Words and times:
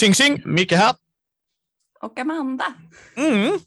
Tjing 0.00 0.14
tjing! 0.14 0.42
Micke 0.44 0.72
här. 0.72 0.94
Och 2.00 2.18
Amanda. 2.18 2.74
Mm. 3.16 3.58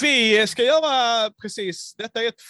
Vi 0.00 0.46
ska 0.46 0.62
göra 0.62 1.30
precis, 1.42 1.94
detta 1.94 2.22
är 2.22 2.28
ett, 2.28 2.40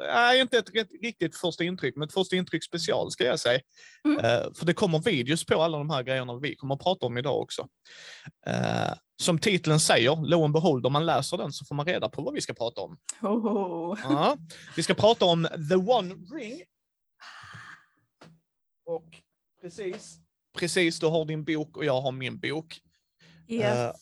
nej, 0.00 0.40
inte 0.40 0.58
ett 0.58 0.70
riktigt 1.02 1.36
första 1.36 1.64
intryck, 1.64 1.96
men 1.96 2.08
ett 2.08 2.14
första 2.14 2.36
intryck 2.36 2.64
special 2.64 3.10
ska 3.10 3.24
jag 3.24 3.40
säga. 3.40 3.60
Mm. 4.04 4.16
Uh, 4.16 4.54
för 4.54 4.66
det 4.66 4.74
kommer 4.74 4.98
videos 4.98 5.44
på 5.44 5.62
alla 5.62 5.78
de 5.78 5.90
här 5.90 6.02
grejerna 6.02 6.38
vi 6.38 6.56
kommer 6.56 6.74
att 6.74 6.82
prata 6.82 7.06
om 7.06 7.18
idag 7.18 7.40
också. 7.40 7.62
Uh, 8.48 8.94
som 9.16 9.38
titeln 9.38 9.80
säger, 9.80 10.28
lo 10.28 10.44
and 10.44 10.54
behold, 10.54 10.86
om 10.86 10.92
man 10.92 11.06
läser 11.06 11.36
den 11.36 11.52
så 11.52 11.64
får 11.64 11.74
man 11.74 11.86
reda 11.86 12.08
på 12.08 12.22
vad 12.22 12.34
vi 12.34 12.40
ska 12.40 12.54
prata 12.54 12.80
om. 12.80 12.98
Hoho. 13.20 13.96
Ja, 14.02 14.36
vi 14.76 14.82
ska 14.82 14.94
prata 14.94 15.24
om 15.24 15.48
The 15.70 15.76
One 15.76 16.14
Ring. 16.14 16.62
Och 18.86 19.08
precis, 19.60 20.21
precis, 20.58 20.98
du 20.98 21.06
har 21.06 21.24
din 21.24 21.44
bok 21.44 21.76
och 21.76 21.84
jag 21.84 22.00
har 22.00 22.12
min 22.12 22.38
bok. 22.38 22.80
Yes. 23.48 23.94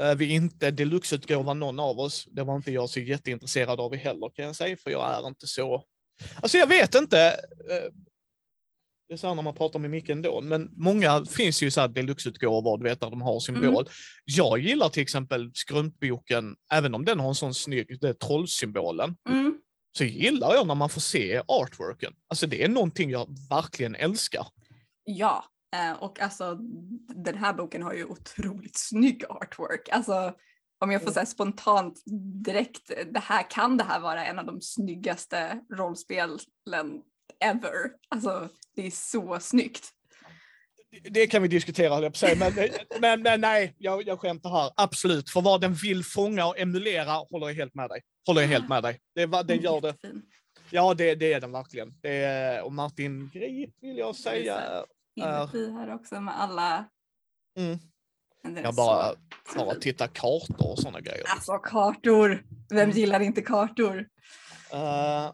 Uh, 0.00 0.14
vi 0.14 0.32
är 0.32 0.36
inte 0.36 0.70
deluxeutgåvan 0.70 1.58
någon 1.58 1.80
av 1.80 2.00
oss. 2.00 2.26
Det 2.30 2.42
var 2.42 2.56
inte 2.56 2.72
jag 2.72 2.90
så 2.90 3.00
jätteintresserad 3.00 3.80
av 3.80 3.96
heller 3.96 4.30
kan 4.34 4.44
jag 4.44 4.56
säga, 4.56 4.76
för 4.76 4.90
jag 4.90 5.18
är 5.18 5.28
inte 5.28 5.46
så... 5.46 5.84
Alltså 6.34 6.58
jag 6.58 6.66
vet 6.66 6.94
inte. 6.94 7.36
Uh, 7.70 7.92
det 9.08 9.14
är 9.14 9.18
så 9.18 9.26
här 9.26 9.34
när 9.34 9.42
man 9.42 9.54
pratar 9.54 9.78
med 9.78 9.90
Micke 9.90 10.08
ändå, 10.08 10.40
men 10.40 10.70
många 10.72 11.24
finns 11.24 11.62
ju 11.62 11.70
så 11.70 11.80
här 11.80 11.88
deluxeutgåvor, 11.88 12.78
du 12.78 12.84
vet, 12.84 13.00
där 13.00 13.10
de 13.10 13.22
har 13.22 13.40
symbol. 13.40 13.68
Mm. 13.68 13.92
Jag 14.24 14.58
gillar 14.58 14.88
till 14.88 15.02
exempel 15.02 15.50
skrumpboken, 15.54 16.56
även 16.72 16.94
om 16.94 17.04
den 17.04 17.20
har 17.20 17.28
en 17.28 17.34
sån 17.34 17.54
snygg, 17.54 18.00
det 18.00 18.08
är 18.08 18.12
trollsymbolen, 18.12 19.16
Mm. 19.28 19.58
så 19.98 20.04
gillar 20.04 20.54
jag 20.54 20.66
när 20.66 20.74
man 20.74 20.88
får 20.88 21.00
se 21.00 21.42
artworken. 21.48 22.12
Alltså 22.28 22.46
det 22.46 22.64
är 22.64 22.68
någonting 22.68 23.10
jag 23.10 23.36
verkligen 23.50 23.94
älskar. 23.94 24.46
Ja, 25.04 25.44
eh, 25.76 26.02
och 26.02 26.20
alltså 26.20 26.58
den 27.14 27.38
här 27.38 27.52
boken 27.52 27.82
har 27.82 27.92
ju 27.92 28.04
otroligt 28.04 28.76
snygg 28.78 29.24
artwork. 29.28 29.88
Alltså 29.88 30.34
om 30.80 30.90
jag 30.90 31.02
får 31.02 31.10
säga 31.10 31.26
spontant 31.26 32.02
direkt, 32.44 32.90
det 33.12 33.20
här 33.20 33.50
kan 33.50 33.76
det 33.76 33.84
här 33.84 34.00
vara 34.00 34.26
en 34.26 34.38
av 34.38 34.46
de 34.46 34.60
snyggaste 34.60 35.60
rollspelen 35.74 37.02
ever. 37.44 37.90
Alltså 38.08 38.48
det 38.76 38.86
är 38.86 38.90
så 38.90 39.38
snyggt. 39.40 39.92
Det 41.10 41.26
kan 41.26 41.42
vi 41.42 41.48
diskutera, 41.48 41.94
höll 41.94 42.02
jag 42.02 42.12
på 42.12 42.18
säga. 42.18 42.36
Men, 42.36 42.68
men, 43.00 43.22
men 43.22 43.40
nej, 43.40 43.74
jag, 43.78 44.06
jag 44.06 44.20
skämtar 44.20 44.50
här. 44.50 44.70
Absolut, 44.76 45.30
för 45.30 45.40
vad 45.40 45.60
den 45.60 45.74
vill 45.74 46.04
fånga 46.04 46.46
och 46.46 46.58
emulera 46.58 47.12
håller 47.12 47.46
jag 47.46 47.54
helt 47.54 47.74
med 47.74 47.88
dig. 47.88 48.02
Håller 48.26 48.40
jag 48.40 48.48
helt 48.48 48.68
med 48.68 48.82
dig. 48.82 49.00
Det, 49.14 49.26
den 49.26 49.60
gör 49.60 49.80
det. 49.80 49.94
Ja, 50.70 50.94
det, 50.94 51.14
det 51.14 51.32
är 51.32 51.40
den 51.40 51.52
verkligen. 51.52 51.94
Det 52.00 52.16
är, 52.16 52.62
och 52.62 52.72
Martin 52.72 53.30
Grip 53.34 53.70
vill 53.80 53.98
jag 53.98 54.16
säga. 54.16 54.84
Inuti 55.14 55.70
här 55.72 55.94
också 55.94 56.20
med 56.20 56.40
alla. 56.40 56.88
Mm. 57.58 57.78
Jag 58.62 58.74
bara, 58.74 59.14
så- 59.52 59.58
bara 59.58 59.74
titta 59.74 60.08
kartor 60.08 60.70
och 60.72 60.78
sådana 60.78 61.00
grejer. 61.00 61.24
Alltså 61.28 61.58
kartor, 61.58 62.44
vem 62.70 62.78
Mm. 62.80 62.96
gillar 62.96 63.20
inte 63.20 63.42
kartor? 63.42 64.08
Eh, 64.72 65.32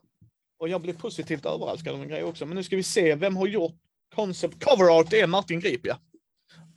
och 0.59 0.69
jag 0.69 0.83
blev 0.83 0.99
positivt 1.01 1.47
överraskad 1.47 1.95
av 1.95 2.03
en 2.03 2.09
grej 2.09 2.25
också. 2.25 2.47
Men 2.47 2.57
nu 2.57 2.63
ska 2.63 2.77
vi 2.77 2.83
se, 2.83 3.15
vem 3.15 3.37
har 3.37 3.47
gjort 3.47 3.75
concept 4.15 4.65
cover 4.65 4.99
art? 5.01 5.11
Det 5.11 5.21
är 5.21 5.27
Martin 5.27 5.61
Grip, 5.61 5.81
ja. 5.87 5.99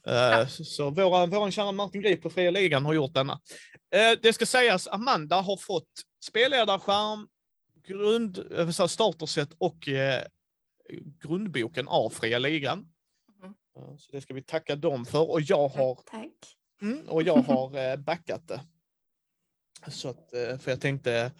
Eh, 0.08 0.48
Så, 0.48 0.64
så 0.66 0.90
våra, 0.90 1.26
våran 1.26 1.52
kära 1.52 1.72
Martin 1.72 2.02
Grip 2.02 2.22
på 2.22 2.30
Fria 2.30 2.52
Ligan 2.52 2.86
har 2.86 2.94
gjort 2.94 3.14
denna. 3.14 3.34
Eh, 3.96 4.20
det 4.22 4.34
ska 4.34 4.46
sägas, 4.46 4.88
Amanda 4.88 5.42
har 5.42 5.58
fått 5.58 5.90
spelledarskärm, 6.24 7.28
grund, 7.88 8.38
starterset 8.90 9.50
och 9.58 9.88
grundboken 11.24 11.88
av 11.88 12.10
Fria 12.10 12.40
Ligan. 12.40 12.86
Så 13.74 14.12
det 14.12 14.22
ska 14.22 14.34
vi 14.34 14.44
tacka 14.44 14.76
dem 14.76 15.06
för. 15.06 15.30
Och 15.30 15.42
jag 15.42 15.68
har 15.68 15.96
Tack. 16.06 16.58
Mm, 16.82 17.10
och 17.10 17.24
jag 17.24 17.36
har 17.38 17.78
eh, 17.78 17.96
backat 17.98 18.48
det. 18.48 18.62
Så 19.92 20.10
att, 20.10 20.34
eh, 20.34 20.58
för 20.58 20.72
jag 20.72 20.82
tänkte, 20.82 21.32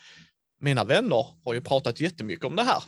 mina 0.60 0.84
vänner 0.84 1.26
har 1.44 1.54
ju 1.54 1.62
pratat 1.62 2.00
jättemycket 2.00 2.46
om 2.46 2.56
det 2.56 2.64
här. 2.64 2.84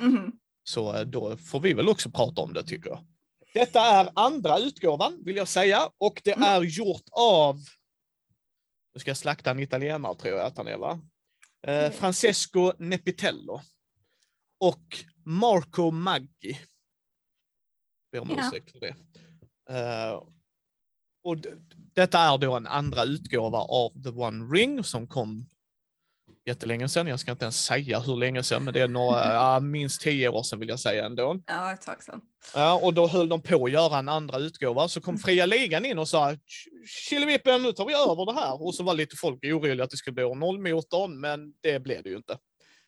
Mhm. 0.00 0.32
Så 0.62 0.94
eh, 0.94 1.00
då 1.00 1.36
får 1.36 1.60
vi 1.60 1.74
väl 1.74 1.88
också 1.88 2.10
prata 2.10 2.40
om 2.40 2.52
det 2.52 2.62
tycker 2.62 2.90
jag. 2.90 3.06
Detta 3.54 3.80
är 3.80 4.08
andra 4.14 4.58
utgåvan 4.58 5.22
vill 5.24 5.36
jag 5.36 5.48
säga 5.48 5.90
och 5.98 6.20
det 6.24 6.32
Mm. 6.32 6.48
är 6.48 6.62
gjort 6.62 7.04
av, 7.10 7.56
nu 8.94 9.00
ska 9.00 9.10
jag 9.10 9.16
slakta 9.16 9.50
en 9.50 9.58
italienare 9.60 10.14
tror 10.14 10.36
jag 10.36 10.46
att 10.46 10.56
han 10.56 10.66
är 10.66 10.76
va? 10.76 10.90
Eh, 11.66 11.86
Okej. 11.86 11.90
Francesco 11.98 12.72
Nepitello. 12.78 13.60
Och 14.60 14.98
Marco 15.24 15.90
Maggi. 15.90 16.58
Ber 18.12 18.20
om 18.20 18.30
Ja. 18.30 18.48
ursäkt 18.48 18.70
för 18.72 18.80
det. 18.80 18.94
Eh, 19.70 20.22
och 21.24 21.36
detta 21.94 22.18
är 22.18 22.38
då 22.38 22.54
en 22.56 22.66
andra 22.66 23.04
utgåva 23.04 23.58
av 23.58 24.02
The 24.02 24.08
One 24.08 24.44
Ring 24.56 24.84
som 24.84 25.06
kom 25.06 25.46
jättelänge 26.46 26.88
sedan. 26.88 27.06
Jag 27.06 27.20
ska 27.20 27.30
inte 27.30 27.44
ens 27.44 27.64
säga 27.64 28.00
hur 28.00 28.16
länge 28.16 28.42
sedan, 28.42 28.64
men 28.64 28.74
det 28.74 28.80
är 28.80 28.88
några, 28.88 29.60
minst 29.60 30.00
tio 30.00 30.28
år 30.28 30.42
sedan 30.42 30.58
vill 30.58 30.68
jag 30.68 30.80
säga 30.80 31.06
ändå. 31.06 31.40
Ja, 31.46 31.72
ett 31.72 31.80
tag 31.82 32.02
sedan. 32.02 32.20
Ja, 32.54 32.80
och 32.82 32.94
då 32.94 33.06
höll 33.06 33.28
de 33.28 33.42
på 33.42 33.64
att 33.64 33.70
göra 33.72 33.98
en 33.98 34.08
andra 34.08 34.38
utgåva, 34.38 34.88
så 34.88 35.00
kom 35.00 35.18
Fria 35.18 35.46
Ligan 35.46 35.84
in 35.84 35.98
och 35.98 36.08
sa 36.08 36.36
Killevippen, 37.08 37.62
nu 37.62 37.72
tar 37.72 37.86
vi 37.86 37.94
över 37.94 38.26
det 38.26 38.40
här. 38.40 38.62
Och 38.62 38.74
så 38.74 38.82
var 38.84 38.94
lite 38.94 39.16
folk 39.16 39.44
oroliga 39.44 39.84
att 39.84 39.90
det 39.90 39.96
skulle 39.96 40.14
bli 40.14 40.24
år 40.24 40.34
nollmotorn, 40.34 41.20
men 41.20 41.52
det 41.60 41.80
blev 41.80 42.02
det 42.02 42.10
ju 42.10 42.16
inte. 42.16 42.38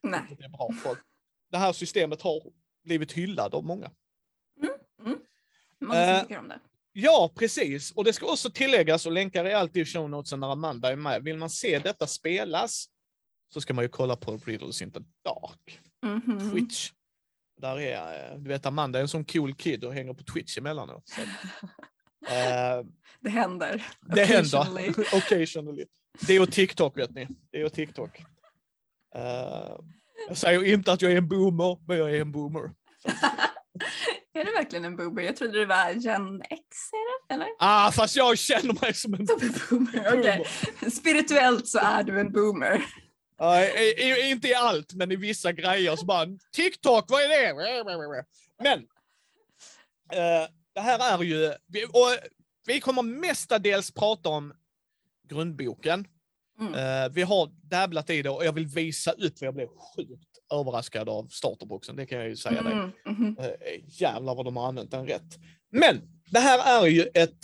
Nej. 0.03 0.21
Det 0.39 0.45
är 0.45 0.49
bra 0.49 0.71
folk. 0.83 0.99
Det 1.51 1.59
här 1.59 1.73
systemet 1.73 2.23
har 2.23 2.41
blivit 2.85 3.13
hyllat 3.13 3.55
av 3.55 3.65
många. 3.65 3.91
Många 5.89 6.07
som 6.07 6.15
Eh, 6.15 6.21
tycker 6.23 6.39
om 6.39 6.49
det. 6.49 6.59
Ja, 6.93 7.31
precis. 7.35 7.91
Och 7.93 8.05
det 8.05 8.13
ska 8.13 8.27
också 8.27 8.51
tilläggas, 8.51 9.07
och 9.07 9.13
länkar 9.13 9.45
är 9.45 9.55
alltid 9.55 9.83
i 9.83 9.85
show 9.85 10.11
notesen 10.11 10.41
när 10.41 10.53
Amanda 10.53 10.93
är 10.93 10.97
med. 10.97 11.23
Vill 11.23 11.37
man 11.37 11.51
se 11.51 11.79
detta 11.79 12.07
spelas 12.07 12.87
så 13.53 13.61
ska 13.61 13.75
man 13.75 13.85
ju 13.85 13.89
kolla 13.89 14.17
på 14.17 14.37
Riddles 14.37 14.83
in 14.83 14.91
the 14.93 15.01
Dark. 15.25 15.81
Mhm. 16.03 16.51
Twitch. 16.51 16.91
Där 17.61 17.81
är, 17.81 18.33
eh, 18.33 18.39
du 18.39 18.49
vet 18.49 18.67
Amanda 18.67 18.99
är 18.99 19.03
en 19.03 19.09
sån 19.09 19.25
cool 19.25 19.55
kid 19.55 19.85
och 19.85 19.95
hänger 19.95 20.15
på 20.15 20.25
Twitch 20.25 20.59
emellanåt. 20.59 21.09
Så. 21.09 21.21
Eh, 22.31 22.85
Det 23.21 23.31
händer. 23.31 23.87
det 24.01 24.25
händer. 24.25 24.91
Occasionally. 25.15 25.85
Det 26.27 26.33
är 26.37 26.43
och 26.43 26.53
TikTok 26.53 26.99
vet 26.99 27.11
ni. 27.11 27.29
Det 27.51 27.61
är 27.61 27.65
och 27.65 27.73
TikTok. 27.73 28.19
Eh, 29.15 29.77
jag 30.29 30.37
säger 30.37 30.65
inte 30.65 30.93
att 30.93 31.03
jag 31.03 31.13
är 31.13 31.17
en 31.17 31.29
boomer, 31.29 31.79
men 31.87 31.99
jag 31.99 32.11
är 32.17 32.21
en 32.21 32.33
boomer. 32.33 32.71
är 34.35 34.45
du 34.45 34.53
verkligen 34.53 34.85
en 34.85 34.97
boomer? 34.97 35.23
Jag 35.23 35.37
trodde 35.37 35.59
det 35.59 35.67
var 35.67 35.91
Gen 35.91 36.43
X, 36.43 36.93
är 36.93 37.29
det? 37.29 37.35
Eller? 37.35 37.49
Ah, 37.59 37.93
fast 37.93 38.17
jag 38.17 38.39
känner 38.39 38.81
mig 38.83 38.95
som 38.95 39.15
en 39.15 39.27
Som 39.27 39.41
en 39.43 39.55
boomer, 39.71 40.19
okej. 40.19 40.47
Spirituellt 40.91 41.69
så 41.69 41.79
är 41.79 42.03
du 42.03 42.21
en 42.21 42.33
boomer. 42.33 42.85
I, 43.77 44.03
i, 44.03 44.31
inte 44.31 44.49
i 44.49 44.55
allt, 44.55 44.95
men 44.95 45.13
i 45.13 45.17
vissa 45.17 45.53
grejer 45.53 45.97
så 45.97 46.07
bara 46.07 46.27
TikTok, 46.53 47.05
vad 47.09 47.23
är 47.23 47.29
det? 47.29 47.55
Men 48.63 48.79
eh, 50.13 50.49
det 50.75 50.81
här 50.81 51.19
är 51.19 51.23
ju, 51.23 51.55
vi, 51.67 51.85
och 51.85 52.19
vi 52.67 52.81
kommer 52.81 53.03
mestadels 53.03 53.91
prata 53.91 54.29
om 54.29 54.53
grundboken. 55.29 56.07
Mm. 56.61 56.75
Eh, 56.75 57.13
vi 57.13 57.23
har 57.23 57.47
dabblat 57.63 58.11
i 58.11 58.23
det 58.23 58.31
och 58.31 58.45
jag 58.45 58.53
vill 58.53 58.67
visa 58.67 59.13
upp 59.13 59.39
för 59.39 59.47
jag 59.47 59.55
blev 59.55 59.69
sjukt 59.69 60.28
överraskad 60.53 61.09
av 61.09 61.29
starterboxen, 61.29 61.97
det 61.97 62.07
kan 62.07 62.19
jag 62.19 62.29
ju 62.29 62.37
säga 62.37 62.63
dig. 62.63 62.73
Mm, 62.73 62.91
mhm. 63.07 63.37
Eh, 63.39 63.51
jävlar 63.87 64.35
vad 64.35 64.45
de 64.45 64.57
har 64.57 64.69
använt 64.69 64.91
den 64.91 65.07
rätt. 65.07 65.39
Men 65.71 66.01
det 66.31 66.39
här 66.39 66.83
är 66.83 66.87
ju 66.87 67.03
ett 67.15 67.39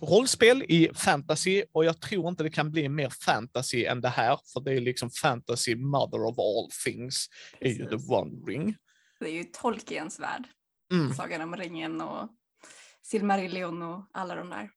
rollspel 0.00 0.62
i 0.68 0.90
fantasy 0.94 1.62
och 1.72 1.84
jag 1.84 2.00
tror 2.00 2.28
inte 2.28 2.42
det 2.42 2.50
kan 2.50 2.70
bli 2.70 2.88
mer 2.88 3.10
fantasy 3.24 3.84
än 3.84 4.00
det 4.00 4.08
här, 4.08 4.38
för 4.52 4.60
det 4.60 4.72
är 4.72 4.80
liksom 4.80 5.10
fantasy 5.10 5.76
mother 5.76 6.24
of 6.24 6.38
all 6.38 6.70
things, 6.84 7.26
är 7.60 7.70
ju 7.70 7.86
Precis. 7.86 8.06
The 8.06 8.14
One 8.14 8.30
Ring. 8.46 8.76
Det 9.20 9.26
är 9.26 9.32
ju 9.32 9.44
Tolkiens 9.44 10.20
värld. 10.20 10.44
Mm. 10.92 11.14
Sagan 11.14 11.40
om 11.40 11.56
ringen 11.56 12.00
och 12.00 12.28
Silmarillion 13.02 13.82
och 13.82 14.10
alla 14.12 14.34
de 14.34 14.50
där. 14.50 14.70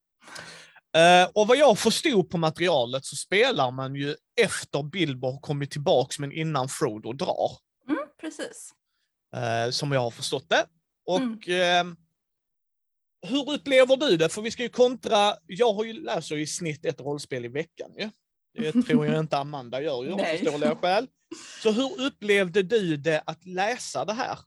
Eh, 0.98 1.30
och 1.34 1.48
vad 1.48 1.58
jag 1.58 1.80
förstod 1.80 2.30
på 2.30 2.38
materialet 2.38 3.06
så 3.06 3.16
spelar 3.16 3.72
man 3.72 3.96
ju 3.96 4.16
efter 4.42 4.84
Bilbo 4.84 5.28
har 5.32 5.40
kommit 5.40 5.72
tillbaks 5.72 6.20
men 6.20 6.32
innan 6.32 6.70
Frodo 6.70 7.14
drar. 7.14 7.52
Mm, 7.90 8.04
precis. 8.22 8.70
eh, 9.36 9.72
som 9.72 9.92
jag 9.92 10.00
har 10.02 10.12
förstått 10.12 10.50
det. 10.50 10.66
Och 11.06 11.48
Mm. 11.48 11.88
eh, 11.90 11.96
hur 13.30 13.50
upplever 13.52 13.98
du 13.98 14.18
det? 14.18 14.30
För 14.30 14.42
vi 14.42 14.52
ska 14.52 14.64
ju 14.64 14.70
kontra, 14.70 15.36
jag 15.48 15.74
har 15.74 15.84
ju 15.84 15.94
läser 15.94 16.36
ju 16.36 16.42
i 16.42 16.48
snitt 16.48 16.86
ett 16.86 17.00
rollspel 17.02 17.46
i 17.46 17.48
veckan 17.48 17.92
ju. 17.98 18.10
Det 18.58 18.72
tror 18.86 19.06
jag 19.06 19.20
inte 19.20 19.38
Amanda 19.38 19.82
gör 19.82 20.04
ju 20.04 20.12
av 20.14 20.18
förståeliga 20.18 20.76
skäl. 20.76 21.08
Så 21.64 21.72
hur 21.72 22.02
upplevde 22.02 22.64
du 22.64 22.98
det 22.98 23.24
att 23.26 23.46
läsa 23.46 24.06
det 24.06 24.14
här? 24.14 24.40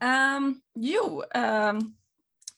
Ehm, 0.00 0.60
jo, 0.74 1.22
ehm, 1.34 1.94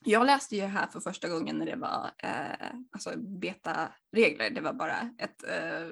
jag 0.05 0.27
läste 0.27 0.57
ju 0.57 0.63
här 0.63 0.87
för 0.87 1.01
första 1.01 1.29
gången 1.29 1.59
när 1.59 1.67
det 1.67 1.77
var 1.77 2.11
eh, 2.23 2.71
alltså 2.93 3.11
beta-regler. 3.17 4.51
Det 4.51 4.61
var 4.61 4.73
bara 4.73 5.11
ett 5.19 5.45
eh, 5.49 5.89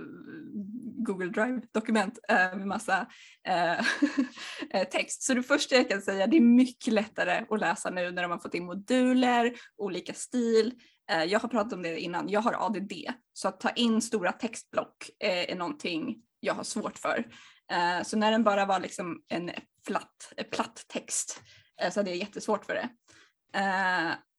Google 1.05 1.31
Drive-dokument 1.31 2.19
eh, 2.29 2.57
med 2.57 2.67
massa 2.67 3.07
eh, 3.49 3.73
eh, 4.71 4.89
text. 4.91 5.23
Så 5.23 5.35
det 5.35 5.43
första 5.43 5.75
jag 5.75 5.89
kan 5.89 6.03
säga, 6.03 6.27
det 6.27 6.37
är 6.37 6.41
mycket 6.41 6.93
lättare 6.93 7.45
att 7.51 7.61
läsa 7.61 7.91
nu 7.91 8.11
när 8.11 8.23
de 8.23 8.31
har 8.31 8.39
fått 8.39 8.55
in 8.55 8.65
moduler, 8.65 9.53
olika 9.77 10.15
stil. 10.15 10.75
Eh, 11.11 11.25
jag 11.25 11.41
har 11.41 11.49
pratat 11.49 11.73
om 11.73 11.83
det 11.83 12.01
innan, 12.01 12.29
jag 12.29 12.41
har 12.41 12.67
ADD, 12.67 12.93
så 13.33 13.49
att 13.49 13.61
ta 13.61 13.71
in 13.71 14.03
stora 14.03 14.33
textblock 14.33 15.11
eh, 15.25 15.53
är 15.53 15.57
någonting 15.57 16.17
jag 16.41 16.55
har 16.55 16.65
svårt 16.65 16.99
för. 16.99 17.27
Eh, 17.73 18.03
så 18.03 18.17
när 18.17 18.31
den 18.31 18.45
bara 18.45 18.67
var 18.67 18.81
liksom 18.81 19.23
en 19.29 19.51
platt, 19.87 20.33
platt 20.51 20.85
text 20.89 21.43
eh, 21.83 21.91
så 21.91 22.01
hade 22.01 22.11
jag 22.11 22.19
jättesvårt 22.19 22.65
för 22.65 22.75
det. 22.75 22.89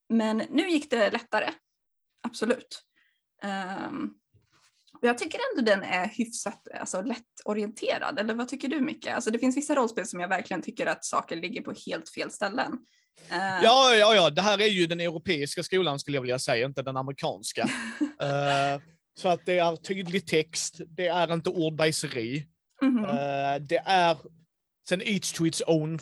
Men 0.10 0.38
nu 0.38 0.70
gick 0.70 0.90
det 0.90 1.12
lättare, 1.12 1.50
absolut. 2.28 2.84
Um, 3.44 4.14
jag 5.02 5.18
tycker 5.18 5.40
ändå 5.52 5.72
den 5.72 5.84
är 5.84 6.08
hyfsat 6.08 6.68
alltså, 6.80 7.02
lättorienterad, 7.02 8.20
eller 8.20 8.34
vad 8.34 8.48
tycker 8.48 8.68
du 8.68 8.82
Micke? 8.82 9.08
Alltså, 9.08 9.32
det 9.32 9.40
finns 9.40 9.58
vissa 9.58 9.76
rollspel 9.76 10.06
som 10.06 10.20
jag 10.20 10.28
verkligen 10.28 10.62
tycker 10.62 10.86
att 10.86 11.06
saker 11.06 11.36
ligger 11.36 11.62
på 11.62 11.74
helt 11.88 12.10
fel 12.10 12.32
ställen. 12.32 12.72
Uh, 13.32 13.64
ja, 13.64 13.96
ja, 13.96 14.16
ja, 14.16 14.30
det 14.30 14.42
här 14.42 14.62
är 14.62 14.68
ju 14.68 14.88
den 14.88 15.00
europeiska 15.00 15.64
skolan 15.64 16.00
skulle 16.00 16.18
jag 16.18 16.22
vilja 16.22 16.40
säga, 16.40 16.66
inte 16.66 16.82
den 16.82 16.98
amerikanska. 16.98 17.64
uh, 18.02 18.82
så 19.20 19.30
att 19.30 19.46
det 19.46 19.60
är 19.60 19.76
tydlig 19.76 20.28
text, 20.28 20.82
det 20.88 21.08
är 21.08 21.34
inte 21.34 21.50
ordbajseri. 21.50 22.48
Mm 22.82 22.98
-hmm. 22.98 23.56
uh, 23.56 23.62
det 23.62 23.82
är, 23.86 24.18
sen 24.90 25.02
each 25.02 25.34
to 25.34 25.46
its 25.46 25.62
own, 25.68 26.00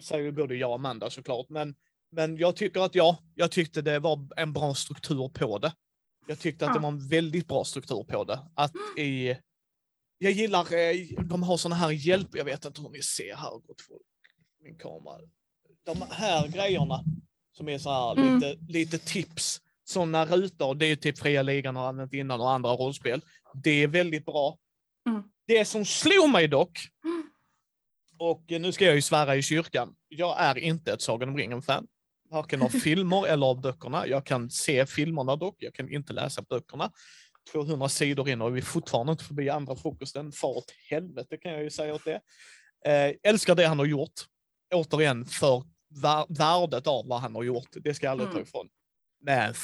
säger 0.00 0.32
både 0.32 0.54
jag 0.54 0.70
och 0.70 0.74
Amanda 0.74 1.10
såklart, 1.10 1.46
men, 1.48 1.74
men 2.12 2.36
jag 2.36 2.56
tycker 2.56 2.80
att 2.80 2.94
ja, 2.94 3.18
jag 3.34 3.50
tyckte 3.50 3.82
det 3.82 3.98
var 3.98 4.28
en 4.36 4.52
bra 4.52 4.74
struktur 4.74 5.28
på 5.28 5.58
det. 5.58 5.72
Jag 6.26 6.38
tyckte 6.38 6.64
att 6.64 6.68
ja. 6.68 6.74
det 6.74 6.80
var 6.80 6.88
en 6.88 7.08
väldigt 7.08 7.48
bra 7.48 7.64
struktur 7.64 8.04
på 8.04 8.24
det. 8.24 8.40
Att 8.54 8.72
i, 8.98 9.36
jag 10.18 10.32
gillar, 10.32 10.74
eh, 10.74 11.24
de 11.24 11.42
har 11.42 11.56
såna 11.56 11.74
här 11.74 11.90
hjälp, 11.90 12.28
jag 12.32 12.44
vet 12.44 12.64
inte 12.64 12.82
hur 12.82 12.90
ni 12.90 13.02
ser 13.02 13.36
här, 13.36 13.50
gott 13.50 13.80
folk, 13.80 14.02
min 14.62 14.78
kamera. 14.78 15.20
De 15.84 16.04
här 16.10 16.48
grejerna 16.48 17.04
som 17.52 17.68
är 17.68 17.78
så 17.78 17.90
här 17.90 18.18
mm. 18.18 18.34
lite, 18.34 18.72
lite 18.72 18.98
tips. 18.98 19.60
Sådana 19.84 20.26
rutor, 20.26 20.74
det 20.74 20.86
är 20.86 20.96
typ 20.96 21.18
fria 21.18 21.42
ligan 21.42 21.76
har 21.76 21.88
använt 21.88 22.12
innan 22.12 22.40
och 22.40 22.50
andra 22.50 22.70
rollspel. 22.70 23.22
Det 23.54 23.70
är 23.70 23.88
väldigt 23.88 24.24
bra. 24.24 24.58
Mm. 25.08 25.22
Det 25.46 25.64
som 25.64 25.84
slog 25.84 26.30
mig 26.30 26.48
dock, 26.48 26.78
och 28.18 28.44
nu 28.48 28.72
ska 28.72 28.84
jag 28.84 28.94
ju 28.94 29.02
svära 29.02 29.36
i 29.36 29.42
kyrkan, 29.42 29.94
jag 30.08 30.40
är 30.40 30.58
inte 30.58 30.92
ett 30.92 31.02
Sagan 31.02 31.28
om 31.28 31.36
ringen-fan 31.36 31.86
varken 32.32 32.62
av 32.62 32.68
filmer 32.68 33.26
eller 33.26 33.46
av 33.46 33.60
böckerna. 33.60 34.06
Jag 34.06 34.26
kan 34.26 34.50
se 34.50 34.86
filmerna 34.86 35.36
dock, 35.36 35.56
jag 35.58 35.74
kan 35.74 35.92
inte 35.92 36.12
läsa 36.12 36.42
böckerna. 36.42 36.92
200 37.52 37.88
sidor 37.88 38.28
in 38.28 38.42
och 38.42 38.56
vi 38.56 38.60
är 38.60 38.64
fortfarande 38.64 39.12
inte 39.12 39.24
förbi 39.24 39.50
andra 39.50 39.76
frukosten. 39.76 40.32
Far 40.32 40.56
åt 40.56 40.72
helvete 40.90 41.36
kan 41.36 41.52
jag 41.52 41.62
ju 41.62 41.70
säga 41.70 41.94
åt 41.94 42.04
det. 42.04 42.20
Eh, 42.86 43.14
älskar 43.22 43.54
det 43.54 43.66
han 43.66 43.78
har 43.78 43.86
gjort. 43.86 44.12
Återigen, 44.74 45.24
för 45.24 45.64
värdet 46.28 46.86
av 46.86 47.08
vad 47.08 47.20
han 47.20 47.34
har 47.34 47.42
gjort. 47.42 47.68
Det 47.74 47.94
ska 47.94 48.06
jag 48.06 48.10
aldrig 48.10 48.28
mm. 48.28 48.36
ta 48.36 48.48
ifrån. 48.48 48.68
Men 49.20 49.54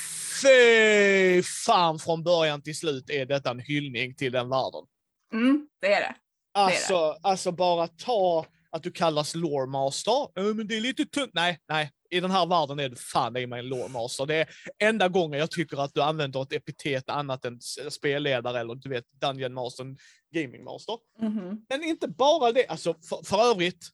fy 0.43 1.43
fan 1.43 1.99
från 1.99 2.23
början 2.23 2.63
till 2.63 2.77
slut 2.77 3.11
är 3.11 3.27
detta 3.27 3.51
en 3.51 3.61
hyllning 3.61 4.15
till 4.15 4.33
den 4.33 4.49
världen. 4.49 4.85
Mm, 5.33 5.69
det 5.81 5.93
är 5.93 6.01
det. 6.01 6.07
det, 6.07 6.15
alltså, 6.61 6.95
är 6.95 7.13
det. 7.13 7.19
alltså 7.23 7.53
bara 7.53 7.87
ta 7.87 8.47
att 8.71 8.83
du 8.83 8.91
kallas 8.91 9.35
loremaster. 9.35 10.41
Uh, 10.41 10.55
men 10.55 10.67
det 10.67 10.77
är 10.77 10.81
lite 10.81 11.05
tunt. 11.05 11.31
Nej, 11.35 11.59
nej, 11.69 11.91
i 12.11 12.21
den 12.21 12.31
här 12.31 12.47
världen 12.47 12.81
är 12.81 12.89
du 12.89 12.97
fan 12.97 13.37
i 13.37 13.47
mig 13.47 13.61
en 13.61 13.69
lawmaster. 13.69 14.27
Det 14.27 14.35
är 14.35 14.49
enda 14.79 15.09
gången 15.09 15.41
jag 15.41 15.51
tycker 15.51 15.77
att 15.77 15.95
du 15.95 16.03
använder 16.03 16.43
ett 16.43 16.53
epitet 16.53 17.11
annat 17.11 17.45
än 17.45 17.61
spelledare 17.91 18.61
eller 18.61 18.75
du 18.75 18.89
vet 18.89 19.05
Dungeon 19.11 19.55
Master, 19.55 19.97
Gaming 20.35 20.65
Master. 20.65 20.99
Mm 21.21 21.33
-hmm. 21.33 21.65
Men 21.69 21.85
inte 21.85 22.09
bara 22.09 22.53
det, 22.53 22.67
alltså 22.67 22.95
för, 22.95 23.25
för 23.25 23.51
övrigt, 23.51 23.89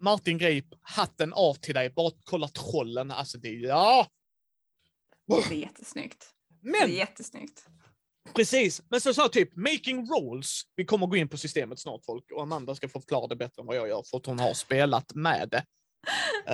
Martin 0.00 0.38
Grip, 0.38 0.66
hatten 0.80 1.32
av 1.32 1.54
till 1.54 1.74
dig. 1.74 1.90
Bara 1.90 2.10
kolla 2.24 2.48
trollen, 2.48 3.10
alltså 3.10 3.38
det, 3.38 3.48
ja! 3.48 4.06
Det 5.26 5.54
är 5.54 5.58
jättesnyggt. 5.58 6.26
Men, 6.62 6.72
det 6.72 6.78
är 6.78 6.98
jättesnyggt. 6.98 7.66
Precis, 8.32 8.82
men 8.88 9.00
så 9.00 9.14
sa 9.14 9.28
typ 9.28 9.56
making 9.56 10.06
rolls. 10.06 10.62
Vi 10.76 10.84
kommer 10.84 11.06
gå 11.06 11.16
in 11.16 11.28
på 11.28 11.36
systemet 11.36 11.78
snart 11.78 12.04
folk 12.04 12.24
och 12.32 12.42
Amanda 12.42 12.74
ska 12.74 12.88
få 12.88 13.00
förklara 13.00 13.26
det 13.26 13.36
bättre 13.36 13.60
än 13.60 13.66
vad 13.66 13.76
jag 13.76 13.88
gör 13.88 14.02
för 14.10 14.16
att 14.16 14.26
hon 14.26 14.38
har 14.38 14.54
spelat 14.54 15.14
med 15.14 15.48
det. 15.50 15.64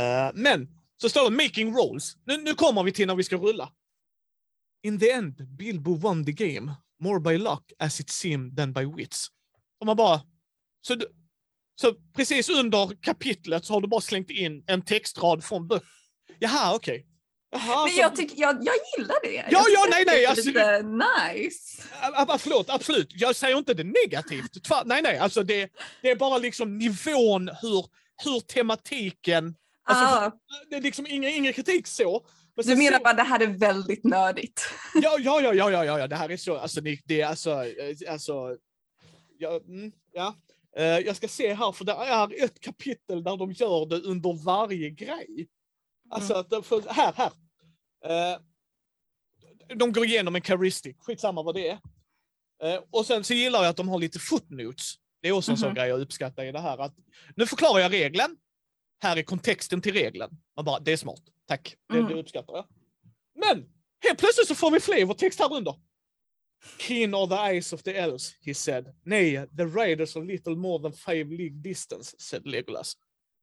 Uh, 0.00 0.30
men 0.42 0.68
så 0.96 1.08
står 1.08 1.30
det 1.30 1.36
making 1.36 1.74
rolls. 1.74 2.16
Nu, 2.24 2.36
nu 2.36 2.54
kommer 2.54 2.82
vi 2.82 2.92
till 2.92 3.06
när 3.06 3.14
vi 3.14 3.24
ska 3.24 3.36
rulla. 3.36 3.72
In 4.82 4.98
the 4.98 5.10
end, 5.10 5.48
Bilbo 5.56 5.94
won 5.94 6.24
the 6.24 6.32
game. 6.32 6.74
More 7.00 7.20
by 7.20 7.38
luck 7.38 7.72
as 7.78 8.00
it 8.00 8.10
seemed 8.10 8.56
than 8.56 8.72
by 8.72 8.84
wits. 8.84 9.28
Och 9.80 9.86
man 9.86 9.96
bara... 9.96 10.20
Så, 10.80 10.96
så 11.80 11.94
precis 12.16 12.48
under 12.48 13.02
kapitlet 13.02 13.64
så 13.64 13.74
har 13.74 13.80
du 13.80 13.88
bara 13.88 14.00
slängt 14.00 14.30
in 14.30 14.64
en 14.66 14.82
textrad 14.82 15.44
från 15.44 15.68
böcker. 15.68 15.88
Jaha, 16.38 16.74
okej. 16.74 16.98
Okay. 16.98 17.09
Jaha, 17.52 17.86
men 17.86 17.96
jag, 17.96 18.16
tycker, 18.16 18.40
jag, 18.40 18.56
jag 18.64 18.74
gillar 18.96 19.16
det. 19.22 19.34
Ja, 19.34 19.44
jag 19.50 19.64
ja, 19.72 19.86
nej, 19.90 20.04
nej. 20.06 20.26
Alltså, 20.26 20.48
lite 20.48 20.82
nice. 20.82 21.82
Förlåt, 22.38 22.70
absolut. 22.70 23.08
Jag 23.14 23.36
säger 23.36 23.58
inte 23.58 23.74
det 23.74 23.84
negativt. 23.84 24.68
Nej, 24.84 25.02
nej, 25.02 25.18
alltså 25.18 25.42
det, 25.42 25.72
det 26.02 26.10
är 26.10 26.16
bara 26.16 26.38
liksom 26.38 26.78
nivån 26.78 27.50
hur, 27.62 27.86
hur 28.24 28.40
tematiken 28.40 29.54
Alltså, 29.90 30.04
ah. 30.04 30.32
Det 30.70 30.76
är 30.76 30.80
liksom 30.80 31.06
ingen, 31.06 31.30
ingen 31.30 31.52
kritik 31.52 31.86
så. 31.86 32.26
du 32.56 32.76
menar 32.76 32.98
så... 32.98 33.04
bara 33.04 33.14
det 33.14 33.22
här 33.22 33.40
är 33.40 33.46
väldigt 33.46 34.04
nördigt? 34.04 34.62
Ja, 34.94 35.16
ja, 35.18 35.40
ja, 35.40 35.54
ja, 35.54 35.70
ja, 35.70 35.98
ja, 35.98 36.06
det 36.06 36.16
här 36.16 36.28
är 36.28 36.36
så, 36.36 36.56
alltså 36.56 36.80
det, 36.80 36.98
det 37.04 37.20
är 37.20 37.26
alltså, 37.26 37.50
eh, 37.50 38.12
alltså, 38.12 38.56
ja, 39.38 39.60
mm, 39.68 39.92
ja. 40.12 40.34
Uh, 40.78 40.84
jag 40.84 41.16
ska 41.16 41.28
se 41.28 41.54
här, 41.54 41.72
för 41.72 41.84
det 41.84 41.92
är 41.92 42.44
ett 42.44 42.60
kapitel 42.60 43.22
där 43.24 43.36
de 43.36 43.52
gör 43.52 43.86
det 43.86 44.00
under 44.00 44.44
varje 44.44 44.90
grej. 44.90 45.48
Alltså, 46.10 46.46
mm. 46.50 46.62
för, 46.62 46.88
här, 46.88 47.12
här. 47.12 47.32
Uh, 48.06 48.40
de 49.76 49.92
går 49.92 50.04
igenom 50.04 50.36
en 50.36 50.42
charistic, 50.42 50.96
skitsamma 50.98 51.42
vad 51.42 51.54
det 51.54 51.68
är. 51.68 51.80
Uh, 52.64 52.84
och 52.90 53.06
sen 53.06 53.24
så 53.24 53.34
gillar 53.34 53.62
jag 53.62 53.70
att 53.70 53.76
de 53.76 53.88
har 53.88 53.98
lite 53.98 54.18
footnotes. 54.18 54.94
Det 55.22 55.28
är 55.28 55.32
också 55.32 55.50
en 55.50 55.54
mm 55.54 55.60
sån 55.60 55.68
mhm. 55.68 55.74
grej 55.74 55.88
jag 55.88 56.00
uppskattar 56.00 56.44
i 56.44 56.52
det 56.52 56.60
här. 56.60 56.78
Att, 56.78 56.94
nu 57.36 57.46
förklarar 57.46 57.80
jag 57.80 57.92
regeln, 57.92 58.36
här 59.02 59.16
är 59.16 59.22
kontexten 59.22 59.80
till 59.80 59.92
regeln. 59.92 60.30
Man 60.56 60.64
bara, 60.64 60.80
det 60.80 60.92
är 60.92 60.96
smart. 60.96 61.22
Tack, 61.46 61.76
det, 61.88 61.98
mm. 61.98 62.08
det 62.08 62.20
uppskattar 62.20 62.54
jag. 62.54 62.66
Men 63.34 63.64
helt 64.00 64.18
plötsligt 64.18 64.48
så 64.48 64.54
får 64.54 64.70
vi 64.70 64.80
flavortext 64.80 65.40
här 65.40 65.52
under. 65.52 65.74
Keen 66.78 67.14
are 67.14 67.26
the 67.26 67.34
eyes 67.34 67.72
of 67.72 67.82
the 67.82 67.96
elves, 67.96 68.34
he 68.40 68.54
said. 68.54 68.94
Nay, 69.04 69.46
the 69.56 69.64
raiders 69.64 70.16
are 70.16 70.24
little 70.24 70.56
more 70.56 70.82
than 70.82 70.92
five 70.92 71.24
league 71.24 71.62
distance, 71.62 72.16
said 72.18 72.46
Legolas. 72.46 72.96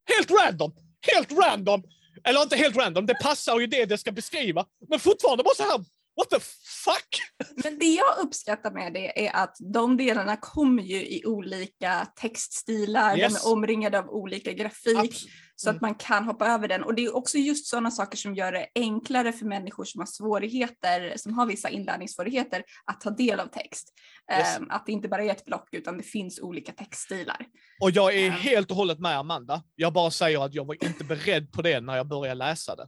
Helt 0.06 0.32
random! 0.32 0.72
Helt 1.02 1.32
random! 1.32 1.84
Eller 2.24 2.42
inte 2.42 2.56
helt 2.56 2.78
random, 2.78 3.06
det 3.06 3.16
passar 3.16 3.60
ju 3.60 3.68
det 3.68 3.86
det 3.86 3.98
ska 3.98 4.12
beskriva. 4.12 4.66
Men 4.90 5.00
fortfarande 5.00 5.44
bara 5.44 5.56
så 5.56 5.64
här, 5.64 5.86
what 6.18 6.30
the 6.30 6.40
fuck? 6.86 7.22
Men 7.64 7.80
det 7.80 7.94
jag 7.94 8.18
uppskattar 8.20 8.72
med 8.72 8.94
det 8.94 9.28
är 9.28 9.36
att 9.36 9.56
de 9.74 9.98
delarna 9.98 10.38
kommer 10.38 10.84
ju 10.84 11.08
i 11.08 11.26
olika 11.26 12.08
textstilar, 12.16 13.18
yes. 13.18 13.34
de 13.34 13.50
är 13.50 13.54
omringade 13.54 14.00
av 14.00 14.10
olika 14.10 14.52
grafik. 14.52 14.98
Absolut. 14.98 15.28
Så 15.60 15.70
att 15.70 15.74
mm. 15.74 15.82
man 15.82 15.96
kan 15.96 16.24
hoppa 16.24 16.48
över 16.48 16.68
den. 16.68 16.84
Och 16.84 16.96
det 16.96 17.06
är 17.06 17.16
också 17.16 17.38
just 17.38 17.68
sådana 17.68 17.92
saker 17.92 18.18
som 18.18 18.36
gör 18.36 18.52
det 18.52 18.68
enklare 18.76 19.34
för 19.34 19.46
människor 19.46 19.86
som 19.86 20.00
har 20.00 20.06
svårigheter, 20.06 21.14
som 21.18 21.34
har 21.34 21.46
vissa 21.46 21.70
inlärningssvårigheter, 21.70 22.64
att 22.86 23.02
ta 23.02 23.10
del 23.10 23.40
av 23.40 23.48
text. 23.48 23.94
Yes. 24.32 24.60
Um, 24.60 24.68
att 24.70 24.86
det 24.86 24.92
inte 24.92 25.08
bara 25.08 25.24
är 25.24 25.30
ett 25.30 25.46
block 25.46 25.70
utan 25.72 25.98
det 25.98 26.04
finns 26.04 26.40
olika 26.40 26.72
textstilar. 26.72 27.46
Och 27.82 27.92
jag 27.92 28.16
är 28.16 28.28
um, 28.28 28.34
helt 28.34 28.72
och 28.72 28.78
hållet 28.78 29.00
med 29.00 29.18
Amanda. 29.18 29.64
Jag 29.76 29.94
bara 29.94 30.12
säger 30.12 30.46
att 30.46 30.54
jag 30.54 30.66
var 30.66 30.84
inte 30.84 31.04
beredd 31.04 31.52
på 31.52 31.62
det 31.62 31.82
när 31.82 31.98
jag 31.98 32.08
började 32.08 32.36
läsa 32.36 32.76
det. 32.76 32.88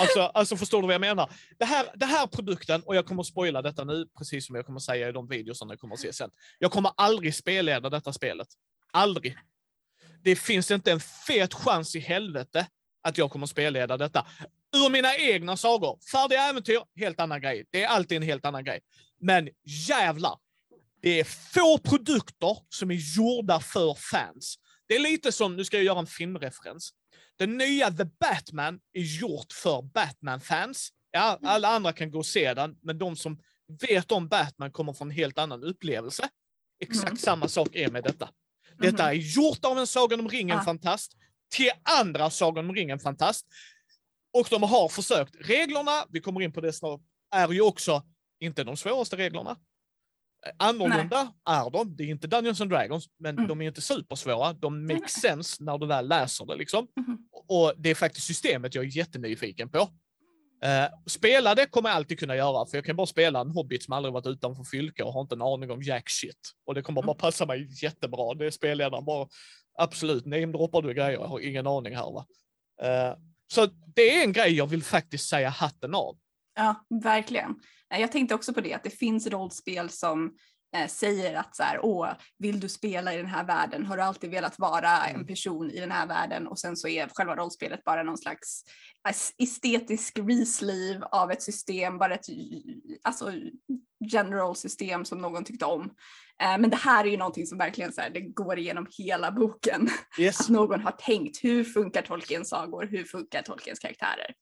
Alltså, 0.00 0.20
alltså 0.20 0.56
förstår 0.56 0.82
du 0.82 0.86
vad 0.86 0.94
jag 0.94 1.00
menar? 1.00 1.30
Det 1.58 1.64
här, 1.64 1.86
det 1.94 2.06
här 2.06 2.26
produkten, 2.26 2.82
och 2.82 2.96
jag 2.96 3.06
kommer 3.06 3.20
att 3.20 3.26
spoila 3.26 3.62
detta 3.62 3.84
nu, 3.84 4.06
precis 4.18 4.46
som 4.46 4.56
jag 4.56 4.66
kommer 4.66 4.78
att 4.78 4.82
säga 4.82 5.08
i 5.08 5.12
de 5.12 5.28
videorna 5.28 5.72
jag 5.72 5.80
kommer 5.80 5.94
att 5.94 6.00
se 6.00 6.12
sen. 6.12 6.30
Jag 6.58 6.72
kommer 6.72 6.92
aldrig 6.96 7.34
spelleda 7.34 7.90
detta 7.90 8.12
spelet. 8.12 8.48
Aldrig 8.92 9.36
det 10.22 10.36
finns 10.36 10.70
inte 10.70 10.92
en 10.92 11.00
fet 11.00 11.54
chans 11.54 11.96
i 11.96 12.00
helvete 12.00 12.66
att 13.02 13.18
jag 13.18 13.30
kommer 13.30 13.44
att 13.44 13.50
spelleda 13.50 13.96
detta. 13.96 14.26
Ur 14.76 14.90
mina 14.90 15.16
egna 15.16 15.56
sagor. 15.56 15.98
Färdiga 16.12 16.42
äventyr, 16.42 16.80
helt 16.96 17.20
annan 17.20 17.40
grej. 17.40 17.64
Det 17.70 17.82
är 17.82 17.88
alltid 17.88 18.16
en 18.16 18.22
helt 18.22 18.44
annan 18.44 18.64
grej. 18.64 18.80
Men 19.20 19.48
jävlar, 19.88 20.36
det 21.02 21.20
är 21.20 21.24
få 21.24 21.78
produkter 21.78 22.56
som 22.68 22.90
är 22.90 23.16
gjorda 23.16 23.60
för 23.60 23.94
fans. 23.94 24.58
Det 24.88 24.94
är 24.94 25.00
lite 25.00 25.32
som, 25.32 25.56
nu 25.56 25.64
ska 25.64 25.76
jag 25.76 25.84
göra 25.84 25.98
en 25.98 26.06
filmreferens. 26.06 26.92
Den 27.38 27.56
nya 27.56 27.90
The 27.90 28.04
Batman 28.04 28.80
är 28.92 29.20
gjort 29.20 29.52
för 29.52 29.82
Batman-fans. 29.82 30.90
Ja, 31.10 31.38
alla 31.42 31.68
andra 31.68 31.92
kan 31.92 32.10
gå 32.10 32.18
och 32.18 32.26
se 32.26 32.54
den, 32.54 32.76
men 32.82 32.98
de 32.98 33.16
som 33.16 33.38
vet 33.88 34.12
om 34.12 34.28
Batman 34.28 34.70
kommer 34.70 34.92
få 34.92 35.04
en 35.04 35.10
helt 35.10 35.38
annan 35.38 35.64
upplevelse. 35.64 36.28
Exakt 36.80 37.08
mm. 37.08 37.16
samma 37.16 37.48
sak 37.48 37.68
är 37.72 37.90
med 37.90 38.04
detta. 38.04 38.28
Detta 38.78 39.02
mhm. 39.02 39.10
är 39.10 39.12
gjort 39.12 39.64
av 39.64 39.78
en 39.78 39.86
Sagan 39.86 40.20
om 40.20 40.28
ringen-fantast 40.28 41.12
ah. 41.14 41.18
till 41.56 41.70
andra 41.82 42.30
Sagan 42.30 42.68
om 42.70 42.74
ringen-fantast. 42.74 43.46
Och 44.32 44.46
de 44.50 44.62
har 44.62 44.88
försökt. 44.88 45.36
Reglerna, 45.40 46.04
vi 46.10 46.20
kommer 46.20 46.42
in 46.42 46.52
på 46.52 46.60
det 46.60 46.72
snart, 46.72 47.00
är 47.34 47.48
ju 47.48 47.60
också 47.60 48.02
inte 48.40 48.64
de 48.64 48.76
svåraste 48.76 49.16
reglerna. 49.16 49.56
Annorlunda 50.58 51.32
är 51.48 51.70
de, 51.70 51.96
det 51.96 52.02
är 52.04 52.08
inte 52.08 52.26
Dungeons 52.26 52.60
and 52.60 52.70
Dragons, 52.70 53.06
men 53.18 53.34
Mm. 53.38 53.48
de 53.48 53.62
är 53.62 53.66
inte 53.66 53.80
supersvåra. 53.80 54.52
De 54.52 54.86
Nej, 54.86 54.96
make 54.96 55.08
sense 55.08 55.64
när 55.64 55.78
du 55.78 55.86
väl 55.86 56.08
läser 56.08 56.46
det 56.46 56.56
liksom. 56.56 56.86
Mhm. 56.96 57.18
Och 57.48 57.72
det 57.76 57.90
är 57.90 57.94
faktiskt 57.94 58.26
systemet 58.26 58.74
jag 58.74 58.84
är 58.84 58.96
jättenyfiken 58.96 59.68
på. 59.68 59.78
Uh, 60.64 60.88
spela 61.06 61.54
det 61.54 61.66
kommer 61.66 61.88
jag 61.88 61.96
alltid 61.96 62.18
kunna 62.18 62.36
göra, 62.36 62.66
för 62.66 62.76
jag 62.78 62.84
kan 62.84 62.96
bara 62.96 63.06
spela 63.06 63.40
en 63.40 63.50
hobbit 63.50 63.82
som 63.82 63.92
aldrig 63.94 64.12
varit 64.12 64.26
utanför 64.26 64.64
fylke 64.64 65.02
och 65.02 65.12
har 65.12 65.20
inte 65.20 65.34
en 65.34 65.42
aning 65.42 65.70
om 65.70 65.82
jack 65.82 66.10
shit. 66.10 66.50
Och 66.66 66.74
det 66.74 66.82
kommer 66.82 67.02
bara 67.02 67.14
passa 67.16 67.46
mig 67.46 67.68
jättebra. 67.82 68.34
Det 68.34 68.46
är 68.46 68.50
spelledaren 68.50 69.04
bara, 69.04 69.28
absolut, 69.78 70.26
namedroppar 70.26 70.82
du 70.82 70.94
grejer, 70.94 71.10
jag 71.12 71.26
har 71.26 71.40
ingen 71.40 71.66
aning 71.66 71.96
här 71.96 72.12
va. 72.12 72.26
Eh, 72.82 73.16
så 73.52 73.66
det 73.94 74.16
är 74.18 74.24
en 74.24 74.32
grej 74.32 74.54
jag 74.54 74.66
vill 74.66 74.82
faktiskt 74.82 75.28
säga 75.28 75.48
hatten 75.48 75.94
av. 75.94 76.16
Ja, 76.58 76.86
verkligen. 77.02 77.50
Eh, 77.94 78.00
Jag 78.00 78.12
tänkte 78.12 78.34
också 78.34 78.54
på 78.54 78.60
det, 78.60 78.74
att 78.74 78.82
det 78.84 78.90
finns 78.90 79.26
rollspel 79.26 79.90
som 79.90 80.34
eh, 80.76 80.86
säger 80.88 81.34
att 81.34 81.56
så 81.56 81.62
här, 81.62 81.80
åh, 81.82 82.08
vill 82.38 82.60
du 82.60 82.68
spela 82.68 83.14
i 83.14 83.16
den 83.16 83.26
här 83.26 83.44
världen? 83.44 83.86
Har 83.86 83.96
du 83.96 84.02
alltid 84.02 84.30
velat 84.30 84.58
vara 84.58 85.06
en 85.06 85.14
Mm. 85.14 85.26
person 85.26 85.70
i 85.70 85.80
den 85.80 85.90
här 85.90 86.06
världen? 86.06 86.46
Och 86.46 86.58
sen 86.58 86.76
så 86.76 86.88
är 86.88 87.08
själva 87.14 87.36
rollspelet 87.36 87.84
bara 87.84 88.02
någon 88.02 88.18
slags 88.18 88.62
es- 89.08 89.34
estetisk 89.38 90.18
reslive 90.18 91.06
av 91.12 91.30
ett 91.30 91.42
system, 91.42 91.98
bara 91.98 92.14
ett 92.14 92.26
alltså, 93.02 93.32
general 94.12 94.56
system 94.56 95.04
som 95.04 95.18
någon 95.18 95.44
tyckte 95.44 95.64
om. 95.64 95.90
Eh, 96.42 96.58
Men 96.58 96.70
det 96.70 96.76
här 96.76 97.04
är 97.04 97.08
ju 97.08 97.16
någonting 97.16 97.46
som 97.46 97.58
verkligen 97.58 97.92
så 97.92 98.00
här, 98.00 98.10
det 98.10 98.20
går 98.20 98.58
igenom 98.58 98.86
hela 98.98 99.32
boken. 99.32 99.88
Yes. 100.18 100.40
Att 100.40 100.48
någon 100.48 100.80
har 100.80 100.92
tänkt, 100.92 101.44
hur 101.44 101.64
funkar 101.64 102.02
Tolkiens 102.02 102.48
sagor? 102.48 102.86
Hur 102.90 103.04
funkar 103.04 103.42
Tolkiens 103.42 103.78
karaktärer? 103.78 104.34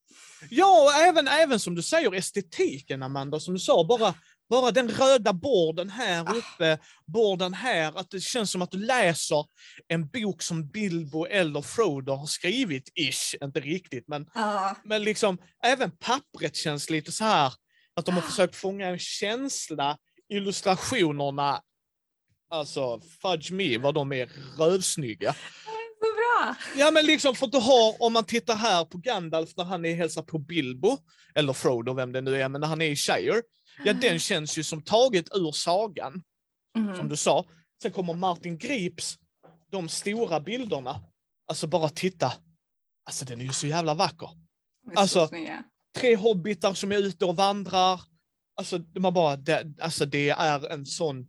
Ja, 0.50 0.82
och 0.84 0.92
även, 0.92 1.28
även 1.28 1.60
som 1.60 1.74
du 1.74 1.82
säger 1.82 2.14
estetiken 2.14 3.02
Amanda, 3.02 3.40
som 3.40 3.54
du 3.54 3.60
sa, 3.60 3.84
bara, 3.88 4.14
bara 4.50 4.70
den 4.70 4.88
röda 4.88 5.32
borden 5.32 5.90
här 5.90 6.24
Ah. 6.28 6.32
uppe, 6.34 6.78
borden 7.06 7.54
här, 7.54 7.98
att 7.98 8.10
det 8.10 8.20
känns 8.20 8.50
som 8.50 8.62
att 8.62 8.70
du 8.70 8.78
läser 8.78 9.44
en 9.88 10.08
bok 10.08 10.42
som 10.42 10.68
Bilbo 10.68 11.26
eller 11.26 11.62
Frodo 11.62 12.12
har 12.12 12.26
skrivit, 12.26 12.92
ish, 12.94 13.34
inte 13.44 13.60
riktigt, 13.60 14.08
men, 14.08 14.26
Ja, 14.34 14.76
men 14.84 15.02
liksom 15.04 15.38
även 15.64 15.90
pappret 15.90 16.56
känns 16.56 16.90
lite 16.90 17.12
så 17.12 17.24
här 17.24 17.52
att 17.96 18.06
de 18.06 18.14
har 18.14 18.22
Ah. 18.22 18.26
försökt 18.26 18.56
fånga 18.56 18.86
en 18.88 18.98
känsla, 18.98 19.96
illustrationerna, 20.28 21.60
alltså 22.50 23.00
fudge 23.00 23.50
me 23.52 23.78
vad 23.78 23.94
de 23.94 24.12
är 24.12 24.30
rövsnygga. 24.58 25.32
så 25.32 26.06
bra! 26.16 26.56
Ja 26.76 26.90
men 26.90 27.06
liksom 27.06 27.34
för 27.34 27.46
att 27.46 27.52
du 27.52 27.58
har, 27.58 28.02
om 28.02 28.12
man 28.12 28.24
tittar 28.24 28.56
här 28.56 28.84
på 28.84 28.98
Gandalf 28.98 29.56
när 29.56 29.64
han 29.64 29.84
är 29.84 29.94
hälsar 29.94 30.22
på 30.22 30.38
Bilbo, 30.38 30.98
eller 31.34 31.52
Frodo, 31.52 31.94
vem 31.94 32.12
det 32.12 32.20
nu 32.20 32.42
är, 32.42 32.48
men 32.48 32.60
när 32.60 32.68
han 32.68 32.82
är 32.82 32.86
i 32.90 32.96
Shire, 32.96 33.42
ja 33.84 33.92
den 33.92 34.18
känns 34.18 34.58
ju 34.58 34.64
som 34.64 34.82
taget 34.82 35.26
ur 35.34 35.52
sagan, 35.52 36.22
Mhm. 36.76 36.96
som 36.96 37.08
du 37.08 37.16
sa. 37.16 37.44
Sen 37.82 37.92
kommer 37.92 38.14
Martin 38.14 38.58
Grips, 38.58 39.16
de 39.70 39.88
stora 39.88 40.40
bilderna, 40.40 41.00
alltså 41.48 41.66
bara 41.66 41.88
titta, 41.88 42.32
alltså 43.06 43.24
den 43.24 43.40
är 43.40 43.44
ju 43.44 43.52
så 43.52 43.66
jävla 43.66 43.94
vacker. 43.94 44.28
Alltså-. 44.96 45.28
Tre 45.98 46.16
hobbitar 46.16 46.74
som 46.74 46.92
är 46.92 46.96
ute 46.98 47.24
och 47.24 47.36
vandrar, 47.36 48.00
alltså 48.56 48.80
man 48.98 49.14
bara, 49.14 49.36
det, 49.36 49.74
alltså 49.80 50.06
det 50.06 50.28
är 50.30 50.72
en 50.72 50.86
sån 50.86 51.26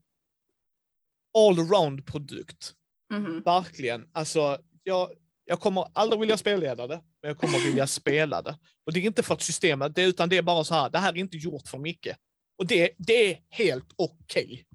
allround 1.38 2.06
produkt. 2.06 2.74
Mhm. 3.14 3.42
Verkligen. 3.42 4.10
Alltså, 4.12 4.58
jag, 4.84 5.10
jag 5.46 5.60
kommer 5.60 5.88
aldrig 5.94 6.20
vilja 6.20 6.38
spelleda 6.38 6.88
det, 6.88 7.02
men 7.22 7.30
jag 7.30 7.38
kommer 7.38 7.60
vilja 7.60 7.88
spela 7.98 8.42
det. 8.42 8.60
Och 8.86 8.94
det 8.94 9.00
är 9.00 9.04
inte 9.04 9.24
för 9.24 9.34
att 9.34 9.42
systemet, 9.42 9.96
det, 9.96 10.04
utan 10.04 10.30
det 10.30 10.38
är 10.38 10.42
bara 10.42 10.64
så 10.64 10.74
här, 10.74 10.90
det 10.90 10.98
här 10.98 11.14
är 11.14 11.18
inte 11.18 11.38
gjort 11.38 11.68
för 11.68 11.78
mycket. 11.78 12.18
Och 12.58 12.68
det, 12.68 12.92
det 12.98 13.32
är 13.32 13.40
helt 13.50 13.94
okej. 13.96 14.66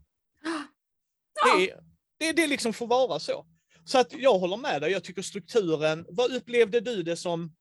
Ja. 1.45 1.57
Det, 1.59 1.75
det, 2.19 2.33
det 2.33 2.47
liksom 2.47 2.73
får 2.73 2.87
vara 2.87 3.19
så. 3.19 3.47
Så 3.85 3.99
att 3.99 4.12
jag 4.12 4.38
håller 4.38 4.57
med 4.57 4.81
dig, 4.81 4.92
jag 4.92 5.04
tycker 5.04 5.23
strukturen, 5.23 6.07
vad 6.09 6.33
upplevde 6.33 6.81
du 6.81 7.02
det 7.02 7.16
som? 7.16 7.57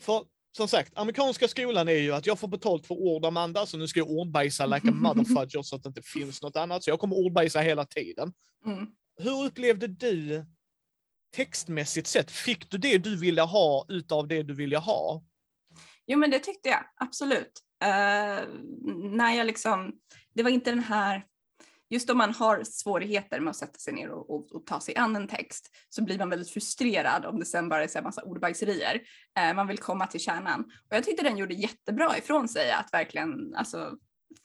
För 0.00 0.24
som 0.56 0.68
sagt, 0.68 0.92
amerikanska 0.98 1.48
skolan 1.48 1.88
är 1.88 1.92
ju 1.92 2.12
att 2.12 2.26
jag 2.26 2.38
får 2.38 2.48
betalt 2.48 2.86
för 2.86 2.94
ord 2.94 3.24
Amanda, 3.24 3.66
så 3.66 3.76
nu 3.76 3.88
ska 3.88 4.00
jag 4.00 4.10
ordbajsa 4.10 4.66
like 4.66 4.88
a 4.88 4.92
motherfudger 4.94 5.62
så 5.62 5.76
att 5.76 5.82
det 5.82 5.88
inte 5.88 6.02
finns 6.02 6.42
något 6.42 6.56
annat. 6.56 6.84
Så 6.84 6.90
jag 6.90 7.00
kommer 7.00 7.16
ordbajsa 7.16 7.60
hela 7.60 7.84
tiden. 7.84 8.32
Mm. 8.66 8.86
Hur 9.16 9.44
upplevde 9.44 9.86
du 9.86 10.44
textmässigt 11.36 12.06
sett? 12.06 12.30
Fick 12.30 12.70
du 12.70 12.78
det 12.78 12.98
du 12.98 13.16
ville 13.16 13.42
ha 13.42 13.86
utav 13.88 14.28
det 14.28 14.42
du 14.42 14.54
ville 14.54 14.78
ha? 14.78 15.24
Jo 16.06 16.18
men 16.18 16.30
det 16.30 16.38
tyckte 16.38 16.68
jag, 16.68 16.84
absolut. 16.96 17.62
Eh, 17.82 18.48
när 19.10 19.32
jag 19.36 19.46
liksom, 19.46 19.92
det 20.34 20.42
var 20.42 20.50
inte 20.50 20.70
den 20.70 20.84
här, 20.84 21.24
just 21.90 22.10
om 22.10 22.18
man 22.18 22.34
har 22.34 22.64
svårigheter 22.64 23.40
med 23.40 23.50
att 23.50 23.56
sätta 23.56 23.78
sig 23.78 23.92
ner 23.92 24.10
och, 24.10 24.30
och, 24.30 24.52
och 24.54 24.66
ta 24.66 24.80
sig 24.80 24.96
an 24.96 25.16
en 25.16 25.28
text 25.28 25.70
så 25.88 26.04
blir 26.04 26.18
man 26.18 26.30
väldigt 26.30 26.50
frustrerad 26.50 27.24
om 27.24 27.38
det 27.38 27.46
sen 27.46 27.68
bara 27.68 27.84
är 27.84 27.88
så 27.88 27.98
här 27.98 28.04
massa 28.04 28.22
ordbajserier. 28.22 29.02
Eh, 29.38 29.54
man 29.54 29.66
vill 29.66 29.78
komma 29.78 30.06
till 30.06 30.20
kärnan. 30.20 30.60
Och 30.60 30.96
jag 30.96 31.04
tyckte 31.04 31.24
den 31.24 31.36
gjorde 31.36 31.54
jättebra 31.54 32.18
ifrån 32.18 32.48
sig 32.48 32.72
att 32.72 32.92
verkligen 32.92 33.54
alltså, 33.56 33.96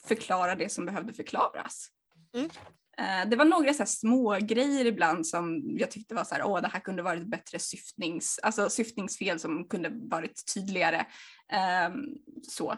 förklara 0.08 0.56
det 0.56 0.70
som 0.70 0.86
behövde 0.86 1.14
förklaras. 1.14 1.88
Mm. 2.34 2.50
Eh, 2.98 3.30
Det 3.30 3.36
var 3.36 3.46
några 3.46 3.74
så 3.74 3.86
små 3.86 4.38
grejer 4.42 4.86
ibland 4.86 5.28
som 5.28 5.62
jag 5.80 5.92
tyckte 5.92 6.16
var 6.16 6.24
så 6.24 6.36
här, 6.36 6.44
åh 6.44 6.62
det 6.62 6.68
här 6.68 6.80
kunde 6.80 7.02
varit 7.02 7.28
bättre 7.28 7.60
syftnings, 7.60 8.40
alltså 8.44 8.70
syftningsfel 8.70 9.40
som 9.40 9.68
kunde 9.68 9.90
varit 9.94 10.54
tydligare. 10.54 11.06
Ehm, 11.52 12.06
så. 12.48 12.76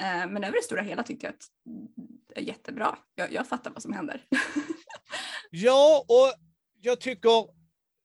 Eh, 0.00 0.26
men 0.30 0.44
över 0.44 0.52
det 0.52 0.62
stora 0.62 0.82
hela 0.82 1.02
tyckte 1.02 1.26
jag 1.26 1.34
att 1.34 1.44
det 2.28 2.40
är 2.40 2.44
jättebra. 2.44 2.98
Jag, 3.14 3.32
jag 3.32 3.48
fattar 3.48 3.70
vad 3.70 3.82
som 3.82 3.92
händer. 3.92 4.26
Ja, 5.52 6.04
och 6.08 6.34
jag 6.80 7.00
tycker 7.00 7.48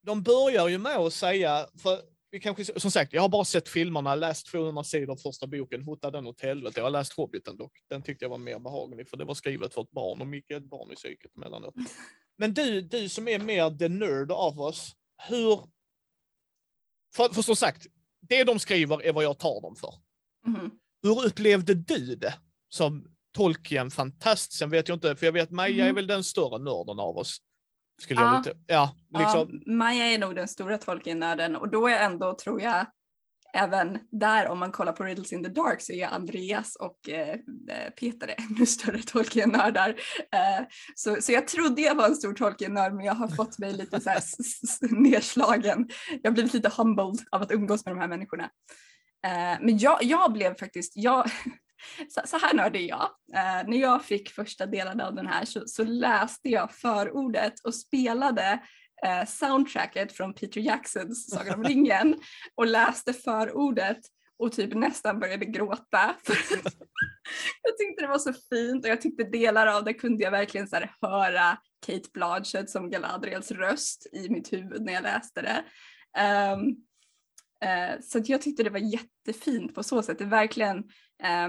de 0.02 0.22
börjar 0.22 0.68
ju 0.68 0.78
med 0.78 0.96
att 0.96 1.12
säga, 1.12 1.66
för 1.82 2.00
vi 2.30 2.40
kanske, 2.40 2.80
som 2.80 2.90
sagt, 2.90 3.12
jag 3.12 3.22
har 3.22 3.28
bara 3.28 3.44
sett 3.44 3.68
filmerna, 3.68 4.14
läst 4.14 4.46
200 4.46 4.84
sidor 4.84 5.16
första 5.16 5.46
boken, 5.46 5.82
hotat 5.82 6.12
den 6.12 6.26
åt 6.26 6.40
helvete. 6.40 6.80
Jag 6.80 6.84
har 6.84 6.90
läst 6.90 7.12
Hobbiten 7.12 7.56
dock. 7.56 7.72
Den 7.88 8.02
tyckte 8.02 8.24
jag 8.24 8.30
var 8.30 8.38
mer 8.38 8.58
behaglig, 8.58 9.08
för 9.08 9.16
det 9.16 9.24
var 9.24 9.34
skrivet 9.34 9.74
för 9.74 9.82
ett 9.82 9.90
barn 9.90 10.20
och 10.20 10.26
Micke 10.26 10.50
är 10.50 10.56
ett 10.56 10.70
barn 10.70 10.92
i 10.92 10.94
psyket 10.94 11.36
emellanåt. 11.36 11.74
Men 12.36 12.54
du, 12.54 12.80
du 12.80 13.08
som 13.08 13.28
är 13.28 13.38
mer 13.38 13.78
the 13.78 13.88
nerd 13.88 14.32
av 14.32 14.60
oss, 14.60 14.92
hur... 15.28 15.60
För, 17.14 17.28
för 17.28 17.42
som 17.42 17.56
sagt, 17.56 17.86
det 18.20 18.44
de 18.44 18.58
skriver 18.58 19.02
är 19.02 19.12
vad 19.12 19.24
jag 19.24 19.38
tar 19.38 19.60
dem 19.60 19.76
för. 19.76 19.94
Mhm. 20.46 20.70
Hur 21.06 21.26
upplevde 21.26 21.74
du 21.74 22.14
det 22.16 22.34
som 22.68 23.06
Tolkien-fantast? 23.36 24.52
Sen 24.52 24.70
vet 24.70 24.88
jag 24.88 24.96
inte, 24.96 25.16
för 25.16 25.26
jag 25.26 25.32
vet 25.32 25.50
Maja 25.50 25.84
är 25.84 25.88
Mhm. 25.88 25.94
väl 25.94 26.06
den 26.06 26.24
större 26.24 26.58
nörden 26.58 26.98
av 27.00 27.16
oss. 27.16 27.36
Skulle 28.02 28.20
Ja. 28.20 28.26
jag 28.32 28.40
inte, 28.40 28.52
ja, 28.66 28.96
liksom. 29.18 29.60
Ja, 29.66 29.72
Maja 29.74 30.04
är 30.06 30.18
nog 30.18 30.34
den 30.34 30.48
stora 30.48 30.78
Tolkien-nörden 30.78 31.56
och 31.56 31.70
då 31.70 31.88
är 31.88 31.98
ändå, 32.00 32.34
tror 32.34 32.62
jag, 32.62 32.86
även 33.54 33.98
där 34.10 34.48
om 34.48 34.58
man 34.58 34.72
kollar 34.72 34.92
på 34.92 35.04
Riddles 35.04 35.32
in 35.32 35.44
the 35.44 35.50
Dark 35.50 35.80
så 35.82 35.92
är 35.92 36.06
Andreas 36.06 36.76
och 36.76 37.08
eh, 37.08 37.28
eh, 37.68 37.90
Peter 38.00 38.34
ännu 38.38 38.66
större 38.66 39.02
Tolkien-nördar. 39.02 39.88
Eh, 40.32 40.66
så, 40.94 41.16
så 41.22 41.32
jag 41.32 41.48
trodde 41.48 41.82
jag 41.82 41.94
var 41.94 42.06
en 42.08 42.16
stor 42.16 42.34
Tolkien-nörd 42.34 42.94
men 42.94 43.04
jag 43.06 43.14
har 43.14 43.28
fått 43.28 43.58
mig 43.58 43.72
lite 43.72 44.00
så 44.00 44.10
här 44.10 44.22
nedslagen. 45.02 45.88
Jag 46.22 46.30
har 46.30 46.34
blivit 46.34 46.54
lite 46.54 46.70
humbled 46.76 47.20
av 47.30 47.42
att 47.42 47.52
umgås 47.52 47.84
med 47.84 47.94
de 47.94 48.00
här 48.00 48.08
människorna. 48.08 48.50
Eh, 49.26 49.60
men 49.60 49.78
jag, 49.78 50.02
jag 50.02 50.32
blev 50.32 50.54
faktiskt, 50.54 50.92
jag, 50.96 51.30
så, 52.26 52.38
här 52.38 52.54
nördig 52.54 52.84
är 52.84 52.88
jag. 52.88 53.10
Eh, 53.34 53.68
när 53.68 53.76
jag 53.76 54.04
fick 54.04 54.30
första 54.30 54.66
delen 54.66 55.00
av 55.00 55.14
den 55.14 55.26
här 55.26 55.44
så, 55.44 55.62
så 55.66 55.84
läste 55.84 56.48
jag 56.48 56.72
förordet 56.72 57.60
och 57.64 57.74
spelade 57.74 58.62
eh, 59.06 59.24
soundtracket 59.26 60.12
från 60.12 60.34
Peter 60.34 60.60
Jacksons 60.60 61.30
Sagan 61.30 61.54
om 61.54 61.64
ringen 61.64 62.20
och 62.54 62.66
läste 62.66 63.12
förordet 63.12 64.00
och 64.38 64.52
typ 64.52 64.74
nästan 64.74 65.20
började 65.20 65.44
gråta. 65.44 66.16
jag 67.62 67.78
tyckte 67.78 68.02
det 68.02 68.08
var 68.08 68.18
så 68.18 68.32
fint 68.32 68.84
och 68.84 68.90
jag 68.90 69.00
tyckte 69.00 69.24
delar 69.24 69.66
av 69.66 69.84
det 69.84 69.94
kunde 69.94 70.24
jag 70.24 70.30
verkligen 70.30 70.68
så 70.68 70.76
höra 71.00 71.58
Kate 71.86 72.08
Blanchett 72.14 72.70
som 72.70 72.90
Galadriels 72.90 73.50
röst 73.50 74.06
i 74.12 74.28
mitt 74.28 74.52
huvud 74.52 74.82
när 74.82 74.92
jag 74.92 75.02
läste 75.02 75.42
det. 75.42 75.64
Eh, 76.20 76.56
Eh, 77.64 78.00
så 78.02 78.18
att 78.18 78.28
jag 78.28 78.42
tyckte 78.42 78.62
det 78.62 78.70
var 78.70 78.92
jättefint 78.92 79.74
på 79.74 79.82
så 79.82 80.02
sätt. 80.02 80.18
Det 80.18 80.24
verkligen, 80.24 80.78
eh, 81.22 81.48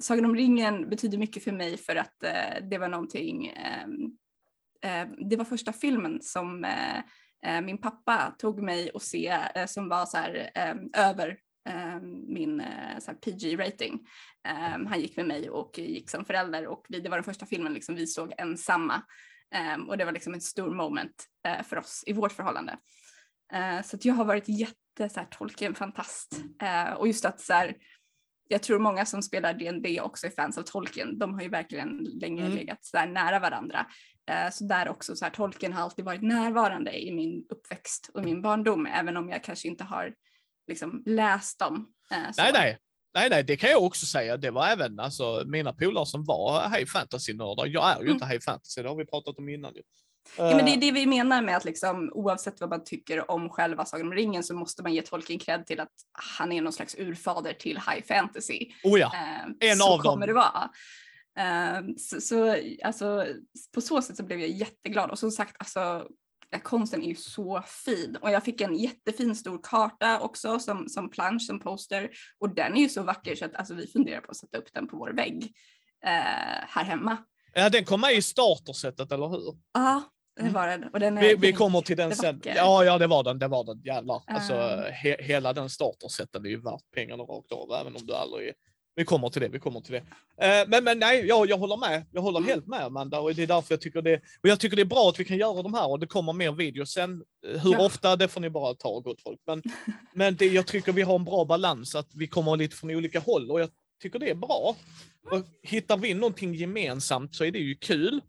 Sagan 0.00 0.24
om 0.24 0.36
ringen 0.36 0.88
betyder 0.88 1.18
mycket 1.18 1.44
för 1.44 1.52
mig 1.52 1.76
för 1.76 1.96
att 1.96 2.22
eh, 2.22 2.68
det 2.70 2.78
var 2.78 2.88
någonting 2.88 3.46
ehm, 3.46 4.16
eh, 4.84 5.28
det 5.28 5.36
var 5.36 5.44
första 5.44 5.72
filmen 5.72 6.18
som 6.22 6.64
eh, 6.64 6.98
eh, 7.46 7.60
min 7.60 7.78
pappa 7.78 8.34
tog 8.38 8.62
mig 8.62 8.90
att 8.94 9.02
se 9.02 9.26
eh, 9.54 9.66
som 9.66 9.88
var 9.88 10.06
så 10.06 10.16
här, 10.16 10.50
eh, 10.54 11.08
över 11.08 11.38
eh, 11.68 12.00
min 12.28 12.60
eh, 12.60 13.14
PG-rating. 13.24 14.06
Eh, 14.48 14.88
han 14.88 15.00
gick 15.00 15.16
med 15.16 15.26
mig 15.26 15.50
och 15.50 15.78
gick 15.78 16.10
som 16.10 16.24
förälder 16.24 16.66
och 16.66 16.86
vi, 16.88 17.00
det 17.00 17.08
var 17.08 17.16
den 17.16 17.24
första 17.24 17.46
filmen 17.46 17.74
liksom 17.74 17.94
vi 17.94 18.06
såg 18.06 18.32
ensamma. 18.38 19.02
Eh, 19.54 19.88
och 19.88 19.98
det 19.98 20.04
var 20.04 20.12
liksom 20.12 20.34
en 20.34 20.40
stor 20.40 20.74
moment 20.74 21.26
eh, 21.46 21.62
för 21.62 21.78
oss 21.78 22.04
i 22.06 22.12
vårt 22.12 22.32
förhållande. 22.32 22.78
Eh, 23.52 23.82
så 23.82 23.96
att 23.96 24.04
jag 24.04 24.14
har 24.14 24.24
varit 24.24 24.48
jätte 24.48 24.76
så 24.98 25.20
här, 25.20 25.26
Tolkien-fantast. 25.30 26.40
Eh, 26.62 26.92
och 26.92 27.06
just 27.06 27.24
att 27.24 27.40
så 27.40 27.52
här, 27.52 27.76
jag 28.48 28.62
tror 28.62 28.78
många 28.78 29.06
som 29.06 29.22
spelar 29.22 29.54
D&D 29.54 30.00
också 30.00 30.26
är 30.26 30.30
fans 30.30 30.58
av 30.58 30.62
Tolkien. 30.62 31.18
De 31.18 31.34
har 31.34 31.42
ju 31.42 31.48
verkligen 31.48 31.98
länge 32.20 32.42
Mm. 32.44 32.56
legat 32.56 32.84
så 32.84 32.96
där 32.96 33.06
nära 33.06 33.38
varandra. 33.38 33.86
Eh, 34.30 34.50
så 34.50 34.64
där 34.64 34.88
också 34.88 35.16
så 35.16 35.24
här, 35.24 35.32
Tolkien 35.32 35.72
har 35.72 35.82
alltid 35.82 36.04
varit 36.04 36.22
närvarande 36.22 37.02
i 37.02 37.12
min 37.12 37.46
uppväxt 37.48 38.10
och 38.14 38.24
min 38.24 38.42
barndom, 38.42 38.86
även 38.86 39.16
om 39.16 39.28
jag 39.28 39.44
kanske 39.44 39.68
inte 39.68 39.84
har 39.84 40.14
liksom, 40.68 41.02
läst 41.06 41.58
dem. 41.58 41.92
Eh. 42.10 42.18
Nej, 42.36 42.50
nej. 42.54 42.78
Nej, 43.14 43.30
nej, 43.30 43.44
det 43.44 43.56
kan 43.56 43.70
jag 43.70 43.82
också 43.82 44.06
säga. 44.06 44.36
Det 44.36 44.50
var 44.50 44.66
även 44.66 45.00
alltså, 45.00 45.42
mina 45.46 45.72
polare 45.72 46.06
som 46.06 46.24
var 46.24 46.68
high 46.76 46.86
fantasy-nördar. 46.86 47.66
Jag 47.66 47.90
är 47.90 47.96
ju 47.96 48.02
Mm. 48.02 48.12
inte 48.14 48.26
high 48.26 48.40
fantasy, 48.40 48.82
det 48.82 48.88
har 48.88 48.96
vi 48.96 49.06
pratat 49.06 49.38
om 49.38 49.48
innan. 49.48 49.74
Ja, 50.36 50.56
men 50.56 50.64
det 50.64 50.70
är 50.70 50.74
Eh, 50.74 50.80
det 50.80 50.92
vi 50.92 51.06
menar 51.06 51.42
med 51.42 51.56
att 51.56 51.64
liksom, 51.64 52.10
oavsett 52.12 52.60
vad 52.60 52.70
man 52.70 52.84
tycker 52.84 53.30
om 53.30 53.48
själva 53.48 53.84
Sagan 53.84 54.06
om 54.06 54.12
ringen 54.12 54.42
så 54.42 54.54
måste 54.54 54.82
man 54.82 54.94
ge 54.94 55.02
Tolkien 55.02 55.38
cred 55.38 55.66
till 55.66 55.80
att 55.80 55.92
han 56.38 56.52
är 56.52 56.62
någon 56.62 56.72
slags 56.72 56.94
urfader 56.98 57.52
till 57.52 57.76
high 57.76 58.02
fantasy. 58.08 58.66
oh 58.84 59.00
ja, 59.00 59.12
Eh, 59.14 59.70
En 59.70 59.76
så 59.76 59.92
av 59.92 60.02
dem. 60.02 60.12
kommer 60.12 60.26
det 60.26 60.32
vara. 60.32 60.70
Eh, 61.38 61.80
så, 61.96 62.20
så 62.20 62.56
alltså, 62.84 63.26
på 63.74 63.80
så 63.80 64.02
sätt 64.02 64.16
så 64.16 64.22
blev 64.22 64.40
jag 64.40 64.50
jätteglad 64.50 65.10
och 65.10 65.18
som 65.18 65.30
sagt 65.30 65.56
alltså 65.58 66.08
konsten 66.62 67.02
är 67.02 67.06
ju 67.08 67.14
så 67.14 67.62
fin 67.66 68.16
och 68.20 68.30
jag 68.30 68.44
fick 68.44 68.60
en 68.60 68.76
jättefin 68.76 69.36
stor 69.36 69.60
karta 69.62 70.20
också 70.20 70.58
som, 70.58 70.88
som 70.88 71.10
plansch, 71.10 71.42
som 71.42 71.60
poster 71.60 72.10
och 72.38 72.54
den 72.54 72.76
är 72.76 72.80
ju 72.80 72.88
så 72.88 73.02
vacker 73.02 73.34
så 73.34 73.44
att 73.44 73.54
alltså, 73.56 73.74
vi 73.74 73.86
funderar 73.86 74.20
på 74.20 74.30
att 74.30 74.36
sätta 74.36 74.58
upp 74.58 74.68
den 74.72 74.88
på 74.88 74.96
vår 74.96 75.10
vägg 75.10 75.52
eh, 76.04 76.64
här 76.68 76.84
hemma. 76.84 77.16
Ja, 77.54 77.68
den 77.70 77.84
kom 77.84 78.00
med 78.00 78.14
i 78.14 78.22
startersetet, 78.22 79.12
eller 79.12 79.28
hur? 79.28 79.56
Ja, 79.74 80.02
det 80.36 80.42
Mm. 80.42 80.52
var 80.54 80.66
den. 80.68 80.84
Och 80.92 81.00
den 81.00 81.18
är, 81.18 81.22
Vi, 81.22 81.34
vi 81.34 81.52
kommer 81.52 81.80
till 81.80 81.96
den 81.96 82.16
sen. 82.16 82.40
Ja, 82.44 82.84
ja, 82.84 82.98
det 82.98 83.06
var 83.06 83.22
den. 83.24 83.38
Det 83.38 83.48
var 83.48 83.64
den. 83.64 83.80
Jävlar. 83.84 84.22
Alltså, 84.26 84.54
Eh. 84.54 84.92
he, 84.92 85.16
hela 85.22 85.52
den 85.52 85.70
startersätten 85.70 86.44
är 86.44 86.48
ju 86.50 86.60
värt 86.60 86.82
pengarna 86.94 87.22
rakt 87.22 87.52
av, 87.52 87.72
även 87.80 87.96
om 87.96 88.06
du 88.06 88.14
aldrig. 88.14 88.52
Vi 88.94 89.04
kommer 89.04 89.28
till 89.28 89.42
det, 89.42 89.48
vi 89.48 89.58
kommer 89.58 89.80
till 89.80 89.92
det. 89.92 89.98
Eh, 90.46 90.68
men, 90.68 90.84
men 90.84 90.98
nej, 90.98 91.26
jag, 91.26 91.50
jag 91.50 91.58
håller 91.58 91.76
med. 91.76 92.06
Jag 92.12 92.22
håller 92.22 92.38
Mm. 92.38 92.48
helt 92.50 92.66
med 92.66 92.80
Amanda 92.84 93.20
och 93.20 93.34
det 93.34 93.42
är 93.42 93.46
därför 93.46 93.74
jag 93.74 93.80
tycker 93.80 94.02
det, 94.02 94.16
och 94.16 94.48
jag 94.48 94.60
tycker 94.60 94.76
det 94.76 94.82
är 94.82 94.86
bra 94.86 95.08
att 95.08 95.20
vi 95.20 95.24
kan 95.24 95.36
göra 95.36 95.62
de 95.62 95.74
här 95.74 95.88
och 95.90 96.00
det 96.00 96.06
kommer 96.06 96.32
mer 96.32 96.52
videos 96.52 96.90
sen. 96.92 97.22
Eh, 97.46 97.60
Hur 97.62 97.72
Ja. 97.72 97.86
ofta, 97.86 98.16
det 98.16 98.28
får 98.28 98.40
ni 98.40 98.50
bara 98.50 98.74
ta 98.74 99.00
gott 99.00 99.22
folk. 99.22 99.40
Men, 99.46 99.62
men 100.14 100.36
det, 100.36 100.46
jag 100.46 100.66
tycker 100.66 100.92
vi 100.92 101.02
har 101.02 101.14
en 101.14 101.24
bra 101.24 101.44
balans, 101.44 101.94
att 101.94 102.08
vi 102.14 102.26
kommer 102.28 102.56
lite 102.56 102.76
från 102.76 102.90
olika 102.90 103.20
håll 103.20 103.50
och 103.50 103.60
jag 103.60 103.68
tycker 104.02 104.18
det 104.18 104.30
är 104.30 104.34
bra. 104.34 104.76
Och 105.30 105.46
hittar 105.62 105.96
vi 105.96 106.14
någonting 106.14 106.54
gemensamt 106.54 107.34
så 107.34 107.44
är 107.44 107.50
det 107.50 107.58
ju 107.58 107.74
kul. 107.74 108.20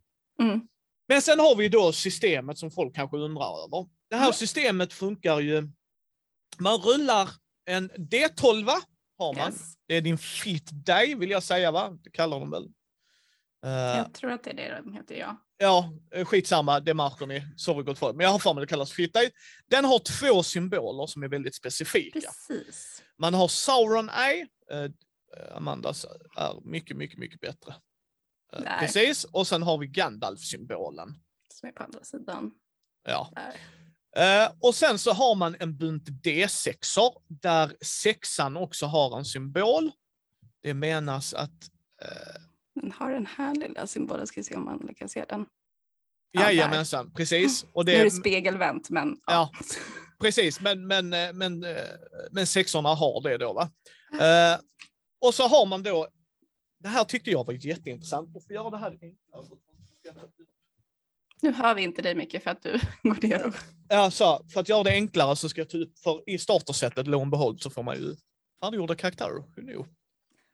Mm. 0.41 0.61
Men 1.07 1.21
sen 1.21 1.39
har 1.39 1.55
vi 1.55 1.69
då 1.69 1.91
systemet 1.91 2.57
som 2.57 2.71
folk 2.71 2.95
kanske 2.95 3.17
undrar 3.17 3.63
över. 3.65 3.87
Det 4.09 4.15
här 4.15 4.31
systemet 4.31 4.93
funkar 4.93 5.39
ju... 5.39 5.69
Man 6.57 6.77
rullar 6.77 7.29
en 7.65 7.91
D12, 7.91 8.69
har 9.17 9.33
man. 9.33 9.51
Yes. 9.51 9.73
Det 9.87 9.95
är 9.95 10.01
din 10.01 10.17
fit 10.17 10.69
day, 10.71 11.15
vill 11.15 11.29
jag 11.29 11.43
säga, 11.43 11.71
va? 11.71 11.97
Det 12.03 12.09
kallar 12.09 12.39
de 12.39 12.49
väl. 12.51 12.63
Eh, 13.65 13.71
Jag 13.71 14.13
tror 14.13 14.31
att 14.31 14.43
det 14.43 14.49
är 14.49 14.55
det 14.55 14.81
den 14.83 14.93
heter, 14.93 15.15
ja. 15.15 15.41
ja, 15.57 15.93
eh, 16.15 16.25
skitsamma, 16.25 16.79
det 16.79 16.93
märker 16.93 17.25
ni. 17.25 17.43
Sorry 17.57 17.83
gott 17.83 17.99
folk. 17.99 18.15
Men 18.15 18.23
jag 18.23 18.31
har 18.31 18.39
för 18.39 18.53
mig 18.53 18.61
det 18.61 18.67
kallas 18.67 18.91
fit 18.91 19.13
day. 19.13 19.31
Den 19.69 19.85
har 19.85 19.99
två 19.99 20.43
symboler 20.43 21.07
som 21.07 21.23
är 21.23 21.27
väldigt 21.27 21.55
specifika. 21.55 22.19
Precis. 22.19 23.03
Man 23.17 23.33
har 23.33 23.47
Sauron 23.47 24.09
Eye. 24.09 24.47
Eh, 25.37 25.55
Amandas 25.57 26.05
är 26.37 26.61
mycket, 26.63 26.97
mycket, 26.97 27.17
mycket 27.19 27.39
bättre. 27.41 27.75
Eh, 28.53 28.59
Nej. 28.63 28.79
precis. 28.79 29.23
Och 29.23 29.47
sen 29.47 29.63
har 29.63 29.77
vi 29.77 29.87
Gandalf-symbolen. 29.87 31.13
Som 31.53 31.69
är 31.69 31.73
på 31.73 31.83
andra 31.83 32.03
sidan. 32.03 32.51
Ja. 33.07 33.31
Där. 33.35 33.53
Eh, 34.45 34.51
och 34.59 34.75
sen 34.75 34.99
så 34.99 35.11
har 35.13 35.35
man 35.35 35.55
en 35.59 35.77
bunt 35.77 36.09
D6or 36.09 37.13
där 37.27 37.75
sexan 37.81 38.57
också 38.57 38.85
har 38.85 39.17
en 39.17 39.25
symbol. 39.25 39.91
Det 40.63 40.73
menas 40.73 41.33
att... 41.33 41.49
Eh, 42.01 42.41
Den 42.81 42.91
har 42.91 43.11
den 43.11 43.25
här 43.25 43.55
lilla 43.55 43.87
symbolen, 43.87 44.27
ska 44.27 44.39
vi 44.39 44.43
se 44.43 44.55
om 44.55 44.65
man 44.65 44.77
lyckas 44.87 45.11
se 45.11 45.25
den. 45.29 45.45
Ja, 46.31 46.41
där. 46.41 46.47
jajamensan, 46.51 47.13
precis. 47.13 47.65
Och 47.73 47.85
Nu 47.85 47.91
är 47.91 47.97
det 47.97 48.03
det, 48.03 48.11
spegelvänt 48.11 48.89
men 48.89 49.17
Ja. 49.27 49.51
precis, 50.21 50.59
men, 50.61 50.87
men, 50.87 51.09
men, 51.09 51.65
men 52.31 52.47
sexorna 52.47 52.89
har 52.89 53.21
det 53.23 53.37
då. 53.37 53.53
Va? 53.53 53.69
Eh, 54.13 54.59
och 55.23 55.33
så 55.33 55.47
har 55.47 55.65
man 55.65 55.83
då... 55.83 56.07
Det 56.79 56.89
här 56.89 57.03
tyckte 57.03 57.31
jag 57.31 57.45
var 57.45 57.53
jätteintressant. 57.53 58.35
Och 58.35 58.43
för 58.43 58.49
att 58.49 58.55
göra 58.55 58.69
det 58.69 58.77
här 58.77 58.91
enklare 59.01 59.59
Nu 61.41 61.51
hör 61.51 61.75
vi 61.75 61.81
inte 61.81 62.01
dig 62.01 62.15
mycket 62.15 62.43
för 62.43 62.51
att 62.51 62.61
du 62.61 62.79
går 63.03 63.27
ner 63.27 63.47
och... 63.47 63.53
Ja, 63.89 64.11
så, 64.11 64.45
för 64.53 64.61
att 64.61 64.69
göra 64.69 64.83
det 64.83 64.91
enklare 64.91 65.35
så 65.35 65.49
ska 65.49 65.61
jag 65.61 65.69
ta 65.69 65.77
ut, 65.77 65.99
för 65.99 66.29
i 66.29 66.37
startersättet, 66.37 67.07
lån 67.07 67.29
behåll, 67.29 67.59
så 67.59 67.69
får 67.69 67.83
man 67.83 67.95
ju 67.95 68.15
färdiggjorda 68.63 68.95
karaktärer. 68.95 69.33
Who 69.33 69.61
knew? 69.61 69.85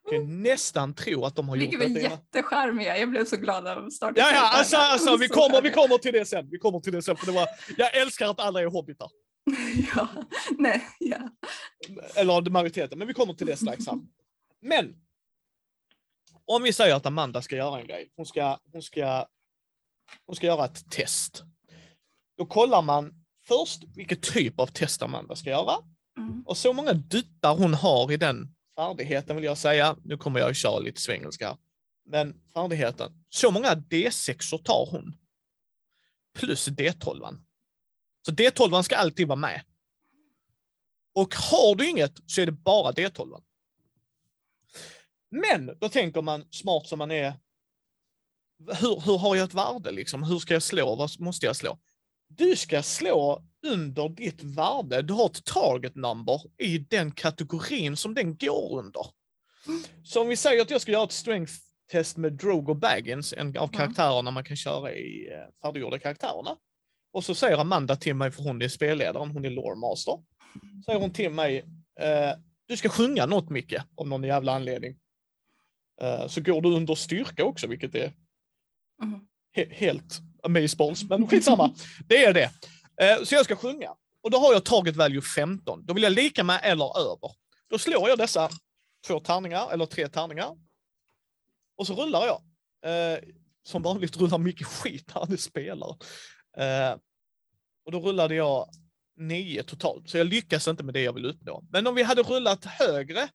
Jag 0.03 0.21
kan 0.21 0.43
nästan 0.43 0.93
tro 0.93 1.25
att 1.25 1.35
de 1.35 1.49
har 1.49 1.55
gjort 1.55 1.63
Vilket 1.63 1.79
var 1.79 1.95
det. 1.95 2.01
jättecharmiga. 2.01 2.97
Jag 2.97 3.09
blev 3.09 3.25
så 3.25 3.37
glad 3.37 3.67
av 3.67 3.89
starten. 3.89 4.15
Ja, 4.17 4.31
ja, 4.33 4.49
alltså, 4.57 4.77
alltså 4.77 5.17
vi, 5.17 5.27
kommer, 5.27 5.61
vi 5.61 5.71
kommer 5.71 5.97
till 5.97 6.13
det 6.13 6.25
sen. 6.25 6.49
Vi 6.49 6.57
kommer 6.57 6.79
till 6.79 6.93
det 6.93 7.01
sen. 7.01 7.17
För 7.17 7.25
det 7.25 7.31
var, 7.31 7.47
jag 7.77 7.97
älskar 7.97 8.27
att 8.27 8.39
alla 8.39 8.61
är 8.61 8.65
hobbitar. 8.65 9.09
ja, 9.95 10.07
nej, 10.57 10.87
ja. 10.99 11.29
Eller 12.15 12.49
majoriteten, 12.49 12.99
men 12.99 13.07
vi 13.07 13.13
kommer 13.13 13.33
till 13.33 13.47
det 13.47 13.57
strax. 13.57 13.87
Här. 13.87 13.99
Men, 14.61 14.95
om 16.45 16.63
vi 16.63 16.73
säger 16.73 16.95
att 16.95 17.05
Amanda 17.05 17.41
ska 17.41 17.55
göra 17.55 17.79
en 17.79 17.87
grej. 17.87 18.11
Hon 18.15 18.25
ska, 18.25 18.59
hon 18.71 18.81
ska, 18.81 19.27
hon 20.25 20.35
ska 20.35 20.45
göra 20.47 20.65
ett 20.65 20.91
test. 20.91 21.43
Då 22.37 22.45
kollar 22.45 22.81
man 22.81 23.25
först 23.47 23.83
vilken 23.95 24.21
typ 24.21 24.59
av 24.59 24.67
test 24.67 25.01
Amanda 25.01 25.35
ska 25.35 25.49
göra. 25.49 25.75
Mm. 26.17 26.43
Och 26.47 26.57
så 26.57 26.73
många 26.73 26.93
duttar 26.93 27.55
hon 27.55 27.73
har 27.73 28.11
i 28.11 28.17
den 28.17 28.55
färdigheten 28.79 29.35
vill 29.35 29.45
jag 29.45 29.57
säga. 29.57 29.95
Nu 30.03 30.17
kommer 30.17 30.39
jag 30.39 30.49
att 30.49 30.57
köra 30.57 30.79
lite 30.79 31.01
svengelska. 31.01 31.57
Men 32.05 32.41
färdigheten. 32.53 33.25
Så 33.29 33.51
många 33.51 33.73
D6 33.73 34.63
tar 34.63 34.87
hon. 34.91 35.17
Plus 36.33 36.67
D12. 36.67 37.37
Så 38.25 38.31
D12 38.31 38.81
ska 38.81 38.95
alltid 38.95 39.27
vara 39.27 39.39
med. 39.39 39.61
Och 41.15 41.35
har 41.35 41.75
du 41.75 41.89
inget 41.89 42.19
så 42.25 42.41
är 42.41 42.45
det 42.45 42.51
bara 42.51 42.91
D12. 42.91 43.41
Men 45.31 45.71
då 45.79 45.89
tänker 45.89 46.21
man 46.21 46.45
smart 46.51 46.87
som 46.87 46.99
man 46.99 47.11
är. 47.11 47.33
Hur, 48.81 48.99
hur 49.05 49.17
har 49.17 49.35
jag 49.35 49.43
ett 49.45 49.53
värde 49.53 49.91
liksom? 49.91 50.23
Hur 50.23 50.39
ska 50.39 50.53
jag 50.53 50.63
slå? 50.63 50.95
Vad 50.95 51.19
måste 51.19 51.45
jag 51.45 51.55
slå? 51.55 51.79
Du 52.27 52.55
ska 52.55 52.83
slå 52.83 53.43
under 53.67 54.09
ditt 54.09 54.43
värde. 54.43 55.01
Du 55.01 55.13
har 55.13 55.25
ett 55.25 55.45
target 55.45 55.95
number 55.95 56.41
i 56.57 56.77
den 56.77 57.11
kategorin 57.11 57.97
som 57.97 58.13
den 58.13 58.37
går 58.37 58.79
under. 58.79 59.05
Så 60.03 60.21
om 60.21 60.27
vi 60.27 60.35
säger 60.35 60.61
att 60.61 60.69
jag 60.69 60.81
ska 60.81 60.91
göra 60.91 61.03
ett 61.03 61.11
strength 61.11 61.53
test 61.91 62.17
med 62.17 62.33
Drogo 62.33 62.73
Baggins, 62.73 63.33
en 63.33 63.47
av 63.47 63.53
Ja. 63.55 63.67
karaktärerna 63.67 64.31
man 64.31 64.43
kan 64.43 64.57
köra 64.57 64.93
i 64.93 65.27
eh, 65.33 65.61
färdiggjorda 65.61 65.99
karaktärerna. 65.99 66.55
Och 67.13 67.23
så 67.23 67.35
säger 67.35 67.57
Amanda 67.57 67.95
till 67.95 68.15
mig, 68.15 68.31
för 68.31 68.43
hon 68.43 68.61
är 68.61 68.67
spelledaren, 68.67 69.31
hon 69.31 69.45
är 69.45 69.49
lore 69.49 69.75
master. 69.75 70.13
Säger 70.85 70.99
hon 70.99 71.13
till 71.13 71.31
mig, 71.31 71.57
eh, 71.99 72.31
du 72.67 72.77
ska 72.77 72.89
sjunga 72.89 73.25
något 73.25 73.49
Micke, 73.49 73.75
av 73.97 74.07
någon 74.07 74.23
jävla 74.23 74.51
anledning. 74.55 74.95
Eh, 76.01 76.27
så 76.27 76.41
går 76.41 76.61
du 76.61 76.69
under 76.75 76.95
styrka 76.95 77.43
också, 77.43 77.67
vilket 77.67 77.95
är 77.95 78.13
Mm. 79.03 79.19
he- 79.57 79.73
helt 79.73 80.19
amazeballs, 80.43 81.03
men 81.03 81.27
skitsamma. 81.27 81.73
Det 82.07 82.23
är 82.25 82.33
det. 82.33 82.51
Eh, 83.01 83.23
så 83.23 83.35
jag 83.35 83.45
ska 83.45 83.55
sjunga. 83.55 83.89
Och 84.21 84.31
då 84.31 84.37
har 84.37 84.53
jag 84.53 84.65
tagit 84.65 84.95
value 84.95 85.21
15. 85.21 85.85
Då 85.85 85.93
vill 85.93 86.03
jag 86.03 86.11
lika 86.13 86.43
med 86.43 86.59
eller 86.63 86.99
över. 86.99 87.31
Då 87.69 87.77
slår 87.77 88.09
jag 88.09 88.17
dessa 88.17 88.49
två 89.07 89.19
tärningar, 89.19 89.71
eller 89.73 89.85
tre 89.85 90.07
tärningar. 90.07 90.57
Och 91.77 91.87
så 91.87 91.93
rullar 91.95 92.25
jag. 92.25 92.41
Eh, 92.85 93.19
som 93.63 93.81
vanligt 93.81 94.17
rullar 94.17 94.37
mycket 94.37 94.67
skit 94.67 95.11
när 95.15 95.25
det 95.25 95.37
spelar. 95.37 95.97
Och 97.85 97.91
då 97.91 97.99
rullade 97.99 98.35
jag 98.35 98.69
nio 99.17 99.63
totalt, 99.63 100.09
så 100.09 100.17
jag 100.17 100.27
lyckas 100.27 100.67
inte 100.67 100.83
med 100.83 100.93
det 100.93 101.01
jag 101.01 101.13
vill 101.13 101.25
uppnå. 101.25 101.63
Men 101.71 101.87
om 101.87 101.95
vi 101.95 102.03
hade 102.03 102.23
rullat 102.23 102.65
högre, 102.65 103.27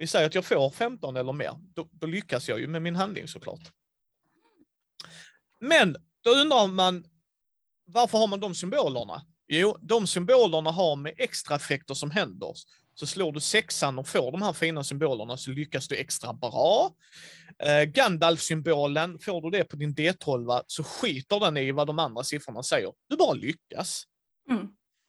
vi 0.00 0.06
säger 0.06 0.26
att 0.26 0.34
jag 0.34 0.44
får 0.44 0.70
15 0.70 1.16
eller 1.16 1.32
mer, 1.32 1.52
då, 1.74 1.88
då 1.92 2.06
lyckas 2.06 2.48
jag 2.48 2.60
ju 2.60 2.66
med 2.66 2.82
min 2.82 2.96
handling 2.96 3.28
såklart. 3.28 3.72
Men 5.60 5.96
då 6.24 6.30
undrar 6.30 6.66
man, 6.66 7.04
varför 7.86 8.18
har 8.18 8.26
man 8.26 8.40
de 8.40 8.54
symbolerna? 8.54 9.26
Jo, 9.48 9.76
de 9.80 10.06
symbolerna 10.06 10.70
har 10.70 10.96
med 10.96 11.14
extra 11.16 11.56
effekter 11.56 11.94
som 11.94 12.10
händer. 12.10 12.54
Så 12.94 13.06
slår 13.06 13.32
du 13.32 13.40
sexan 13.40 13.98
och 13.98 14.08
får 14.08 14.32
de 14.32 14.42
här 14.42 14.52
fina 14.52 14.84
symbolerna 14.84 15.36
så 15.36 15.50
lyckas 15.50 15.88
du 15.88 15.96
extra 15.96 16.32
bra. 16.32 16.94
Eh, 17.58 17.82
Gandalf-symbolen, 17.82 19.18
får 19.18 19.42
du 19.42 19.58
det 19.58 19.64
på 19.64 19.76
din 19.76 19.94
D12 19.94 20.62
så 20.66 20.84
skiter 20.84 21.40
den 21.40 21.56
i 21.56 21.72
vad 21.72 21.86
de 21.86 21.98
andra 21.98 22.24
siffrorna 22.24 22.62
säger. 22.62 22.92
Du 23.08 23.16
bara 23.16 23.32
lyckas. 23.32 24.04
Mm. 24.50 24.68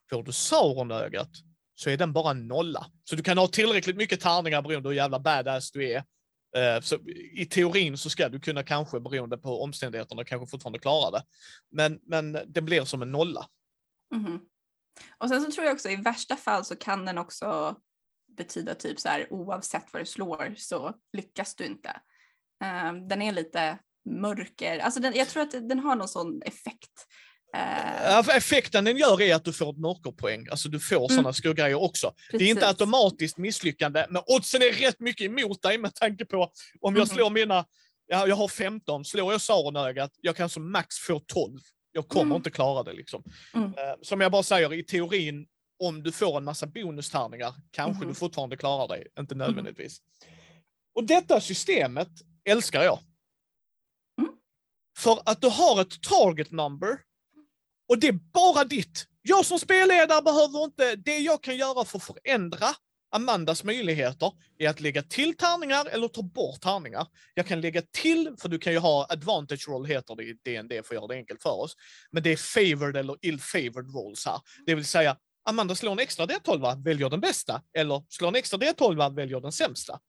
Får 0.09 0.23
du 0.23 0.31
Sauron-ögat 0.31 1.50
så 1.81 1.89
är 1.89 1.97
den 1.97 2.13
bara 2.13 2.31
en 2.31 2.47
nolla. 2.47 2.85
Så 3.03 3.15
du 3.15 3.23
kan 3.23 3.37
ha 3.37 3.47
tillräckligt 3.47 3.97
mycket 3.97 4.21
tärningar 4.21 4.61
beroende 4.61 4.83
på 4.83 4.89
hur 4.89 4.95
jävla 4.95 5.19
badass 5.19 5.71
du 5.71 5.91
är. 5.91 6.03
Eh, 6.57 6.81
så 6.81 6.95
I 7.33 7.45
teorin 7.45 7.97
så 7.97 8.09
ska 8.09 8.29
du 8.29 8.39
kunna 8.39 8.63
kanske, 8.63 8.99
beroende 8.99 9.37
på 9.37 9.63
omständigheterna, 9.63 10.23
kanske 10.23 10.47
fortfarande 10.51 10.79
klara 10.79 11.11
det. 11.11 11.23
Men, 11.71 11.99
men 12.03 12.37
det 12.47 12.61
blir 12.61 12.85
som 12.85 13.01
en 13.01 13.11
nolla. 13.11 13.45
Mhm. 14.15 14.39
Och 15.17 15.29
sen 15.29 15.41
så 15.41 15.51
tror 15.51 15.65
jag 15.65 15.73
också 15.73 15.89
i 15.89 15.95
värsta 15.95 16.35
fall 16.35 16.65
så 16.65 16.75
kan 16.75 17.05
den 17.05 17.17
också 17.17 17.75
betyda 18.37 18.75
typ 18.75 18.99
så 18.99 19.09
här 19.09 19.33
oavsett 19.33 19.93
vad 19.93 20.01
du 20.01 20.05
slår 20.05 20.53
så 20.57 20.93
lyckas 21.13 21.55
du 21.55 21.65
inte. 21.65 22.01
Um, 22.89 23.07
den 23.07 23.21
är 23.21 23.31
lite 23.31 23.79
mörker, 24.09 24.79
alltså 24.79 24.99
den, 24.99 25.13
jag 25.15 25.29
tror 25.29 25.43
att 25.43 25.51
den 25.51 25.79
har 25.79 25.95
någon 25.95 26.07
sån 26.07 26.41
effekt. 26.41 27.07
Uh, 27.55 28.35
effekten 28.35 28.85
den 28.85 28.97
gör 28.97 29.21
är 29.21 29.35
att 29.35 29.45
du 29.45 29.53
får 29.53 29.69
ett 29.69 29.77
mörkerpoäng, 29.77 30.47
alltså 30.51 30.69
du 30.69 30.79
får 30.79 30.97
mm. 30.97 31.09
sådana 31.09 31.33
skugggrejer 31.33 31.81
också. 31.81 32.11
Precis. 32.11 32.39
Det 32.39 32.45
är 32.45 32.49
inte 32.49 32.67
automatiskt 32.67 33.37
misslyckande, 33.37 34.05
men 34.09 34.21
oddsen 34.25 34.61
är 34.61 34.73
rätt 34.73 34.99
mycket 34.99 35.25
emot 35.25 35.61
dig 35.61 35.77
med 35.77 35.95
tanke 35.95 36.25
på 36.25 36.43
om 36.81 36.95
jag 36.95 37.03
mm. 37.03 37.07
slår 37.07 37.29
mina, 37.29 37.65
ja, 38.07 38.27
jag 38.27 38.35
har 38.35 38.47
15, 38.47 39.05
slår 39.05 39.31
jag 39.31 39.41
Saronögat, 39.41 40.11
jag 40.21 40.35
kan 40.35 40.49
som 40.49 40.71
max 40.71 40.97
få 40.97 41.19
12. 41.19 41.59
Jag 41.91 42.07
kommer 42.07 42.25
mm. 42.25 42.35
inte 42.35 42.49
klara 42.51 42.83
det 42.83 42.93
liksom. 42.93 43.23
Mm. 43.53 43.67
Uh, 43.67 43.73
som 44.01 44.21
jag 44.21 44.31
bara 44.31 44.43
säger, 44.43 44.73
i 44.73 44.83
teorin, 44.83 45.47
om 45.79 46.03
du 46.03 46.11
får 46.11 46.37
en 46.37 46.43
massa 46.43 46.67
bonustärningar, 46.67 47.53
kanske 47.71 48.05
du 48.05 48.13
fortfarande 48.13 48.57
klarar 48.57 48.87
dig, 48.87 49.07
inte 49.19 49.35
nödvändigtvis. 49.35 49.97
Och 50.95 51.03
detta 51.03 51.41
systemet 51.41 52.09
älskar 52.45 52.83
jag. 52.83 52.99
För 54.97 55.19
att 55.25 55.41
du 55.41 55.47
har 55.47 55.81
ett 55.81 56.01
target 56.01 56.51
number 56.51 56.97
och 57.91 57.99
det 57.99 58.07
är 58.07 58.19
bara 58.33 58.63
ditt. 58.63 59.05
Jag 59.21 59.45
som 59.45 59.59
spelledare 59.59 60.21
behöver 60.21 60.63
inte, 60.63 60.95
det 60.95 61.17
jag 61.17 61.43
kan 61.43 61.57
göra 61.57 61.85
för 61.85 61.97
att 61.97 62.03
förändra 62.03 62.67
Amandas 63.15 63.63
möjligheter 63.63 64.31
är 64.57 64.69
att 64.69 64.79
lägga 64.79 65.03
till 65.03 65.37
tärningar 65.37 65.85
eller 65.85 66.07
ta 66.07 66.21
bort 66.21 66.61
tärningar. 66.61 67.07
Jag 67.33 67.47
kan 67.47 67.61
lägga 67.61 67.81
till, 67.81 68.35
för 68.41 68.49
du 68.49 68.59
kan 68.59 68.73
ju 68.73 68.79
ha 68.79 69.07
advantage 69.09 69.69
roll 69.69 69.85
heter 69.85 70.15
det 70.15 70.23
i 70.23 70.33
DND 70.33 70.71
för 70.71 70.77
att 70.77 70.91
göra 70.91 71.07
det 71.07 71.15
enkelt 71.15 71.41
för 71.41 71.61
oss. 71.61 71.75
Men 72.11 72.23
det 72.23 72.29
är 72.31 72.37
favored 72.37 72.97
eller 72.97 73.15
ill-favored 73.21 73.93
rolls 73.93 74.25
här. 74.25 74.39
Det 74.65 74.75
vill 74.75 74.85
säga, 74.85 75.17
Amanda 75.49 75.75
slår 75.75 75.91
en 75.91 75.99
extra 75.99 76.25
D12, 76.25 76.83
väljer 76.83 77.09
den 77.09 77.19
bästa. 77.19 77.61
Eller 77.77 78.03
slår 78.09 78.27
en 78.27 78.35
extra 78.35 78.59
D12, 78.59 79.15
väljer 79.15 79.39
den 79.39 79.51
sämsta. 79.51 79.99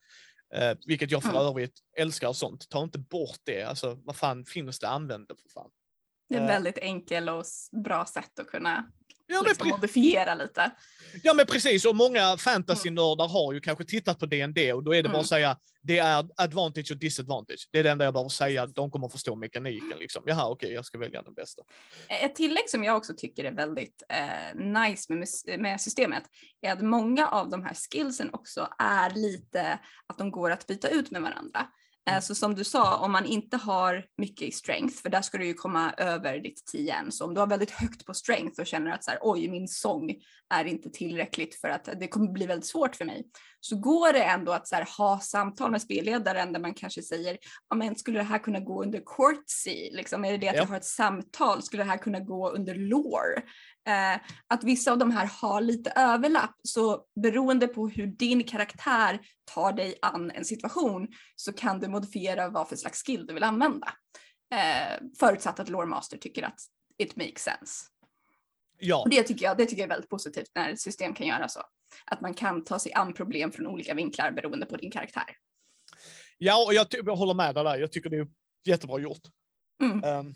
Eh, 0.54 0.76
vilket 0.86 1.10
jag 1.10 1.22
för 1.22 1.48
övrigt 1.48 1.78
älskar 1.96 2.32
sånt. 2.32 2.68
Ta 2.68 2.82
inte 2.82 2.98
bort 2.98 3.38
det. 3.44 3.62
Alltså 3.62 3.98
vad 4.04 4.16
fan 4.16 4.44
finns 4.44 4.78
det? 4.78 4.88
Använd 4.88 5.28
det 5.28 5.34
för 5.34 5.48
fan. 5.48 5.70
Det 6.32 6.38
är 6.38 6.44
ett 6.44 6.50
eh. 6.50 6.54
väldigt 6.54 6.78
enkelt 6.78 7.30
och 7.30 7.44
bra 7.84 8.06
sätt 8.06 8.38
att 8.38 8.46
kunna 8.46 8.84
ja, 9.26 9.42
liksom 9.42 9.68
modifiera 9.68 10.34
lite. 10.34 10.70
Ja 11.22 11.34
men 11.34 11.46
precis, 11.46 11.84
och 11.84 11.96
många 11.96 12.36
fantasy-nördar 12.36 13.28
har 13.28 13.52
ju 13.52 13.60
kanske 13.60 13.84
tittat 13.84 14.18
på 14.18 14.26
DND 14.26 14.58
och 14.74 14.84
då 14.84 14.94
är 14.94 15.02
det 15.02 15.08
mm. 15.08 15.12
bara 15.12 15.20
att 15.20 15.26
säga 15.26 15.56
det 15.82 15.98
är 15.98 16.26
advantage 16.36 16.90
och 16.90 16.96
disadvantage. 16.96 17.68
Det 17.72 17.78
är 17.78 17.82
det 17.82 17.90
enda 17.90 18.04
jag 18.04 18.14
behöver 18.14 18.28
säga, 18.28 18.66
de 18.66 18.90
kommer 18.90 19.06
att 19.06 19.12
förstå 19.12 19.36
mekaniken. 19.36 19.98
Liksom. 19.98 20.22
Jaha, 20.26 20.48
okej, 20.48 20.66
okay, 20.66 20.74
jag 20.74 20.84
ska 20.84 20.98
välja 20.98 21.22
den 21.22 21.34
bästa. 21.34 21.62
Ett 22.08 22.34
tillägg 22.34 22.70
som 22.70 22.84
jag 22.84 22.96
också 22.96 23.14
tycker 23.16 23.44
är 23.44 23.52
väldigt 23.52 24.02
eh, 24.08 24.54
nice 24.54 25.12
med, 25.12 25.28
med 25.60 25.80
systemet 25.80 26.22
är 26.60 26.72
att 26.72 26.82
många 26.82 27.28
av 27.28 27.50
de 27.50 27.62
här 27.62 27.74
skillsen 27.74 28.30
också 28.32 28.68
är 28.78 29.10
lite 29.10 29.78
att 30.06 30.18
de 30.18 30.30
går 30.30 30.50
att 30.50 30.66
byta 30.66 30.88
ut 30.88 31.10
med 31.10 31.22
varandra. 31.22 31.66
Eh, 32.10 32.20
så 32.20 32.34
som 32.34 32.54
du 32.54 32.64
sa, 32.64 32.96
om 32.96 33.12
man 33.12 33.26
inte 33.26 33.56
har 33.56 34.04
mycket 34.18 34.48
i 34.48 34.52
strength, 34.52 35.02
för 35.02 35.08
där 35.08 35.22
ska 35.22 35.38
du 35.38 35.46
ju 35.46 35.54
komma 35.54 35.92
över 35.96 36.38
ditt 36.38 36.66
10 36.66 36.94
så 37.10 37.24
om 37.24 37.34
du 37.34 37.40
har 37.40 37.46
väldigt 37.46 37.70
högt 37.70 38.06
på 38.06 38.14
strength 38.14 38.60
och 38.60 38.66
känner 38.66 38.90
att 38.90 39.04
så 39.04 39.10
här, 39.10 39.18
oj, 39.22 39.48
min 39.48 39.68
sång 39.68 40.14
är 40.54 40.64
inte 40.64 40.90
tillräckligt 40.90 41.54
för 41.54 41.68
att 41.68 41.88
det 42.00 42.08
kommer 42.08 42.32
bli 42.32 42.46
väldigt 42.46 42.66
svårt 42.66 42.96
för 42.96 43.04
mig, 43.04 43.24
så 43.60 43.76
går 43.76 44.12
det 44.12 44.22
ändå 44.22 44.52
att 44.52 44.68
så 44.68 44.74
här, 44.74 44.88
ha 44.98 45.20
samtal 45.20 45.70
med 45.70 45.82
spelledaren 45.82 46.52
där 46.52 46.60
man 46.60 46.74
kanske 46.74 47.02
säger, 47.02 47.38
ja 47.70 47.76
men 47.76 47.96
skulle 47.96 48.18
det 48.18 48.24
här 48.24 48.38
kunna 48.38 48.60
gå 48.60 48.82
under 48.82 49.02
courtsy, 49.16 49.90
liksom, 49.92 50.24
är 50.24 50.32
det 50.32 50.38
det 50.38 50.48
att 50.48 50.54
ja. 50.54 50.62
jag 50.62 50.68
har 50.68 50.76
ett 50.76 50.84
samtal, 50.84 51.62
skulle 51.62 51.82
det 51.82 51.90
här 51.90 51.98
kunna 51.98 52.20
gå 52.20 52.50
under 52.50 52.74
lore? 52.74 53.42
Eh, 53.86 54.20
att 54.46 54.64
vissa 54.64 54.92
av 54.92 54.98
de 54.98 55.10
här 55.10 55.26
har 55.26 55.60
lite 55.60 55.90
överlapp, 55.90 56.54
så 56.62 57.04
beroende 57.22 57.66
på 57.66 57.88
hur 57.88 58.06
din 58.06 58.44
karaktär 58.44 59.20
tar 59.54 59.72
dig 59.72 59.98
an 60.02 60.30
en 60.30 60.44
situation 60.44 61.08
så 61.36 61.52
kan 61.52 61.80
du 61.80 61.88
modifiera 61.88 62.48
vad 62.48 62.68
för 62.68 62.76
slags 62.76 63.02
skill 63.02 63.26
du 63.26 63.34
vill 63.34 63.42
använda. 63.42 63.94
Eh, 64.54 65.02
förutsatt 65.18 65.60
att 65.60 65.68
Lore 65.68 65.86
Master 65.86 66.18
tycker 66.18 66.42
att 66.42 66.60
it 66.98 67.16
makes 67.16 67.42
sense. 67.42 67.84
Ja. 68.78 69.02
Och 69.02 69.10
det 69.10 69.22
tycker, 69.22 69.44
jag, 69.44 69.56
det 69.56 69.66
tycker 69.66 69.82
jag 69.82 69.86
är 69.86 69.94
väldigt 69.94 70.10
positivt 70.10 70.50
när 70.54 70.70
ett 70.70 70.80
system 70.80 71.14
kan 71.14 71.26
göra 71.26 71.48
så. 71.48 71.60
Att 72.06 72.20
man 72.20 72.34
kan 72.34 72.64
ta 72.64 72.78
sig 72.78 72.92
an 72.92 73.14
problem 73.14 73.52
från 73.52 73.66
olika 73.66 73.94
vinklar 73.94 74.30
beroende 74.30 74.66
på 74.66 74.76
din 74.76 74.90
karaktär. 74.90 75.36
Ja, 76.38 76.64
och 76.66 76.74
jag, 76.74 76.86
jag 76.90 77.16
håller 77.16 77.34
med 77.34 77.54
dig 77.54 77.64
där. 77.64 77.78
Jag 77.78 77.92
tycker 77.92 78.10
det 78.10 78.16
är 78.16 78.28
jättebra 78.64 79.00
gjort. 79.00 79.22
Mm. 79.82 80.04
Um, 80.04 80.34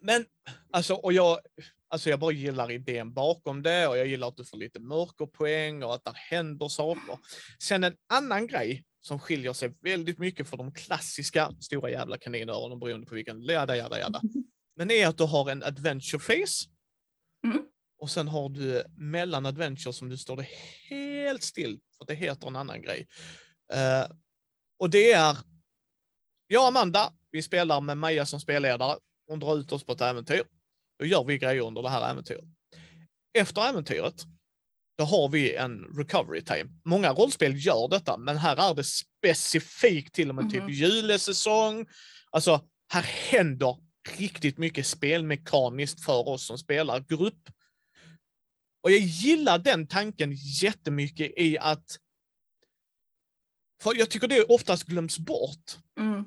men 0.00 0.26
alltså, 0.72 0.94
och 0.94 1.12
jag, 1.12 1.38
alltså 1.88 2.10
jag 2.10 2.20
bara 2.20 2.32
gillar 2.32 2.70
idén 2.70 3.12
bakom 3.12 3.62
det 3.62 3.88
och 3.88 3.98
jag 3.98 4.06
gillar 4.06 4.28
att 4.28 4.36
du 4.36 4.44
får 4.44 4.56
lite 4.58 4.80
mörkerpoäng 4.80 5.82
och 5.82 5.94
att 5.94 6.04
det 6.04 6.12
händer 6.14 6.68
saker. 6.68 7.18
Sen 7.62 7.84
en 7.84 7.96
annan 8.08 8.46
grej 8.46 8.84
som 9.00 9.18
skiljer 9.18 9.52
sig 9.52 9.74
väldigt 9.80 10.18
mycket 10.18 10.48
från 10.48 10.58
de 10.58 10.72
klassiska 10.72 11.52
stora 11.60 11.90
jävla 11.90 12.18
kaninöronen 12.18 12.78
beroende 12.78 13.06
på 13.06 13.14
vilken 13.14 13.42
jada 13.42 13.76
jada 13.76 13.98
jada. 13.98 14.20
Men 14.76 14.90
är 14.90 15.06
att 15.06 15.18
du 15.18 15.24
har 15.24 15.50
en 15.50 15.62
adventure 15.62 16.18
face. 16.18 16.68
Mm. 17.46 17.62
Och 17.98 18.10
sen 18.10 18.28
har 18.28 18.48
du 18.48 18.84
mellan 18.96 19.46
adventure 19.46 19.92
som 19.92 20.08
du 20.08 20.18
står 20.18 20.36
det 20.36 20.48
helt 20.90 21.42
still, 21.42 21.80
för 21.98 22.06
det 22.06 22.14
heter 22.14 22.46
en 22.46 22.56
annan 22.56 22.82
grej. 22.82 23.06
Uh, 23.72 24.16
och 24.78 24.90
det 24.90 25.12
är, 25.12 25.36
jag 26.46 26.62
och 26.62 26.68
Amanda, 26.68 27.12
vi 27.30 27.42
spelar 27.42 27.80
med 27.80 27.98
Maja 27.98 28.26
som 28.26 28.40
spelledare. 28.40 28.98
Hon 29.32 29.40
drar 29.40 29.58
ut 29.58 29.72
oss 29.72 29.84
på 29.84 29.92
ett 29.92 30.00
äventyr. 30.00 30.44
Då 30.98 31.06
gör 31.06 31.24
vi 31.24 31.38
grejer 31.38 31.62
under 31.62 31.82
det 31.82 31.88
här 31.88 32.10
äventyret. 32.10 32.44
Efter 33.38 33.68
äventyret, 33.68 34.24
då 34.98 35.04
har 35.04 35.28
vi 35.28 35.54
en 35.54 35.84
recovery 35.96 36.44
time. 36.44 36.70
Många 36.84 37.12
rollspel 37.12 37.66
gör 37.66 37.88
detta, 37.88 38.16
men 38.16 38.36
här 38.36 38.70
är 38.70 38.74
det 38.74 38.84
specifikt 38.84 40.14
till 40.14 40.28
och 40.28 40.34
med 40.34 40.42
mm 40.42 40.50
-hmm. 40.50 40.54
typ 40.54 40.62
mhm. 40.62 40.72
julesäsong. 40.72 41.86
Alltså, 42.30 42.68
här 42.92 43.02
händer 43.02 43.76
riktigt 44.16 44.58
mycket 44.58 44.86
spelmekaniskt 44.86 46.04
för 46.04 46.28
oss 46.28 46.46
som 46.46 46.58
spelar 46.58 47.00
grupp. 47.00 47.50
Och 48.82 48.90
jag 48.90 49.00
gillar 49.00 49.58
den 49.58 49.86
tanken 49.86 50.32
jättemycket 50.62 51.32
i 51.36 51.58
att 51.58 51.98
för 53.82 53.98
jag 53.98 54.10
tycker 54.10 54.28
det 54.28 54.44
oftast 54.44 54.84
glöms 54.84 55.18
bort. 55.18 55.78
Mm. 56.00 56.24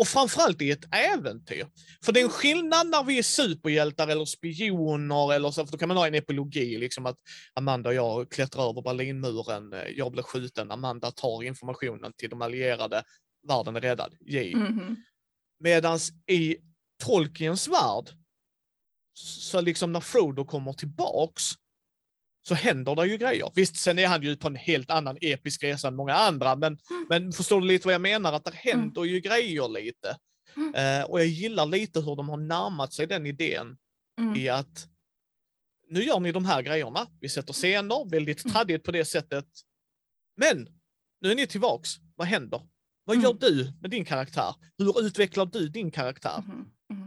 Och 0.00 0.08
framförallt 0.08 0.62
i 0.62 0.70
ett 0.70 0.94
äventyr. 0.94 1.66
För 2.04 2.12
det 2.12 2.20
är 2.20 2.24
en 2.24 2.30
skillnad 2.30 2.86
när 2.86 3.04
vi 3.04 3.18
är 3.18 3.22
superhjältar 3.22 4.08
eller 4.08 4.24
spioner, 4.24 5.32
eller 5.32 5.50
så, 5.50 5.66
för 5.66 5.72
då 5.72 5.78
kan 5.78 5.88
man 5.88 5.96
ha 5.96 6.06
en 6.06 6.14
epilogi, 6.14 6.78
liksom 6.78 7.06
att 7.06 7.16
Amanda 7.54 7.88
och 7.88 7.94
jag 7.94 8.30
klättrar 8.30 8.70
över 8.70 8.82
Berlinmuren, 8.82 9.72
eh, 9.72 9.88
jag 9.96 10.12
blir 10.12 10.22
skjuten, 10.22 10.70
Amanda 10.70 11.10
tar 11.10 11.42
informationen 11.42 12.12
till 12.16 12.30
de 12.30 12.42
allierade, 12.42 13.02
världen 13.48 13.76
är 13.76 13.80
räddad, 13.80 14.14
yay. 14.20 14.52
Mm 14.52 14.66
-hmm. 14.66 14.96
Medans 15.58 16.10
i 16.26 16.56
Tolkiens 17.04 17.68
värld, 17.68 18.10
så 19.14 19.60
liksom 19.60 19.92
när 19.92 20.00
Frodo 20.00 20.44
kommer 20.44 20.72
tillbaks, 20.72 21.42
så 22.42 22.54
händer 22.54 22.96
det 22.96 23.06
ju 23.06 23.16
grejer. 23.16 23.52
Visst, 23.54 23.76
sen 23.76 23.98
är 23.98 24.06
han 24.06 24.22
ju 24.22 24.36
på 24.36 24.48
en 24.48 24.56
helt 24.56 24.90
annan 24.90 25.18
episk 25.20 25.62
resa 25.62 25.88
än 25.88 25.96
många 25.96 26.14
andra, 26.14 26.56
men, 26.56 26.78
mm. 26.90 27.06
men 27.08 27.32
förstår 27.32 27.60
du 27.60 27.66
lite 27.66 27.86
vad 27.86 27.94
jag 27.94 28.00
menar? 28.00 28.32
Att 28.32 28.44
det 28.44 28.54
händer 28.54 29.00
mm. 29.00 29.14
ju 29.14 29.20
grejer 29.20 29.68
lite. 29.68 30.16
Mm. 30.56 31.00
Uh, 31.00 31.10
och 31.10 31.20
jag 31.20 31.26
gillar 31.26 31.66
lite 31.66 32.00
hur 32.00 32.16
de 32.16 32.28
har 32.28 32.36
närmat 32.36 32.92
sig 32.92 33.06
den 33.06 33.26
idén 33.26 33.76
mm. 34.20 34.36
i 34.36 34.48
att 34.48 34.86
nu 35.88 36.02
gör 36.02 36.20
ni 36.20 36.32
de 36.32 36.44
här 36.44 36.62
grejerna. 36.62 37.06
Vi 37.20 37.28
sätter 37.28 37.52
scener, 37.52 38.10
väldigt 38.10 38.44
mm. 38.44 38.52
traddigt 38.52 38.84
på 38.84 38.90
det 38.90 39.04
sättet. 39.04 39.46
Men 40.36 40.68
nu 41.20 41.30
är 41.30 41.34
ni 41.34 41.46
tillbaks. 41.46 41.90
Vad 42.16 42.26
händer? 42.26 42.62
Vad 43.04 43.22
gör 43.22 43.32
du 43.32 43.72
med 43.80 43.90
din 43.90 44.04
karaktär? 44.04 44.54
Hur 44.78 45.00
utvecklar 45.00 45.46
du 45.46 45.68
din 45.68 45.90
karaktär? 45.90 46.44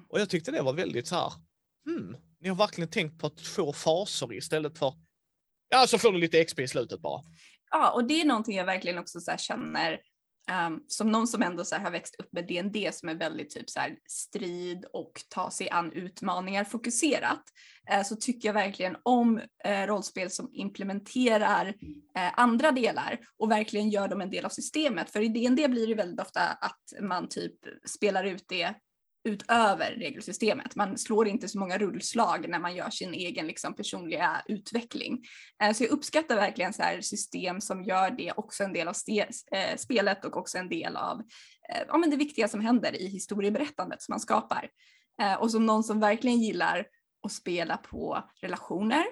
Och 0.10 0.20
jag 0.20 0.30
tyckte 0.30 0.52
det 0.52 0.62
var 0.62 0.74
väldigt 0.74 1.08
så 1.08 1.16
här, 1.16 1.34
hmm, 1.86 2.18
ni 2.40 2.50
har 2.50 2.56
verkligen 2.56 2.90
tänkt 2.90 3.20
på 3.20 3.30
två 3.30 3.74
faser 3.74 4.34
istället 4.34 4.78
för 4.78 4.94
Ja, 5.74 5.88
så 5.88 5.98
får 5.98 6.12
du 6.12 6.20
lite 6.20 6.44
XP 6.44 6.60
i 6.60 6.68
slutet 6.68 7.02
bara. 7.02 7.22
Ja, 7.72 7.92
och 7.92 8.08
det 8.08 8.22
är 8.22 8.26
någonting 8.26 8.58
jag 8.58 8.66
verkligen 8.66 8.98
också 8.98 9.20
så 9.20 9.32
känner 9.38 10.00
um, 10.68 10.84
som 10.88 11.12
någon 11.12 11.28
som 11.28 11.44
ändå 11.44 11.66
så 11.66 11.76
har 11.76 11.92
växt 11.92 12.16
upp 12.20 12.34
med 12.34 12.48
DND 12.48 12.94
som 12.94 13.10
är 13.10 13.16
väldigt 13.16 13.50
typ 13.50 13.70
så 13.70 13.80
strid 14.08 14.86
och 14.94 15.12
ta 15.30 15.52
sig 15.52 15.70
an 15.70 15.92
utmaningar 15.92 16.64
fokuserat 16.64 17.44
uh, 17.94 18.04
så 18.04 18.16
tycker 18.16 18.50
jag 18.50 18.54
verkligen 18.54 18.96
om 19.04 19.38
uh, 19.68 19.88
rollspel 19.88 20.30
som 20.30 20.50
implementerar 20.54 21.68
uh, 21.68 22.40
andra 22.40 22.72
delar 22.72 23.20
och 23.38 23.52
verkligen 23.52 23.90
gör 23.90 24.08
dem 24.08 24.22
en 24.22 24.30
del 24.30 24.46
av 24.46 24.50
systemet. 24.50 25.12
För 25.12 25.22
i 25.22 25.28
DND 25.28 25.70
blir 25.70 25.88
det 25.88 25.96
väldigt 25.96 26.22
ofta 26.22 26.42
att 26.42 26.94
man 27.02 27.30
typ 27.30 27.56
spelar 27.86 28.24
ut 28.24 28.46
det 28.48 28.74
utöver 29.24 29.92
regelsystemet. 29.92 30.76
Man 30.76 30.98
slår 30.98 31.28
inte 31.28 31.48
så 31.48 31.60
många 31.60 31.78
rullslag 31.78 32.50
när 32.50 32.60
man 32.60 32.76
gör 32.76 32.90
sin 32.90 33.14
egen 33.14 33.48
liksom, 33.48 33.76
personliga 33.76 34.42
utveckling. 34.46 35.24
Eh, 35.64 35.74
så 35.74 35.84
jag 35.84 35.92
uppskattar 35.92 36.36
verkligen 36.36 36.74
så 36.74 36.84
här 36.84 37.02
system 37.02 37.62
som 37.62 37.84
gör 37.84 38.12
det 38.12 38.32
också 38.36 38.64
en 38.64 38.74
del 38.74 38.88
av 38.88 38.96
eh, 39.52 39.78
spelet 39.78 40.26
och 40.26 40.38
också 40.38 40.58
en 40.58 40.70
del 40.70 40.96
av 40.96 41.20
eh, 41.74 41.82
ja, 41.88 41.98
men 41.98 42.10
det 42.10 42.18
viktiga 42.18 42.48
som 42.48 42.62
händer 42.62 43.02
i 43.02 43.08
historieberättandet 43.08 44.02
som 44.02 44.14
man 44.14 44.20
skapar. 44.20 44.70
Och 45.40 45.52
som 45.52 45.66
någon 45.66 45.84
som 45.84 46.00
verkligen 46.00 46.42
gillar 46.42 46.86
att 47.24 47.32
spela 47.32 47.78
på 47.78 48.30
relationer 48.42 49.04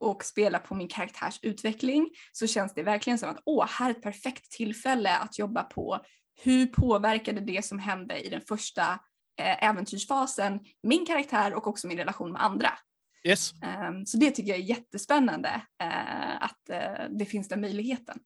och 0.00 0.24
spela 0.24 0.58
på 0.58 0.74
min 0.74 0.88
karaktärs 0.88 1.38
utveckling 1.42 2.10
så 2.32 2.46
känns 2.46 2.74
det 2.74 2.82
verkligen 2.82 3.18
som 3.18 3.30
att 3.30 3.42
åh, 3.44 3.66
här 3.68 3.86
är 3.86 3.90
ett 3.90 4.02
perfekt 4.02 4.50
tillfälle 4.50 5.16
att 5.16 5.38
jobba 5.38 5.62
på 5.62 6.00
hur 6.42 6.66
påverkade 6.66 7.40
det 7.40 7.64
som 7.64 7.78
hände 7.78 8.20
i 8.20 8.28
den 8.28 8.40
första 8.40 9.00
äventyrsfasen 9.38 10.60
min 10.82 11.06
karaktär 11.06 11.54
och 11.54 11.66
också 11.66 11.86
min 11.86 11.98
relation 11.98 12.32
med 12.32 12.44
andra. 12.44 12.78
Yes. 13.24 13.52
Um, 13.52 14.06
så 14.06 14.16
det 14.16 14.30
tycker 14.30 14.50
jag 14.50 14.58
är 14.58 14.64
jättespännande 14.64 15.62
uh, 15.82 16.44
att 16.44 16.60
uh, 16.70 17.16
det 17.18 17.24
finns 17.24 17.48
den 17.48 17.60
möjligheten. 17.60 18.18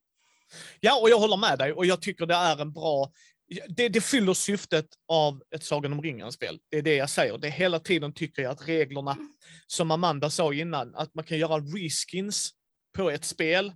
Ja, 0.79 0.99
och 1.01 1.09
jag 1.09 1.19
håller 1.19 1.37
med 1.37 1.59
dig 1.59 1.73
och 1.73 1.85
jag 1.85 2.01
tycker 2.01 2.25
det 2.25 2.35
är 2.35 2.61
en 2.61 2.73
bra 2.73 3.11
det, 3.67 3.89
det 3.89 4.01
fyller 4.01 4.33
syftet 4.33 4.85
av 5.07 5.41
ett 5.55 5.63
Sagan 5.63 5.93
om 5.93 6.01
ringen-spel. 6.01 6.59
Det 6.69 6.77
är 6.77 6.81
det 6.81 6.95
jag 6.95 7.09
säger. 7.09 7.37
Det 7.37 7.49
hela 7.49 7.79
tiden 7.79 8.13
tycker 8.13 8.41
jag 8.41 8.51
att 8.51 8.67
reglerna, 8.67 9.17
som 9.67 9.91
Amanda 9.91 10.29
sa 10.29 10.53
innan, 10.53 10.95
att 10.95 11.15
man 11.15 11.25
kan 11.25 11.37
göra 11.37 11.57
reskins 11.57 12.51
på 12.95 13.09
ett 13.09 13.25
spel. 13.25 13.73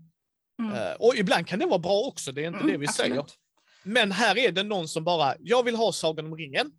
Mm. 0.60 0.96
Och 1.00 1.16
ibland 1.16 1.48
kan 1.48 1.60
det 1.60 1.66
vara 1.66 1.80
bra 1.80 2.02
också, 2.02 2.32
det 2.32 2.44
är 2.44 2.48
inte 2.48 2.60
mm, 2.60 2.72
det 2.72 2.78
vi 2.78 2.88
absolut. 2.88 3.12
säger. 3.12 3.26
Men 3.84 4.12
här 4.12 4.38
är 4.38 4.52
det 4.52 4.64
någon 4.64 4.88
som 4.88 5.04
bara, 5.04 5.36
jag 5.40 5.64
vill 5.64 5.76
ha 5.76 5.92
Sagan 5.92 6.26
om 6.26 6.38
ringen 6.38 6.72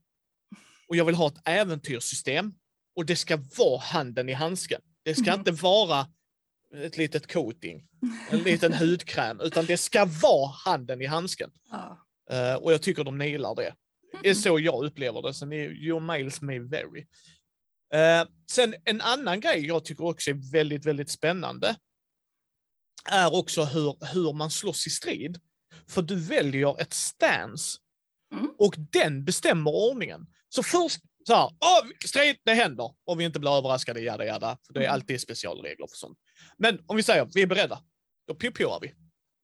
och 0.88 0.96
jag 0.96 1.05
vill 1.05 1.14
ha 1.14 1.29
ett 1.29 1.49
äventyrssystem 1.49 2.55
och 2.96 3.07
det 3.07 3.16
ska 3.16 3.38
vara 3.59 3.81
handen 3.81 4.29
i 4.29 4.33
handsken. 4.33 4.81
Det 5.05 5.14
ska 5.14 5.27
mm. 5.31 5.38
inte 5.38 5.53
vara 5.53 6.07
ett 6.75 6.96
litet 6.96 7.33
coating, 7.33 7.88
en 8.31 8.38
liten 8.38 8.72
hudkräm, 8.79 9.40
utan 9.40 9.66
det 9.66 9.77
ska 9.77 10.05
vara 10.05 10.51
handen 10.64 11.03
i 11.03 11.07
handsken. 11.07 11.51
Ja. 11.70 12.03
Uh, 12.33 12.55
och 12.55 12.72
jag 12.72 12.83
tycker 12.83 13.05
de 13.05 13.18
nailar 13.18 13.55
det. 13.55 13.75
Det 14.22 14.31
är 14.31 14.35
så 14.35 14.59
jag 14.59 14.85
upplever 14.85 15.22
det, 15.22 15.35
så 15.35 15.46
ni, 15.46 15.57
your 15.57 16.01
mails 16.01 16.40
me 16.40 16.59
very. 16.59 17.01
Uh, 17.94 18.29
sen 18.51 18.75
en 18.85 19.01
annan 19.01 19.40
grej 19.40 19.66
jag 19.66 19.85
tycker 19.85 20.05
också 20.05 20.31
är 20.31 20.53
väldigt, 20.53 20.87
väldigt 20.87 21.11
spännande 21.11 21.77
är 23.05 23.35
också 23.35 23.64
hur, 23.64 24.14
hur 24.14 24.33
man 24.33 24.51
slåss 24.51 24.87
i 24.87 24.90
strid. 24.90 25.40
För 25.88 26.03
du 26.03 26.16
väljer 26.16 26.81
ett 26.81 26.92
stance 26.94 27.79
mm. 28.33 28.51
och 28.59 28.75
den 28.79 29.25
bestämmer 29.25 29.70
ordningen. 29.70 30.27
Så 30.48 30.62
först 30.62 31.00
så 31.26 31.35
här, 31.35 31.46
oh, 31.46 31.90
strid, 32.06 32.37
det 32.44 32.54
händer. 32.54 32.94
Och 33.06 33.20
vi 33.20 33.24
inte 33.24 33.40
blir 33.40 33.59
överraskade, 33.59 34.00
jada 34.00 34.24
jada. 34.24 34.59
För 34.66 34.74
det 34.74 34.80
är 34.80 34.85
mm. 34.85 34.94
alltid 34.94 35.20
specialregler 35.20 35.87
för 35.87 35.96
sånt. 35.96 36.18
Men 36.59 36.80
om 36.87 36.96
vi 36.96 37.02
säger, 37.02 37.28
vi 37.35 37.42
är 37.42 37.46
beredda. 37.46 37.82
Då 38.26 38.35
pioppioar 38.35 38.78
vi 38.82 38.94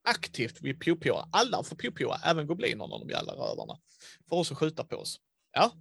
aktivt 0.05 0.61
vill 0.61 0.79
pio 0.79 1.25
Alla 1.33 1.63
får 1.63 1.77
pio 1.77 2.15
även 2.25 2.47
goblinerna, 2.47 2.99
de 2.99 3.09
jävla 3.09 3.33
rövarna. 3.33 3.79
För 4.29 4.37
oss 4.37 4.53
att 4.53 4.59
skjuta 4.59 4.85
på 4.85 4.97
oss. 4.97 5.21
Ja, 5.53 5.73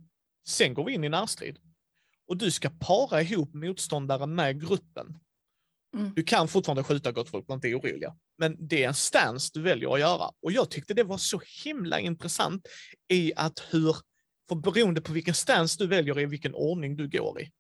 sen 0.48 0.74
går 0.74 0.86
vi 0.86 0.94
in 0.94 1.04
i 1.04 1.10
närstrid. 1.10 1.60
Och 2.28 2.38
du 2.38 2.52
ska 2.52 2.70
para 2.70 3.22
ihop 3.22 3.54
motståndaren 3.54 4.36
med 4.36 4.62
gruppen. 4.62 5.20
Mm. 5.96 6.14
Du 6.16 6.24
kan 6.24 6.48
fortfarande 6.48 6.84
skjuta 6.84 7.12
gott 7.12 7.30
folk, 7.30 7.48
var 7.48 7.56
inte 7.56 7.76
oroliga. 7.76 8.16
Men 8.38 8.68
det 8.68 8.84
är 8.84 8.88
en 8.88 8.94
stance 8.94 9.52
du 9.54 9.62
väljer 9.62 9.94
att 9.94 10.00
göra. 10.00 10.32
Och 10.42 10.52
jag 10.52 10.72
tyckte 10.72 10.94
det 10.94 11.04
var 11.04 11.18
så 11.18 11.42
himla 11.64 12.00
intressant 12.00 12.68
i 13.14 13.34
att 13.36 13.64
hur, 13.70 13.96
för 14.52 14.72
beroende 14.72 15.02
på 15.02 15.14
vilken 15.14 15.34
stance 15.34 15.84
du 15.84 15.88
väljer 15.88 16.20
i 16.20 16.26
vilken 16.26 16.56
ordning 16.56 16.98
du 16.98 17.10
går 17.10 17.42
i. 17.42 17.52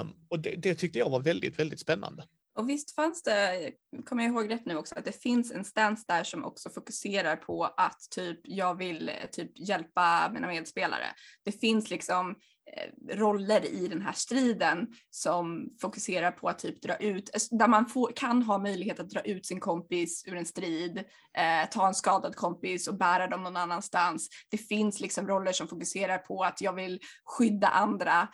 Um, 0.00 0.14
och 0.28 0.40
det, 0.40 0.54
det 0.56 0.74
tyckte 0.74 0.98
jag 0.98 1.10
var 1.10 1.20
väldigt, 1.20 1.58
väldigt 1.58 1.80
spännande. 1.80 2.24
Och 2.58 2.68
visst 2.68 2.94
fanns 2.94 3.22
det, 3.22 3.72
kommer 4.04 4.24
jag 4.24 4.32
ihåg 4.32 4.50
rätt 4.50 4.66
nu 4.66 4.76
också, 4.76 4.94
att 4.94 5.04
det 5.04 5.22
finns 5.22 5.52
en 5.52 5.64
stance 5.64 6.04
där 6.08 6.24
som 6.24 6.44
också 6.44 6.70
fokuserar 6.70 7.36
på 7.36 7.64
att 7.64 8.00
typ 8.10 8.40
jag 8.42 8.78
vill 8.78 9.08
eh, 9.08 9.30
typ 9.32 9.50
hjälpa 9.68 10.30
mina 10.32 10.46
medspelare. 10.46 11.06
Det 11.44 11.52
finns 11.52 11.90
liksom 11.90 12.36
Eh, 12.72 13.16
roller 13.16 13.64
i 13.64 13.88
den 13.88 14.02
här 14.02 14.12
striden 14.12 14.86
som 15.10 15.70
fokuserar 15.80 16.30
på 16.30 16.48
att 16.48 16.58
typ 16.58 16.82
dra 16.82 16.96
ut, 16.96 17.30
alltså, 17.34 17.56
där 17.56 17.68
man 17.68 17.86
får, 17.86 18.12
kan 18.16 18.42
ha 18.42 18.58
möjlighet 18.58 19.00
att 19.00 19.10
dra 19.10 19.20
ut 19.20 19.46
sin 19.46 19.60
kompis 19.60 20.24
ur 20.26 20.36
en 20.36 20.46
strid, 20.46 20.98
eh, 21.36 21.70
ta 21.70 21.88
en 21.88 21.94
skadad 21.94 22.36
kompis 22.36 22.88
och 22.88 22.98
bära 22.98 23.26
dem 23.26 23.42
någon 23.42 23.56
annanstans. 23.56 24.28
Det 24.48 24.58
finns 24.58 25.00
liksom 25.00 25.28
roller 25.28 25.52
som 25.52 25.68
fokuserar 25.68 26.18
på 26.18 26.42
att 26.42 26.60
jag 26.60 26.72
vill 26.72 27.00
skydda 27.24 27.68
andra. 27.68 28.28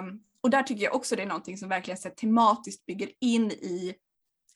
Um, 0.00 0.20
och 0.40 0.50
där 0.50 0.62
tycker 0.62 0.84
jag 0.84 0.94
också 0.94 1.16
det 1.16 1.22
är 1.22 1.26
någonting 1.26 1.58
som 1.58 1.68
verkligen 1.68 1.98
så 1.98 2.10
tematiskt 2.10 2.86
bygger 2.86 3.10
in 3.20 3.50
i 3.50 3.94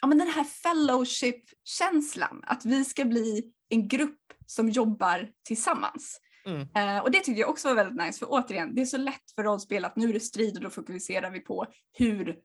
ja, 0.01 0.09
men 0.09 0.19
den 0.19 0.29
här 0.29 0.45
fellowship-känslan, 0.45 2.45
att 2.47 2.65
vi 2.65 2.85
ska 2.85 3.05
bli 3.05 3.53
en 3.69 3.89
grupp 3.89 4.33
som 4.47 4.69
jobbar 4.69 5.29
tillsammans. 5.45 6.21
Mm. 6.47 6.61
Uh, 6.61 7.03
och 7.03 7.11
det 7.11 7.21
tyckte 7.21 7.41
jag 7.41 7.51
också 7.51 7.69
var 7.69 7.75
väldigt 7.75 8.07
nice, 8.07 8.19
för 8.19 8.27
återigen, 8.31 8.75
det 8.75 8.81
är 8.81 8.87
så 8.87 8.97
lätt 8.97 9.31
för 9.35 9.43
rollspel 9.43 9.85
att 9.85 9.97
nu 9.97 10.09
är 10.09 10.13
det 10.13 10.21
strid 10.21 10.57
och 10.57 10.63
då 10.63 10.71
fokuserar 10.71 11.31
vi 11.31 11.41
på 11.41 11.67
hur 11.93 12.37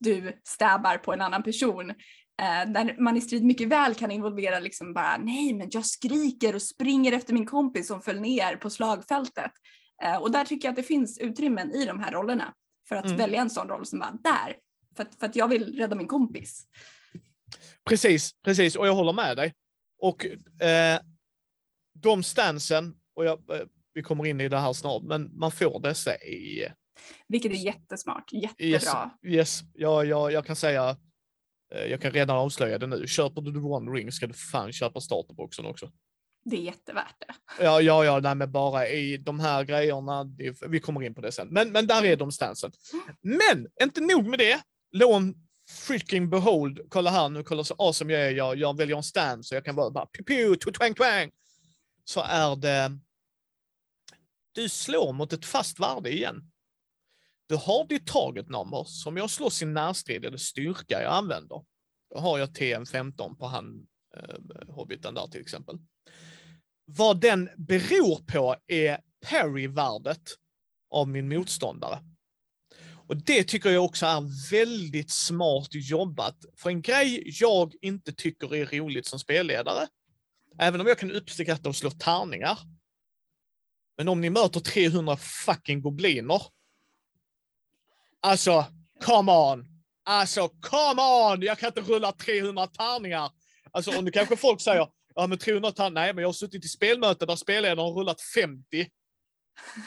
du 0.00 0.40
stäbar 0.44 0.98
på 0.98 1.12
en 1.12 1.20
annan 1.20 1.42
person. 1.42 1.90
Uh, 1.90 2.72
där 2.72 3.00
man 3.00 3.16
i 3.16 3.20
strid 3.20 3.44
mycket 3.44 3.68
väl 3.68 3.94
kan 3.94 4.10
involvera 4.10 4.58
liksom 4.58 4.94
bara, 4.94 5.16
nej 5.16 5.54
men 5.54 5.68
jag 5.70 5.86
skriker 5.86 6.54
och 6.54 6.62
springer 6.62 7.12
efter 7.12 7.34
min 7.34 7.46
kompis 7.46 7.86
som 7.86 8.02
föll 8.02 8.20
ner 8.20 8.56
på 8.56 8.70
slagfältet. 8.70 9.52
Uh, 10.04 10.16
och 10.16 10.30
där 10.30 10.44
tycker 10.44 10.68
jag 10.68 10.72
att 10.72 10.76
det 10.76 10.82
finns 10.82 11.18
utrymmen 11.18 11.70
i 11.70 11.84
de 11.84 12.00
här 12.00 12.12
rollerna 12.12 12.54
för 12.88 12.96
att 12.96 13.04
mm. 13.04 13.16
välja 13.16 13.40
en 13.40 13.50
sån 13.50 13.68
roll 13.68 13.86
som 13.86 13.98
bara 13.98 14.18
där, 14.22 14.56
för 14.96 15.02
att, 15.02 15.14
för 15.14 15.26
att 15.26 15.36
jag 15.36 15.48
vill 15.48 15.76
rädda 15.76 15.96
min 15.96 16.08
kompis. 16.08 16.66
Precis, 17.88 18.32
precis, 18.44 18.76
och 18.76 18.86
jag 18.86 18.94
håller 18.94 19.12
med 19.12 19.36
dig. 19.36 19.54
Och 20.00 20.26
eh, 20.62 21.00
de 21.94 22.22
stansen, 22.22 22.94
och 23.20 23.26
jag, 23.26 23.60
eh, 23.60 23.66
vi 23.94 24.02
kommer 24.02 24.26
in 24.26 24.40
i 24.40 24.48
det 24.48 24.58
här 24.58 24.72
snart, 24.72 25.02
men 25.02 25.38
man 25.38 25.50
får 25.50 25.80
dessa 25.80 26.16
i... 26.16 26.68
Vilket 27.28 27.52
är 27.52 27.56
jättesmart, 27.56 28.32
jättebra. 28.32 28.66
Yes, 28.68 28.94
yes. 29.22 29.60
Ja, 29.74 30.04
ja, 30.04 30.30
jag 30.30 30.46
kan 30.46 30.56
säga, 30.56 30.96
eh, 31.74 31.84
jag 31.84 32.00
kan 32.00 32.12
redan 32.12 32.36
avslöja 32.36 32.78
det 32.78 32.86
nu. 32.86 33.06
Köper 33.06 33.40
du 33.40 33.52
The 33.52 33.58
One 33.58 33.90
Ring 33.90 34.12
ska 34.12 34.26
du 34.26 34.34
fan 34.34 34.72
köpa 34.72 35.00
starterboxen 35.00 35.66
också 35.66 35.90
det 36.44 36.56
är 36.56 36.60
jättevärt 36.60 37.14
det. 37.18 37.64
Ja, 37.64 37.80
ja, 37.80 38.04
ja, 38.04 38.20
nej, 38.20 38.34
men 38.34 38.52
bara 38.52 38.88
i 38.88 39.16
de 39.16 39.40
här 39.40 39.64
grejerna, 39.64 40.24
det, 40.24 40.62
vi 40.68 40.80
kommer 40.80 41.02
in 41.02 41.14
på 41.14 41.20
det 41.20 41.32
sen. 41.32 41.48
Men, 41.48 41.72
men 41.72 41.86
där 41.86 42.04
är 42.04 42.16
de 42.16 42.32
stansen. 42.32 42.72
Men 43.22 43.66
inte 43.82 44.00
nog 44.00 44.26
med 44.26 44.38
det. 44.38 44.60
Lån 44.92 45.34
freaking 45.70 46.30
behold, 46.30 46.80
kolla 46.88 47.10
här 47.10 47.28
nu, 47.28 47.42
kolla 47.42 47.64
så 47.64 47.74
awesome 47.78 48.12
jag 48.12 48.22
är, 48.22 48.30
jag, 48.30 48.56
jag 48.56 48.76
väljer 48.76 48.96
en 48.96 49.02
stance 49.02 49.48
så 49.48 49.54
jag 49.54 49.64
kan 49.64 49.76
bara, 49.76 49.90
bara 49.90 50.06
piu, 50.06 50.56
twang, 50.56 50.94
twang. 50.94 51.30
Så 52.04 52.20
är 52.20 52.56
det, 52.56 52.98
du 54.52 54.68
slår 54.68 55.12
mot 55.12 55.32
ett 55.32 55.44
fast 55.44 55.80
värde 55.80 56.12
igen. 56.12 56.50
Du 57.48 57.56
har 57.56 57.86
ditt 57.88 58.06
target 58.06 58.48
number, 58.48 58.84
som 58.84 59.16
jag 59.16 59.30
slåss 59.30 59.62
i 59.62 59.66
närstrid, 59.66 60.24
eller 60.24 60.36
styrka 60.36 61.02
jag 61.02 61.12
använder. 61.12 61.64
Då 62.14 62.20
har 62.20 62.38
jag 62.38 62.48
TM15 62.48 63.36
på 63.36 63.46
han, 63.46 63.86
eh, 64.16 64.74
hobbiten 64.74 65.14
där 65.14 65.26
till 65.26 65.40
exempel. 65.40 65.78
Vad 66.84 67.20
den 67.20 67.50
beror 67.56 68.26
på 68.26 68.56
är 68.66 68.98
parry-värdet 69.26 70.22
av 70.90 71.08
min 71.08 71.28
motståndare. 71.28 71.98
Och 73.08 73.16
det 73.16 73.44
tycker 73.44 73.70
jag 73.70 73.84
också 73.84 74.06
är 74.06 74.50
väldigt 74.50 75.10
smart 75.10 75.68
jobbat. 75.70 76.36
För 76.56 76.70
en 76.70 76.82
grej 76.82 77.22
jag 77.40 77.74
inte 77.82 78.12
tycker 78.12 78.54
är 78.54 78.66
roligt 78.66 79.06
som 79.06 79.18
spelledare, 79.18 79.86
även 80.58 80.80
om 80.80 80.86
jag 80.86 80.98
kan 80.98 81.10
uppskatta 81.10 81.68
att 81.68 81.76
slå 81.76 81.90
tärningar, 81.90 82.58
men 84.00 84.08
om 84.08 84.20
ni 84.20 84.30
möter 84.30 84.60
300 84.60 85.16
fucking 85.16 85.82
gobliner, 85.82 86.42
alltså, 88.20 88.64
come 89.04 89.32
on! 89.32 89.66
Alltså, 90.04 90.48
come 90.48 91.02
on! 91.02 91.42
Jag 91.42 91.58
kan 91.58 91.66
inte 91.66 91.80
rulla 91.80 92.12
300 92.12 92.66
tärningar. 92.66 93.30
Alltså, 93.70 93.98
om 93.98 94.04
det 94.04 94.10
kanske 94.10 94.36
folk 94.36 94.60
säger, 94.60 94.88
Ja, 95.14 95.26
men 95.26 95.38
300 95.38 95.72
tärningar? 95.72 96.02
nej, 96.02 96.14
men 96.14 96.22
jag 96.22 96.28
har 96.28 96.32
suttit 96.32 96.64
i 96.64 96.68
spelmöte 96.68 97.26
där 97.26 97.36
spelledaren 97.36 97.78
har 97.78 97.92
rullat 97.92 98.20
50. 98.34 98.88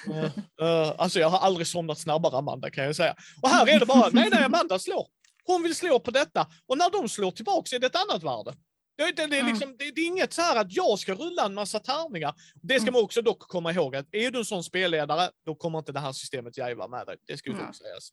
Uh, 0.08 0.24
uh, 0.62 0.94
alltså 0.98 1.20
jag 1.20 1.30
har 1.30 1.40
aldrig 1.40 1.68
somnat 1.68 2.00
snabbare 2.00 2.38
Amanda 2.38 2.72
kan 2.72 2.84
jag 2.84 2.96
säga. 2.96 3.16
Och 3.42 3.50
här 3.50 3.68
är 3.70 3.80
det 3.80 3.86
bara, 3.86 4.10
nej 4.10 4.30
nej 4.32 4.44
Amanda 4.44 4.80
slår. 4.80 5.08
Hon 5.44 5.64
vill 5.64 5.76
slå 5.76 6.00
på 6.00 6.12
detta 6.12 6.48
och 6.66 6.78
när 6.78 6.90
de 6.90 7.10
slår 7.10 7.32
tillbaks 7.32 7.74
är 7.74 7.80
det 7.80 7.88
ett 7.88 8.10
annat 8.10 8.24
värde. 8.24 8.54
Det, 8.96 9.12
det, 9.12 9.28
det, 9.28 9.40
är 9.40 9.44
liksom, 9.44 9.76
det, 9.80 9.86
är 9.86 10.06
inget 10.06 10.34
så 10.34 10.42
här 10.42 10.62
att 10.62 10.76
jag 10.76 11.00
ska 11.00 11.14
rulla 11.14 11.46
en 11.46 11.54
massa 11.54 11.80
tärningar. 11.80 12.34
Det 12.62 12.80
ska 12.80 12.92
man 12.92 13.04
också 13.04 13.22
dock 13.22 13.40
komma 13.40 13.72
ihåg 13.72 13.96
att 13.96 14.08
är 14.12 14.32
du 14.32 14.40
en 14.40 14.46
sån 14.46 14.64
spelledare, 14.64 15.30
då 15.46 15.56
kommer 15.56 15.80
inte 15.80 15.92
det 15.92 16.00
här 16.00 16.12
systemet 16.12 16.58
jäva 16.58 16.88
med 16.88 17.08
dig. 17.08 17.18
Det 17.28 17.38
ska 17.38 17.50
ju 17.50 17.56
mm. 17.56 17.74
sägas. 17.74 18.12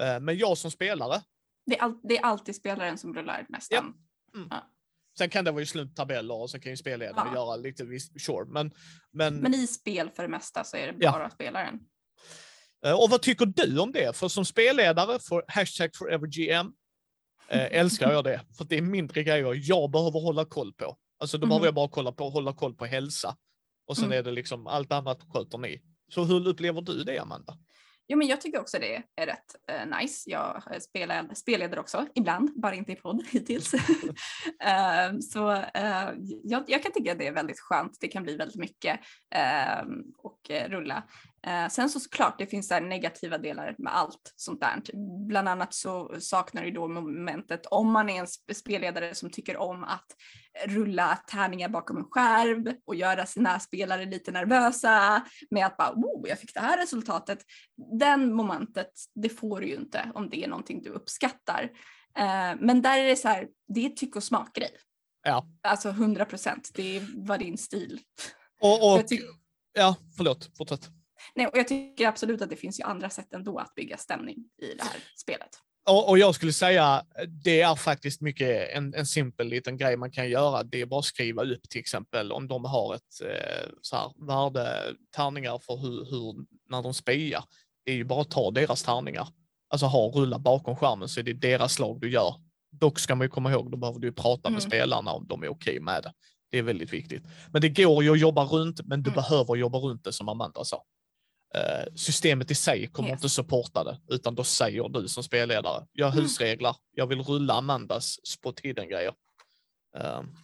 Uh, 0.00 0.24
men 0.24 0.38
jag 0.38 0.58
som 0.58 0.70
spelare. 0.70 1.22
Det 1.66 1.78
är, 1.78 1.82
all, 1.82 2.00
det 2.02 2.18
är 2.18 2.24
alltid 2.24 2.56
spelaren 2.56 2.98
som 2.98 3.14
rullar 3.14 3.46
nästan. 3.48 3.94
Ja. 4.32 4.38
Mm. 4.38 4.48
Ja. 4.50 4.68
Sen 5.18 5.30
kan 5.30 5.44
det 5.44 5.50
vara 5.50 5.62
ju 5.62 6.28
och 6.30 6.50
så 6.50 6.60
kan 6.60 6.72
ju 6.72 6.76
spelledaren 6.76 7.28
ja. 7.28 7.34
göra 7.34 7.56
lite, 7.56 7.84
sure. 8.20 8.44
Men, 8.46 8.72
men... 9.12 9.36
men 9.36 9.54
i 9.54 9.66
spel 9.66 10.10
för 10.10 10.22
det 10.22 10.28
mesta 10.28 10.64
så 10.64 10.76
är 10.76 10.86
det 10.86 10.92
bara 10.92 11.22
ja. 11.22 11.30
spelaren. 11.30 11.80
Eh, 12.86 13.02
och 13.02 13.10
vad 13.10 13.22
tycker 13.22 13.46
du 13.46 13.78
om 13.78 13.92
det? 13.92 14.16
För 14.16 14.28
som 14.28 14.44
spelledare 14.44 15.18
för 15.18 15.44
hashtag 15.48 15.90
forevergm 15.96 16.72
älskar 17.52 18.12
jag 18.12 18.24
det. 18.24 18.40
För 18.58 18.64
det 18.64 18.78
är 18.78 18.82
mindre 18.82 19.22
grejer 19.22 19.60
jag 19.62 19.90
behöver 19.90 20.20
hålla 20.20 20.44
koll 20.44 20.72
på. 20.72 20.96
Alltså 21.18 21.38
då 21.38 21.44
mm. 21.44 21.48
behöver 21.48 21.66
jag 21.66 21.74
bara 21.74 21.88
kolla 21.88 22.12
på, 22.12 22.30
hålla 22.30 22.52
koll 22.52 22.74
på 22.74 22.84
hälsa. 22.84 23.36
Och 23.86 23.96
sen 23.96 24.04
mm. 24.04 24.18
är 24.18 24.22
det 24.22 24.30
liksom 24.30 24.66
allt 24.66 24.92
annat 24.92 25.22
sköter 25.32 25.58
ni. 25.58 25.82
Så 26.08 26.24
hur 26.24 26.48
upplever 26.48 26.80
du 26.80 27.04
det 27.04 27.18
Amanda? 27.18 27.58
Jo, 28.08 28.18
men 28.18 28.28
jag 28.28 28.40
tycker 28.40 28.60
också 28.60 28.78
det 28.78 29.02
är 29.16 29.26
rätt 29.26 29.56
uh, 29.70 29.98
nice. 29.98 30.30
Jag 30.30 30.62
spelar, 30.82 31.34
spelleder 31.34 31.78
också, 31.78 32.06
ibland, 32.14 32.60
bara 32.60 32.74
inte 32.74 32.92
i 32.92 32.96
podd 32.96 33.22
hittills. 33.30 33.74
uh, 33.74 33.80
så 35.20 35.52
uh, 35.52 36.10
jag, 36.44 36.64
jag, 36.66 36.82
kan 36.82 36.92
tycka 36.92 37.12
att 37.12 37.18
det 37.18 37.26
är 37.26 37.32
väldigt 37.32 37.60
skönt. 37.60 37.96
Det 38.00 38.08
kan 38.08 38.22
bli 38.22 38.36
väldigt 38.36 38.56
mycket 38.56 39.00
och 40.18 40.50
rulla. 40.68 41.02
Eh, 41.46 41.68
sen 41.68 41.90
så 41.90 42.00
såklart, 42.00 42.38
det 42.38 42.46
finns 42.46 42.68
där 42.68 42.80
negativa 42.80 43.38
delar 43.38 43.74
med 43.78 43.96
allt 43.96 44.32
sånt 44.36 44.60
där. 44.60 44.82
Bland 45.26 45.48
annat 45.48 45.74
så 45.74 46.14
saknar 46.20 46.62
du 46.62 46.70
då 46.70 46.88
momentet 46.88 47.66
om 47.66 47.92
man 47.92 48.10
är 48.10 48.20
en 48.20 48.54
spelledare 48.54 49.14
som 49.14 49.30
tycker 49.30 49.56
om 49.56 49.84
att 49.84 50.06
rulla 50.66 51.18
tärningar 51.26 51.68
bakom 51.68 51.96
en 51.96 52.04
skärm 52.10 52.76
och 52.84 52.94
göra 52.94 53.26
sina 53.26 53.60
spelare 53.60 54.04
lite 54.04 54.30
nervösa 54.30 55.26
med 55.50 55.66
att 55.66 55.76
bara 55.76 55.92
oh, 55.92 56.28
jag 56.28 56.38
fick 56.38 56.54
det 56.54 56.60
här 56.60 56.78
resultatet. 56.78 57.38
Den 58.00 58.34
momentet, 58.34 58.90
det 59.14 59.28
får 59.28 59.60
du 59.60 59.66
ju 59.66 59.74
inte 59.74 60.12
om 60.14 60.28
det 60.30 60.44
är 60.44 60.48
någonting 60.48 60.82
du 60.82 60.90
uppskattar. 60.90 61.62
Eh, 62.18 62.56
men 62.60 62.82
där 62.82 62.98
är 62.98 63.08
det 63.08 63.16
så 63.16 63.28
här, 63.28 63.48
det 63.68 63.86
är 63.86 63.90
tyck 63.90 64.16
och 64.16 64.24
smakgrej. 64.24 64.76
Ja. 65.22 65.46
Alltså 65.62 65.88
100 65.88 66.24
procent, 66.24 66.70
det 66.74 67.02
var 67.14 67.38
din 67.38 67.58
stil. 67.58 68.00
Och, 68.60 68.94
och 68.94 69.02
ja, 69.72 69.96
förlåt, 70.16 70.50
fortsätt. 70.56 71.01
Nej, 71.34 71.46
och 71.46 71.58
jag 71.58 71.68
tycker 71.68 72.08
absolut 72.08 72.42
att 72.42 72.50
det 72.50 72.56
finns 72.56 72.80
ju 72.80 72.84
andra 72.84 73.10
sätt 73.10 73.32
ändå 73.32 73.58
att 73.58 73.74
bygga 73.74 73.96
stämning 73.96 74.36
i 74.62 74.74
det 74.74 74.82
här 74.82 74.96
spelet. 75.16 75.50
Och, 75.90 76.08
och 76.08 76.18
jag 76.18 76.34
skulle 76.34 76.52
säga, 76.52 77.02
det 77.44 77.60
är 77.60 77.74
faktiskt 77.74 78.20
mycket 78.20 78.68
en, 78.76 78.94
en 78.94 79.06
simpel 79.06 79.48
liten 79.48 79.76
grej 79.76 79.96
man 79.96 80.10
kan 80.10 80.30
göra. 80.30 80.62
Det 80.62 80.80
är 80.80 80.86
bara 80.86 80.98
att 80.98 81.04
skriva 81.04 81.42
upp 81.42 81.68
till 81.70 81.80
exempel 81.80 82.32
om 82.32 82.48
de 82.48 82.64
har 82.64 82.94
ett 82.94 83.20
eh, 83.24 83.70
så 83.82 83.96
här, 83.96 84.26
värde, 84.26 84.94
tärningar 85.16 85.58
för 85.58 85.76
hur, 85.76 86.10
hur, 86.10 86.46
när 86.70 86.82
de 86.82 86.94
spejar. 86.94 87.44
Det 87.84 87.92
är 87.92 87.96
ju 87.96 88.04
bara 88.04 88.20
att 88.20 88.30
ta 88.30 88.50
deras 88.50 88.82
tärningar. 88.82 89.28
Alltså 89.68 89.86
ha 89.86 90.08
rulla 90.08 90.38
bakom 90.38 90.76
skärmen 90.76 91.08
så 91.08 91.20
är 91.20 91.24
det 91.24 91.32
deras 91.32 91.72
slag 91.72 92.00
du 92.00 92.10
gör. 92.10 92.34
Dock 92.70 92.98
ska 92.98 93.14
man 93.14 93.24
ju 93.24 93.28
komma 93.28 93.52
ihåg, 93.52 93.70
då 93.70 93.76
behöver 93.76 94.00
du 94.00 94.12
prata 94.12 94.50
med 94.50 94.58
mm. 94.58 94.70
spelarna 94.70 95.12
om 95.12 95.26
de 95.28 95.42
är 95.42 95.48
okej 95.48 95.72
okay 95.72 95.80
med 95.80 96.02
det. 96.02 96.12
Det 96.50 96.58
är 96.58 96.62
väldigt 96.62 96.92
viktigt. 96.92 97.22
Men 97.52 97.62
det 97.62 97.68
går 97.68 98.04
ju 98.04 98.12
att 98.12 98.20
jobba 98.20 98.44
runt, 98.44 98.80
men 98.84 99.02
du 99.02 99.10
mm. 99.10 99.14
behöver 99.14 99.56
jobba 99.56 99.78
runt 99.78 100.04
det 100.04 100.12
som 100.12 100.28
Amanda 100.28 100.64
sa. 100.64 100.84
Eh, 101.54 101.94
systemet 101.94 102.50
i 102.50 102.54
sig 102.54 102.86
kommer 102.86 103.08
yes. 103.08 103.16
inte 103.16 103.28
supporta 103.28 103.84
det, 103.84 104.14
utan 104.14 104.34
då 104.34 104.44
säger 104.44 104.88
du 104.88 105.08
som 105.08 105.22
spelledare, 105.22 105.86
jag 105.92 106.06
har 106.06 106.12
mm. 106.12 106.22
husregler, 106.22 106.76
jag 106.94 107.06
vill 107.06 107.22
rulla 107.22 107.54
Amandas 107.54 108.16
på 108.42 108.52
tiden-grejer. 108.52 109.12
Um, 109.96 110.36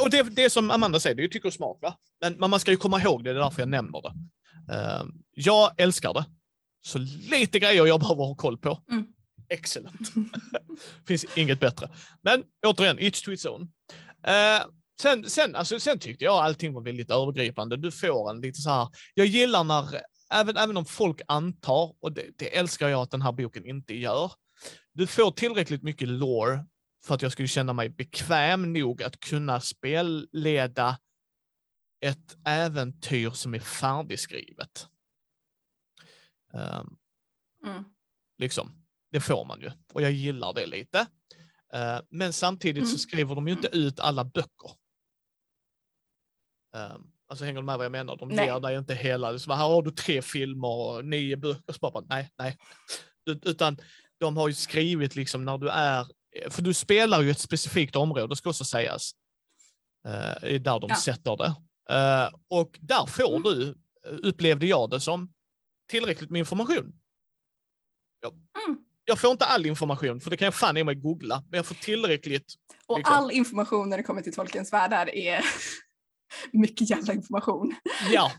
och 0.00 0.10
det, 0.10 0.22
det 0.22 0.50
som 0.50 0.70
Amanda 0.70 1.00
säger, 1.00 1.16
det 1.16 1.24
är 1.24 1.28
tycker 1.28 1.48
och 1.48 1.54
smak, 1.54 1.78
va? 1.82 1.96
Men, 2.20 2.50
man 2.50 2.60
ska 2.60 2.70
ju 2.70 2.76
komma 2.76 3.00
ihåg 3.00 3.24
det, 3.24 3.32
det 3.32 3.38
är 3.38 3.42
därför 3.42 3.62
jag 3.62 3.68
nämner 3.68 4.00
det. 4.02 4.14
Um, 4.74 5.22
jag 5.34 5.80
älskar 5.80 6.14
det. 6.14 6.24
Så 6.82 6.98
lite 7.30 7.58
grejer 7.58 7.86
jag 7.86 8.00
behöver 8.00 8.24
ha 8.24 8.34
koll 8.34 8.58
på. 8.58 8.82
Mm. 8.90 9.06
Excellent. 9.48 10.12
Finns 11.06 11.26
inget 11.36 11.60
bättre. 11.60 11.90
Men 12.22 12.44
återigen, 12.66 12.98
each 12.98 13.22
to 13.22 13.32
its 13.32 13.46
own. 13.46 13.62
Uh, 13.62 14.66
Sen, 15.00 15.30
sen, 15.30 15.56
alltså, 15.56 15.80
sen 15.80 15.98
tyckte 15.98 16.24
jag 16.24 16.34
allting 16.34 16.72
var 16.72 16.82
väldigt 16.82 17.10
övergripande. 17.10 17.76
Du 17.76 17.90
får 17.90 18.30
en 18.30 18.40
lite 18.40 18.60
så 18.60 18.70
här, 18.70 18.88
jag 19.14 19.26
gillar 19.26 19.64
när, 19.64 20.02
även, 20.32 20.56
även 20.56 20.76
om 20.76 20.84
folk 20.84 21.20
antar, 21.28 21.94
och 22.00 22.12
det, 22.12 22.30
det 22.38 22.56
älskar 22.56 22.88
jag 22.88 23.02
att 23.02 23.10
den 23.10 23.22
här 23.22 23.32
boken 23.32 23.66
inte 23.66 23.94
gör, 23.94 24.32
du 24.92 25.06
får 25.06 25.30
tillräckligt 25.30 25.82
mycket 25.82 26.08
lore 26.08 26.66
för 27.04 27.14
att 27.14 27.22
jag 27.22 27.32
skulle 27.32 27.48
känna 27.48 27.72
mig 27.72 27.88
bekväm 27.88 28.72
nog 28.72 29.02
att 29.02 29.20
kunna 29.20 29.60
spelleda 29.60 30.98
ett 32.00 32.36
äventyr 32.46 33.30
som 33.30 33.54
är 33.54 33.60
färdigskrivet. 33.60 34.86
Um, 36.52 36.96
mm. 37.66 37.84
Liksom, 38.38 38.86
det 39.12 39.20
får 39.20 39.44
man 39.44 39.60
ju. 39.60 39.70
Och 39.92 40.02
jag 40.02 40.12
gillar 40.12 40.54
det 40.54 40.66
lite. 40.66 40.98
Uh, 41.74 42.00
men 42.10 42.32
samtidigt 42.32 42.82
mm. 42.82 42.92
så 42.92 42.98
skriver 42.98 43.34
de 43.34 43.48
ju 43.48 43.54
inte 43.54 43.68
ut 43.72 44.00
alla 44.00 44.24
böcker. 44.24 44.79
Um, 46.76 47.12
alltså 47.28 47.44
hänger 47.44 47.60
du 47.60 47.66
med 47.66 47.76
vad 47.76 47.84
jag 47.84 47.92
menar? 47.92 48.16
De 48.16 48.28
nej. 48.28 48.46
ger 48.46 48.60
dig 48.60 48.76
inte 48.76 48.94
hela, 48.94 49.38
så 49.38 49.52
här 49.52 49.68
har 49.68 49.82
du 49.82 49.90
tre 49.90 50.22
filmer 50.22 50.68
och 50.68 51.04
nio 51.04 51.36
böcker. 51.36 51.72
Så 51.72 51.78
bara, 51.78 52.04
nej, 52.08 52.30
nej. 52.38 52.58
Utan 53.42 53.78
de 54.20 54.36
har 54.36 54.48
ju 54.48 54.54
skrivit 54.54 55.16
liksom 55.16 55.44
när 55.44 55.58
du 55.58 55.68
är, 55.68 56.06
för 56.50 56.62
du 56.62 56.74
spelar 56.74 57.22
ju 57.22 57.30
ett 57.30 57.40
specifikt 57.40 57.96
område, 57.96 58.36
ska 58.36 58.48
också 58.48 58.64
sägas. 58.64 59.12
Uh, 60.06 60.60
där 60.60 60.80
de 60.80 60.86
ja. 60.88 60.96
sätter 60.96 61.36
det. 61.36 61.54
Uh, 61.94 62.34
och 62.48 62.78
där 62.80 63.06
får 63.06 63.36
mm. 63.36 63.42
du, 63.42 63.74
upplevde 64.28 64.66
jag 64.66 64.90
det 64.90 65.00
som, 65.00 65.32
tillräckligt 65.90 66.30
med 66.30 66.38
information. 66.38 66.92
Jag, 68.20 68.32
mm. 68.32 68.78
jag 69.04 69.18
får 69.18 69.30
inte 69.30 69.44
all 69.44 69.66
information, 69.66 70.20
för 70.20 70.30
det 70.30 70.36
kan 70.36 70.44
jag 70.44 70.54
fan 70.54 70.76
i 70.76 70.84
mig 70.84 70.94
googla, 70.94 71.44
men 71.50 71.56
jag 71.56 71.66
får 71.66 71.74
tillräckligt. 71.74 72.54
Och 72.86 72.98
liksom. 72.98 73.14
all 73.14 73.30
information 73.30 73.90
när 73.90 73.96
det 73.96 74.02
kommer 74.02 74.22
till 74.22 74.34
Tolkiens 74.34 74.72
världar 74.72 75.14
är 75.14 75.44
mycket 76.52 76.90
jävla 76.90 77.12
information. 77.12 77.74
Ja, 78.12 78.32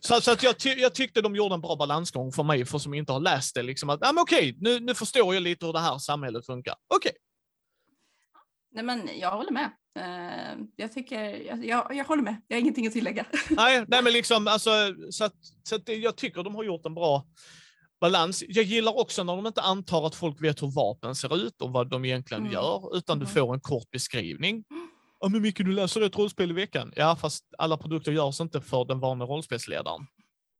så, 0.00 0.20
så 0.20 0.32
att 0.32 0.42
jag, 0.42 0.58
ty 0.58 0.68
jag 0.70 0.94
tyckte 0.94 1.20
de 1.20 1.36
gjorde 1.36 1.54
en 1.54 1.60
bra 1.60 1.76
balansgång 1.76 2.32
för 2.32 2.42
mig, 2.42 2.64
för 2.64 2.78
som 2.78 2.94
inte 2.94 3.12
har 3.12 3.20
läst 3.20 3.54
det, 3.54 3.62
liksom 3.62 3.90
att, 3.90 3.98
ja 4.02 4.12
men 4.12 4.22
okej, 4.22 4.56
nu, 4.60 4.80
nu 4.80 4.94
förstår 4.94 5.34
jag 5.34 5.42
lite 5.42 5.66
hur 5.66 5.72
det 5.72 5.80
här 5.80 5.98
samhället 5.98 6.46
funkar. 6.46 6.74
Okej. 6.94 7.12
Nej 8.72 8.84
men 8.84 9.08
jag 9.20 9.30
håller 9.30 9.52
med. 9.52 9.70
Uh, 9.98 10.64
jag 10.76 10.92
tycker, 10.92 11.24
jag, 11.24 11.64
jag, 11.64 11.94
jag, 11.94 12.04
håller 12.04 12.22
med, 12.22 12.42
jag 12.48 12.56
har 12.56 12.60
ingenting 12.60 12.86
att 12.86 12.92
tillägga. 12.92 13.26
nej, 13.50 13.84
nej 13.88 14.02
men 14.02 14.12
liksom, 14.12 14.48
alltså, 14.48 14.70
så 15.10 15.24
att, 15.24 15.34
så 15.62 15.74
att 15.74 15.88
jag 15.88 16.16
tycker 16.16 16.42
de 16.42 16.54
har 16.54 16.64
gjort 16.64 16.86
en 16.86 16.94
bra 16.94 17.26
balans. 18.00 18.44
Jag 18.48 18.64
gillar 18.64 18.98
också 18.98 19.24
när 19.24 19.36
de 19.36 19.46
inte 19.46 19.60
antar 19.60 20.06
att 20.06 20.14
folk 20.14 20.42
vet 20.42 20.62
hur 20.62 20.74
vapen 20.74 21.14
ser 21.14 21.36
ut 21.36 21.62
och 21.62 21.70
vad 21.70 21.90
de 21.90 22.04
egentligen 22.04 22.42
mm. 22.42 22.52
gör, 22.52 22.96
utan 22.96 23.16
mm. 23.16 23.26
du 23.26 23.32
får 23.32 23.54
en 23.54 23.60
kort 23.60 23.90
beskrivning. 23.90 24.64
Ja, 25.20 25.28
men 25.28 25.42
Micke, 25.42 25.58
du 25.58 25.72
läser 25.72 26.00
ett 26.00 26.16
rollspel 26.16 26.50
i 26.50 26.54
veckan. 26.54 26.92
Ja, 26.96 27.16
fast 27.16 27.44
alla 27.58 27.76
produkter 27.76 28.12
görs 28.12 28.40
inte 28.40 28.60
för 28.60 28.84
den 28.84 29.00
vanliga 29.00 29.26
rollspelsledaren. 29.26 30.06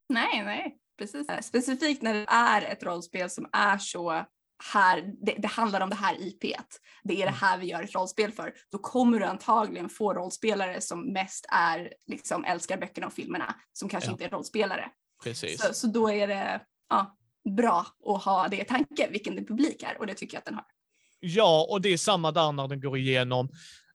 Nej, 0.08 0.44
nej, 0.44 0.76
precis. 0.98 1.26
Specifikt 1.42 2.02
när 2.02 2.14
det 2.14 2.26
är 2.28 2.62
ett 2.62 2.82
rollspel 2.82 3.30
som 3.30 3.48
är 3.52 3.78
så 3.78 4.24
här, 4.72 5.14
det, 5.26 5.34
det, 5.38 5.48
handlar 5.48 5.80
om 5.80 5.90
det 5.90 5.96
här 5.96 6.22
IP, 6.22 6.40
det 7.04 7.14
är 7.14 7.16
det 7.16 7.22
mm. 7.22 7.34
här 7.34 7.58
vi 7.58 7.66
gör 7.66 7.82
ett 7.82 7.94
rollspel 7.94 8.32
för, 8.32 8.54
då 8.70 8.78
kommer 8.78 9.18
du 9.18 9.24
antagligen 9.24 9.88
få 9.88 10.14
rollspelare 10.14 10.80
som 10.80 11.12
mest 11.12 11.46
är, 11.48 11.92
liksom 12.06 12.44
älskar 12.44 12.78
böckerna 12.78 13.06
och 13.06 13.12
filmerna, 13.12 13.54
som 13.72 13.88
kanske 13.88 14.08
ja. 14.08 14.12
inte 14.12 14.24
är 14.24 14.30
rollspelare. 14.30 14.90
Precis. 15.22 15.62
Så, 15.62 15.74
så 15.74 15.86
då 15.86 16.10
är 16.10 16.28
det 16.28 16.60
ja, 16.88 17.16
bra 17.56 17.86
att 18.06 18.24
ha 18.24 18.48
det 18.48 18.60
i 18.60 18.64
tanke, 18.64 19.08
vilken 19.10 19.36
din 19.36 19.46
publik 19.46 19.82
är, 19.82 19.98
och 19.98 20.06
det 20.06 20.14
tycker 20.14 20.34
jag 20.34 20.38
att 20.38 20.44
den 20.44 20.54
har. 20.54 20.64
Ja, 21.20 21.66
och 21.70 21.80
det 21.80 21.88
är 21.88 21.96
samma 21.96 22.32
där 22.32 22.52
när 22.52 22.68
den 22.68 22.80
går 22.80 22.98
igenom 22.98 23.48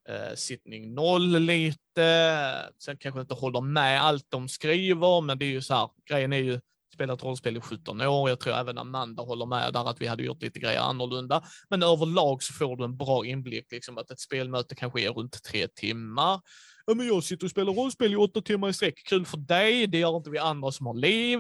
eh, 0.10 0.36
sittning 0.36 0.94
noll 0.94 1.39
lite. 1.39 2.70
Sen 2.80 2.98
kanske 2.98 3.22
inte 3.22 3.34
håller 3.34 3.62
med 3.62 4.02
allt 4.02 4.26
de 4.30 4.50
skriver, 4.50 5.22
men 5.22 5.39
det 5.39 5.46
är 5.46 5.50
ju 5.50 5.62
så 5.62 5.74
här, 5.74 5.89
grejen 6.10 6.34
är 6.34 6.38
ju 6.38 6.60
spelat 6.94 7.24
rollspel 7.24 7.58
i 7.58 7.62
17 7.62 8.02
år. 8.02 8.30
Jag 8.30 8.39
tror 8.39 8.54
även 8.54 8.78
Amanda 8.78 9.24
håller 9.24 9.46
med 9.46 9.74
där 9.74 9.89
att 9.89 10.02
vi 10.02 10.08
hade 10.08 10.24
gjort 10.24 10.42
lite 10.42 10.60
grejer 10.60 10.80
annorlunda. 10.80 11.44
Men 11.70 11.84
överlag 11.84 12.44
så 12.44 12.54
får 12.54 12.78
du 12.78 12.84
en 12.84 12.98
bra 12.98 13.26
inblick, 13.26 13.72
liksom 13.72 13.98
att 13.98 14.12
ett 14.12 14.20
spelmöte 14.20 14.76
kanske 14.76 15.02
är 15.02 15.10
runt 15.10 15.44
tre 15.44 15.68
timmar. 15.68 16.42
Ja, 16.86 16.94
men 16.94 17.08
jag 17.08 17.24
sitter 17.24 17.46
och 17.46 17.52
spelar 17.52 17.74
rollspel 17.74 18.13
i 18.13 18.16
åtta 18.16 18.42
timmar 18.42 18.70
i 18.70 18.74
sträck. 18.74 19.06
Kul 19.06 19.26
för 19.26 19.38
dig, 19.38 19.88
det 19.88 19.98
gör 19.98 20.18
inte 20.18 20.30
vi 20.30 20.38
andra 20.38 20.72
som 20.72 20.86
har 20.86 20.94
liv. 20.94 21.38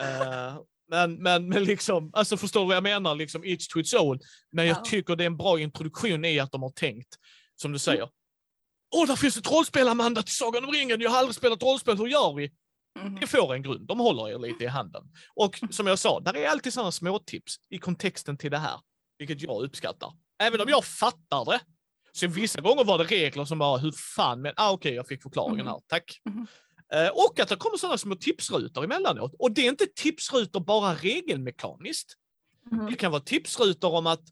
Uh, 0.00 0.60
men, 0.90 1.14
men, 1.14 1.48
men 1.48 1.64
liksom, 1.64 2.10
alltså 2.12 2.36
förstår 2.36 2.60
du 2.60 2.66
vad 2.66 2.76
jag 2.76 2.82
menar? 2.82 3.14
Liksom 3.14 3.44
each 3.44 3.68
to 3.68 3.78
its 3.78 3.94
own. 3.94 4.18
Men 4.52 4.66
jag 4.66 4.84
tycker 4.84 5.16
det 5.16 5.24
är 5.24 5.26
en 5.26 5.36
bra 5.36 5.60
introduktion 5.60 6.24
i 6.24 6.38
att 6.38 6.52
de 6.52 6.62
har 6.62 6.70
tänkt 6.70 7.16
som 7.56 7.72
du 7.72 7.78
säger. 7.78 8.08
Åh, 8.94 9.06
där 9.06 9.16
finns 9.16 9.36
ett 9.36 9.50
rollspel 9.50 9.88
Amanda 9.88 10.22
till 10.22 10.34
Sagan 10.34 10.64
om 10.64 10.70
ringen. 10.70 11.00
Jag 11.00 11.10
har 11.10 11.18
aldrig 11.18 11.34
spelat 11.34 11.62
rollspel, 11.62 11.98
hur 11.98 12.06
gör 12.06 12.34
vi? 12.34 12.52
Mm. 13.00 13.14
Ni 13.14 13.26
får 13.26 13.54
en 13.54 13.62
grund, 13.62 13.86
de 13.86 14.00
håller 14.00 14.28
er 14.28 14.38
lite 14.38 14.64
i 14.64 14.66
handen. 14.66 15.02
Och 15.34 15.60
som 15.70 15.86
jag 15.86 15.98
sa, 15.98 16.20
där 16.20 16.36
är 16.36 16.48
alltid 16.48 16.72
sådana 16.72 16.92
små 16.92 17.18
tips 17.18 17.56
i 17.70 17.78
kontexten 17.78 18.38
till 18.38 18.50
det 18.50 18.58
här, 18.58 18.80
vilket 19.18 19.42
jag 19.42 19.62
uppskattar. 19.62 20.12
Även 20.38 20.60
om 20.60 20.68
jag 20.68 20.84
fattar 20.84 21.44
det, 21.44 21.60
så 22.12 22.26
vissa 22.26 22.60
gånger 22.60 22.84
var 22.84 22.98
det 22.98 23.04
regler 23.04 23.44
som 23.44 23.58
bara, 23.58 23.78
hur 23.78 23.92
fan, 23.92 24.42
men 24.42 24.52
ah, 24.56 24.70
okej, 24.70 24.88
okay, 24.88 24.96
jag 24.96 25.08
fick 25.08 25.22
förklaringen 25.22 25.66
här, 25.66 25.80
tack. 25.86 26.20
Mm. 26.26 26.46
Och 27.12 27.40
att 27.40 27.48
det 27.48 27.56
kommer 27.56 27.76
sådana 27.76 27.98
små 27.98 28.14
tipsrutor 28.14 28.84
emellanåt. 28.84 29.34
Och 29.38 29.52
det 29.52 29.66
är 29.66 29.68
inte 29.68 29.86
tipsrutor 29.96 30.60
bara 30.60 30.94
regelmekaniskt. 30.94 32.16
Mm. 32.72 32.86
Det 32.86 32.94
kan 32.94 33.12
vara 33.12 33.22
tipsrutor 33.22 33.94
om 33.94 34.06
att 34.06 34.22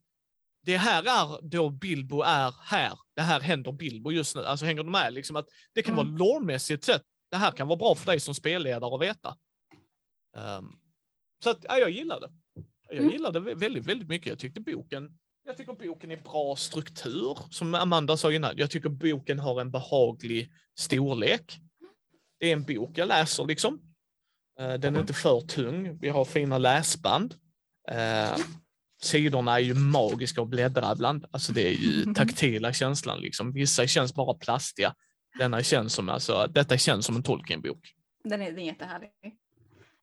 det 0.62 0.76
här 0.76 1.02
är 1.02 1.50
då 1.50 1.70
Bilbo 1.70 2.22
är 2.22 2.54
här. 2.62 2.98
Det 3.20 3.24
här 3.24 3.40
händer 3.40 3.72
Bilbo 3.72 4.12
just 4.12 4.36
nu. 4.36 4.44
Alltså 4.44 4.66
hänger 4.66 4.82
du 4.82 4.90
med? 4.90 5.12
Liksom 5.12 5.36
att 5.36 5.48
det 5.72 5.82
kan 5.82 5.94
mm. 5.98 6.06
vara 6.06 6.18
lårmässigt 6.18 6.84
sett. 6.84 7.02
Det 7.30 7.36
här 7.36 7.50
kan 7.50 7.68
vara 7.68 7.76
bra 7.76 7.94
för 7.94 8.06
dig 8.06 8.20
som 8.20 8.34
spelledare 8.34 8.94
att 8.94 9.02
veta. 9.02 9.36
Um, 10.36 10.80
så 11.44 11.50
att, 11.50 11.64
ja, 11.68 11.78
jag 11.78 11.90
gillar 11.90 12.20
det. 12.20 12.30
Jag 12.88 12.98
mm. 12.98 13.10
gillar 13.10 13.32
det 13.32 13.40
väldigt, 13.40 13.86
väldigt 13.86 14.08
mycket. 14.08 14.26
Jag 14.26 14.38
tyckte 14.38 14.60
boken, 14.60 15.18
jag 15.44 15.56
tycker 15.56 15.72
boken 15.72 16.10
är 16.10 16.16
bra 16.16 16.56
struktur, 16.56 17.38
som 17.50 17.74
Amanda 17.74 18.16
sa 18.16 18.32
innan. 18.32 18.56
Jag 18.56 18.70
tycker 18.70 18.88
boken 18.88 19.38
har 19.38 19.60
en 19.60 19.70
behaglig 19.70 20.52
storlek. 20.78 21.60
Det 22.38 22.48
är 22.48 22.52
en 22.52 22.64
bok 22.64 22.98
jag 22.98 23.08
läser 23.08 23.44
liksom. 23.44 23.80
Eh, 24.60 24.74
Den 24.74 24.96
är 24.96 25.00
inte 25.00 25.14
för 25.14 25.40
tung. 25.40 25.98
Vi 25.98 26.08
har 26.08 26.24
fina 26.24 26.58
läsband. 26.58 27.34
Sidorna 29.02 29.54
är 29.54 29.58
ju 29.58 29.74
magiska 29.74 30.42
att 30.42 30.48
bläddra 30.48 30.92
ibland. 30.92 31.24
Alltså 31.30 31.52
det 31.52 31.68
är 31.68 31.72
ju 31.72 32.14
taktila 32.14 32.72
känslan 32.72 33.20
liksom. 33.20 33.52
Vissa 33.52 33.86
känns 33.86 34.14
bara 34.14 34.34
plastiga. 34.34 34.94
Denna 35.38 35.62
känns 35.62 35.94
som, 35.94 36.08
alltså, 36.08 36.46
detta 36.46 36.78
känns 36.78 37.06
som 37.06 37.16
en 37.16 37.22
Tolkien-bok. 37.22 37.94
Den 38.24 38.42
är, 38.42 38.46
den 38.50 38.58
är 38.58 38.66
jättehärlig. 38.66 39.10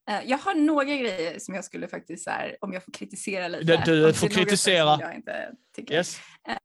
Eh, 0.09 0.21
Jag 0.25 0.37
har 0.37 0.55
några 0.55 0.83
grejer 0.83 1.39
som 1.39 1.55
jag 1.55 1.65
skulle 1.65 1.87
faktiskt, 1.87 2.23
så 2.23 2.29
här, 2.29 2.57
om 2.61 2.73
jag 2.73 2.83
får 2.85 2.91
kritisera 2.91 3.47
lite. 3.47 3.63
Du- 3.85 4.05
du 4.05 4.13
får 4.13 4.27
kritisera. 4.27 4.97
Jag 5.01 5.15
inte 5.15 5.51
tycker. 5.75 5.93
Yes. 5.95 6.19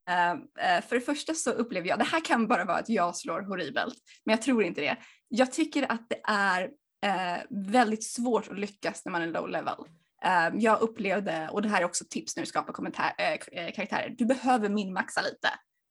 Eh, 0.08 0.30
eh, 0.30 0.82
För 0.88 0.94
det 0.94 1.00
första 1.00 1.34
så 1.34 1.50
upplever 1.50 1.88
jag, 1.88 1.98
det 1.98 2.04
här 2.04 2.24
kan 2.24 2.46
bara 2.48 2.64
vara 2.64 2.76
att 2.78 2.88
jag 2.88 3.16
slår 3.16 3.42
horribelt, 3.42 3.94
men 4.24 4.32
jag 4.32 4.42
tror 4.42 4.64
inte 4.64 4.80
det. 4.80 4.96
Jag 5.28 5.52
tycker 5.52 5.92
att 5.92 6.06
det 6.10 6.20
är 6.32 6.70
väldigt 7.70 8.04
svårt 8.04 8.48
att 8.50 8.58
lyckas 8.58 9.04
när 9.04 9.12
man 9.12 9.22
är 9.22 9.26
low 9.26 9.48
level. 9.48 9.74
Eh, 10.24 10.48
jag 10.54 10.80
upplevde, 10.80 11.48
och 11.52 11.62
det 11.62 11.68
här 11.68 11.80
är 11.80 11.84
också 11.84 12.04
tips 12.10 12.36
när 12.36 12.42
du 12.42 12.46
skapar 12.46 12.86
eh, 12.86 13.72
karaktärer, 13.72 14.14
du 14.18 14.24
behöver 14.24 14.68
minmaxa 14.68 15.20
lite. 15.20 15.48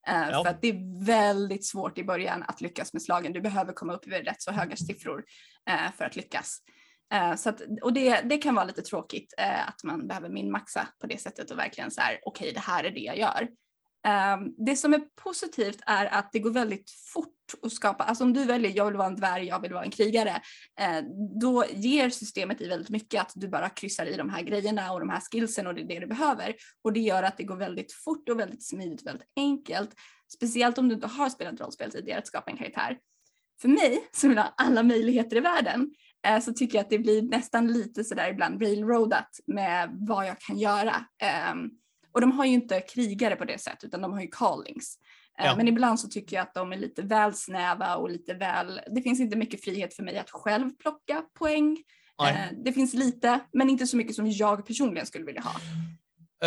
Eh, 0.07 0.29
Ja. 0.29 0.43
För 0.43 0.49
att 0.49 0.61
det 0.61 0.67
är 0.67 1.05
väldigt 1.05 1.65
svårt 1.65 1.97
i 1.97 2.03
början 2.03 2.43
att 2.47 2.61
lyckas 2.61 2.93
med 2.93 3.01
slagen. 3.01 3.33
Du 3.33 3.41
behöver 3.41 3.73
komma 3.73 3.93
upp 3.93 4.07
i 4.07 4.11
rätt 4.11 4.41
så 4.41 4.51
höga 4.51 4.75
siffror 4.75 5.23
eh, 5.69 5.91
för 5.97 6.05
att 6.05 6.15
lyckas. 6.15 6.57
Eh, 7.13 7.35
så 7.35 7.49
att, 7.49 7.61
och 7.81 7.93
det, 7.93 8.21
det 8.21 8.37
kan 8.37 8.55
vara 8.55 8.65
lite 8.65 8.81
tråkigt 8.81 9.33
att 9.67 9.83
man 9.83 10.07
behöver 10.07 10.29
minmaxa 10.29 10.87
på 11.01 11.07
det 11.07 11.21
sättet 11.21 11.51
och 11.51 11.57
verkligen 11.57 11.91
så 11.91 12.01
här, 12.01 12.19
okej 12.23 12.51
det 12.53 12.59
här 12.59 12.83
är 12.83 12.91
det 12.91 12.99
jag 12.99 13.17
gör. 13.17 13.47
Ehm, 14.07 14.53
det 14.65 14.75
som 14.75 14.93
är 14.93 15.01
positivt 15.23 15.79
är 15.85 16.05
att 16.05 16.29
det 16.31 16.39
går 16.39 16.51
väldigt 16.51 16.91
fort 17.13 17.35
att 17.63 17.73
skapa, 17.73 18.03
alltså 18.03 18.23
om 18.23 18.33
du 18.33 18.45
väljer 18.45 18.71
jag 18.75 18.85
vill 18.85 18.97
vara 18.97 19.07
en 19.07 19.15
dvärg, 19.15 19.45
jag 19.45 19.61
vill 19.61 19.73
vara 19.73 19.83
en 19.83 19.91
krigare, 19.91 20.41
eh, 20.79 21.03
då 21.41 21.65
ger 21.71 22.09
systemet 22.09 22.61
i 22.61 22.67
väldigt 22.67 22.89
mycket 22.89 23.21
att 23.21 23.31
du 23.35 23.47
bara 23.47 23.69
kryssar 23.69 24.05
i 24.05 24.17
de 24.17 24.29
här 24.29 24.41
grejerna 24.41 24.91
och 24.93 24.99
de 24.99 25.09
här 25.09 25.21
skillsen 25.31 25.67
och 25.67 25.75
det 25.75 25.81
är 25.81 25.87
det 25.87 25.99
du 25.99 26.07
behöver. 26.07 26.55
Och 26.83 26.93
det 26.93 26.99
gör 26.99 27.23
att 27.23 27.37
det 27.37 27.43
går 27.43 27.55
väldigt 27.55 27.93
fort 27.93 28.29
och 28.29 28.39
väldigt 28.39 28.67
smidigt, 28.67 29.05
väldigt 29.05 29.27
enkelt. 29.35 29.89
Speciellt 30.35 30.77
om 30.77 30.89
du 30.89 30.95
inte 30.95 31.07
har 31.07 31.29
spelat 31.29 31.61
rollspel 31.61 31.91
tidigare 31.91 32.19
att 32.19 32.27
skapa 32.27 32.51
en 32.51 32.57
karaktär. 32.57 32.97
För 33.61 33.67
mig 33.67 34.09
som 34.11 34.29
vill 34.29 34.37
ha 34.37 34.53
alla 34.57 34.83
möjligheter 34.83 35.37
i 35.37 35.39
världen 35.39 35.93
eh, 36.27 36.39
så 36.39 36.53
tycker 36.53 36.77
jag 36.77 36.83
att 36.83 36.89
det 36.89 36.99
blir 36.99 37.21
nästan 37.21 37.67
lite 37.67 38.03
sådär 38.03 38.29
ibland 38.29 38.61
railroadat 38.61 39.29
med 39.47 39.89
vad 39.93 40.27
jag 40.27 40.39
kan 40.39 40.57
göra. 40.57 41.05
Ehm, 41.23 41.69
och 42.11 42.21
de 42.21 42.31
har 42.31 42.45
ju 42.45 42.51
inte 42.51 42.81
krigare 42.81 43.35
på 43.35 43.45
det 43.45 43.57
sättet 43.61 43.83
utan 43.83 44.01
de 44.01 44.13
har 44.13 44.21
ju 44.21 44.27
callings. 44.27 44.97
Eh, 45.39 45.45
Ja. 45.45 45.55
Men 45.55 45.67
ibland 45.67 45.99
så 45.99 46.07
tycker 46.07 46.35
jag 46.35 46.43
att 46.43 46.53
de 46.53 46.71
är 46.73 46.77
lite 46.77 47.01
väl 47.01 47.33
snäva 47.33 47.95
och 47.95 48.09
lite 48.09 48.33
väl, 48.33 48.79
det 48.95 49.01
finns 49.01 49.19
inte 49.19 49.35
mycket 49.37 49.63
frihet 49.63 49.93
för 49.93 50.03
mig 50.03 50.17
att 50.17 50.29
själv 50.29 50.69
plocka 50.81 51.23
poäng. 51.39 51.77
Nej. 52.21 52.33
Eh, 52.33 52.57
Det 52.65 52.73
finns 52.73 52.93
lite, 52.93 53.39
men 53.53 53.69
inte 53.69 53.87
så 53.87 53.97
mycket 53.97 54.15
som 54.15 54.27
jag 54.31 54.65
personligen 54.67 55.05
skulle 55.05 55.25
vilja 55.25 55.41
ha. 55.41 55.51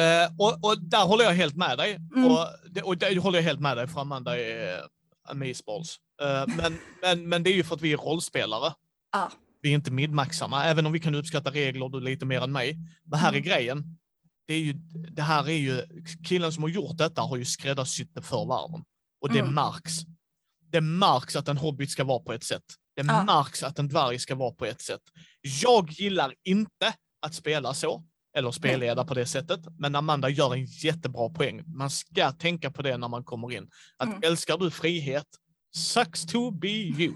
Eh, 0.01 0.31
och, 0.39 0.65
och 0.71 0.83
där 0.83 1.07
håller 1.07 1.25
jag 1.25 1.33
helt 1.33 1.57
med 1.57 1.79
dig. 1.79 1.99
Mm. 2.17 2.31
Och, 2.31 2.39
det, 2.71 2.83
och 2.83 2.99
där 2.99 3.17
håller 3.21 3.39
jag 3.39 3.45
helt 3.45 3.61
med 3.61 3.77
dig 3.77 3.89
för 3.89 4.01
Amanda 4.01 4.39
är 4.41 4.81
amazeballs. 5.29 5.99
Uh, 6.23 6.55
men, 6.57 6.79
men, 7.03 7.29
men 7.29 7.43
det 7.43 7.51
är 7.51 7.55
ju 7.55 7.65
för 7.65 7.75
att 7.75 7.83
vi 7.83 7.93
är 7.93 7.97
rollspelare. 7.97 8.73
Ja. 9.13 9.31
Vi 9.63 9.71
är 9.71 9.75
inte 9.75 9.91
midmaxarna, 9.93 10.65
även 10.65 10.87
om 10.87 10.93
vi 10.93 11.01
kan 11.01 11.15
uppskatta 11.15 11.51
regler 11.51 11.89
du 11.89 12.01
lite 12.01 12.27
mer 12.27 12.41
än 12.41 12.53
mig. 12.53 12.77
Men 13.05 13.19
här 13.19 13.29
är 13.29 13.33
Mm. 13.33 13.43
grejen. 13.43 13.85
Det, 14.47 14.55
är 14.55 14.61
ju, 14.61 14.73
det 15.11 15.23
här 15.23 15.49
är 15.49 15.57
ju, 15.59 15.83
killen 16.29 16.53
som 16.53 16.63
har 16.63 16.71
gjort 16.71 16.99
detta 16.99 17.23
har 17.23 17.37
ju 17.37 17.45
skräddarsytt 17.45 18.15
det 18.15 18.23
för 18.23 18.47
världen. 18.47 18.85
Och 19.21 19.33
det 19.33 19.39
Mm. 19.41 19.55
märks. 19.55 19.93
Det 20.73 20.81
märks 20.81 21.37
att 21.37 21.49
en 21.49 21.57
hobbit 21.57 21.91
ska 21.91 22.05
vara 22.05 22.19
på 22.19 22.33
ett 22.33 22.45
sätt. 22.45 22.65
Det 22.97 23.03
Ja. 23.07 23.25
märks 23.25 23.63
att 23.63 23.79
en 23.79 23.89
dvärg 23.89 24.19
ska 24.19 24.35
vara 24.35 24.51
på 24.55 24.65
ett 24.67 24.81
sätt. 24.81 25.01
Jag 25.63 25.91
gillar 25.91 26.35
inte 26.45 26.95
att 27.23 27.35
spela 27.35 27.75
så, 27.75 28.05
eller 28.37 28.51
spelleda 28.51 29.05
på 29.05 29.15
det 29.15 29.27
sättet. 29.27 29.61
Men 29.79 29.95
Amanda 29.95 30.29
gör 30.29 30.55
en 30.55 30.65
jättebra 30.65 31.29
poäng. 31.31 31.63
Man 31.67 31.91
ska 31.91 32.33
tänka 32.33 32.71
på 32.71 32.83
det 32.83 32.97
när 32.97 33.09
man 33.09 33.25
kommer 33.25 33.53
in. 33.53 33.69
Att 33.97 34.09
Mm. 34.09 34.21
älskar 34.25 34.59
du 34.59 34.71
frihet, 34.71 35.27
sucks 35.77 36.27
to 36.27 36.51
be 36.51 36.69
you. 36.69 37.13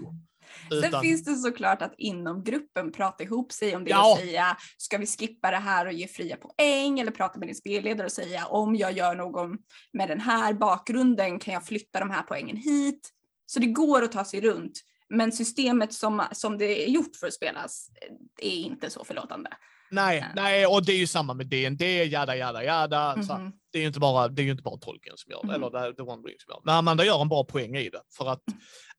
Sen 0.69 0.83
Utan- 0.89 1.01
finns 1.01 1.23
det 1.23 1.35
såklart 1.35 1.81
att 1.81 1.93
inom 1.97 2.43
gruppen 2.43 2.91
prata 2.91 3.23
ihop 3.23 3.51
sig 3.51 3.75
om 3.75 3.83
det 3.83 3.89
Ja. 3.89 4.11
och 4.11 4.17
säga 4.19 4.57
ska 4.77 4.97
vi 4.97 5.05
skippa 5.07 5.51
det 5.51 5.57
här 5.57 5.85
och 5.85 5.93
ge 5.93 6.07
fria 6.07 6.37
poäng 6.37 6.99
eller 6.99 7.11
prata 7.11 7.39
med 7.39 7.47
din 7.47 7.55
spelledare 7.55 8.05
och 8.05 8.11
säga 8.11 8.45
om 8.45 8.75
jag 8.75 8.91
gör 8.91 9.15
någon 9.15 9.57
med 9.93 10.09
den 10.09 10.19
här 10.19 10.53
bakgrunden 10.53 11.39
kan 11.39 11.53
jag 11.53 11.65
flytta 11.65 11.99
de 11.99 12.09
här 12.09 12.21
poängen 12.21 12.57
hit. 12.57 13.09
Så 13.45 13.59
det 13.59 13.67
går 13.67 14.03
att 14.03 14.11
ta 14.11 14.25
sig 14.25 14.41
runt. 14.41 14.79
Men 15.09 15.31
systemet 15.31 15.93
som, 15.93 16.23
som 16.31 16.57
det 16.57 16.87
är 16.87 16.89
gjort 16.91 17.15
för 17.19 17.27
att 17.27 17.33
spelas 17.33 17.89
eh, 18.01 18.47
är 18.47 18.55
inte 18.59 18.89
så 18.89 19.03
förlåtande. 19.05 19.49
Nej, 19.91 20.17
Ja. 20.17 20.25
nej, 20.35 20.65
och 20.67 20.85
det 20.85 20.91
är 20.91 20.97
ju 20.97 21.07
samma 21.07 21.33
med 21.33 21.47
D&D, 21.47 22.03
jada, 22.03 22.35
jada, 22.35 22.63
jada. 22.63 23.23
Så 23.23 23.37
Mhm. 23.37 23.51
det 23.71 23.77
är 23.77 23.81
ju 23.81 23.87
inte 23.87 23.99
bara, 23.99 24.27
det 24.27 24.41
är 24.41 24.43
ju 24.43 24.51
inte 24.51 24.63
bara 24.63 24.77
Tolkien 24.77 25.17
som 25.17 25.31
gör 25.31 25.41
det, 25.41 25.47
Mhm. 25.47 25.55
eller 25.55 25.69
det 25.69 25.87
är 25.87 25.93
The 25.93 26.01
One 26.01 26.27
Ring 26.27 26.35
som 26.39 26.51
gör 26.51 26.55
det. 26.55 26.61
Men 26.65 26.75
Amanda 26.75 27.05
gör 27.05 27.21
en 27.21 27.29
bra 27.29 27.43
poäng 27.43 27.75
i 27.75 27.89
det, 27.89 28.01
för 28.17 28.27
att 28.31 28.43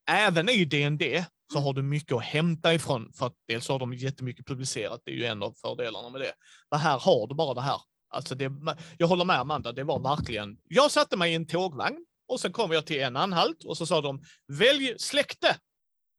även 0.09 0.48
i 0.48 0.64
D&D 0.64 1.24
så 1.53 1.59
har 1.59 1.72
du 1.72 1.82
mycket 1.82 2.16
att 2.16 2.24
hämta 2.24 2.74
ifrån, 2.74 3.12
för 3.12 3.26
att 3.26 3.34
dels 3.48 3.68
har 3.68 3.78
de 3.78 3.94
jättemycket 3.94 4.46
publicerat, 4.46 5.03
det 5.05 5.11
är 5.11 5.14
ju 5.14 5.24
en 5.24 5.42
av 5.42 5.55
fördelarna 5.61 6.11
med 6.11 6.20
det. 6.20 6.32
Men 6.70 6.80
här 6.80 6.98
har 6.98 7.26
du 7.26 7.34
bara 7.34 7.55
det 7.55 7.61
här. 7.61 7.80
Alltså 8.12 8.34
det, 8.34 8.53
jag 8.98 9.07
håller 9.07 9.24
med 9.24 9.36
Amanda, 9.36 9.72
det 9.72 9.84
var 9.84 10.01
verkligen, 10.01 10.57
jag 10.64 10.90
satte 10.90 11.16
mig 11.16 11.32
i 11.32 11.34
en 11.34 11.46
tågvagn 11.46 12.07
och 12.28 12.40
sen 12.40 12.53
kom 12.53 12.72
jag 12.72 12.86
till 12.86 13.01
en 13.01 13.16
anhalt 13.16 13.64
och 13.64 13.76
så 13.76 13.86
sa 13.86 14.01
de, 14.01 14.22
välj 14.48 14.94
släkte. 14.98 15.57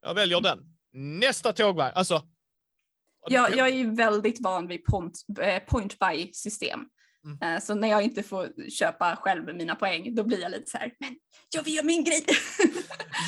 Jag 0.01 0.13
väljer 0.13 0.41
den. 0.41 0.59
Nästa 0.93 1.53
tågvagn, 1.53 1.91
alltså. 1.95 2.23
Jag, 3.29 3.55
jag 3.55 3.67
är 3.67 3.73
ju 3.73 3.95
väldigt 3.95 4.41
van 4.41 4.67
vid 4.67 4.85
point, 4.85 5.17
eh, 5.41 5.63
point 5.63 5.99
buy 5.99 6.29
system. 6.33 6.79
Mm. 7.25 7.55
Eh, 7.55 7.61
Så 7.61 7.75
när 7.75 7.87
jag 7.87 8.03
inte 8.03 8.23
får 8.23 8.69
köpa 8.69 9.15
själv 9.15 9.55
mina 9.55 9.75
poäng 9.75 10.15
då 10.15 10.23
blir 10.23 10.41
jag 10.41 10.51
lite 10.51 10.71
så 10.71 10.77
här, 10.77 10.93
men 10.99 11.15
jag 11.55 11.63
vill 11.63 11.75
göra 11.75 11.85
min 11.85 12.03
grej. 12.03 12.25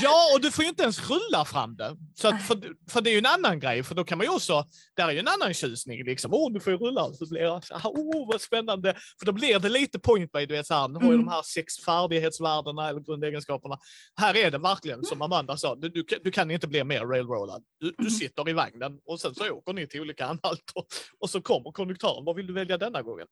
Ja, 0.01 0.33
och 0.35 0.41
du 0.41 0.51
får 0.51 0.63
ju 0.63 0.69
inte 0.69 0.83
ens 0.83 1.09
rulla 1.09 1.45
fram 1.45 1.75
det. 1.75 1.97
Så 2.15 2.27
att, 2.27 2.43
för, 2.47 2.57
för 2.89 3.01
det 3.01 3.09
är 3.09 3.11
ju 3.11 3.17
en 3.17 3.25
annan 3.25 3.59
grej, 3.59 3.83
för 3.83 3.95
då 3.95 4.03
kan 4.03 4.17
man 4.17 4.27
ju 4.27 4.33
också, 4.33 4.65
där 4.95 5.07
är 5.07 5.11
ju 5.11 5.19
en 5.19 5.27
annan 5.27 5.53
tjusning 5.53 6.03
liksom. 6.05 6.33
Åh, 6.33 6.51
du 6.53 6.59
får 6.59 6.73
ju 6.73 6.79
rulla. 6.79 7.13
Så 7.13 7.29
blir 7.29 7.41
jag 7.41 7.63
så 7.65 7.77
här, 7.77 7.91
åh 7.95 8.27
vad 8.27 8.41
spännande. 8.41 8.93
För 9.19 9.25
då 9.25 9.31
blir 9.31 9.59
det 9.59 9.69
lite 9.69 9.99
point 9.99 10.31
by, 10.31 10.45
du 10.45 10.53
vet 10.55 10.67
så 10.67 10.73
här, 10.73 10.87
nu 10.87 10.95
har 10.95 11.03
ju 11.03 11.13
Mm. 11.13 11.25
de 11.25 11.31
här 11.31 11.41
sex 11.41 11.77
färdighetsvärdena 11.85 12.89
eller 12.89 12.99
grundegenskaperna. 12.99 13.77
Här 14.15 14.35
är 14.37 14.51
det 14.51 14.57
verkligen 14.57 15.03
som 15.03 15.21
Amanda 15.21 15.57
sa, 15.57 15.75
du, 15.75 15.89
du, 15.89 16.03
kan- 16.03 16.19
du 16.23 16.31
kan 16.31 16.51
inte 16.51 16.67
bli 16.67 16.83
mer 16.83 17.01
railroadad. 17.05 17.63
Du, 17.79 17.89
du 17.89 17.95
Mm. 17.99 18.09
sitter 18.11 18.49
i 18.49 18.53
vagnen 18.53 18.99
och 19.05 19.19
sen 19.19 19.35
så 19.35 19.49
åker 19.51 19.73
ni 19.73 19.87
till 19.87 20.01
olika 20.01 20.25
anhalter 20.25 20.83
och 21.19 21.29
så 21.29 21.41
kommer 21.41 21.71
konduktören, 21.71 22.25
vad 22.25 22.35
vill 22.35 22.47
du 22.47 22.53
välja 22.53 22.77
denna 22.77 23.01
gången? 23.01 23.27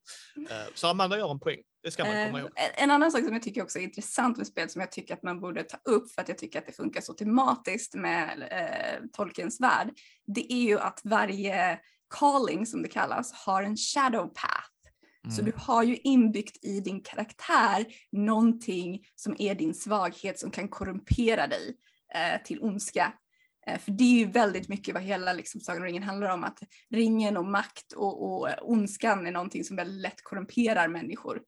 Eh, 0.50 0.56
Så 0.76 0.88
Amanda 0.88 1.18
gör 1.18 1.32
en 1.32 1.40
poäng, 1.40 1.60
det 1.84 1.92
ska 1.92 2.04
man 2.06 2.12
komma 2.26 2.38
Eh, 2.40 2.44
ihåg. 2.44 2.52
En 2.56 2.84
en 2.84 2.92
annan 2.92 3.12
sak 3.12 3.24
som 3.24 3.34
jag 3.34 3.42
tycker 3.42 3.64
också 3.64 3.80
är 3.80 3.84
intressant 3.84 4.38
med 4.38 4.48
spel 4.48 4.70
som 4.70 4.80
jag 4.82 4.92
tycker 4.92 5.14
att 5.14 5.24
man 5.24 5.40
borde 5.40 5.64
ta 5.64 5.78
upp 5.86 6.12
för 6.12 6.22
att 6.22 6.28
jag 6.30 6.38
tycker 6.38 6.60
att 6.60 6.66
det 6.66 6.72
funkar 6.72 7.02
så 7.02 7.14
tematiskt 7.14 7.94
med 7.96 8.48
eh, 8.52 9.06
Tolkiens 9.14 9.62
värld. 9.62 9.90
Det 10.28 10.54
är 10.54 10.64
ju 10.64 10.80
att 10.80 11.02
varje 11.04 11.80
calling 12.20 12.66
som 12.66 12.82
det 12.82 12.88
kallas 12.90 13.34
har 13.34 13.64
en 13.64 13.78
shadow 13.78 14.28
path. 14.28 14.68
Så 15.36 15.42
Mm. 15.42 15.46
du 15.46 15.58
har 15.58 15.84
ju 15.84 15.96
inbyggt 15.98 16.66
i 16.66 16.80
din 16.80 17.02
karaktär 17.04 17.86
någonting 18.12 19.06
som 19.16 19.36
är 19.40 19.56
din 19.56 19.74
svaghet 19.74 20.40
som 20.40 20.52
kan 20.52 20.68
korrumpera 20.68 21.48
dig 21.48 21.78
eh, 22.16 22.44
till 22.44 22.62
ondska. 22.62 23.14
Eh, 23.68 23.80
för 23.80 23.92
det 23.92 24.04
är 24.04 24.18
ju 24.20 24.26
väldigt 24.32 24.68
mycket 24.70 24.94
vad 24.94 25.04
hela 25.04 25.34
liksom, 25.34 25.62
Sagan 25.62 25.82
om 25.82 25.86
ringen 25.86 26.04
handlar 26.04 26.30
om, 26.34 26.44
att 26.44 26.60
ringen 26.90 27.38
och 27.38 27.46
makt 27.46 27.94
och, 27.94 28.24
och 28.32 28.48
ondskan 28.62 29.28
är 29.28 29.32
någonting 29.32 29.64
som 29.64 29.76
väldigt 29.76 30.02
lätt 30.02 30.24
korrumperar 30.24 30.88
människor. 30.88 31.42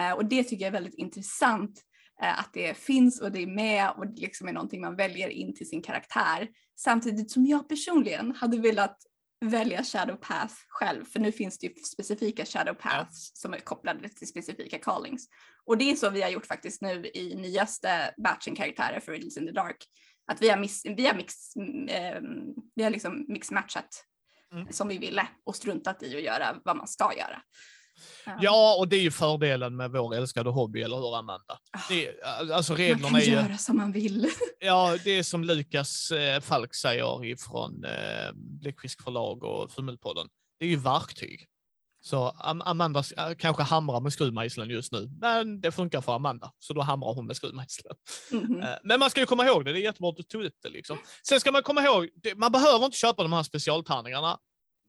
Eh, 0.00 0.12
och 0.12 0.24
det 0.24 0.42
tycker 0.44 0.64
jag 0.64 0.68
är 0.68 0.80
väldigt 0.80 0.94
intressant 0.94 1.82
eh, 2.22 2.38
att 2.38 2.50
det 2.52 2.76
finns 2.76 3.20
och 3.20 3.32
det 3.32 3.42
är 3.42 3.46
med 3.46 3.90
och 3.90 4.06
det 4.06 4.20
liksom 4.20 4.48
är 4.48 4.52
någonting 4.52 4.80
man 4.80 4.96
väljer 4.96 5.28
in 5.28 5.54
till 5.54 5.68
sin 5.68 5.82
karaktär. 5.82 6.48
Samtidigt 6.76 7.30
som 7.30 7.46
jag 7.46 7.68
personligen 7.68 8.34
hade 8.34 8.58
velat 8.58 8.96
välja 9.44 9.84
shadow 9.84 10.16
path 10.16 10.54
själv, 10.68 11.04
för 11.04 11.20
nu 11.20 11.32
finns 11.32 11.58
det 11.58 11.66
ju 11.66 11.74
specifika 11.74 12.44
shadow 12.44 12.74
paths 12.74 13.30
som 13.34 13.54
är 13.54 13.58
kopplade 13.58 14.08
till 14.08 14.28
specifika 14.28 14.78
callings. 14.78 15.28
Och 15.64 15.78
det 15.78 15.90
är 15.90 15.96
så 15.96 16.10
vi 16.10 16.22
har 16.22 16.30
gjort 16.30 16.46
faktiskt 16.46 16.82
nu 16.82 17.06
i 17.14 17.34
nyaste 17.34 18.14
batchen 18.24 18.54
karaktärer 18.54 19.00
för 19.00 19.12
Riddles 19.12 19.36
in 19.36 19.46
the 19.46 19.52
Dark. 19.52 19.76
Att 20.26 20.42
vi 20.42 20.48
har, 20.48 20.58
miss, 20.58 20.82
vi 20.84 21.06
har, 21.06 21.14
mix, 21.14 21.56
eh, 21.88 22.20
vi 22.74 22.82
har 22.82 22.90
liksom 22.90 23.24
mixmatchat 23.28 24.04
Mm. 24.52 24.72
som 24.72 24.88
vi 24.88 24.98
ville 24.98 25.28
och 25.44 25.56
struntat 25.56 26.02
i 26.02 26.16
att 26.16 26.22
göra 26.22 26.60
vad 26.64 26.76
man 26.76 26.88
ska 26.88 27.12
göra. 27.16 27.42
Ja, 28.40 28.76
och 28.78 28.88
det 28.88 28.96
är 28.96 29.00
ju 29.00 29.10
fördelen 29.10 29.76
med 29.76 29.90
vår 29.90 30.14
älskade 30.14 30.50
hobby, 30.50 30.82
eller 30.82 30.96
hur 30.96 31.18
Amanda? 31.18 31.58
Ah, 31.72 31.78
Det, 31.88 32.22
alltså 32.52 32.72
man 32.72 32.78
reglerna 32.78 33.08
kan 33.08 33.16
är 33.16 33.24
ju, 33.24 33.32
göra 33.32 33.56
som 33.58 33.76
man 33.76 33.92
vill. 33.92 34.28
ja 34.60 34.96
det 35.04 35.10
är 35.10 35.22
som 35.22 35.44
Lukas 35.44 36.10
eh, 36.10 36.40
Falk 36.40 36.74
säger 36.74 37.24
ifrån 37.24 37.84
eh, 37.84 38.32
Bläckfisk 38.34 39.02
förlag 39.02 39.42
och 39.44 39.70
Fummelpodden. 39.72 40.28
Det 40.58 40.64
är 40.64 40.70
ju 40.70 40.76
verktyg. 40.76 41.46
Så 42.02 42.28
Am 42.38 42.62
Amanda 42.62 43.02
äh, 43.16 43.34
kanske 43.38 43.62
hamrar 43.62 44.00
med 44.00 44.12
skruvmejseln 44.12 44.70
just 44.70 44.92
nu, 44.92 45.10
men 45.20 45.60
det 45.60 45.72
funkar 45.72 46.00
för 46.00 46.14
Amanda, 46.14 46.52
så 46.58 46.72
då 46.72 46.80
hamrar 46.80 47.14
hon 47.14 47.26
med 47.26 47.36
skruvmejseln. 47.36 47.94
Mhm. 48.30 48.62
Eh, 48.62 48.68
Men 48.84 49.00
man 49.00 49.10
ska 49.10 49.20
ju 49.20 49.26
komma 49.26 49.46
ihåg 49.46 49.64
det, 49.64 49.72
det 49.72 49.78
är 49.78 49.82
jättebra 49.82 50.10
att 50.10 50.16
du 50.16 50.22
tog 50.22 50.44
upp 50.44 50.54
det. 50.62 50.68
Liksom. 50.68 50.98
Sen 51.28 51.40
ska 51.40 51.52
man 51.52 51.62
komma 51.62 51.82
ihåg, 51.84 52.08
man 52.36 52.52
behöver 52.52 52.84
inte 52.84 52.96
köpa 52.98 53.22
de 53.22 53.32
här 53.32 53.42
specialtärningarna. 53.42 54.38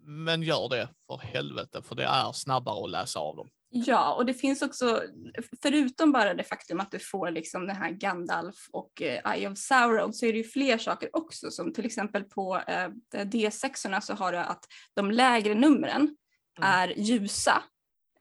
Men 0.04 0.43
gör 0.43 0.70
det 0.70 0.89
för 1.08 1.18
helvete, 1.18 1.82
för 1.82 1.95
det 1.95 2.04
är 2.04 2.32
snabbare 2.32 2.84
att 2.84 2.91
läsa 2.91 3.20
av 3.20 3.36
dem. 3.36 3.49
Ja, 3.74 4.14
och 4.14 4.26
det 4.26 4.34
finns 4.34 4.62
också, 4.62 5.04
förutom 5.62 6.12
bara 6.12 6.34
det 6.34 6.43
faktum 6.43 6.80
att 6.80 6.91
du 6.91 6.99
får 6.99 7.32
liksom 7.32 7.68
den 7.68 7.76
här 7.76 7.91
Gandalf 7.91 8.68
och 8.72 9.02
eh, 9.02 9.34
Eye 9.34 9.49
of 9.49 9.58
Sauron 9.58 10.14
så 10.14 10.26
är 10.26 10.32
det 10.32 10.38
ju 10.38 10.43
fler 10.43 10.78
saker 10.78 11.10
också 11.14 11.52
som 11.52 11.74
till 11.74 11.86
exempel 11.86 12.24
på 12.24 12.62
eh, 12.68 12.89
D6orna 13.14 14.02
så 14.02 14.14
har 14.14 14.32
du 14.32 14.38
att 14.38 14.66
de 14.93 15.12
lägre 15.12 15.54
numren 15.54 16.02
mm. 16.02 16.16
är 16.62 16.88
ljusa, 16.97 17.64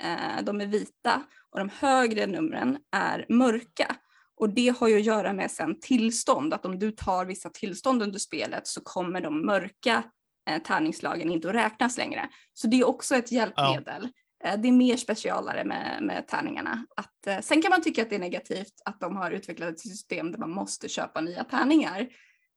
eh, 0.00 0.44
de 0.44 0.60
är 0.60 0.66
vita 0.66 1.22
och 1.50 1.58
de 1.58 1.68
högre 1.68 2.26
numren 2.26 2.78
är 2.92 3.26
mörka. 3.28 3.96
Och 4.36 4.50
det 4.50 4.76
har 4.80 4.88
ju 4.88 4.96
att 4.96 5.04
göra 5.04 5.32
med 5.32 5.50
sen 5.50 5.80
tillstånd, 5.80 6.54
att 6.54 6.66
om 6.66 6.78
du 6.78 6.90
tar 6.90 7.24
vissa 7.24 7.48
tillstånd 7.48 8.02
under 8.02 8.18
spelet 8.18 8.66
så 8.66 8.80
kommer 8.80 9.20
de 9.20 9.46
mörka 9.46 10.04
tärningslagen 10.64 11.30
inte 11.30 11.48
att 11.48 11.54
räknas 11.54 11.98
längre. 11.98 12.28
Så 12.52 12.66
det 12.66 12.80
är 12.80 12.88
också 12.88 13.16
ett 13.16 13.32
hjälpmedel. 13.32 14.02
Ja. 14.02 14.08
Eh, 14.44 14.60
det 14.60 14.68
är 14.68 14.72
mer 14.72 14.96
specialare 14.96 15.64
med, 15.64 16.02
med 16.02 16.28
tärningarna. 16.28 16.86
Att, 16.96 17.26
eh, 17.26 17.40
sen 17.40 17.62
kan 17.62 17.70
man 17.70 17.82
tycka 17.82 18.02
att 18.02 18.10
det 18.10 18.16
är 18.16 18.20
negativt 18.20 18.72
att 18.84 19.00
de 19.00 19.16
har 19.16 19.30
utvecklat 19.30 19.70
ett 19.70 19.80
system 19.80 20.32
där 20.32 20.38
man 20.38 20.50
måste 20.50 20.88
köpa 20.88 21.20
nya 21.20 21.44
tärningar. 21.44 22.00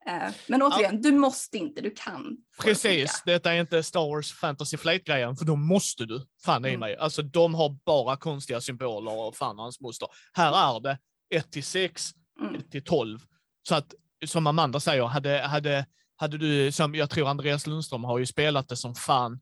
Eh, 0.07 0.33
men 0.47 0.61
återigen, 0.61 0.95
ja. 0.95 1.01
du 1.01 1.11
måste 1.11 1.57
inte, 1.57 1.81
du 1.81 1.91
kan. 1.91 2.37
Precis, 2.61 3.23
detta 3.25 3.53
är 3.53 3.59
inte 3.59 3.83
Star 3.83 4.15
Wars 4.15 4.33
Fantasy 4.33 4.77
Flight-grejen, 4.77 5.35
för 5.35 5.45
då 5.45 5.55
måste 5.55 6.05
du. 6.05 6.25
Fan 6.45 6.65
i 6.65 6.69
mm. 6.69 6.79
mig. 6.79 6.97
Alltså 6.97 7.21
de 7.21 7.55
har 7.55 7.69
bara 7.85 8.17
konstiga 8.17 8.61
symboler 8.61 9.19
och 9.19 9.35
fan 9.35 9.59
hans 9.59 9.81
moster. 9.81 10.07
Här 10.33 10.75
är 10.75 10.79
det 10.79 10.97
1 11.35 11.51
till 11.51 11.63
6, 11.63 12.09
mm. 12.41 12.55
1 12.55 12.71
till 12.71 12.83
12. 12.83 13.19
Så 13.67 13.75
att, 13.75 13.93
som 14.25 14.47
Amanda 14.47 14.79
säger, 14.79 15.03
hade, 15.03 15.41
hade, 15.41 15.85
hade 16.23 16.37
du, 16.37 16.71
som 16.71 16.95
jag 16.95 17.09
tror 17.09 17.27
Andreas 17.27 17.67
Lundström 17.67 18.03
har 18.03 18.19
ju 18.19 18.25
spelat 18.25 18.69
det 18.69 18.77
som 18.77 18.95
fan, 18.95 19.41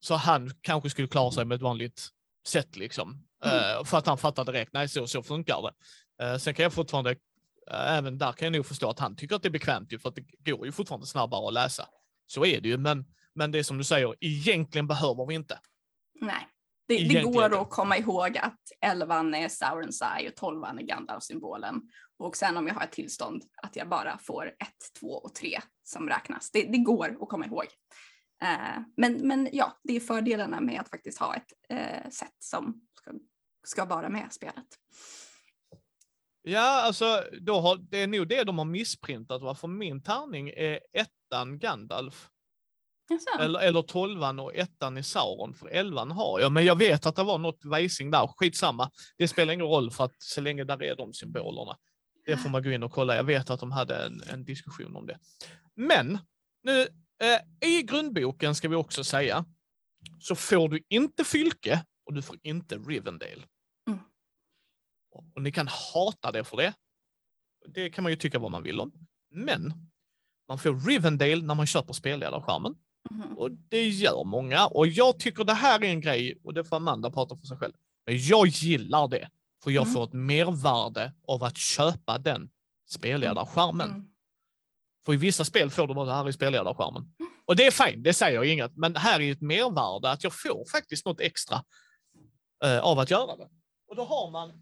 så 0.00 0.14
han 0.14 0.50
kanske 0.60 0.90
skulle 0.90 1.08
klara 1.08 1.30
sig 1.30 1.44
med 1.44 1.56
ett 1.56 1.62
vanligt 1.62 2.08
sätt 2.46 2.76
liksom. 2.76 3.24
Mm. 3.44 3.56
Uh, 3.56 3.84
för 3.84 3.98
att 3.98 4.06
han 4.06 4.18
fattar 4.18 4.44
direkt, 4.44 4.72
nej 4.72 4.88
så, 4.88 5.06
så 5.06 5.22
funkar 5.22 5.62
det. 5.62 5.72
Uh, 6.24 6.38
sen 6.38 6.54
kan 6.54 6.62
jag 6.62 6.72
fortfarande, 6.72 7.10
uh, 7.10 7.16
även 7.70 8.18
där 8.18 8.32
kan 8.32 8.46
jag 8.46 8.52
nog 8.52 8.66
förstå 8.66 8.90
att 8.90 8.98
han 8.98 9.16
tycker 9.16 9.36
att 9.36 9.42
det 9.42 9.48
är 9.48 9.50
bekvämt 9.50 9.92
ju, 9.92 9.98
för 9.98 10.08
att 10.08 10.18
det 10.38 10.50
går 10.50 10.66
ju 10.66 10.72
fortfarande 10.72 11.06
snabbare 11.06 11.48
att 11.48 11.54
läsa. 11.54 11.88
Så 12.26 12.44
är 12.44 12.60
det 12.60 12.68
ju, 12.68 12.78
men, 12.78 13.04
men 13.34 13.50
det 13.50 13.58
är 13.58 13.62
som 13.62 13.78
du 13.78 13.84
säger, 13.84 14.14
egentligen 14.20 14.86
behöver 14.86 15.26
vi 15.26 15.34
inte. 15.34 15.58
Nej. 16.20 16.48
Det, 16.90 17.08
det 17.08 17.22
går 17.22 17.62
att 17.62 17.70
komma 17.70 17.96
ihåg 17.96 18.38
att 18.38 18.60
11 18.80 19.14
är 19.36 19.48
Saurons 19.48 20.02
Eye 20.02 20.28
och 20.28 20.36
12 20.36 20.64
är 20.64 20.82
Gandalf-symbolen. 20.82 21.82
Och 22.18 22.36
sen 22.36 22.56
om 22.56 22.66
jag 22.66 22.74
har 22.74 22.84
ett 22.84 22.92
tillstånd 22.92 23.42
att 23.62 23.76
jag 23.76 23.88
bara 23.88 24.18
får 24.18 24.46
1, 24.46 24.54
2 25.00 25.06
och 25.06 25.34
3 25.34 25.60
som 25.82 26.08
räknas. 26.08 26.50
Det, 26.50 26.62
det 26.62 26.78
går 26.78 27.18
att 27.22 27.28
komma 27.28 27.46
ihåg. 27.46 27.64
Eh, 28.42 28.82
men, 28.96 29.12
men 29.12 29.48
ja, 29.52 29.78
det 29.82 29.96
är 29.96 30.00
fördelarna 30.00 30.60
med 30.60 30.80
att 30.80 30.90
faktiskt 30.90 31.18
ha 31.18 31.34
ett 31.34 31.52
eh, 31.68 32.10
sätt 32.10 32.36
som 32.38 32.82
ska, 32.94 33.12
ska 33.64 33.84
vara 33.84 34.08
med 34.08 34.26
i 34.30 34.34
spelet. 34.34 34.66
Ja, 36.42 36.82
alltså 36.82 37.24
då 37.40 37.60
har, 37.60 37.76
det 37.76 38.02
är 38.02 38.06
nog 38.06 38.28
det 38.28 38.44
de 38.44 38.58
har 38.58 38.64
missprintat, 38.64 39.42
varför 39.42 39.68
min 39.68 40.02
tärning 40.02 40.48
är 40.48 40.80
ettan 40.92 41.58
Gandalf. 41.58 42.28
Eller, 43.38 43.60
eller 43.60 43.82
tolvan 43.82 44.38
och 44.38 44.54
ettan 44.54 44.98
i 44.98 45.02
Sauron, 45.02 45.54
för 45.54 45.68
elvan 45.68 46.10
har 46.10 46.40
jag. 46.40 46.52
Men 46.52 46.64
jag 46.64 46.76
vet 46.76 47.06
att 47.06 47.16
det 47.16 47.22
var 47.22 47.38
något 47.38 47.64
vajsing 47.64 48.10
där, 48.10 48.26
skitsamma. 48.26 48.90
Det 49.18 49.28
spelar 49.28 49.52
ingen 49.54 49.66
roll 49.66 49.90
för 49.90 50.04
att 50.04 50.14
så 50.18 50.40
länge 50.40 50.64
där 50.64 50.82
är 50.82 50.96
de 50.96 51.12
symbolerna. 51.12 51.76
Det 52.26 52.36
får 52.36 52.48
man 52.48 52.62
gå 52.62 52.70
in 52.70 52.82
och 52.82 52.92
kolla. 52.92 53.16
Jag 53.16 53.24
vet 53.24 53.50
att 53.50 53.60
de 53.60 53.72
hade 53.72 54.04
en, 54.06 54.22
en 54.32 54.44
diskussion 54.44 54.96
om 54.96 55.06
det. 55.06 55.18
Men 55.76 56.18
nu, 56.62 56.80
eh, 57.22 57.68
i 57.70 57.82
grundboken 57.82 58.54
ska 58.54 58.68
vi 58.68 58.76
också 58.76 59.04
säga, 59.04 59.44
så 60.18 60.34
får 60.34 60.68
du 60.68 60.82
inte 60.88 61.24
Fylke 61.24 61.84
och 62.06 62.14
du 62.14 62.22
får 62.22 62.36
inte 62.42 62.78
Rivendale. 62.78 63.42
Mm. 63.88 64.00
Och 65.34 65.42
ni 65.42 65.52
kan 65.52 65.68
hata 65.94 66.32
det 66.32 66.44
för 66.44 66.56
det. 66.56 66.74
Det 67.74 67.90
kan 67.90 68.02
man 68.02 68.12
ju 68.12 68.16
tycka 68.16 68.38
vad 68.38 68.50
man 68.50 68.62
vill 68.62 68.80
om. 68.80 68.92
Men 69.30 69.72
man 70.48 70.58
får 70.58 70.86
Rivendale 70.86 71.42
när 71.42 71.54
man 71.54 71.66
köper 71.66 71.92
spelledarskärmen. 71.92 72.74
Mm. 73.10 73.38
Och 73.38 73.50
det 73.50 73.88
gör 73.88 74.24
många. 74.24 74.66
Och 74.66 74.86
jag 74.86 75.18
tycker 75.18 75.44
det 75.44 75.54
här 75.54 75.84
är 75.84 75.88
en 75.88 76.00
grej, 76.00 76.40
och 76.44 76.54
det 76.54 76.64
får 76.64 76.76
Amanda 76.76 77.10
prata 77.10 77.36
för 77.36 77.46
sig 77.46 77.56
själv, 77.56 77.72
men 78.06 78.18
jag 78.18 78.46
gillar 78.46 79.08
det. 79.08 79.28
För 79.62 79.70
jag 79.70 79.82
mm. 79.82 79.94
får 79.94 80.04
ett 80.04 80.12
mervärde 80.12 81.12
av 81.26 81.44
att 81.44 81.56
köpa 81.56 82.18
den 82.18 82.50
spelledarskärmen. 82.88 83.90
Mm. 83.90 84.04
För 85.06 85.14
i 85.14 85.16
vissa 85.16 85.44
spel 85.44 85.70
får 85.70 85.86
du 85.86 85.94
bara 85.94 86.06
det 86.06 86.12
här 86.12 86.28
i 86.28 86.32
spelledarskärmen. 86.32 87.12
Och 87.44 87.56
det 87.56 87.66
är 87.66 87.70
fint, 87.70 88.04
det 88.04 88.14
säger 88.14 88.34
jag 88.34 88.46
inget, 88.46 88.76
men 88.76 88.96
här 88.96 89.20
är 89.20 89.32
ett 89.32 89.40
mervärde 89.40 90.10
att 90.10 90.24
jag 90.24 90.32
får 90.32 90.70
faktiskt 90.70 91.06
något 91.06 91.20
extra 91.20 91.64
uh, 92.64 92.78
av 92.78 92.98
att 92.98 93.10
göra 93.10 93.36
det. 93.36 93.48
Och 93.88 93.96
då 93.96 94.04
har 94.04 94.30
man 94.30 94.52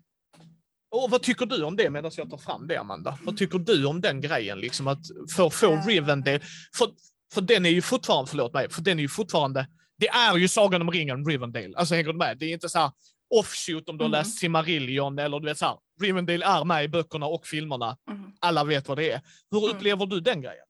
och 0.91 1.11
vad 1.11 1.23
tycker 1.23 1.47
du 1.47 1.65
om 1.65 1.77
det 1.77 1.91
medan 1.91 2.11
jag 2.17 2.31
tar 2.31 2.39
fram 2.39 2.67
det, 2.67 2.77
Amanda? 2.77 3.19
Vad 3.23 3.37
tycker 3.37 3.59
du 3.59 3.87
om 3.87 4.01
den 4.01 4.21
grejen, 4.21 4.59
liksom 4.59 4.89
att 4.89 4.99
få, 5.37 5.51
få 5.51 5.77
Rivendale? 5.87 6.41
För, 6.75 6.89
för 7.33 7.41
den 7.41 7.67
är 7.67 7.71
ju 7.71 7.83
fortfarande, 7.83 8.31
förlåt 8.31 8.55
mig, 8.55 8.71
för 8.71 8.83
den 8.83 8.99
är 8.99 9.03
ju 9.03 9.09
fortfarande, 9.09 9.67
det 9.99 10.09
är 10.09 10.37
ju 10.37 10.49
Sagan 10.49 10.83
om 10.83 10.91
ringen, 10.91 11.27
Rivendale. 11.27 11.77
Alltså 11.77 11.95
hänger 11.95 12.13
du 12.13 12.19
med? 12.19 12.39
Det 12.39 12.45
är 12.45 12.53
inte 12.53 12.69
så 12.69 12.79
här 12.79 12.91
offshoot 13.35 13.89
om 13.89 13.99
du 13.99 14.05
har 14.05 14.09
mm. 14.09 14.19
läst 14.19 14.39
Simarillion 14.39 15.19
eller 15.19 15.41
du 15.41 15.47
vet 15.47 15.59
så 15.59 15.67
här, 15.67 15.77
Rivendale 16.01 16.47
är 16.47 16.65
med 16.65 16.85
i 16.85 16.89
böckerna 16.89 17.27
och 17.27 17.47
filmerna. 17.47 17.97
Mm. 18.11 18.33
Alla 18.41 18.65
vet 18.65 18.89
vad 18.89 18.99
det 18.99 19.11
är. 19.11 19.21
Hur 19.51 19.65
mm. 19.65 19.77
upplever 19.77 20.07
du 20.07 20.21
den 20.21 20.43
grejen? 20.43 20.65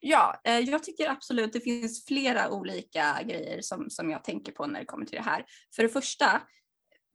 Ja, 0.00 0.40
eh, 0.44 0.58
jag 0.58 0.82
tycker 0.82 1.10
absolut 1.10 1.52
det 1.52 1.60
finns 1.60 2.04
flera 2.04 2.50
olika 2.50 3.22
grejer 3.22 3.62
som, 3.62 3.90
som 3.90 4.10
jag 4.10 4.24
tänker 4.24 4.52
på 4.52 4.66
när 4.66 4.80
det 4.80 4.86
kommer 4.86 5.06
till 5.06 5.16
det 5.16 5.22
här. 5.22 5.44
För 5.76 5.82
det 5.82 5.88
första, 5.88 6.42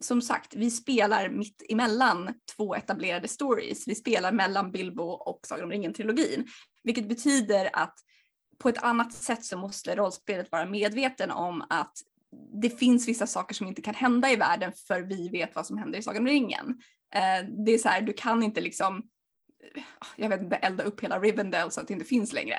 som 0.01 0.21
sagt, 0.21 0.55
vi 0.55 0.71
spelar 0.71 1.29
mitt 1.29 1.63
emellan 1.69 2.33
två 2.55 2.75
etablerade 2.75 3.27
stories. 3.27 3.87
Vi 3.87 3.95
spelar 3.95 4.31
mellan 4.31 4.71
Bilbo 4.71 5.03
och 5.03 5.39
Sagan 5.47 5.63
om 5.63 5.71
ringen-trilogin, 5.71 6.47
vilket 6.83 7.09
betyder 7.09 7.69
att 7.73 7.95
på 8.57 8.69
ett 8.69 8.83
annat 8.83 9.13
sätt 9.13 9.45
så 9.45 9.57
måste 9.57 9.95
rollspelet 9.95 10.51
vara 10.51 10.65
medveten 10.65 11.31
om 11.31 11.65
att 11.69 11.93
det 12.61 12.69
finns 12.69 13.07
vissa 13.07 13.27
saker 13.27 13.55
som 13.55 13.67
inte 13.67 13.81
kan 13.81 13.95
hända 13.95 14.31
i 14.31 14.35
världen 14.35 14.71
för 14.87 15.01
vi 15.01 15.29
vet 15.29 15.55
vad 15.55 15.65
som 15.65 15.77
händer 15.77 15.99
i 15.99 16.01
Sagan 16.01 16.21
om 16.21 16.27
ringen. 16.27 16.77
Eh, 17.15 17.49
det 17.65 17.71
är 17.71 17.77
så 17.77 17.89
här, 17.89 18.01
du 18.01 18.13
kan 18.13 18.43
inte 18.43 18.61
liksom 18.61 18.97
eh, 19.75 19.83
jag 20.15 20.29
vet 20.29 20.41
inte, 20.41 20.55
elda 20.55 20.83
upp 20.83 21.03
hela 21.03 21.19
Rivendell 21.19 21.71
så 21.71 21.81
att 21.81 21.87
det 21.87 21.93
inte 21.93 22.05
finns 22.05 22.33
längre. 22.33 22.55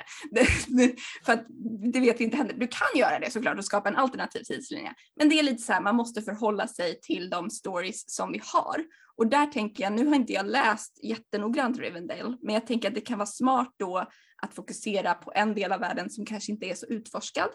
för 1.26 1.32
att 1.32 1.46
det 1.92 2.00
vet 2.00 2.20
vi 2.20 2.24
inte 2.24 2.36
händer. 2.36 2.54
Du 2.54 2.66
kan 2.66 3.00
göra 3.00 3.18
det 3.18 3.30
såklart 3.30 3.58
och 3.58 3.64
skapa 3.64 3.88
en 3.88 3.96
alternativ 3.96 4.42
tidslinje. 4.42 4.94
Men 5.16 5.28
det 5.28 5.38
är 5.38 5.42
lite 5.42 5.62
så 5.62 5.72
här, 5.72 5.80
man 5.80 5.96
måste 5.96 6.22
förhålla 6.22 6.68
sig 6.68 7.00
till 7.00 7.30
de 7.30 7.50
stories 7.50 8.14
som 8.14 8.32
vi 8.32 8.40
har. 8.44 8.84
Och 9.16 9.26
där 9.26 9.46
tänker 9.46 9.84
jag, 9.84 9.92
nu 9.92 10.06
har 10.06 10.14
inte 10.14 10.32
jag 10.32 10.46
läst 10.46 11.04
jättenoggrant 11.04 11.78
Rivendell, 11.78 12.36
men 12.42 12.54
jag 12.54 12.66
tänker 12.66 12.88
att 12.88 12.94
det 12.94 13.00
kan 13.00 13.18
vara 13.18 13.26
smart 13.26 13.74
då 13.76 14.08
att 14.44 14.54
fokusera 14.54 15.14
på 15.14 15.32
en 15.34 15.54
del 15.54 15.72
av 15.72 15.80
världen 15.80 16.10
som 16.10 16.26
kanske 16.26 16.52
inte 16.52 16.66
är 16.66 16.74
så 16.74 16.86
utforskad 16.86 17.48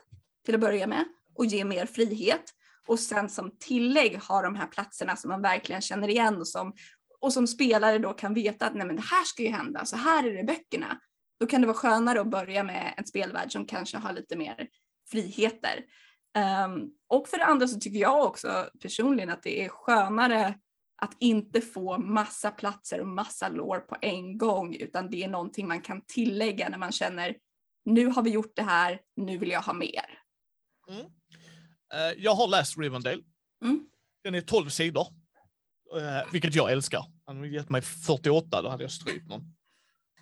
till 0.46 0.56
att 0.56 0.62
börja 0.62 0.88
med 0.88 1.06
och 1.36 1.46
ge 1.46 1.66
mer 1.66 1.86
frihet. 1.86 2.44
Och 2.88 3.00
sen 3.00 3.30
som 3.30 3.52
tillägg 3.60 4.18
ha 4.18 4.42
de 4.42 4.56
här 4.56 4.68
platserna 4.68 5.16
som 5.16 5.30
man 5.30 5.42
verkligen 5.42 5.82
känner 5.82 6.08
igen 6.08 6.38
och 6.38 6.48
som, 6.48 6.74
och 7.20 7.34
som 7.34 7.48
spelare 7.48 7.98
då 7.98 8.14
kan 8.14 8.34
veta 8.34 8.66
att 8.66 8.76
nej 8.76 8.88
men 8.88 8.96
det 8.96 9.02
här 9.02 9.24
ska 9.24 9.44
ju 9.44 9.50
hända, 9.50 9.86
så 9.86 9.96
här 9.96 10.28
är 10.28 10.38
det 10.38 10.44
böckerna. 10.44 11.00
Då 11.40 11.48
kan 11.48 11.62
det 11.62 11.68
vara 11.68 11.78
skönare 11.78 12.22
att 12.22 12.28
börja 12.32 12.64
med 12.64 12.94
en 12.98 13.06
spelvärld 13.06 13.52
som 13.52 13.66
kanske 13.66 13.98
har 13.98 14.14
lite 14.14 14.36
mer 14.36 14.68
friheter. 15.12 15.86
Um, 16.66 16.92
och 17.08 17.28
för 17.28 17.38
det 17.38 17.46
andra 17.46 17.68
så 17.68 17.80
tycker 17.80 18.00
jag 18.00 18.26
också 18.26 18.70
personligen 18.82 19.30
att 19.30 19.44
det 19.44 19.66
är 19.66 19.70
skönare 19.70 20.56
att 21.02 21.16
inte 21.20 21.62
få 21.62 21.98
massa 21.98 22.52
platser 22.52 23.02
och 23.02 23.08
massa 23.08 23.50
lår 23.50 23.80
på 23.80 23.98
en 24.02 24.38
gång 24.38 24.76
utan 24.76 25.10
det 25.10 25.24
är 25.24 25.28
någonting 25.28 25.68
man 25.68 25.82
kan 25.82 26.02
tillägga 26.08 26.70
när 26.70 26.78
man 26.78 26.92
känner 26.92 27.36
nu 27.86 28.08
har 28.08 28.24
vi 28.24 28.30
gjort 28.30 28.56
det 28.56 28.64
här, 28.64 29.00
nu 29.16 29.38
vill 29.38 29.50
jag 29.50 29.62
ha 29.62 29.74
mer. 29.74 30.20
Mm. 30.90 31.02
Uh, 31.02 32.24
jag 32.24 32.36
har 32.36 32.48
läst 32.48 32.78
Rivendale. 32.78 33.22
Mm. 33.64 33.86
Den 34.24 34.36
är 34.36 34.42
12 34.42 34.70
sidor, 34.70 35.08
uh, 35.96 36.32
vilket 36.32 36.56
jag 36.56 36.72
älskar. 36.72 37.06
Han 37.26 37.38
har 37.38 37.46
gett 37.46 37.70
mig 37.70 37.82
48, 37.82 38.62
då 38.62 38.70
hade 38.70 38.84
jag 38.84 38.92
strypt 38.92 39.30
någon. 39.30 39.42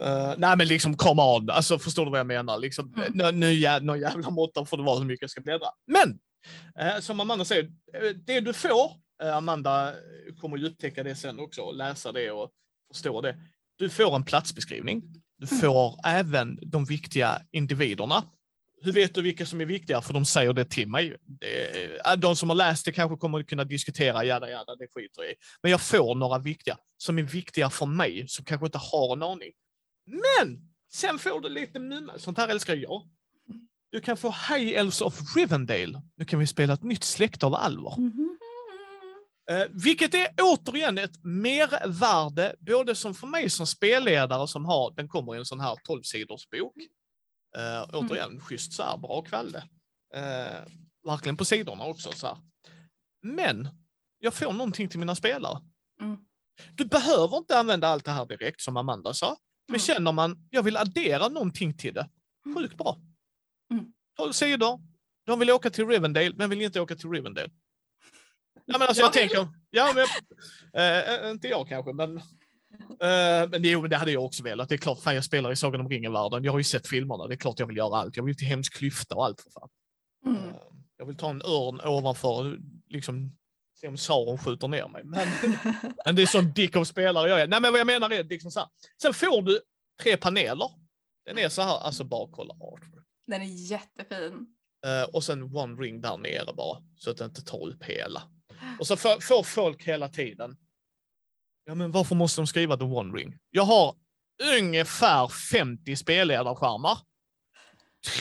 Uh, 0.04 0.34
nej 0.38 0.58
men 0.58 0.68
liksom 0.68 0.98
come 0.98 1.22
on, 1.22 1.50
alltså 1.50 1.80
förstår 1.80 2.06
du 2.06 2.12
vad 2.12 2.20
jag 2.20 2.28
menar? 2.28 2.58
Liksom, 2.58 2.94
mm. 2.94 3.40
nu, 3.40 3.54
jä 3.54 3.80
jävla 4.00 4.30
måtta 4.30 4.66
får 4.66 4.78
det 4.78 4.84
vara 4.84 5.00
hur 5.00 5.06
mycket 5.06 5.22
jag 5.22 5.30
ska 5.30 5.42
bläddra. 5.42 5.68
Men, 5.88 6.20
som 7.02 7.20
Amanda 7.20 7.46
säger, 7.46 7.72
det 8.26 8.40
du 8.40 8.54
får 8.54 8.92
Eh, 8.92 9.07
Amanda 9.24 9.93
kommer 10.41 10.57
ju 10.57 10.68
upptäcka 10.68 11.03
det 11.03 11.15
sen 11.15 11.39
också 11.39 11.61
och 11.61 11.76
läsa 11.76 12.11
det 12.11 12.32
och 12.32 12.51
förstå 12.93 13.22
det. 13.22 13.38
Du 13.76 13.89
får 13.89 14.15
en 14.15 14.24
platsbeskrivning. 14.24 15.03
Du 15.38 15.47
mm. 15.51 15.61
får 15.61 15.88
mm. 15.88 16.20
även 16.20 16.59
de 16.61 16.86
viktiga 16.86 17.41
individerna. 17.51 18.24
Hur 18.82 18.91
vet 18.91 19.15
du 19.15 19.22
vilka 19.22 19.45
som 19.45 19.61
är 19.61 19.65
viktiga? 19.65 20.01
För 20.01 20.13
de 20.13 20.26
säger 20.26 20.53
det 20.53 20.65
till 20.65 20.88
mig. 20.88 21.18
De 22.18 22.36
som 22.36 22.49
har 22.49 22.55
läst 22.55 22.86
det 22.86 22.91
kanske 22.91 23.18
kommer 23.18 23.39
att 23.39 23.47
kunna 23.47 23.63
diskutera, 23.63 24.24
jada 24.24 24.49
jada, 24.49 24.76
det 24.76 24.88
skiter 24.88 25.32
i. 25.32 25.34
Men 25.61 25.72
jag 25.72 25.82
får 25.82 26.15
några 26.15 26.39
viktiga, 26.39 26.78
som 26.97 27.18
är 27.18 27.24
viktiga 27.24 27.70
för 27.70 27.86
mig, 27.86 28.28
som 28.28 28.45
kanske 28.45 28.65
inte 28.65 28.78
har 28.78 29.13
en 29.13 29.24
aning. 29.24 29.51
Men 30.05 30.59
sen 30.91 31.20
får 31.20 31.41
du 31.41 31.49
lite 31.49 31.80
mumma, 31.80 32.13
sånt 32.18 32.38
här 32.38 32.47
älskar 32.47 32.76
jag. 32.76 33.01
Du 33.89 34.01
kan 34.01 34.18
få 34.18 34.30
High 34.30 34.78
Elves 34.78 35.01
of 35.01 35.36
Rivendale. 35.36 36.01
Nu 36.15 36.26
kan 36.26 36.39
vi 36.39 36.47
spela 36.47 36.74
ett 36.74 36.84
nytt 36.84 37.03
släkte 37.03 37.45
av 37.45 37.55
alver. 37.55 37.93
Mhm. 37.97 38.24
Eh, 38.24 38.27
vilket 39.70 40.14
är 40.14 40.28
återigen 40.41 40.98
ett 40.98 41.24
mervärde, 41.24 42.56
både 42.60 42.95
som 42.95 43.14
för 43.14 43.28
mig 43.28 43.50
som 43.50 43.68
spelledare 43.68 44.48
som 44.48 44.66
har, 44.66 44.91
den 44.95 45.08
kommer 45.08 45.36
i 45.36 45.38
en 45.38 45.45
sån 45.45 45.60
här 45.60 45.76
12 45.84 46.02
sidors 46.04 46.50
bok. 46.50 46.74
Eh, 47.58 47.89
återigen, 47.93 48.39
schysst 48.39 48.74
så 48.74 48.84
här, 48.84 48.98
bra 48.98 49.22
kvälde. 49.22 49.58
Eh, 50.16 50.64
verkligen 51.08 51.38
på 51.38 51.45
sidorna 51.45 51.84
också. 51.86 52.12
Så 52.12 52.28
här. 52.28 52.38
Men 53.24 53.70
jag 54.20 54.34
får 54.34 54.54
någonting 54.54 54.89
till 54.89 55.00
mina 55.00 55.16
spelare. 55.16 55.62
Mm. 56.02 56.18
Du 56.76 56.86
behöver 56.86 57.38
inte 57.38 57.60
använda 57.60 57.88
allt 57.88 58.06
det 58.06 58.12
här 58.12 58.26
direkt 58.26 58.62
som 58.62 58.78
Amanda 58.78 59.14
sa. 59.14 59.38
Men 59.68 59.76
Mm. 59.76 59.80
känner 59.80 60.12
man, 60.12 60.48
jag 60.50 60.64
vill 60.64 60.78
addera 60.78 61.28
någonting 61.28 61.78
till 61.78 61.93
det, 61.93 62.10
sjukt 62.56 62.78
bra. 62.78 62.98
Mm. 63.72 63.93
12 64.18 64.32
sidor, 64.32 64.80
de 65.26 65.39
vill 65.39 65.52
åka 65.52 65.70
till 65.70 65.88
Rivendale, 65.88 66.34
men 66.36 66.50
vill 66.50 66.62
inte 66.62 66.82
åka 66.82 66.95
till 66.95 67.10
Rivendale. 67.12 67.50
Ja, 68.70 68.78
men 68.78 68.88
alltså, 68.88 69.03
Jag 69.03 69.13
tänker, 69.20 69.47
ja, 69.70 69.93
men, 69.95 70.05
eh, 71.26 71.32
inte 71.32 71.47
jag 71.47 71.68
kanske, 71.68 71.93
men, 71.93 72.18
eh, 72.18 73.49
men 73.49 73.63
jo, 73.63 73.88
det 73.88 73.97
hade 73.97 74.11
jag 74.11 74.26
också 74.26 74.43
velat. 74.43 74.70
Det 74.70 74.76
är 74.76 74.78
klart, 74.78 74.99
fan 74.99 75.15
jag 75.15 75.24
spelar 75.24 75.51
i 75.51 75.55
Sagan 75.55 75.82
om 75.82 75.89
ringen-världen. 75.89 76.43
Jag 76.43 76.51
har 76.51 76.59
ju 76.59 76.63
sett 76.63 76.88
filmerna, 76.88 77.28
det 77.28 77.34
är 77.34 77.38
klart 77.38 77.59
jag 77.59 77.68
vill 77.68 77.78
göra 77.78 77.97
allt. 77.97 78.18
Jag 78.18 78.24
vill 78.24 78.38
till 78.38 78.47
Hemsk 78.47 78.74
klyfta 78.78 79.15
och 79.15 79.26
allt 79.26 79.41
för 79.41 79.49
fan. 79.51 79.70
Mm. 80.26 80.49
Eh, 80.49 80.55
Jag 80.97 81.05
vill 81.05 81.18
ta 81.18 81.30
en 81.30 81.41
örn 81.41 81.82
ovanför 81.84 82.57
liksom 82.89 83.38
se 83.82 83.88
om 83.88 83.97
Sauron 83.97 84.38
skjuter 84.38 84.68
ner 84.68 84.88
mig. 84.88 85.01
Men, 85.03 85.28
men 86.05 86.15
det 86.15 86.22
är 86.22 86.26
sån 86.26 86.51
dick 86.53 86.76
av 86.76 86.84
spelare 86.84 87.30
jag 87.30 87.41
är. 87.41 87.47
Nej, 87.47 87.61
men 87.61 87.72
vad 87.72 87.80
jag 87.80 87.88
menar 87.88 88.09
är 88.09 88.24
liksom 88.24 88.51
så 88.51 88.59
här. 88.59 88.70
Sen 89.01 89.13
får 89.13 89.41
du 89.41 89.59
tre 90.03 90.18
paneler. 90.18 90.70
Den 91.26 91.38
är 91.38 91.49
så 91.49 91.61
här, 91.61 91.78
alltså 91.80 92.03
bara 92.03 92.28
kolla 92.32 92.53
artwork. 92.53 93.05
Den 93.28 93.41
är 93.41 93.72
jättefin. 93.72 94.47
Eh, 94.86 95.09
och 95.13 95.24
sen 95.24 95.43
one 95.55 95.82
ring 95.82 96.01
där 96.01 96.18
nere 96.18 96.53
bara, 96.53 96.78
så 96.95 97.11
att 97.11 97.18
det 97.18 97.26
inte 97.26 97.41
tar 97.41 97.68
upp 97.68 97.84
hela. 97.84 98.22
Och 98.80 98.88
så 98.88 98.97
får, 98.97 99.22
får 99.22 99.43
folk 99.43 99.84
hela 99.84 100.10
tiden. 100.10 100.58
Ja, 101.66 101.76
men 101.76 101.91
varför 101.91 102.16
måste 102.16 102.41
de 102.41 102.47
skriva 102.47 102.78
the 102.78 102.84
one 102.84 103.18
ring? 103.18 103.38
Jag 103.49 103.64
har 103.64 103.95
ungefär 104.60 105.28
50 105.28 105.95
spelledarskärmar. 105.95 106.97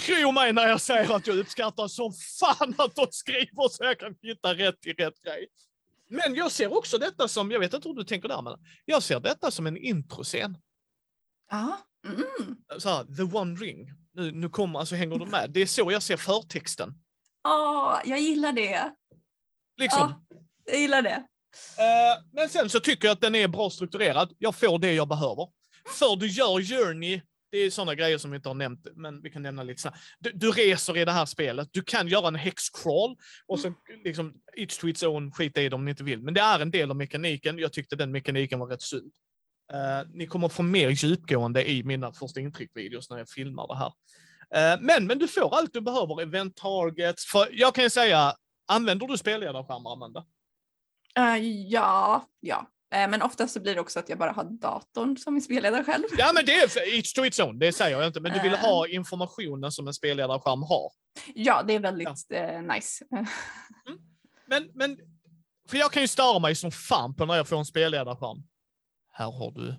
Tro 0.07 0.33
mig 0.33 0.53
när 0.53 0.69
jag 0.69 0.81
säger 0.81 1.17
att 1.17 1.27
jag 1.27 1.39
uppskattar 1.39 1.89
som 1.89 2.13
fan 2.41 2.75
att 2.79 2.95
de 2.95 3.07
skriver 3.11 3.69
så 3.69 3.85
jag 3.85 3.99
kan 3.99 4.15
hitta 4.23 4.55
rätt 4.55 4.81
till 4.81 4.95
rätt 4.95 5.23
grej. 5.23 5.47
Men 6.09 6.35
jag 6.35 6.53
ser 6.53 6.77
också 6.77 6.99
detta 6.99 7.29
som, 7.29 7.51
jag 7.51 7.61
vet 7.61 7.75
inte 7.75 7.89
hur 7.89 7.97
du 7.97 8.05
tänker 8.05 8.29
där, 8.29 8.43
men 8.43 8.55
jag 8.85 9.03
ser 9.03 9.21
detta 9.21 9.51
som 9.51 9.67
en 9.67 9.77
introscen. 9.77 10.59
Ja. 11.51 11.79
Mm. 12.07 12.57
Så 12.79 12.89
här, 12.89 13.05
the 13.05 13.37
one 13.37 13.57
ring. 13.57 13.93
Nu, 14.13 14.33
nu 14.33 14.49
kommer, 14.49 14.79
alltså 14.79 14.95
hänger 14.95 15.19
du 15.19 15.27
med? 15.27 15.51
Det 15.51 15.61
är 15.61 15.67
så 15.67 15.93
jag 15.93 16.03
ser 16.03 16.17
förtexten. 16.17 16.95
Åh, 17.49 18.01
jag 18.05 18.21
gillar 18.21 18.53
det. 18.53 18.93
Liksom. 19.77 20.25
Ja, 20.29 20.39
jag 20.65 20.81
gillar 20.81 21.03
det. 21.03 21.25
Eh, 21.79 22.23
men 22.33 22.49
sen 22.49 22.71
så 22.71 22.81
tycker 22.81 23.09
jag 23.09 23.13
att 23.13 23.21
den 23.21 23.35
är 23.35 23.49
bra 23.49 23.71
strukturerad. 23.71 24.33
Jag 24.39 24.55
får 24.55 24.79
det 24.79 24.93
jag 24.93 25.09
behöver. 25.09 25.49
För 25.99 26.17
du 26.17 26.27
gör 26.27 26.63
journey, 26.63 27.23
det 27.51 27.59
är 27.59 27.71
sådana 27.71 27.95
grejer 27.95 28.19
som 28.19 28.31
vi 28.31 28.37
inte 28.37 28.49
har 28.49 28.55
nämnt, 28.55 28.87
men 28.95 29.23
vi 29.23 29.31
kan 29.31 29.43
nämna 29.43 29.63
lite 29.63 29.83
snabbt. 29.83 29.99
Du, 30.19 30.33
du 30.33 30.51
reser 30.51 30.97
i 30.97 31.05
det 31.05 31.13
här 31.13 31.27
spelet, 31.27 31.69
du 31.73 31.83
kan 31.83 32.09
göra 32.09 32.29
en 32.29 32.35
hexcrawl 32.35 33.17
och 33.47 33.61
så 33.61 33.75
liksom 34.05 34.35
each 34.57 34.79
to 34.79 34.89
its 34.89 35.03
own, 35.03 35.33
skita 35.33 35.63
i 35.63 35.69
det 35.69 35.75
om 35.75 35.85
ni 35.85 35.91
inte 35.91 36.05
vill. 36.05 36.23
Men 36.23 36.35
det 36.35 36.41
är 36.41 36.61
en 36.61 36.71
del 36.71 36.91
av 36.91 36.97
mekaniken. 36.97 37.59
Jag 37.59 37.73
tyckte 37.73 37.97
den 37.97 38.13
mekaniken 38.13 38.59
var 38.59 38.67
rätt 38.67 38.83
sund. 38.83 39.13
Eh, 39.73 40.09
ni 40.15 40.27
kommer 40.27 40.49
få 40.49 40.63
mer 40.63 40.91
djupgående 40.91 41.71
i 41.71 41.85
mina 41.85 42.13
första 42.13 42.41
intryck-videos 42.41 43.11
när 43.11 43.19
jag 43.19 43.29
filmar 43.29 43.67
det 43.69 43.77
här. 43.77 43.93
Eh, 44.55 44.81
men, 44.81 45.07
men 45.07 45.19
du 45.19 45.29
får 45.29 45.55
allt 45.55 45.73
du 45.73 45.81
behöver, 45.81 46.23
event 46.23 46.57
targets. 46.57 47.27
För 47.27 47.49
jag 47.53 47.75
kan 47.75 47.85
ju 47.85 47.91
säga, 47.91 48.35
använder 48.67 49.07
du 49.07 49.19
spelledarskärmar, 49.19 49.93
Amanda? 49.93 50.25
Eh, 51.19 51.37
ja, 51.69 52.25
ja. 52.41 52.67
Eh, 52.95 53.09
men 53.09 53.23
oftast 53.23 53.55
så 53.55 53.61
blir 53.61 53.75
det 53.75 53.81
också 53.81 53.99
att 53.99 54.09
jag 54.09 54.19
bara 54.19 54.33
har 54.33 54.45
datorn 54.45 55.17
som 55.17 55.35
min 55.35 55.43
spelledare 55.43 55.85
själv. 55.85 56.05
Ja, 56.19 56.31
men 56.35 56.45
det 56.47 56.53
är 56.55 56.95
each 56.95 57.13
to 57.13 57.25
its 57.27 57.39
own, 57.41 57.59
det 57.59 57.73
säger 57.73 57.99
jag 57.99 58.07
inte. 58.07 58.21
Men 58.21 58.33
du 58.33 58.41
vill 58.41 58.53
Eh. 58.53 58.59
ha 58.61 58.87
informationen 58.89 59.73
som 59.73 59.87
en 59.87 59.95
spelledarskärm 59.95 60.63
har. 60.63 60.91
Ja, 61.35 61.63
det 61.63 61.75
är 61.75 61.81
väldigt 61.81 62.09
eh, 62.31 62.63
nice. 62.63 63.05
Eh, 63.17 63.27
Men, 64.49 64.71
men, 64.75 64.99
för 65.69 65.77
jag 65.77 65.93
kan 65.93 66.03
ju 66.03 66.09
störa 66.09 66.39
mig 66.39 66.55
som 66.55 66.71
fan 66.73 67.17
på 67.17 67.27
när 67.27 67.35
jag 67.37 67.49
får 67.49 67.57
en 67.59 67.65
spelledarskärm. 67.65 68.43
Här 69.13 69.31
har 69.33 69.51
du 69.51 69.75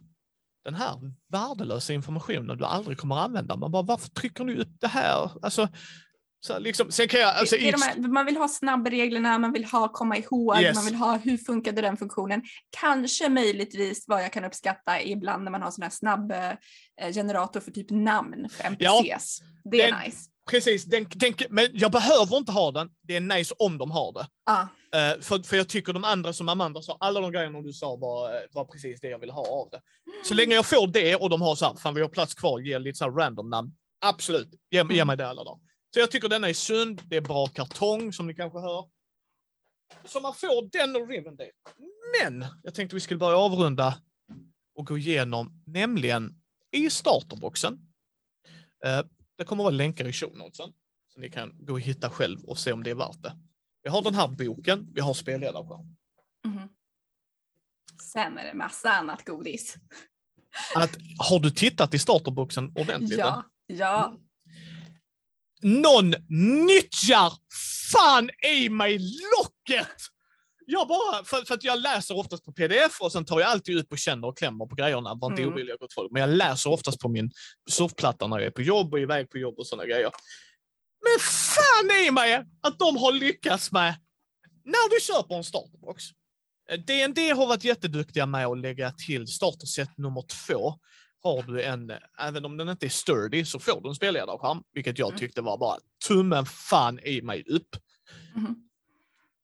den 0.64 0.76
här 0.76 0.96
värdelösa 1.32 1.94
informationen 1.94 2.58
du 2.58 2.66
aldrig 2.66 2.98
kommer 2.98 3.16
använda. 3.16 3.56
Man 3.56 3.72
bara, 3.72 3.82
varför 3.84 4.10
trycker 4.10 4.44
ni 4.44 4.56
upp 4.62 4.80
det 4.80 4.88
här? 4.88 5.32
Alltså, 5.42 5.68
så 6.40 6.60
liksom, 6.60 6.92
sen 6.92 7.08
kan 7.08 7.20
jag, 7.20 7.36
alltså, 7.36 7.56
det 7.56 7.68
är 7.68 7.72
de 7.72 7.78
each- 7.78 7.82
här, 8.02 8.08
man 8.10 8.26
vill 8.26 8.38
ha 8.38 8.48
snabbreglerna, 8.48 9.38
man 9.40 9.54
vill 9.54 9.66
ha 9.66 9.88
komma 9.94 10.18
ihåg, 10.18 10.62
Yes. 10.62 10.76
man 10.76 10.86
vill 10.86 10.96
ha 10.96 11.18
hur 11.18 11.38
funkade 11.38 11.82
den 11.82 11.98
funktionen. 11.98 12.42
Kanske 12.82 13.30
möjligtvis 13.30 14.04
vad 14.08 14.24
jag 14.24 14.34
kan 14.34 14.46
uppskatta 14.46 15.02
ibland 15.02 15.44
när 15.44 15.52
man 15.52 15.62
har 15.62 15.72
sån 15.72 15.84
här 15.84 15.90
snabb 15.90 16.32
eh, 16.32 17.12
generator 17.14 17.60
för 17.60 17.72
typ 17.72 17.90
namn 17.90 18.50
för 18.50 18.64
NPCs. 18.64 19.40
det 19.72 19.82
är 19.82 19.92
den- 19.92 20.00
nice. 20.06 20.18
precis, 20.50 20.86
den, 20.86 21.06
den, 21.16 21.34
men 21.50 21.68
jag 21.74 21.92
behöver 21.92 22.38
inte 22.38 22.52
ha 22.52 22.72
den. 22.72 22.90
Det 23.02 23.16
är 23.16 23.20
nice 23.22 23.56
om 23.60 23.78
de 23.78 23.92
har 23.92 24.14
det. 24.14 24.28
Ja, 24.46 24.68
Eh, 24.96 25.22
för, 25.22 25.40
för 25.44 25.58
jag 25.58 25.70
tycker 25.70 25.94
de 25.94 26.04
andra 26.04 26.34
som 26.34 26.50
Amanda 26.50 26.82
sa, 26.82 26.98
alla 27.00 27.22
de 27.22 27.32
grejerna 27.32 27.62
du 27.62 27.74
sa 27.74 27.96
var, 27.96 28.32
var 28.52 28.66
precis 28.66 29.00
det 29.00 29.08
jag 29.10 29.20
vill 29.20 29.30
ha 29.30 29.42
av 29.48 29.70
det. 29.72 29.82
Så 30.26 30.34
länge 30.34 30.56
jag 30.56 30.66
får 30.66 30.88
det 30.88 31.16
och 31.16 31.30
de 31.30 31.42
har 31.42 31.56
så 31.56 31.66
här, 31.66 31.76
fan 31.76 31.96
vi 31.96 32.02
har 32.02 32.10
plats 32.10 32.34
kvar, 32.34 32.60
ge 32.60 32.80
lite 32.80 32.98
så 32.98 33.04
här 33.06 33.12
random 33.12 33.50
namn. 33.50 33.72
Absolut, 34.06 34.50
ge, 34.72 34.84
ge 34.90 35.06
mig 35.06 35.18
det 35.18 35.28
alla 35.28 35.44
dagar. 35.44 35.60
Så 35.94 36.00
jag 36.00 36.12
tycker 36.12 36.30
denna 36.30 36.50
är 36.50 36.54
sund, 36.54 37.02
det 37.06 37.18
är 37.18 37.22
bra 37.22 37.48
kartong 37.48 38.14
som 38.14 38.28
ni 38.28 38.36
kanske 38.36 38.60
hör. 38.60 38.90
Så 40.06 40.20
man 40.20 40.34
får 40.34 40.70
den 40.72 40.96
och 40.96 41.08
Rivendale. 41.10 41.52
Men 42.22 42.46
jag 42.64 42.76
tänkte 42.76 42.96
vi 42.96 43.00
skulle 43.00 43.18
börja 43.18 43.38
avrunda 43.38 44.02
och 44.76 44.86
gå 44.88 44.98
igenom, 44.98 45.64
nämligen 45.66 46.42
i 46.72 46.90
starterboxen. 46.90 47.80
Eh, 48.86 49.02
det 49.38 49.44
kommer 49.44 49.64
att 49.64 49.66
vara 49.66 49.76
länkar 49.76 50.08
i 50.08 50.14
show 50.14 50.38
notesen, 50.38 50.74
så 51.14 51.20
ni 51.20 51.32
kan 51.32 51.66
gå 51.66 51.74
och 51.74 51.82
hitta 51.82 52.10
själv 52.10 52.44
och 52.44 52.58
se 52.58 52.72
om 52.72 52.84
det 52.84 52.90
är 52.90 52.96
värt 52.96 53.24
det. 53.24 53.38
Vi 53.84 53.90
har 53.90 54.02
den 54.02 54.16
här 54.16 54.28
boken, 54.28 54.88
vi 54.94 55.02
har 55.02 55.14
spelledarskärm. 55.14 55.96
mhm. 56.46 56.70
Sen 58.14 58.38
är 58.38 58.46
det 58.46 58.54
massa 58.54 58.92
annat 58.92 59.26
godis. 59.26 59.76
Att, 60.76 60.98
har 61.30 61.40
du 61.40 61.52
tittat 61.52 61.94
i 61.94 62.00
starterboxen 62.00 62.72
ordentligt? 62.76 63.20
Ja, 63.20 63.44
ja. 63.68 64.18
Någon 65.62 66.10
nyttjar 66.66 67.34
fan 67.92 68.30
i 68.56 68.70
mig 68.70 69.00
locket! 69.38 69.88
Jag 70.70 70.88
bara, 70.88 71.24
för, 71.24 71.46
för 71.46 71.54
att 71.54 71.64
jag 71.64 71.80
läser 71.82 72.18
oftast 72.18 72.46
på 72.46 72.52
pdf 72.52 73.02
och 73.02 73.12
sen 73.12 73.26
tar 73.26 73.40
jag 73.40 73.50
alltid 73.50 73.78
ut 73.78 73.92
och 73.92 73.98
känner 73.98 74.28
och 74.28 74.38
klämmer 74.38 74.66
på 74.66 74.76
grejerna. 74.76 75.16
Var 75.16 75.32
inte 75.32 75.42
Mm. 75.42 75.78
gott 75.80 75.94
folk. 75.94 76.12
Men 76.12 76.20
jag 76.22 76.30
läser 76.30 76.70
oftast 76.70 77.00
på 77.00 77.10
min 77.10 77.32
surfplatta 77.70 78.28
när 78.28 78.38
jag 78.38 78.46
är 78.46 78.52
på 78.52 78.62
jobb 78.62 78.94
och 78.94 79.00
iväg 79.00 79.30
på 79.30 79.38
jobb 79.38 79.60
och 79.60 79.68
sådana 79.68 79.86
grejer. 79.86 80.12
Men 81.04 81.20
fan 81.20 82.06
i 82.08 82.12
mig 82.12 82.46
att 82.62 82.80
de 82.80 82.98
har 82.98 83.12
lyckats 83.12 83.72
med, 83.72 83.96
när 84.66 84.90
du 84.90 85.06
köper 85.06 85.36
en 85.36 85.44
starterbox. 85.44 86.04
Eh, 86.72 86.80
D&D 86.80 87.30
har 87.30 87.48
varit 87.48 87.64
jätteduktiga 87.64 88.26
med 88.26 88.46
att 88.46 88.60
lägga 88.60 88.92
till 88.92 89.28
starterset 89.28 89.98
nummer 89.98 90.24
två. 90.48 90.74
Har 91.24 91.44
du 91.44 91.62
en, 91.64 91.92
även 92.20 92.46
om 92.46 92.58
den 92.58 92.70
inte 92.70 92.86
är 92.86 92.90
sturdy, 92.90 93.46
så 93.46 93.60
får 93.60 93.82
du 93.82 93.90
en 93.90 93.96
spelledarskärm. 93.96 94.64
Vilket 94.74 95.00
jag 95.00 95.08
Mm. 95.10 95.20
tyckte 95.20 95.42
var 95.42 95.58
bara 95.58 95.78
tummen 96.08 96.46
fan 96.46 97.00
i 97.00 97.22
mig 97.22 97.44
upp. 97.48 97.76
Mhm. 98.36 98.56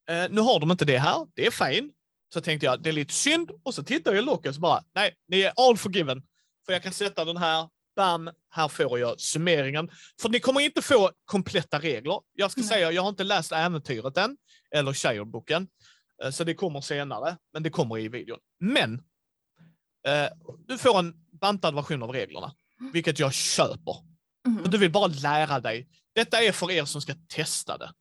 Eh, 0.09 0.28
nu 0.32 0.41
har 0.41 0.59
de 0.59 0.71
inte 0.71 0.86
det 0.86 0.97
här, 0.97 1.28
det 1.34 1.45
är 1.47 1.51
fine. 1.51 1.91
Så 2.34 2.41
tänkte 2.41 2.65
jag, 2.65 2.82
det 2.84 2.89
är 2.89 2.93
lite 2.93 3.13
synd. 3.13 3.51
Och 3.63 3.74
så 3.74 3.84
tittar 3.84 4.11
jag 4.13 4.24
i 4.24 4.26
locket 4.26 4.49
och 4.49 4.55
så 4.55 4.61
bara, 4.61 4.84
nej, 4.95 5.15
ni 5.28 5.41
är 5.41 5.53
all 5.55 5.78
forgiven. 5.78 6.24
För 6.65 6.74
jag 6.74 6.84
kan 6.84 6.91
sätta 6.93 7.26
den 7.26 7.38
här, 7.38 7.69
bam, 7.95 8.30
här 8.49 8.67
får 8.67 8.99
jag 8.99 9.19
summeringen. 9.19 9.89
För 10.21 10.30
ni 10.30 10.39
kommer 10.39 10.61
inte 10.61 10.82
få 10.82 11.11
kompletta 11.26 11.80
regler. 11.80 12.19
Jag 12.34 12.51
ska 12.51 12.61
Nej. 12.61 12.67
säga, 12.67 12.91
jag 12.91 13.01
har 13.01 13.09
inte 13.09 13.24
läst 13.24 13.51
äventyret 13.51 14.17
än, 14.17 14.38
eller 14.76 14.93
Shire-boken. 14.93 15.67
Eh, 16.24 16.30
Så 16.32 16.43
det 16.43 16.53
kommer 16.53 16.82
senare, 16.82 17.38
men 17.53 17.63
det 17.63 17.69
kommer 17.69 17.97
i 17.97 18.07
videon. 18.07 18.39
Men, 18.59 18.93
eh, 20.07 20.28
du 20.67 20.78
får 20.78 20.99
en 20.99 21.13
bantad 21.44 21.76
version 21.76 22.04
av 22.04 22.10
reglerna, 22.12 22.54
vilket 22.94 23.20
jag 23.20 23.34
köper. 23.34 23.96
Och 24.64 24.70
du 24.70 24.78
vill 24.78 24.91
bara 24.91 25.08
lära 25.08 25.60
dig. 25.60 25.88
Detta 26.16 26.44
är 26.44 26.52
för 26.52 26.72
er 26.72 26.86
som 26.86 27.02
ska 27.02 27.14
testa 27.28 27.78
det. 27.78 27.91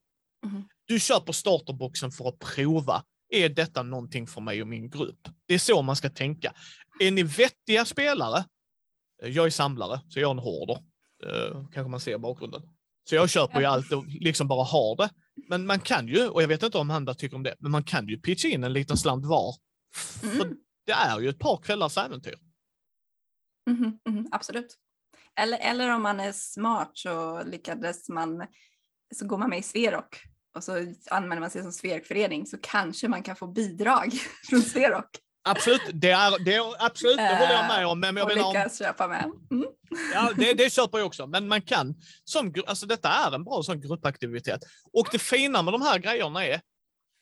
Mhm. 0.47 0.69
Du 0.87 1.01
köper 1.01 1.33
starterboxen 1.33 2.11
för 2.11 2.29
att 2.29 2.39
prova. 2.39 3.05
Är 3.29 3.49
detta 3.49 3.83
någonting 3.83 4.27
för 4.27 4.41
mig 4.41 4.63
och 4.63 4.69
min 4.69 4.91
grupp? 4.91 5.29
Det 5.47 5.55
är 5.55 5.59
så 5.59 5.83
man 5.83 5.97
ska 5.97 6.11
tänka. 6.11 6.53
Är 7.01 7.11
ni 7.11 7.23
vettiga 7.23 7.85
spelare? 7.85 8.45
Eh, 9.23 9.29
Jag 9.31 9.47
är 9.47 9.51
samlare, 9.51 10.01
så 10.09 10.21
jag 10.21 10.27
är 10.29 10.31
en 10.31 10.39
hoarder. 10.39 10.79
Eh, 11.27 11.65
kanske 11.75 11.91
man 11.91 12.01
ser 12.01 12.15
i 12.15 12.19
bakgrunden. 12.19 12.63
Så 13.09 13.15
jag 13.15 13.31
köper 13.31 13.61
ju 13.61 13.67
allt 13.67 13.93
och 13.93 14.05
liksom 14.07 14.49
bara 14.49 14.65
har 14.65 14.97
det. 14.97 15.11
Men 15.49 15.67
man 15.67 15.81
kan 15.81 16.09
ju, 16.09 16.29
och 16.29 16.43
jag 16.43 16.49
vet 16.49 16.63
inte 16.63 16.79
om 16.79 16.91
Handa 16.91 17.15
tycker 17.15 17.37
om 17.37 17.43
det, 17.43 17.55
men 17.59 17.71
man 17.71 17.85
kan 17.85 18.09
ju 18.09 18.19
pitcha 18.21 18.49
in 18.49 18.65
en 18.65 18.73
liten 18.73 18.97
slant 18.97 19.27
var. 19.27 19.55
För 19.95 20.27
Mm. 20.45 20.57
det 20.87 20.93
är 20.93 21.21
ju 21.21 21.29
ett 21.29 21.39
par 21.39 21.57
kvällars 21.57 21.97
äventyr. 21.99 22.35
Mhm, 23.71 23.99
mhm, 24.09 24.29
absolut. 24.33 24.77
Eller, 25.41 25.59
eller 25.59 25.91
om 25.95 26.03
man 26.03 26.21
är 26.21 26.33
smart 26.33 26.91
så 26.95 27.43
lyckades 27.45 28.09
man, 28.09 28.47
så 29.15 29.27
går 29.27 29.39
man 29.39 29.51
med 29.51 29.59
i 29.59 29.63
Sverok 29.63 30.23
och 30.57 30.65
så 30.65 30.95
anmäler 31.11 31.41
man 31.41 31.51
sig 31.51 31.63
som 31.63 31.73
Sverokförening 31.73 32.47
så 32.47 32.57
kanske 32.63 33.09
man 33.09 33.23
kan 33.23 33.37
få 33.37 33.47
bidrag 33.47 34.13
från 34.51 34.63
Sverok. 34.63 35.09
Absolut, 35.45 35.83
det, 35.93 36.11
är, 36.11 36.45
det, 36.45 36.55
är, 36.55 36.85
absolut, 36.87 37.17
det 37.17 37.37
håller 37.37 37.53
jag 37.53 37.67
med 37.69 37.87
om. 37.87 38.01
Men 38.01 38.17
jag 38.17 38.25
och 38.31 38.35
menar, 38.37 38.49
om- 38.49 38.55
lyckas 38.55 38.79
köpa 38.79 39.09
med. 39.09 39.25
Mm. 39.51 39.67
Ja, 40.15 40.33
det, 40.37 40.53
det 40.53 40.73
köper 40.73 40.99
jag 40.99 41.07
också. 41.07 41.27
Men 41.27 41.49
man 41.49 41.63
kan, 41.63 41.95
som, 42.25 42.55
alltså 42.67 42.87
detta 42.87 43.09
är 43.09 43.35
en 43.35 43.45
bra 43.45 43.63
sån 43.63 43.81
gruppaktivitet. 43.81 44.61
Och 44.93 45.09
det 45.13 45.19
fina 45.19 45.63
med 45.63 45.75
de 45.75 45.83
här 45.83 45.99
grejerna 45.99 46.47
är, 46.47 46.61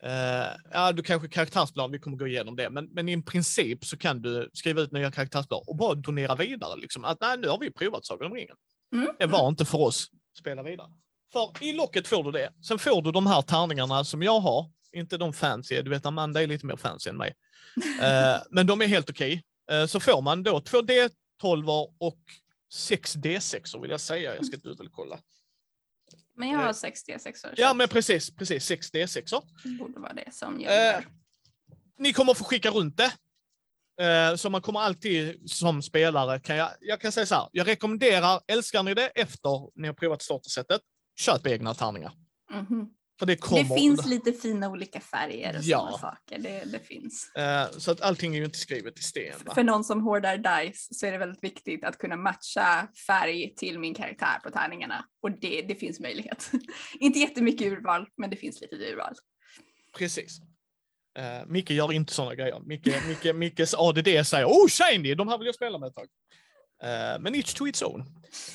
eh, 0.03 0.57
ja 0.73 0.93
du 0.93 1.03
kanske 1.03 1.29
karaktärsblad, 1.29 1.91
vi 1.91 1.99
kommer 1.99 2.17
gå 2.17 2.27
igenom 2.27 2.57
det, 2.57 2.71
men, 2.71 2.85
men 2.85 3.09
i 3.09 3.23
princip 3.23 3.85
så 3.85 3.97
kan 3.97 4.23
du 4.23 4.51
skriva 4.53 4.81
ut 4.81 4.93
nya 4.93 5.11
karaktärsblad 5.11 5.63
och 5.67 5.77
bara 5.77 5.95
donera 5.95 6.35
vidare. 6.35 6.81
Liksom. 6.81 7.05
Att 7.05 7.21
nej, 7.21 7.39
nu 7.39 7.49
har 7.49 7.59
vi 7.59 7.71
provat 7.71 8.07
Sagan 8.07 8.27
om 8.27 8.37
ringen. 8.37 8.57
Mm. 8.93 9.09
Det 9.19 9.27
var 9.27 9.49
inte 9.49 9.65
för 9.65 9.79
oss. 9.79 10.11
Spela 10.39 10.63
vidare. 10.63 10.89
För 11.33 11.53
i 11.61 11.73
locket 11.73 12.09
får 12.09 12.25
du 12.25 12.31
det. 12.31 12.53
Sen 12.69 12.79
får 12.79 13.03
du 13.03 13.13
de 13.13 13.27
här 13.27 13.43
tärningarna 13.43 14.05
som 14.05 14.23
jag 14.23 14.41
har. 14.41 14.71
Inte 14.93 15.19
de 15.19 15.33
fancy, 15.33 15.83
du 15.83 15.91
vet 15.91 16.07
Amanda 16.07 16.43
är 16.43 16.47
lite 16.47 16.67
mer 16.67 16.77
fancy 16.77 17.11
än 17.11 17.17
mig. 17.17 17.35
Eh, 18.03 18.43
men 18.51 18.67
de 18.67 18.83
är 18.83 18.87
helt 18.87 19.11
okej. 19.11 19.43
Eh, 19.71 19.87
så 19.87 20.01
får 20.01 20.23
man 20.23 20.43
då 20.43 20.61
två 20.61 20.79
D12 20.79 21.87
och 21.99 22.19
6 22.73 23.17
D6 23.17 23.83
vill 23.83 23.91
jag 23.91 24.01
säga. 24.01 24.35
Jag 24.35 24.47
ska 24.47 24.57
inte 24.57 24.69
ut 24.69 24.81
och 24.81 24.87
kolla. 24.93 25.19
Men 26.41 26.49
jag 26.49 26.59
har 26.59 26.73
66 26.73 27.45
år. 27.45 27.51
Ja, 27.57 27.75
men 27.75 27.89
precis, 27.89 28.37
precis 28.37 28.65
6 28.65 28.93
D6. 28.93 29.43
Det 29.65 29.71
borde 29.79 30.01
vara 30.01 30.13
det 30.13 30.35
som 30.35 30.55
Eh, 30.57 30.61
gäller. 30.63 31.07
Ni 31.99 32.13
kommer 32.13 32.35
få 32.35 32.45
skicka 32.45 32.71
runt 32.71 32.97
det. 32.97 33.13
Eh, 34.05 34.37
Så 34.37 34.51
man 34.51 34.63
kommer 34.63 34.81
alltid 34.81 35.51
som 35.51 35.83
spelare, 35.83 36.41
kan 36.41 36.57
jag, 36.57 36.69
jag 36.81 37.01
kan 37.01 37.13
säga 37.13 37.27
så 37.27 37.35
här, 37.35 37.49
jag 37.53 37.67
rekommenderar, 37.67 38.41
älskar 38.47 38.83
ni 38.83 38.95
det 38.95 39.07
efter 39.07 39.81
ni 39.81 39.87
har 39.87 39.95
provat 39.95 40.23
startersättet, 40.23 40.81
köp 41.21 41.47
egna 41.47 41.75
tärningar. 41.75 42.13
Mhm. 42.51 42.91
För 43.21 43.27
det 43.27 43.37
kommer. 43.37 43.63
Det 43.63 43.75
finns 43.75 44.07
lite 44.07 44.33
fina 44.33 44.69
olika 44.71 45.01
färger 45.01 45.57
och 45.57 45.63
Ja. 45.65 45.79
sådana 45.79 45.99
saker. 45.99 46.39
Det, 46.39 46.65
det 46.73 46.79
finns. 46.79 47.33
Eh, 47.35 47.71
Så 47.79 47.91
att 47.91 48.01
allting 48.01 48.35
är 48.35 48.39
ju 48.39 48.45
inte 48.45 48.59
skrivet 48.59 48.99
i 48.99 49.03
sten. 49.03 49.35
Va? 49.47 49.55
För 49.55 49.65
någon 49.65 49.85
som 49.85 50.03
hårdar 50.03 50.37
dice 50.37 50.95
så 50.95 51.07
är 51.07 51.13
det 51.13 51.19
väldigt 51.19 51.45
viktigt 51.45 51.85
att 51.85 51.99
kunna 51.99 52.17
matcha 52.17 52.89
färg 53.07 53.55
till 53.57 53.79
min 53.79 53.95
karaktär 53.95 54.39
på 54.45 54.51
tärningarna. 54.51 55.05
Och 55.23 55.31
det, 55.41 55.63
det 55.63 55.75
finns 55.75 56.01
möjlighet. 56.01 56.51
inte 57.01 57.19
jättemycket 57.19 57.67
urval, 57.73 58.07
men 58.17 58.31
det 58.31 58.37
finns 58.37 58.61
lite 58.61 58.77
urval. 58.77 59.15
Precis. 59.99 60.41
Uh, 61.19 61.47
Micke 61.47 61.71
gör 61.71 61.93
inte 61.93 62.13
sådana 62.13 62.35
grejer. 62.35 62.61
Micke, 62.67 62.87
Micke, 63.09 63.35
Mickes 63.35 63.75
ADD 63.75 64.27
säger 64.27 64.47
oh 64.47 64.69
shiny, 64.69 65.15
de 65.15 65.29
här 65.29 65.39
vill 65.39 65.47
jag 65.47 65.55
spela 65.55 65.79
med 65.79 65.87
ett 65.87 65.95
tag. 65.95 66.07
Eh, 66.83 67.21
men 67.21 67.35
each 67.35 67.55
to 67.55 67.67
its 67.69 67.83
own. 67.83 68.05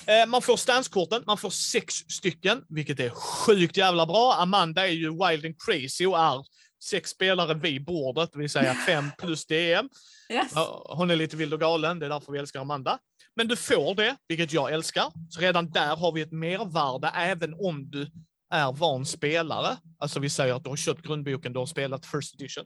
Eh, 0.05 0.28
man 0.28 0.41
får 0.41 0.57
stanskorten, 0.57 1.23
man 1.28 1.38
får 1.38 1.49
sex 1.49 1.93
stycken, 1.93 2.63
vilket 2.69 2.99
är 2.99 3.09
sjukt 3.09 3.78
jävla 3.78 4.05
bra. 4.05 4.34
Amanda 4.34 4.88
är 4.88 4.91
ju 4.91 5.09
wild 5.09 5.45
and 5.45 5.55
crazy 5.65 6.05
och 6.05 6.19
är 6.19 6.45
sex 6.84 7.09
spelare 7.09 7.53
vid 7.53 7.86
bordet, 7.86 8.30
det 8.34 8.39
vill 8.39 8.49
säga 8.49 8.73
fem 8.88 9.11
plus 9.17 9.45
DM. 9.45 9.89
Yes. 10.30 10.53
Hon 10.86 11.11
är 11.11 11.15
lite 11.15 11.38
vild 11.38 11.53
och 11.53 11.59
galen, 11.59 11.99
det 11.99 12.05
är 12.05 12.09
därför 12.09 12.32
vi 12.32 12.39
älskar 12.39 12.61
Amanda. 12.61 12.99
Men 13.36 13.47
du 13.47 13.55
får 13.55 13.95
det, 13.95 14.15
vilket 14.28 14.53
jag 14.53 14.73
älskar. 14.73 15.11
Så 15.30 15.41
redan 15.41 15.71
där 15.71 15.95
har 15.95 16.11
vi 16.11 16.21
ett 16.21 16.32
mervärde, 16.32 17.07
även 17.07 17.53
om 17.53 17.89
du 17.89 18.11
är 18.53 18.71
van 18.71 19.05
spelare. 19.05 19.78
Alltså 19.99 20.19
vi 20.19 20.30
säger 20.30 20.53
att 20.53 20.63
du 20.63 20.69
har 20.69 20.78
köpt 20.78 21.01
grundboken, 21.01 21.53
du 21.53 21.59
har 21.59 21.65
spelat 21.65 22.05
first 22.05 22.36
edition. 22.36 22.65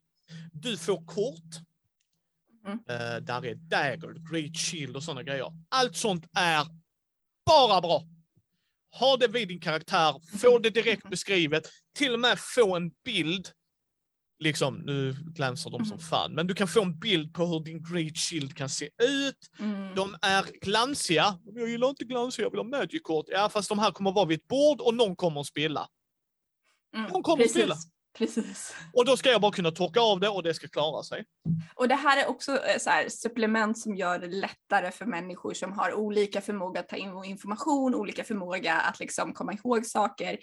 Du 0.51 0.77
får 0.77 1.05
kort. 1.05 1.68
Mm. 2.71 2.79
Eh, 2.89 3.17
där 3.21 3.45
är 3.45 3.55
dagger, 3.55 4.31
great 4.31 4.57
shield 4.57 4.95
och 4.95 5.03
sådana 5.03 5.23
grejer. 5.23 5.51
Allt 5.69 5.95
sånt 5.95 6.25
är 6.37 6.65
bara 7.45 7.81
bra. 7.81 8.03
Ha 8.99 9.17
det 9.17 9.27
vid 9.27 9.47
din 9.47 9.59
karaktär, 9.59 10.37
få 10.37 10.59
det 10.59 10.69
direkt 10.69 11.03
beskrivet, 11.09 11.69
till 11.95 12.13
och 12.13 12.19
med 12.19 12.39
få 12.39 12.75
en 12.75 12.91
bild. 13.05 13.49
Liksom, 14.43 14.75
nu 14.75 15.15
glänser 15.35 15.69
de 15.69 15.85
som 15.85 15.97
Mhm. 15.97 16.03
fan, 16.05 16.33
men 16.33 16.47
du 16.47 16.53
kan 16.55 16.67
få 16.67 16.81
en 16.81 16.99
bild 16.99 17.33
på 17.33 17.45
hur 17.45 17.59
din 17.59 17.83
great 17.83 18.17
shield 18.17 18.55
kan 18.57 18.69
se 18.69 18.85
ut. 19.03 19.49
Mm. 19.59 19.95
De 19.95 20.15
är 20.21 20.45
glansiga. 20.61 21.39
Jag 21.45 21.69
gillar 21.69 21.89
inte 21.89 22.05
glansiga, 22.05 22.45
jag 22.45 22.51
vill 22.51 22.59
ha 22.59 22.63
magic-kort. 22.79 23.25
Ja, 23.27 23.49
fast 23.49 23.69
de 23.69 23.79
här 23.79 23.91
kommer 23.91 24.11
vara 24.11 24.25
vid 24.25 24.39
ett 24.39 24.47
bord 24.47 24.81
och 24.81 24.93
någon 24.93 25.15
kommer 25.15 25.41
att 25.41 25.47
spilla. 25.47 25.87
Mm. 26.95 27.11
de 27.11 27.23
kommer 27.23 27.43
att 27.43 27.49
spela. 27.51 27.75
Precis. 28.19 28.75
Och 28.93 29.05
då 29.05 29.17
ska 29.17 29.29
jag 29.29 29.41
bara 29.41 29.51
kunna 29.51 29.71
torka 29.71 30.01
av 30.01 30.19
det 30.19 30.29
och 30.29 30.43
det 30.43 30.53
ska 30.53 30.67
klara 30.67 31.03
sig. 31.03 31.25
Och 31.75 31.87
det 31.87 31.95
här 31.95 32.23
är 32.23 32.29
också 32.29 32.51
eh, 32.51 32.77
så 32.79 32.89
här, 32.89 33.09
supplement 33.09 33.79
som 33.79 33.95
gör 33.95 34.19
det 34.19 34.27
lättare 34.27 34.91
för 34.91 35.05
människor 35.05 35.53
som 35.53 35.71
har 35.71 35.93
olika 35.93 36.41
förmåga 36.41 36.79
att 36.79 36.89
ta 36.89 36.95
in 36.95 37.23
information, 37.25 37.95
olika 37.95 38.23
förmåga 38.23 38.73
att 38.73 38.99
liksom 38.99 39.33
komma 39.33 39.53
ihåg 39.53 39.85
saker. 39.85 40.37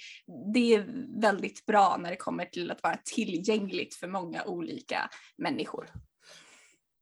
Det 0.54 0.74
är 0.74 0.86
väldigt 1.20 1.66
bra 1.66 1.96
när 2.00 2.10
det 2.10 2.16
kommer 2.16 2.44
till 2.44 2.70
att 2.70 2.82
vara 2.82 2.98
tillgängligt 3.04 3.94
för 3.94 4.08
många 4.08 4.44
olika 4.44 5.10
människor. 5.38 5.90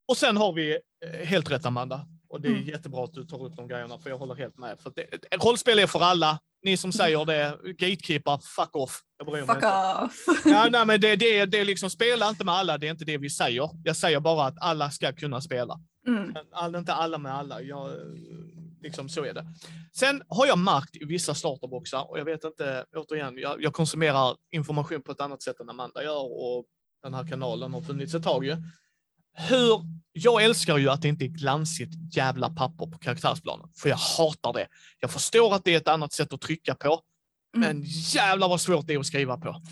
Och 0.09 0.16
sen 0.16 0.37
har 0.37 0.53
vi 0.53 0.79
eh, 1.05 1.27
helt 1.27 1.51
rätt 1.51 1.66
Amanda. 1.66 2.07
Och 2.29 2.41
det 2.41 2.49
är 2.49 2.53
Mm. 2.53 2.64
jättebra 2.64 3.05
att 3.05 3.12
du 3.14 3.25
tar 3.25 3.45
upp 3.45 3.57
de 3.57 3.68
grejerna, 3.68 3.99
för 3.99 4.11
jag 4.11 4.18
håller 4.18 4.35
helt 4.35 4.59
med. 4.59 4.81
För 4.81 4.93
det, 4.97 5.37
rollspel 5.45 5.79
är 5.79 5.87
för 5.87 6.01
alla. 6.01 6.39
Ni 6.65 6.77
som 6.77 6.93
säger 6.93 7.25
det, 7.25 7.59
gatekeeper, 7.79 8.39
fuck 8.57 8.77
off. 8.77 9.01
Jag 9.19 9.27
bryr 9.27 9.37
mig 9.39 9.47
Fuck 9.47 9.57
inte. 9.57 9.67
off! 10.05 10.45
Ja, 10.45 10.69
nej, 10.71 10.87
men 10.87 11.01
det, 11.01 11.17
det, 11.17 11.39
är- 11.39 11.47
det 11.47 11.59
är 11.61 11.65
liksom, 11.65 11.91
spela 11.91 12.29
inte 12.29 12.45
med 12.45 12.55
alla, 12.55 12.79
det 12.79 12.87
är 12.87 12.91
inte 12.91 13.05
det 13.05 13.19
vi 13.19 13.31
säger. 13.31 13.71
Jag 13.85 13.97
säger 13.97 14.21
bara 14.21 14.47
att 14.47 14.55
alla 14.61 14.91
ska 14.91 15.12
kunna 15.12 15.41
spela. 15.41 15.81
Mm. 16.07 16.35
All, 16.53 16.75
inte 16.77 16.93
alla 16.95 17.19
med 17.19 17.35
alla. 17.35 17.62
Jag, 17.62 17.91
liksom, 18.83 19.09
så 19.09 19.25
är 19.25 19.35
det. 19.35 19.47
Sen 19.93 20.23
har 20.29 20.47
jag 20.47 20.59
märkt 20.59 20.97
i 20.97 21.05
vissa 21.05 21.35
starterboxar, 21.35 22.11
och 22.11 22.19
jag 22.19 22.25
vet 22.25 22.45
inte, 22.45 22.85
återigen, 22.97 23.39
jag, 23.39 23.62
jag 23.62 23.73
konsumerar 23.73 24.37
information 24.53 25.03
på 25.03 25.12
ett 25.12 25.21
annat 25.21 25.43
sätt 25.43 25.61
än 25.61 25.71
Amanda 25.71 26.03
gör 26.03 26.23
och 26.43 26.65
den 27.03 27.15
här 27.15 27.29
kanalen 27.29 27.75
har 27.75 27.81
funnits 27.81 28.15
ett 28.15 28.23
tag 28.23 28.45
ju. 28.45 28.57
Hur, 29.35 29.80
jag 30.12 30.45
älskar 30.45 30.76
ju 30.78 30.89
att 30.91 31.03
det 31.03 31.09
inte 31.09 31.24
är 31.24 31.28
glansigt 31.28 32.16
jävla 32.16 32.51
papper 32.51 32.87
på 32.87 32.99
karaktärsplanen, 32.99 33.68
för 33.76 33.89
jag 33.89 33.97
hatar 33.97 34.53
det. 34.53 34.66
Jag 35.01 35.11
förstår 35.11 35.55
att 35.55 35.64
det 35.64 35.74
är 35.74 35.76
ett 35.76 35.89
annat 35.89 36.12
sätt 36.12 36.32
att 36.32 36.41
trycka 36.41 36.74
på, 36.74 37.01
Mm. 37.57 37.68
men 37.68 37.82
jävlar 37.87 38.49
vad 38.49 38.61
svårt 38.61 38.87
det 38.87 38.95
är 38.95 38.99
att 38.99 39.07
skriva 39.07 39.37
på. 39.37 39.62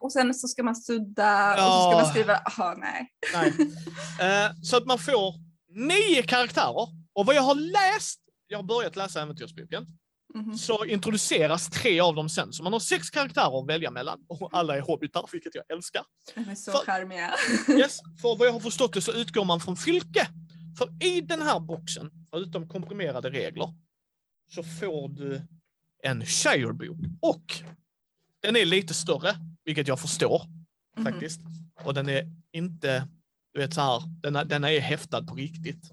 Och 0.00 0.12
sen 0.12 0.34
så 0.34 0.48
ska 0.48 0.62
man 0.62 0.76
sudda 0.76 1.52
och 1.52 1.58
så 1.58 1.64
ska 1.64 1.90
Ja. 1.90 2.00
man 2.02 2.10
skriva, 2.10 2.36
aha 2.36 2.74
nej. 2.78 3.08
Nej. 3.34 3.52
Eh, 4.46 4.52
så 4.62 4.76
att 4.76 4.86
man 4.86 4.98
får 4.98 5.34
nio 5.74 6.22
karaktärer. 6.22 6.88
Och 7.12 7.26
vad 7.26 7.34
jag 7.36 7.42
har 7.42 7.54
läst, 7.54 8.20
jag 8.48 8.58
har 8.58 8.62
börjat 8.62 8.96
läsa 8.96 9.22
äventyrsboken, 9.22 9.86
Mhm. 10.34 10.58
så 10.58 10.84
introduceras 10.84 11.68
tre 11.70 12.00
av 12.00 12.14
dem 12.14 12.28
sen. 12.28 12.52
Så 12.52 12.62
man 12.62 12.72
har 12.72 12.80
sex 12.80 13.10
karaktärer 13.10 13.60
att 13.62 13.68
välja 13.68 13.90
mellan. 13.90 14.24
Och 14.28 14.48
alla 14.52 14.76
är 14.76 14.80
hobbitar, 14.80 15.24
vilket 15.32 15.54
jag 15.54 15.64
älskar. 15.72 16.02
De 16.34 16.40
är 16.50 16.54
så 16.54 16.72
För- 16.72 16.78
charmiga. 16.78 17.34
Yes, 17.78 17.98
för 18.22 18.36
vad 18.38 18.48
jag 18.48 18.52
har 18.52 18.60
förstått 18.60 18.92
det 18.92 19.00
så 19.00 19.12
utgår 19.12 19.44
man 19.44 19.60
från 19.60 19.76
fylke. 19.76 20.28
För 20.78 21.04
i 21.04 21.20
den 21.20 21.42
här 21.42 21.60
boxen, 21.60 22.10
förutom 22.30 22.68
komprimerade 22.68 23.30
regler, 23.30 23.74
så 24.54 24.62
får 24.62 25.08
du 25.08 25.42
en 26.02 26.24
Shire-bok. 26.26 26.98
Och 27.22 27.44
den 28.42 28.56
är 28.56 28.64
lite 28.64 28.94
större, 28.94 29.34
vilket 29.64 29.88
jag 29.88 30.00
förstår 30.00 30.42
Mhm. 30.96 31.04
faktiskt. 31.04 31.40
Och 31.84 31.94
den 31.94 32.08
är 32.08 32.24
inte, 32.52 33.08
du 33.54 33.60
vet 33.60 33.74
så 33.74 33.80
här, 33.80 34.02
den 34.22 34.48
den 34.48 34.64
är 34.64 34.80
häftad 34.80 35.22
på 35.26 35.34
riktigt. 35.34 35.90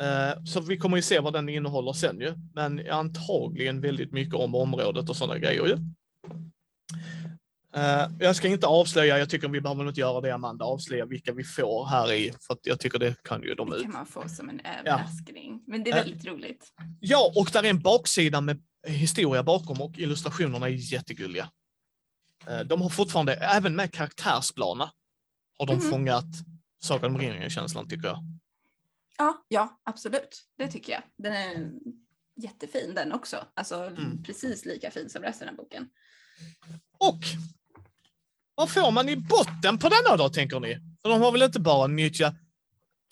Eh, 0.00 0.44
så 0.44 0.60
vi 0.60 0.76
kommer 0.78 0.96
ju 0.96 1.02
se 1.02 1.20
vad 1.20 1.32
den 1.32 1.48
innehåller 1.48 1.92
sen 1.92 2.20
ju. 2.20 2.34
Men 2.54 2.90
antagligen 2.90 3.80
väldigt 3.80 4.12
mycket 4.12 4.34
om 4.34 4.54
området 4.54 5.08
och 5.10 5.16
sådana 5.16 5.38
grejer 5.38 5.66
ju. 5.66 5.76
Eh, 7.74 8.08
jag 8.18 8.36
ska 8.36 8.48
inte 8.48 8.66
avslöja, 8.66 9.18
jag 9.18 9.30
tycker 9.30 9.48
vi 9.48 9.60
behöver 9.60 9.88
inte 9.88 10.00
göra 10.00 10.20
det 10.20 10.34
Amanda, 10.34 10.64
avslöja 10.64 11.06
vilka 11.06 11.32
vi 11.32 11.44
får 11.44 11.86
här 11.86 12.12
i. 12.12 12.32
För 12.40 12.54
att 12.54 12.60
jag 12.66 12.80
tycker 12.80 12.98
det 12.98 13.22
kan 13.22 13.42
ju 13.42 13.54
de 13.54 13.70
Det 13.70 13.76
ut. 13.76 13.82
kan 13.82 13.92
man 13.92 14.06
få 14.06 14.28
som 14.28 14.48
en 14.48 14.60
överraskning. 14.60 15.62
Men 15.66 15.84
det 15.84 15.90
är 15.90 15.96
Eh. 15.96 16.02
väldigt 16.04 16.24
roligt. 16.26 16.72
Ja, 17.00 17.32
och 17.36 17.48
där 17.52 17.62
är 17.62 17.70
en 17.70 17.80
baksida 17.80 18.40
med 18.40 18.62
historia 18.86 19.42
bakom 19.42 19.80
och 19.80 19.98
illustrationerna 19.98 20.66
är 20.66 20.92
jättegulliga. 20.92 21.50
De 22.66 22.82
har 22.82 22.88
fortfarande, 22.88 23.34
även 23.34 23.76
med 23.76 23.92
karaktärsplaner, 23.92 24.90
har 25.58 25.66
de 25.66 25.72
Mhm. 25.76 25.90
fångat 25.90 26.24
Sagan 26.82 27.14
om 27.14 27.20
ringen-känslan 27.20 27.88
tycker 27.88 28.06
jag. 28.08 28.18
Ja, 29.20 29.44
ja, 29.48 29.80
absolut. 29.84 30.42
Det 30.58 30.68
tycker 30.68 30.92
jag. 30.92 31.02
Den 31.18 31.32
är 31.32 31.70
jättefin 32.36 32.94
den 32.94 33.12
också. 33.12 33.44
Alltså 33.54 33.74
Mm. 33.84 34.22
precis 34.22 34.64
lika 34.64 34.90
fin 34.90 35.10
som 35.10 35.22
resten 35.22 35.48
av 35.48 35.54
boken. 35.56 35.88
Och 36.98 37.20
vad 38.54 38.70
får 38.70 38.90
man 38.90 39.08
i 39.08 39.16
botten 39.16 39.78
på 39.78 39.88
denna 39.88 40.16
då, 40.16 40.28
tänker 40.28 40.60
ni? 40.60 40.78
För 41.02 41.10
de 41.10 41.20
har 41.22 41.32
väl 41.32 41.42
inte 41.42 41.60
bara 41.60 41.86
nyttjat... 41.86 42.34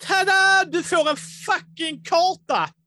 Tada! 0.07 0.65
Du 0.71 0.83
får 0.83 1.09
en 1.09 1.17
fucking 1.17 2.03
karta! 2.03 2.69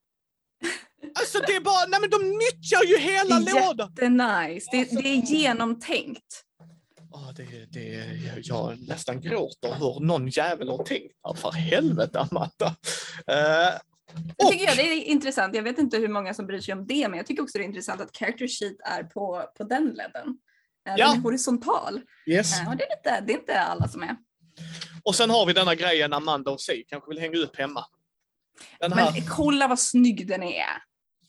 Alltså 1.14 1.38
det 1.38 1.56
är 1.56 1.60
bara, 1.60 1.86
nej 1.86 2.00
men 2.00 2.10
de 2.10 2.18
nyttjar 2.28 2.84
ju 2.84 2.98
hela 2.98 3.40
Det 3.40 3.50
är 3.50 3.66
lådan! 3.66 3.92
Det 3.94 4.04
är 4.04 4.48
nice. 4.48 4.68
Det, 4.72 4.84
det 4.84 5.08
är 5.08 5.16
genomtänkt. 5.16 6.44
Ja, 7.12 7.32
det, 7.36 7.66
det, 7.72 8.04
jag 8.42 8.78
nästan 8.88 9.20
gråter 9.20 9.74
hur 9.74 10.00
någon 10.00 10.28
jävel 10.28 10.68
har 10.68 10.84
tänkt 10.84 11.14
här. 11.26 11.34
För 11.34 11.50
helvete 11.52 12.20
Amanda. 12.20 12.76
Sen 13.26 13.80
Och- 14.38 14.52
tycker 14.52 14.64
jag 14.66 14.76
det 14.76 14.82
är 14.82 15.04
intressant, 15.04 15.54
jag 15.56 15.62
vet 15.62 15.78
inte 15.78 15.96
hur 15.98 16.08
många 16.08 16.34
som 16.34 16.46
bryr 16.46 16.60
sig 16.60 16.74
om 16.74 16.86
det, 16.86 17.08
men 17.08 17.16
jag 17.16 17.26
tycker 17.26 17.42
också 17.42 17.58
det 17.58 17.64
är 17.64 17.68
intressant 17.68 18.00
att 18.00 18.16
character 18.16 18.48
sheet 18.48 18.76
är 18.84 19.02
på, 19.02 19.44
på 19.58 19.64
den 19.64 19.84
ledden. 19.84 20.38
Eh, 20.88 20.94
Ja. 20.96 21.06
Den 21.08 21.16
är 21.18 21.20
horisontal. 21.22 22.00
Yes. 22.26 22.60
Eh, 22.60 22.68
Och 22.68 22.76
det 22.76 22.84
är, 22.84 22.96
lite, 22.96 23.20
det 23.26 23.32
är 23.32 23.38
inte 23.38 23.60
alla 23.60 23.88
som 23.88 24.02
är. 24.02 24.16
Och 25.04 25.14
sen 25.14 25.30
har 25.30 25.46
vi 25.46 25.52
denna 25.52 25.74
grejen 25.74 26.12
Amanda 26.12 26.50
och 26.50 26.60
Si 26.60 26.84
kanske 26.88 27.08
vill 27.10 27.18
hänga 27.20 27.36
upp 27.38 27.56
hemma. 27.58 27.84
Den 28.80 28.92
här 28.92 29.12
Men 29.12 29.22
kolla 29.28 29.68
vad 29.68 29.78
snygg 29.78 30.28
den 30.28 30.42
är. 30.42 30.66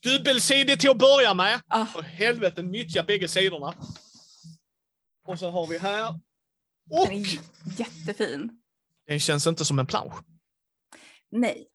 dubbelsidig 0.03 0.79
till 0.79 0.89
att 0.89 0.97
börja 0.97 1.33
med. 1.33 1.59
Ah, 1.67 1.85
För 1.85 2.01
helvete, 2.01 2.61
nyttja 2.61 3.03
bägge 3.03 3.27
sidorna. 3.27 3.73
Och 5.27 5.39
så 5.39 5.49
har 5.49 5.67
vi 5.67 5.77
här. 5.77 6.09
Och 6.91 7.07
den 7.07 7.15
är 7.15 7.39
jättefin. 7.79 8.51
den 9.07 9.19
känns 9.19 9.47
inte 9.47 9.65
som 9.65 9.79
en 9.79 9.87
plansch. 9.87 10.13
Nej. 11.31 11.67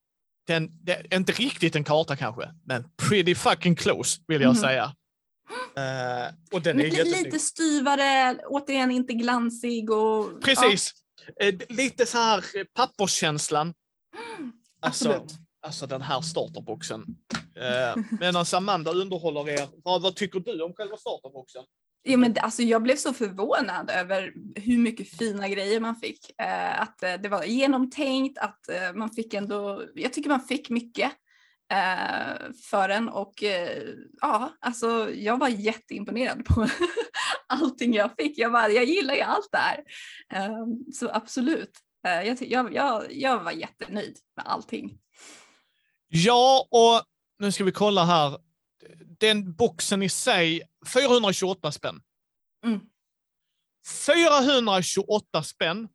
Den, 0.47 0.71
är 0.87 1.15
inte 1.17 1.33
riktigt 1.33 1.77
en 1.77 1.85
karta 1.85 2.17
kanske, 2.17 2.51
men 2.65 2.85
pretty 3.09 3.35
fucking 3.35 3.77
close 3.77 4.21
vill 4.27 4.41
jag 4.43 4.49
Mhm. 4.55 4.61
säga. 4.63 4.95
Eh, 5.77 6.35
och 6.53 6.63
den 6.63 6.81
är 6.81 6.83
Men 6.83 6.93
jättesnygg. 6.95 7.25
lite 7.25 7.39
styvare, 7.39 8.39
återigen 8.47 8.91
inte 8.91 9.13
glansig 9.13 9.91
och... 9.91 10.43
Precis. 10.43 10.93
Eh, 11.41 11.55
d- 11.55 11.65
lite 11.69 12.07
så 12.07 12.19
här 12.19 12.39
eh, 12.39 12.65
papperskänslan. 12.75 13.75
Alltså, 14.81 15.09
Absolut. 15.09 15.33
alltså 15.63 15.87
den 15.87 16.03
här 16.03 16.21
starterboxen. 16.21 17.05
Eh, 17.57 18.03
Medan 18.21 18.45
Amanda 18.53 18.91
underhåller 18.93 19.49
er. 19.49 19.69
Vad, 19.85 20.03
vad 20.03 20.17
tycker 20.17 20.41
du 20.41 20.63
om 20.63 20.75
själva 20.75 20.97
starterboxen? 20.97 21.65
Jo, 22.05 22.19
men 22.19 22.33
det- 22.33 22.41
alltså, 22.41 22.63
jag 22.63 22.83
blev 22.83 22.97
så 22.97 23.13
förvånad 23.13 23.91
över 23.91 24.33
hur 24.55 24.79
mycket 24.79 25.19
fina 25.19 25.49
grejer 25.49 25.81
man 25.81 25.97
fick. 25.97 26.41
Eh, 26.41 26.81
att 26.81 27.03
eh, 27.03 27.15
det 27.15 27.29
var 27.29 27.45
genomtänkt, 27.45 28.39
att 28.39 28.69
eh, 28.69 28.93
man 28.95 29.11
fick 29.11 29.35
ändå, 29.35 29.83
jag 29.95 30.13
tycker 30.13 30.29
man 30.31 30.41
fick 30.41 30.71
mycket 30.71 31.13
eh, 31.73 32.53
för 32.71 32.89
den 32.89 33.09
och 33.09 33.43
eh, 33.43 33.83
ja, 34.21 34.53
alltså 34.61 35.11
jag 35.15 35.39
var 35.39 35.49
jätteimponerad 35.49 36.45
på 36.45 36.67
allting 37.47 37.95
jag 37.95 38.11
fick. 38.19 38.39
Jag, 38.39 38.53
bara, 38.53 38.69
jag 38.69 38.85
gillar 38.85 39.15
ju 39.15 39.21
allt 39.21 39.49
det 39.53 39.59
här. 39.59 39.85
Eh, 40.33 40.67
så 40.95 41.11
absolut, 41.13 41.71
eh, 42.07 42.23
jag, 42.29 42.37
jag, 42.43 42.75
jag, 42.75 43.13
jag 43.13 43.45
var 43.45 43.53
jättenöjd 43.53 44.17
med 44.37 44.47
allting. 44.47 44.99
Ja, 46.09 46.69
och 46.71 47.03
nu 47.39 47.53
ska 47.53 47.65
vi 47.65 47.73
kolla 47.73 48.05
här. 48.05 48.39
Den 49.21 49.55
boxen 49.55 50.03
i 50.03 50.09
sig, 50.09 50.63
428 50.93 51.73
spänn. 51.73 52.01
Mm. 52.67 52.81
428 54.07 55.43
spänn. 55.43 55.89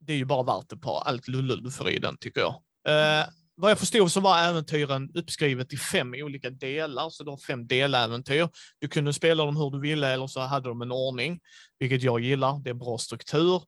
Det 0.00 0.12
är 0.12 0.16
ju 0.16 0.24
bara 0.24 0.42
värt 0.42 0.68
det 0.68 0.76
på 0.76 0.98
allt 0.98 1.28
lullull 1.28 1.62
du 1.62 1.70
får 1.70 1.90
i 1.90 1.98
den, 1.98 2.16
tycker 2.18 2.40
jag. 2.40 2.54
Eh, 2.88 3.26
vad 3.54 3.70
jag 3.70 3.78
förstod 3.78 4.12
så 4.12 4.20
var 4.20 4.38
äventyren 4.38 5.10
uppskrivet 5.14 5.72
i 5.72 5.76
fem 5.76 6.14
olika 6.16 6.50
delar, 6.50 7.10
så 7.10 7.24
du 7.24 7.30
har 7.30 7.38
fem 7.38 7.66
deläventyr. 7.66 8.48
Du 8.78 8.88
kunde 8.88 9.12
spela 9.12 9.44
dem 9.44 9.56
hur 9.56 9.70
du 9.70 9.80
ville 9.80 10.08
eller 10.08 10.26
så 10.26 10.40
hade 10.40 10.68
de 10.68 10.82
en 10.82 10.92
ordning, 10.92 11.40
vilket 11.78 12.02
jag 12.02 12.20
gillar. 12.20 12.62
Det 12.64 12.70
är 12.70 12.74
bra 12.74 12.98
struktur. 12.98 13.62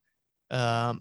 Eh, 0.52 0.92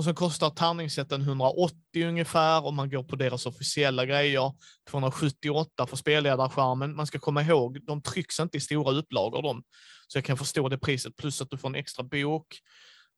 och 0.00 0.04
så 0.04 0.14
kostar 0.14 0.50
tärningssätten 0.50 1.20
180 1.20 1.74
ungefär 2.06 2.66
om 2.66 2.76
man 2.76 2.90
går 2.90 3.02
på 3.02 3.16
deras 3.16 3.46
officiella 3.46 4.06
grejer. 4.06 4.52
278 4.90 5.86
för 5.86 5.96
spelledarskärmen. 5.96 6.96
Man 6.96 7.06
ska 7.06 7.18
komma 7.18 7.42
ihåg, 7.42 7.84
de 7.86 8.02
trycks 8.02 8.40
inte 8.40 8.56
i 8.56 8.60
stora 8.60 8.92
upplagor 8.92 9.42
de. 9.42 9.62
Så 10.08 10.18
jag 10.18 10.24
kan 10.24 10.36
förstå 10.36 10.68
det 10.68 10.78
priset, 10.78 11.16
plus 11.16 11.40
att 11.42 11.50
du 11.50 11.58
får 11.58 11.68
en 11.68 11.74
extra 11.74 12.02
bok. 12.04 12.46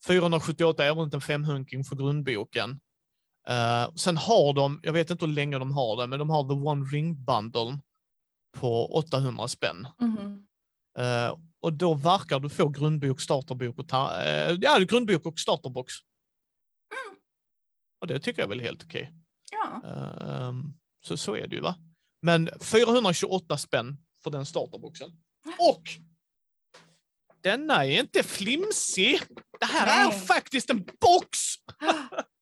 478 0.06 0.84
är 0.84 0.94
runt 0.94 1.14
en 1.14 1.20
femhunking 1.20 1.84
för 1.84 1.96
grundboken. 1.96 2.80
Eh, 3.48 3.94
sen 3.94 4.16
har 4.16 4.52
de, 4.52 4.80
jag 4.82 4.92
vet 4.92 5.10
inte 5.10 5.26
hur 5.26 5.32
länge 5.32 5.58
de 5.58 5.72
har 5.72 5.96
det, 6.00 6.06
men 6.06 6.18
de 6.18 6.30
har 6.30 6.42
The 6.48 6.54
One 6.68 6.84
Ring 6.84 7.24
Bundle 7.24 7.78
på 8.58 8.94
800 8.96 9.48
spänn. 9.48 9.86
Mhm. 10.00 10.46
Eh, 10.98 11.36
och 11.60 11.72
då 11.72 11.94
verkar 11.94 12.40
du 12.40 12.48
få 12.48 12.68
grundbok, 12.68 13.20
starterbok 13.20 13.78
och, 13.78 13.88
ta- 13.88 14.22
eh, 14.22 14.56
ja, 14.60 14.78
grundbok 14.78 15.26
och 15.26 15.38
starterbox. 15.38 15.94
Och 18.02 18.08
det 18.08 18.20
tycker 18.20 18.42
jag 18.42 18.48
väl 18.48 18.60
är 18.60 18.64
helt 18.64 18.84
okej. 18.84 19.12
Ja. 19.52 19.82
Ehm, 19.88 20.74
så, 21.04 21.16
så 21.16 21.36
är 21.36 21.46
det 21.46 21.56
ju 21.56 21.62
va. 21.62 21.74
Men 22.22 22.50
428 22.60 23.58
spänn 23.58 23.96
för 24.24 24.30
den 24.30 24.46
starterboxen. 24.46 25.10
Och 25.58 25.82
denna 27.40 27.84
är 27.86 28.00
inte 28.00 28.22
flimsig. 28.22 29.20
Det 29.60 29.66
här 29.66 30.04
är 30.04 30.08
Nej. 30.08 30.20
faktiskt 30.20 30.70
en 30.70 30.84
box! 30.84 31.38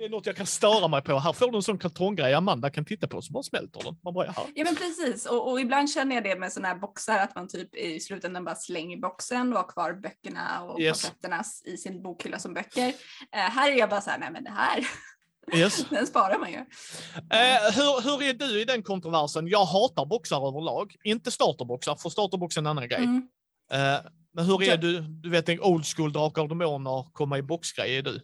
Det 0.00 0.06
är 0.06 0.08
något 0.10 0.26
jag 0.26 0.36
kan 0.36 0.46
störa 0.46 0.88
mig 0.88 1.02
på. 1.02 1.18
Här 1.18 1.32
får 1.32 1.50
du 1.50 1.56
en 1.56 1.62
sån 1.62 1.78
kartonggrej 1.78 2.34
Amanda 2.34 2.70
kan 2.70 2.84
titta 2.84 3.08
på 3.08 3.22
så 3.22 3.32
bara 3.32 3.42
smälter 3.42 3.80
den. 3.84 3.96
Man 4.04 4.14
bara, 4.14 4.26
jaha. 4.26 4.46
Ja 4.54 4.64
men 4.64 4.76
precis 4.76 5.26
och, 5.26 5.50
och 5.50 5.60
ibland 5.60 5.90
känner 5.90 6.14
jag 6.14 6.24
det 6.24 6.36
med 6.36 6.52
sådana 6.52 6.68
här 6.68 6.74
boxar 6.74 7.18
att 7.18 7.34
man 7.34 7.48
typ 7.48 7.74
i 7.74 8.00
slutändan 8.00 8.44
bara 8.44 8.54
slänger 8.54 8.96
boxen 8.96 9.52
och 9.52 9.58
har 9.58 9.68
kvar 9.68 9.92
böckerna 9.92 10.62
och 10.62 10.80
Yes. 10.80 11.12
i 11.64 11.76
sin 11.76 12.02
bokhylla 12.02 12.38
som 12.38 12.54
böcker. 12.54 12.88
Eh, 12.88 13.38
här 13.38 13.70
är 13.72 13.76
jag 13.76 13.90
bara 13.90 14.00
så 14.00 14.10
här, 14.10 14.18
nej 14.18 14.30
men 14.32 14.44
det 14.44 14.50
här, 14.50 14.86
Yes. 15.54 15.84
den 15.90 16.06
sparar 16.06 16.38
man 16.38 16.50
ju. 16.50 16.56
Eh, 16.56 17.74
hur, 17.74 18.02
hur 18.02 18.22
är 18.22 18.34
du 18.34 18.60
i 18.60 18.64
den 18.64 18.82
kontroversen? 18.82 19.48
Jag 19.48 19.64
hatar 19.64 20.06
boxar 20.06 20.48
överlag. 20.48 20.94
Inte 21.04 21.30
starterboxar, 21.30 21.96
för 21.96 22.08
starterboxen 22.10 22.66
är 22.66 22.70
en 22.70 22.76
annan 22.76 22.88
grej. 22.88 23.04
Mm. 23.04 23.28
Eh, 23.72 24.00
men 24.34 24.44
hur 24.44 24.62
är 24.62 24.66
Ja. 24.66 24.76
du? 24.76 25.00
Du 25.00 25.30
vet 25.30 25.48
en 25.48 25.60
old 25.60 25.86
school 25.86 26.12
Drakar 26.12 26.42
och 26.42 26.48
Demoner, 26.48 27.06
komma 27.12 27.38
i 27.38 27.42
boxgrej 27.42 27.96
är 27.96 28.02
du? 28.02 28.20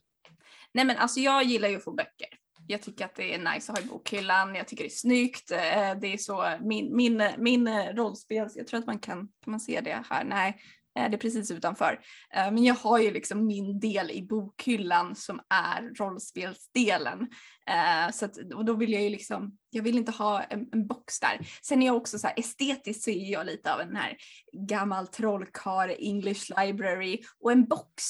Nej 0.77 0.85
men 0.85 0.97
alltså 0.97 1.20
jag 1.20 1.45
gillar 1.45 1.68
ju 1.68 1.77
att 1.77 1.85
få 1.85 1.93
böcker. 1.93 2.29
Jag 2.66 2.83
tycker 2.83 3.05
att 3.05 3.14
det 3.14 3.35
är 3.35 3.39
nice 3.39 3.72
att 3.72 3.79
ha 3.79 3.85
i 3.85 3.89
bokhyllan, 3.89 4.55
jag 4.55 4.68
tycker 4.68 4.85
det 4.85 4.89
är 4.89 4.91
snyggt. 4.91 5.51
Eh, 5.51 5.95
det 6.01 6.12
är 6.12 6.18
så 6.18 6.45
min, 6.61 6.97
min, 6.97 7.22
min 7.39 7.68
eh, 7.68 7.72
rollspel, 7.72 7.97
rollspels, 7.97 8.57
jag 8.57 8.66
tror 8.66 8.81
att 8.81 8.87
man 8.87 8.99
kan, 8.99 9.18
kan 9.18 9.51
man 9.51 9.61
se 9.61 9.81
det 9.81 10.03
här? 10.11 10.24
Nej, 10.24 10.61
eh, 10.99 11.11
det 11.11 11.16
är 11.16 11.18
precis 11.18 11.51
utanför. 11.51 12.01
Men 12.35 12.64
jag 12.64 12.74
har 12.74 12.99
ju 12.99 13.11
liksom 13.11 13.47
min 13.47 13.81
del 13.81 14.11
i 14.11 14.22
bokhyllan 14.22 15.16
som 15.16 15.41
är 15.49 15.95
rollspelsdelen. 15.95 17.29
Eh, 17.68 18.12
Så 18.12 18.24
att, 18.24 18.38
och 18.54 18.64
då 18.64 18.74
vill 18.74 18.92
jag 18.92 19.02
ju 19.02 19.10
liksom, 19.10 19.58
jag 19.70 19.82
vill 19.82 19.96
inte 19.98 20.12
ha 20.12 20.42
en, 20.42 20.66
en 20.72 20.86
box 20.86 21.20
där. 21.20 21.38
Sen 21.62 21.82
är 21.82 21.86
jag 21.86 21.96
också 21.96 22.18
så 22.18 22.26
här, 22.26 22.34
estetiskt 22.38 23.04
så 23.04 23.10
är 23.10 23.32
jag 23.32 23.46
lite 23.46 23.74
av 23.74 23.80
en 23.80 23.96
här 23.96 24.16
gammal 24.52 25.06
trollkarl 25.06 25.90
English 25.98 26.52
library 26.60 27.18
och 27.40 27.52
en 27.52 27.64
box 27.64 28.04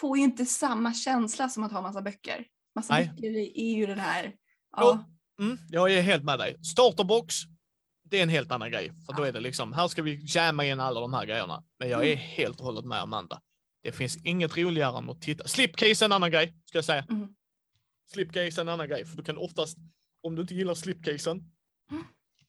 får 0.00 0.18
ju 0.18 0.24
inte 0.24 0.46
samma 0.46 0.94
känsla 0.94 1.48
som 1.48 1.64
att 1.64 1.72
ha 1.72 1.82
massa 1.82 2.02
böcker. 2.02 2.46
Massa 2.74 2.94
Nej. 2.94 3.06
böcker 3.06 3.28
är 3.60 3.76
ju 3.76 3.86
den 3.86 4.00
här, 4.00 4.32
ja, 4.76 5.04
Mm, 5.40 5.58
jag 5.68 5.92
är 5.92 6.02
helt 6.02 6.24
med 6.24 6.38
dig. 6.38 6.56
Starterbox, 6.64 7.34
det 8.04 8.18
är 8.18 8.22
en 8.22 8.28
helt 8.28 8.52
annan 8.52 8.70
grej. 8.70 8.92
För 9.06 9.12
då 9.12 9.22
är 9.22 9.32
det 9.32 9.40
liksom, 9.40 9.72
här 9.72 9.88
ska 9.88 10.02
vi 10.02 10.20
jamma 10.26 10.64
in 10.64 10.80
alla 10.80 11.00
de 11.00 11.14
här 11.14 11.26
grejerna. 11.26 11.64
Men 11.78 11.88
jag 11.88 12.08
är 12.08 12.16
helt 12.16 12.60
och 12.60 12.66
hållet 12.66 12.84
med 12.84 13.00
Amanda. 13.00 13.40
Det 13.82 13.92
finns 13.92 14.16
inget 14.24 14.56
roligare 14.56 14.98
än 14.98 15.10
att 15.10 15.22
titta. 15.22 15.48
Slipcase 15.48 16.04
är 16.04 16.04
en 16.04 16.12
annan 16.12 16.30
grej, 16.30 16.54
ska 16.64 16.78
jag 16.78 16.84
säga. 16.84 17.06
Mm. 17.10 17.28
Slipcase 18.12 18.60
är 18.60 18.60
en 18.60 18.68
annan 18.68 18.88
grej, 18.88 19.04
för 19.04 19.16
du 19.16 19.22
kan 19.22 19.38
oftast, 19.38 19.76
om 20.22 20.34
du 20.34 20.42
inte 20.42 20.54
gillar 20.54 20.74
slipcasen, 20.74 21.38
Mm. 21.90 22.04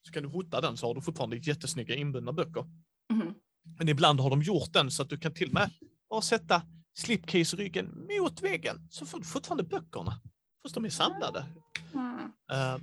så 0.08 0.12
kan 0.14 0.24
du 0.24 0.30
hota 0.30 0.62
den 0.62 0.78
så 0.78 0.88
har 0.88 0.96
du 0.96 1.02
fortfarande 1.02 1.38
jättesnygga 1.38 1.96
inbundna 1.96 2.34
böcker. 2.34 2.66
Mhm. 3.14 3.34
Men 3.78 3.90
ibland 3.90 4.20
har 4.20 4.30
de 4.30 4.42
gjort 4.42 4.74
den 4.74 4.92
så 4.92 5.04
att 5.04 5.10
du 5.10 5.18
kan 5.18 5.34
till 5.34 5.48
och 5.48 5.54
med 5.54 5.70
bara 6.10 6.22
sätta 6.22 6.62
slipcase-ryggen 7.00 8.08
mot 8.20 8.42
väggen, 8.42 8.88
så 8.90 9.06
får 9.06 9.20
du 9.20 9.26
fortfarande 9.26 9.64
böckerna. 9.64 10.22
Fast 10.64 10.76
de 10.76 10.86
är 10.86 10.90
samlade. 10.90 11.46
Mm. 11.94 12.32
Att- 12.48 12.82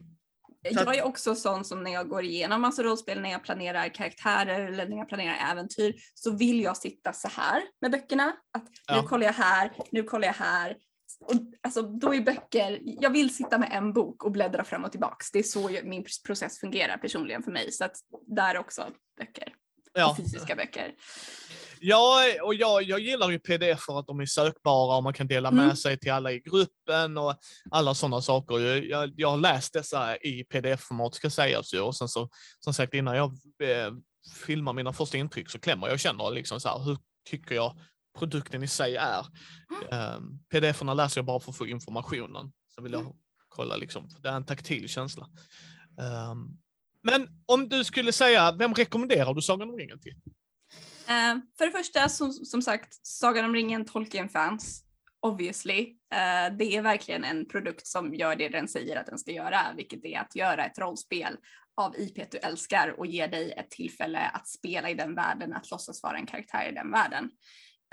Jag 0.73 0.97
är 0.97 1.03
också 1.05 1.35
sån 1.35 1.65
som 1.65 1.83
när 1.83 1.91
jag 1.91 2.09
går 2.09 2.25
igenom 2.25 2.61
massa 2.61 2.83
rollspel, 2.83 3.21
när 3.21 3.31
jag 3.31 3.45
planerar 3.45 3.95
karaktärer 3.95 4.61
eller 4.73 4.89
när 4.89 4.97
jag 4.97 5.09
planerar 5.09 5.53
äventyr 5.53 5.95
så 6.15 6.37
vill 6.37 6.61
jag 6.61 6.77
sitta 6.77 7.13
så 7.13 7.29
här 7.29 7.63
med 7.81 7.91
böckerna. 7.91 8.37
Att 8.59 8.65
Ja. 8.87 9.03
nu 9.03 9.09
kollar 9.09 9.27
jag 9.27 9.33
här, 9.33 9.73
nu 9.93 10.03
kollar 10.03 10.27
jag 10.27 10.35
här. 10.35 10.77
Och, 11.21 11.35
alltså, 11.63 11.83
då 11.83 12.15
är 12.15 12.21
böcker, 12.21 12.81
jag 12.83 13.11
vill 13.11 13.35
sitta 13.35 13.59
med 13.59 13.69
en 13.73 13.93
bok 13.93 14.25
och 14.25 14.33
bläddra 14.33 14.65
fram 14.65 14.85
och 14.85 14.91
tillbaks. 14.91 15.31
Det 15.31 15.39
är 15.39 15.43
så 15.43 15.71
min 15.85 16.05
process 16.27 16.59
fungerar 16.61 16.97
personligen 16.97 17.43
för 17.43 17.51
mig. 17.51 17.73
Så 17.73 17.85
att 17.85 17.97
där 18.27 18.59
också 18.59 18.87
böcker. 19.19 19.53
ja. 19.93 20.15
Fysiska 20.19 20.57
böcker. 20.57 20.95
Ja, 21.83 22.23
och 22.43 22.55
jag, 22.55 22.83
jag 22.83 23.01
gillar 23.01 23.31
ju 23.31 23.39
pdf 23.39 23.81
för 23.81 23.99
att 23.99 24.07
de 24.07 24.21
är 24.21 24.27
sökbara 24.27 24.97
och 24.97 25.03
man 25.03 25.13
kan 25.13 25.27
dela 25.27 25.51
med 25.51 25.65
Mm. 25.65 25.77
sig 25.77 25.99
till 25.99 26.13
alla 26.13 26.33
i 26.33 26.41
gruppen 26.41 27.19
och 27.19 27.35
alla 27.71 27.95
sådana 27.95 28.23
saker. 28.23 28.59
Jag, 28.59 28.85
jag, 28.85 29.13
jag 29.17 29.31
har 29.31 29.37
läst 29.37 29.73
dessa 29.73 30.17
i 30.17 30.45
pdf-format 30.45 31.15
ska 31.15 31.31
sägas 31.31 31.75
ju 31.75 31.81
och 31.81 31.97
sen 31.97 32.09
så, 32.09 32.29
som 32.59 32.75
sagt 32.75 32.95
innan 32.95 33.17
jag 33.17 33.31
eh, 33.63 33.93
filmar 34.47 34.73
mina 34.73 34.93
första 34.93 35.19
intryck 35.19 35.51
så 35.51 35.59
klämmer 35.59 35.87
jag 35.87 35.95
och 35.95 36.01
känner 36.01 36.31
liksom 36.31 36.61
så 36.61 36.69
här, 36.69 36.79
hur 36.85 36.99
tycker 37.31 37.55
jag 37.55 37.77
produkten 38.21 38.63
i 38.63 38.69
sig 38.69 38.97
är. 38.97 39.27
Um, 40.17 40.45
pdf-erna 40.53 40.95
läser 40.95 41.19
jag 41.19 41.27
bara 41.27 41.41
för 41.41 41.51
att 41.51 41.57
få 41.57 41.67
informationen. 41.67 42.53
Så 42.75 42.83
vill 42.83 42.93
jag 42.93 43.17
kolla 43.49 43.77
liksom, 43.77 44.09
det 44.23 44.29
är 44.29 44.33
en 44.33 44.47
taktil 44.47 44.89
känsla. 44.89 45.29
Ehm, 46.01 46.49
men 47.03 47.29
om 47.47 47.69
du 47.69 47.85
skulle 47.85 48.13
säga, 48.13 48.53
vem 48.53 48.75
rekommenderar 48.75 49.35
du 49.35 49.43
Sagan 49.43 49.71
om 49.71 49.77
ringen 49.77 50.01
till? 50.01 50.17
Eh, 51.09 51.37
för 51.59 51.67
det 51.67 51.73
första, 51.73 52.09
som, 52.09 52.33
som 52.33 52.63
sagt, 52.63 53.07
Sagan 53.07 53.45
om 53.45 53.55
ringen, 53.55 53.85
Tolkien-fans. 53.85 54.85
Obviously. 55.23 55.81
Eh, 56.13 56.57
det 56.59 56.77
är 56.77 56.83
verkligen 56.83 57.25
en 57.25 57.49
produkt 57.49 57.87
som 57.87 58.15
gör 58.15 58.37
det 58.37 58.49
den 58.49 58.69
säger 58.69 58.97
att 58.97 59.07
den 59.07 59.19
ska 59.19 59.31
göra, 59.31 59.61
vilket 59.77 60.05
är 60.05 60.19
att 60.19 60.37
göra 60.37 60.65
ett 60.65 60.79
rollspel 60.79 61.37
av 61.77 61.99
IP 61.99 62.31
du 62.31 62.39
älskar 62.39 62.95
och 62.99 63.07
ger 63.07 63.29
dig 63.29 63.53
ett 63.53 63.71
tillfälle 63.71 64.29
att 64.29 64.49
spela 64.49 64.91
i 64.91 64.95
den 64.95 65.15
världen, 65.15 65.53
att 65.53 65.71
låtsas 65.71 66.03
vara 66.03 66.17
en 66.17 66.27
karaktär 66.27 66.69
i 66.69 66.75
den 66.75 66.91
världen. 66.91 67.31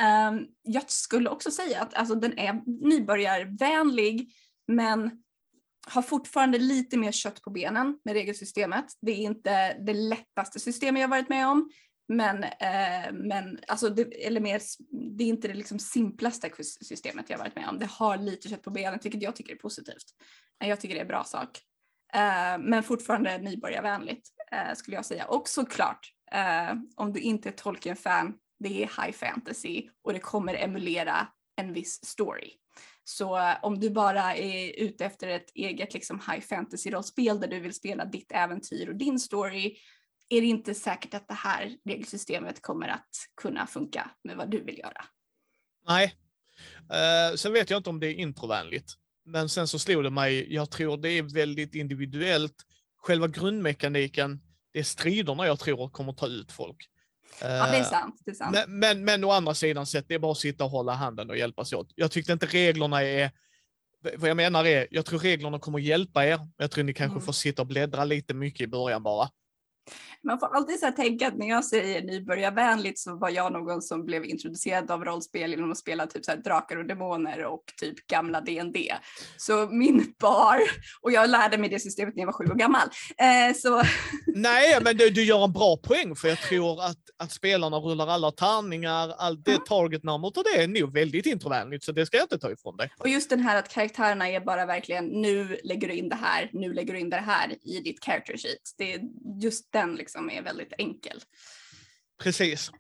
Um, 0.02 0.48
jag 0.62 0.92
skulle 0.92 1.30
också 1.30 1.52
säga 1.52 1.82
att 1.82 1.94
alltså, 1.94 2.16
den 2.16 2.40
är 2.40 2.62
nybörjarvänlig, 2.88 4.32
men 4.68 5.24
har 5.88 6.02
fortfarande 6.02 6.58
lite 6.58 6.98
mer 6.98 7.12
kött 7.12 7.42
på 7.42 7.50
benen 7.50 8.00
med 8.06 8.14
regelsystemet. 8.14 8.86
Det 9.02 9.12
är 9.12 9.16
inte 9.16 9.74
det 9.74 9.94
lättaste 9.94 10.60
systemet 10.60 11.02
jag 11.02 11.08
varit 11.08 11.30
med 11.30 11.48
om, 11.48 11.70
men, 12.08 12.44
eh, 12.44 13.14
men 13.14 13.60
alltså 13.68 13.90
det, 13.90 14.26
eller 14.26 14.42
mer, 14.42 14.62
det 15.18 15.24
är 15.24 15.28
inte 15.28 15.48
det 15.48 15.54
liksom 15.54 15.80
simplaste 15.80 16.52
systemet 16.64 17.30
jag 17.30 17.38
varit 17.38 17.56
med 17.56 17.70
om. 17.70 17.80
Det 17.80 17.86
har 17.86 18.18
lite 18.18 18.50
kött 18.50 18.62
på 18.62 18.72
benen, 18.72 19.00
vilket 19.04 19.22
jag 19.22 19.36
tycker 19.36 19.54
är 19.54 19.58
positivt. 19.58 20.06
Eh, 20.64 20.70
jag 20.70 20.82
tycker 20.82 20.96
det 20.96 21.00
är 21.00 21.06
en 21.06 21.08
bra 21.08 21.24
sak. 21.24 21.60
Eh, 22.14 22.58
men 22.60 22.84
fortfarande 22.84 23.38
nybörjarvänligt 23.38 24.28
eh, 24.52 24.74
skulle 24.76 24.98
jag 24.98 25.06
säga. 25.06 25.26
Och 25.26 25.48
såklart, 25.48 26.14
eh, 26.32 26.74
om 26.96 27.14
du 27.14 27.20
inte 27.20 27.50
är 27.50 27.54
Tolkien-fan, 27.54 28.34
det 28.60 28.84
är 28.84 29.04
high 29.04 29.18
fantasy 29.18 29.90
och 30.02 30.14
det 30.14 30.20
kommer 30.20 30.54
emulera 30.54 31.28
en 31.56 31.74
viss 31.74 32.06
story. 32.06 32.52
Så 33.04 33.38
eh, 33.38 33.56
om 33.62 33.80
du 33.80 33.90
bara 33.90 34.36
är 34.36 34.80
ute 34.80 35.06
efter 35.06 35.28
ett 35.28 35.52
eget 35.56 35.94
liksom, 35.94 36.20
high 36.20 36.42
fantasy-rollspel 36.42 37.40
där 37.40 37.48
du 37.48 37.60
vill 37.60 37.74
spela 37.74 38.06
ditt 38.06 38.32
äventyr 38.32 38.90
och 38.90 38.96
din 38.96 39.20
story 39.20 39.78
är 40.30 40.42
det 40.42 40.48
inte 40.48 40.74
säkert 40.74 41.14
att 41.14 41.28
det 41.28 41.34
här 41.34 41.78
regelsystemet 41.86 42.62
kommer 42.62 42.88
att 42.88 43.10
kunna 43.42 43.68
funka 43.68 44.12
med 44.24 44.38
vad 44.38 44.52
du 44.52 44.64
vill 44.64 44.78
göra. 44.78 45.06
Nej. 45.88 46.16
Uh, 46.82 47.36
sen 47.36 47.54
vet 47.54 47.70
jag 47.70 47.80
inte 47.80 47.90
om 47.90 48.00
det 48.00 48.08
är 48.08 48.14
introvänligt. 48.14 48.94
Men 49.26 49.50
sen 49.50 49.68
så 49.68 49.80
slog 49.80 50.04
det 50.04 50.10
mig, 50.10 50.54
jag 50.54 50.72
tror 50.72 50.98
det 50.98 51.10
är 51.10 51.24
väldigt 51.24 51.76
individuellt. 51.76 52.56
Själva 52.98 53.28
grundmekaniken, 53.28 54.42
det 54.74 54.80
är 54.80 54.84
striderna 54.84 55.48
jag 55.48 55.60
tror 55.60 55.90
kommer 55.90 56.14
ta 56.14 56.28
ut 56.28 56.52
folk. 56.52 56.90
Ja, 57.42 57.48
det 57.48 57.78
är 57.78 57.80
eh, 57.80 57.86
sant. 57.86 58.22
Det 58.26 58.32
är 58.32 58.36
sant. 58.36 58.52
Men, 58.54 58.80
men, 58.80 59.06
men 59.06 59.24
å 59.24 59.32
andra 59.32 59.54
sidan 59.54 59.86
sett, 59.86 60.08
det 60.08 60.16
är 60.16 60.20
bara 60.20 60.32
att 60.32 60.38
sitta 60.38 60.64
och 60.64 60.70
hålla 60.70 60.94
handen 60.94 61.30
och 61.30 61.38
hjälpas 61.38 61.74
åt. 61.74 61.92
Jag 61.96 62.12
tyckte 62.12 62.34
inte 62.34 62.46
reglerna 62.46 63.04
är... 63.04 63.32
Vad 64.18 64.30
jag 64.30 64.38
menar 64.38 64.66
är, 64.66 64.88
jag 64.92 65.06
tror 65.06 65.20
reglerna 65.20 65.60
kommer 65.60 65.80
hjälpa 65.80 66.26
er. 66.26 66.40
Jag 66.58 66.72
tror 66.72 66.84
ni 66.84 66.94
kanske 66.94 67.14
mm. 67.14 67.26
får 67.26 67.34
sitta 67.34 67.62
och 67.62 67.68
bläddra 67.68 68.04
lite 68.04 68.34
mycket 68.34 68.62
i 68.62 68.68
början 68.68 69.04
bara. 69.04 69.30
Man 70.24 70.40
får 70.40 70.56
alltid 70.56 70.80
så 70.80 70.92
tänka 70.92 71.28
att 71.28 71.38
när 71.38 71.50
jag 71.50 71.66
säger 71.66 72.02
nybörjarvänligt 72.02 73.00
så 73.00 73.16
var 73.16 73.30
jag 73.30 73.54
någon 73.54 73.82
som 73.82 74.06
blev 74.06 74.26
introducerad 74.26 74.92
av 74.92 75.06
rollspel 75.06 75.50
genom 75.50 75.72
att 75.72 75.78
spela 75.78 76.08
typ 76.08 76.26
så 76.26 76.36
drakar 76.36 76.78
och 76.78 76.86
demoner 76.86 77.46
och 77.46 77.64
typ 77.78 78.08
gamla 78.08 78.42
D&D. 78.42 78.94
Så 79.38 79.68
min 79.68 80.14
bar, 80.20 80.60
och 81.02 81.12
jag 81.12 81.30
lärde 81.30 81.58
mig 81.58 81.70
det 81.70 81.80
systemet 81.80 82.16
när 82.16 82.22
jag 82.22 82.28
var 82.28 82.34
sju 82.34 82.46
år 82.46 82.56
gammal. 82.56 82.88
Eh, 83.18 83.56
så... 83.56 83.82
Nej, 84.36 84.80
men 84.82 84.98
du, 84.98 85.10
du 85.10 85.24
gör 85.24 85.44
en 85.44 85.54
bra 85.54 85.78
poäng 85.78 86.16
för 86.16 86.28
jag 86.28 86.42
tror 86.42 86.84
att, 86.84 86.98
att 87.18 87.32
spelarna 87.32 87.78
rullar 87.78 88.08
alla 88.08 88.32
tärningar, 88.32 89.14
allt 89.18 89.46
det 89.46 89.52
mm. 89.52 89.64
targetnumret 89.68 90.38
och 90.38 90.44
det 90.44 90.62
är 90.62 90.68
nog 90.68 90.94
väldigt 90.94 91.26
introvänligt 91.26 91.84
så 91.84 91.92
det 91.92 92.06
ska 92.06 92.18
jag 92.18 92.24
inte 92.24 92.40
ta 92.40 92.52
ifrån 92.52 92.78
dig. 92.78 92.90
Och 93.00 93.10
just 93.10 93.30
den 93.30 93.40
här 93.40 93.60
att 93.60 93.70
karaktärerna 93.70 94.30
är 94.30 94.40
bara 94.40 94.66
verkligen 94.66 95.06
nu 95.06 95.58
lägger 95.64 95.88
du 95.88 95.94
in 95.94 96.10
det 96.10 96.16
här, 96.16 96.50
nu 96.54 96.74
lägger 96.74 96.94
du 96.94 97.00
in 97.00 97.10
det 97.10 97.18
här 97.18 97.56
i 97.68 97.80
ditt 97.80 98.06
character 98.06 98.38
sheet. 98.38 98.62
Det 98.78 98.94
är 98.94 99.02
just 99.42 99.72
den 99.80 99.96
liksom 99.96 100.30
är 100.30 100.42
väldigt 100.42 100.74
enkel. 100.78 101.22
Precis. 102.24 102.72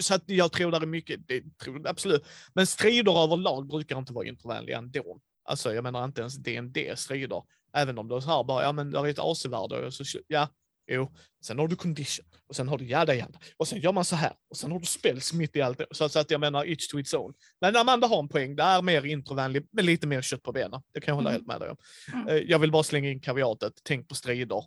Så 0.00 0.14
att 0.14 0.22
jag 0.26 0.52
tror 0.52 0.70
det 0.70 0.76
är 0.76 0.86
mycket, 0.86 1.28
det 1.28 1.58
tror 1.58 1.88
absolut. 1.88 2.24
Men 2.54 2.66
strider 2.66 3.24
överlag 3.24 3.68
brukar 3.68 3.98
inte 3.98 4.12
vara 4.12 4.26
introvänliga 4.26 4.78
ändå. 4.78 5.20
Alltså 5.44 5.74
jag 5.74 5.82
menar 5.84 6.04
inte 6.04 6.20
ens 6.20 6.36
D&D 6.36 6.96
strider. 6.96 7.42
Även 7.72 7.98
om 7.98 8.08
det 8.08 8.16
är 8.16 8.20
så 8.20 8.28
här 8.28 8.44
bara, 8.44 8.62
ja 8.62 8.72
men 8.72 8.90
det 8.90 8.98
är 8.98 9.06
ett 9.06 9.18
AC-värde 9.18 9.86
och 9.86 9.94
så, 9.94 10.04
ja, 10.26 10.48
jo. 10.90 11.12
Sen 11.44 11.58
har 11.58 11.68
du 11.68 11.76
condition 11.76 12.26
och 12.48 12.56
sen 12.56 12.68
har 12.68 12.78
du 12.78 12.84
jada 12.84 13.14
jada. 13.14 13.38
Och 13.56 13.68
sen 13.68 13.80
gör 13.80 13.92
man 13.92 14.04
så 14.04 14.16
här 14.16 14.32
och 14.50 14.56
sen 14.56 14.72
har 14.72 14.78
du 14.78 14.86
spells 14.86 15.32
mitt 15.32 15.56
i 15.56 15.62
allt. 15.62 15.80
Så 15.90 16.04
att 16.04 16.30
jag 16.30 16.40
menar 16.40 16.64
each 16.64 16.88
to 16.88 16.98
its 16.98 17.14
own. 17.14 17.34
Men 17.60 17.76
Amanda 17.76 18.06
har 18.06 18.18
en 18.18 18.28
poäng, 18.28 18.56
det 18.56 18.62
är 18.62 18.82
mer 18.82 19.06
introvänligt 19.06 19.72
med 19.72 19.84
lite 19.84 20.06
mer 20.06 20.22
kött 20.22 20.42
på 20.42 20.52
benen. 20.52 20.82
Det 20.92 21.00
kan 21.00 21.12
jag 21.12 21.16
hålla 21.16 21.30
mm. 21.30 21.40
helt 21.40 21.46
med 21.46 21.60
dig 21.60 21.70
om. 21.70 21.76
Mm. 22.12 22.28
Eh, 22.28 22.34
jag 22.34 22.58
vill 22.58 22.72
bara 22.72 22.82
slänga 22.82 23.10
in 23.10 23.20
kaviatet, 23.20 23.72
tänk 23.82 24.08
på 24.08 24.14
strider. 24.14 24.64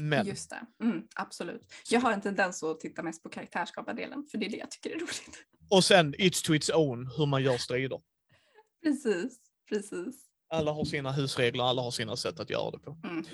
Men... 0.00 0.26
Just 0.26 0.50
det, 0.50 0.84
mm, 0.84 1.02
absolut. 1.14 1.72
Jag 1.90 2.00
har 2.00 2.12
en 2.12 2.20
tendens 2.20 2.62
att 2.62 2.80
titta 2.80 3.02
mest 3.02 3.22
på 3.22 3.28
karaktärsskapardelen, 3.28 4.26
för 4.30 4.38
det 4.38 4.46
är 4.46 4.50
det 4.50 4.56
jag 4.56 4.70
tycker 4.70 4.90
är 4.90 4.94
roligt. 4.94 5.46
Och 5.70 5.84
sen 5.84 6.14
it's 6.14 6.46
to 6.46 6.54
its 6.54 6.70
own, 6.70 7.10
hur 7.16 7.26
man 7.26 7.42
gör 7.42 7.58
strider. 7.58 8.00
Precis, 8.82 9.38
precis. 9.68 10.24
Alla 10.50 10.72
har 10.72 10.84
sina 10.84 11.12
husregler, 11.12 11.64
alla 11.64 11.82
har 11.82 11.90
sina 11.90 12.16
sätt 12.16 12.40
att 12.40 12.50
göra 12.50 12.70
det 12.70 12.78
på. 12.78 12.98
Mm. 13.04 13.24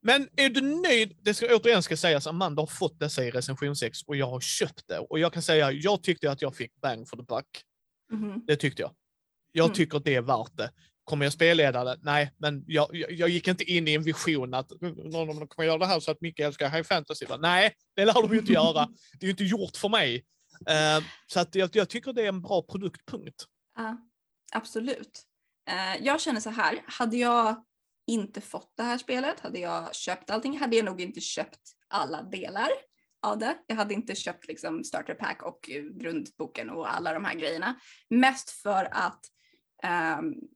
Men 0.00 0.28
är 0.36 0.50
du 0.50 0.60
nöjd? 0.60 1.16
Det 1.22 1.34
ska 1.34 1.56
återigen 1.56 1.82
ska 1.82 1.96
sägas, 1.96 2.26
Amanda 2.26 2.62
har 2.62 2.66
fått 2.66 3.00
dessa 3.00 3.24
i 3.24 3.30
recension 3.30 3.76
6 3.76 4.02
och 4.02 4.16
jag 4.16 4.26
har 4.26 4.40
köpt 4.40 4.88
det. 4.88 4.98
Och 4.98 5.18
jag 5.18 5.32
kan 5.32 5.42
säga, 5.42 5.72
jag 5.72 6.02
tyckte 6.02 6.30
att 6.30 6.42
jag 6.42 6.56
fick 6.56 6.80
bang 6.80 7.08
for 7.08 7.16
the 7.16 7.22
buck. 7.22 7.62
Mm. 8.12 8.40
Det 8.46 8.56
tyckte 8.56 8.82
jag. 8.82 8.90
Jag 9.52 9.64
mm. 9.64 9.74
tycker 9.74 9.96
att 9.96 10.04
det 10.04 10.14
är 10.14 10.22
värt 10.22 10.56
det. 10.56 10.70
Kommer 11.06 11.26
jag 11.26 11.32
spelleda 11.32 11.84
det? 11.84 11.98
Nej, 12.02 12.32
men 12.38 12.64
jag, 12.66 12.88
jag, 12.92 13.12
jag, 13.12 13.28
gick 13.28 13.48
inte 13.48 13.64
in 13.64 13.88
i 13.88 13.94
en 13.94 14.02
vision 14.02 14.54
att 14.54 14.72
någon 14.80 15.30
av 15.30 15.36
dem 15.36 15.48
kommer 15.48 15.66
göra 15.66 15.78
det 15.78 15.86
här 15.86 16.00
så 16.00 16.10
att 16.10 16.20
Micke 16.20 16.40
älskar 16.40 16.70
high 16.70 16.82
fantasy. 16.82 17.26
Nej, 17.38 17.74
det 17.96 18.04
lär 18.04 18.22
de 18.22 18.32
ju 18.32 18.38
inte 18.38 18.52
göra. 18.52 18.88
Det 19.12 19.24
är 19.24 19.26
ju 19.26 19.30
inte 19.30 19.44
gjort 19.44 19.76
för 19.76 19.88
mig. 19.88 20.24
Uh, 20.70 21.06
så 21.26 21.40
att 21.40 21.54
jag, 21.54 21.70
jag, 21.72 21.88
tycker 21.88 22.12
det 22.12 22.22
är 22.22 22.28
en 22.28 22.42
bra 22.42 22.62
produktpunkt. 22.62 23.44
Ja, 23.76 23.96
absolut. 24.52 25.22
Uh, 25.70 26.04
jag 26.06 26.20
känner 26.20 26.40
så 26.40 26.50
här, 26.50 26.82
hade 26.86 27.16
jag 27.16 27.64
inte 28.06 28.40
fått 28.40 28.72
det 28.76 28.82
här 28.82 28.98
spelet, 28.98 29.40
hade 29.40 29.58
jag 29.58 29.94
köpt 29.94 30.30
allting, 30.30 30.58
hade 30.58 30.76
jag 30.76 30.84
nog 30.84 31.00
inte 31.00 31.20
köpt 31.20 31.60
alla 31.88 32.22
delar 32.22 32.68
av 33.22 33.38
det. 33.38 33.56
Jag 33.66 33.76
hade 33.76 33.94
inte 33.94 34.14
köpt 34.14 34.48
liksom 34.48 34.84
starter 34.84 35.14
pack 35.14 35.42
och 35.42 35.70
grundboken 36.00 36.70
och 36.70 36.94
alla 36.94 37.12
de 37.12 37.24
här 37.24 37.34
grejerna. 37.34 37.80
Mest 38.10 38.50
för 38.50 38.88
att 38.92 39.20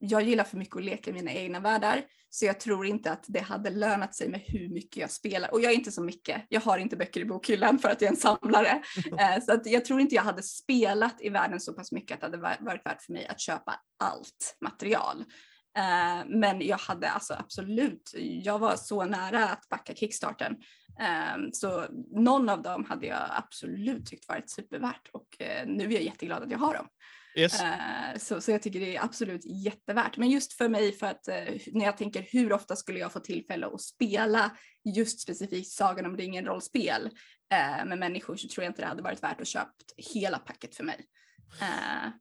jag 0.01 0.23
gillar 0.23 0.45
för 0.45 0.57
mycket 0.57 0.77
att 0.77 0.85
leka 0.85 1.11
i 1.11 1.13
mina 1.13 1.33
egna 1.33 1.61
världar 1.61 2.03
så 2.33 2.45
jag 2.45 2.61
tror 2.61 2.87
inte 2.87 3.13
att 3.13 3.25
det 3.29 3.41
hade 3.41 3.71
lönat 3.71 4.15
sig 4.15 4.29
med 4.29 4.41
hur 4.41 4.69
mycket 4.69 4.97
jag 4.97 5.11
spelar. 5.11 5.53
Och 5.53 5.61
jag 5.61 5.73
är 5.73 5.77
inte 5.77 5.93
så 5.93 6.03
mycket. 6.03 6.47
Jag 6.49 6.61
har 6.61 6.79
inte 6.79 6.97
böcker 6.97 7.21
i 7.21 7.25
bokhyllan 7.25 7.79
för 7.79 7.89
att 7.89 8.01
jag 8.01 8.09
är 8.09 8.13
en 8.13 8.17
samlare. 8.17 8.83
Uh, 9.13 9.41
så 9.47 9.53
att 9.53 9.67
jag 9.67 9.85
tror 9.85 10.01
inte 10.01 10.15
jag 10.15 10.23
hade 10.23 10.43
spelat 10.43 11.21
i 11.21 11.29
världen 11.29 11.61
så 11.61 11.73
pass 11.73 11.93
mycket 11.93 12.15
att 12.15 12.21
det 12.21 12.27
hade 12.27 12.61
varit 12.65 12.87
värt 12.87 13.03
för 13.03 13.13
mig 13.13 13.27
att 13.27 13.41
köpa 13.41 13.81
allt 13.99 14.57
material. 14.61 15.19
Uh, 15.79 16.29
men 16.41 16.61
jag 16.61 16.79
hade 16.79 17.11
alltså 17.11 17.35
absolut, 17.35 18.11
jag 18.45 18.59
var 18.59 18.77
så 18.77 19.05
nära 19.05 19.49
att 19.49 19.69
backa 19.69 19.95
kickstarten. 19.95 20.57
Um, 21.37 21.53
så 21.53 21.87
någon 22.11 22.49
av 22.49 22.63
dem 22.63 22.85
hade 22.85 23.07
jag 23.07 23.29
absolut 23.31 24.07
tyckt 24.07 24.29
varit 24.29 24.51
supervärt 24.51 25.09
och 25.13 25.27
uh, 25.41 25.73
nu 25.73 25.85
är 25.85 25.91
jag 25.91 26.03
jätteglad 26.03 26.43
att 26.43 26.51
jag 26.51 26.59
har 26.59 26.75
dem. 26.75 26.87
Yes. 27.41 27.63
Uh, 27.63 28.19
så, 28.19 28.41
så 28.41 28.51
jag 28.51 28.63
tycker 28.63 28.81
det 28.81 28.97
är 28.97 29.05
absolut 29.05 29.45
jättevärt. 29.45 30.17
Men 30.17 30.31
just 30.31 30.53
för 30.53 30.69
mig, 30.69 30.93
för 30.93 31.07
att 31.07 31.29
uh, 31.29 31.61
när 31.73 31.85
jag 31.85 31.97
tänker 31.97 32.27
hur 32.33 32.53
ofta 32.53 32.77
skulle 32.77 32.99
jag 32.99 33.13
få 33.13 33.21
tillfälle 33.21 33.67
att 33.67 33.81
spela 33.81 34.51
just 34.97 35.21
specifikt 35.21 35.71
Sagan 35.71 36.07
om 36.07 36.17
ringen 36.17 36.45
rollspel 36.45 37.07
uh, 37.07 37.89
med 37.89 37.99
människor 37.99 38.37
så 38.37 38.49
tror 38.49 38.65
jag 38.65 38.71
inte 38.71 38.83
det 38.83 38.89
hade 38.89 39.03
varit 39.03 39.23
värt 39.23 39.41
att 39.41 39.47
köpa 39.47 39.71
hela 40.15 40.39
packet 40.39 40.77
för 40.77 40.85
mig. 40.85 41.05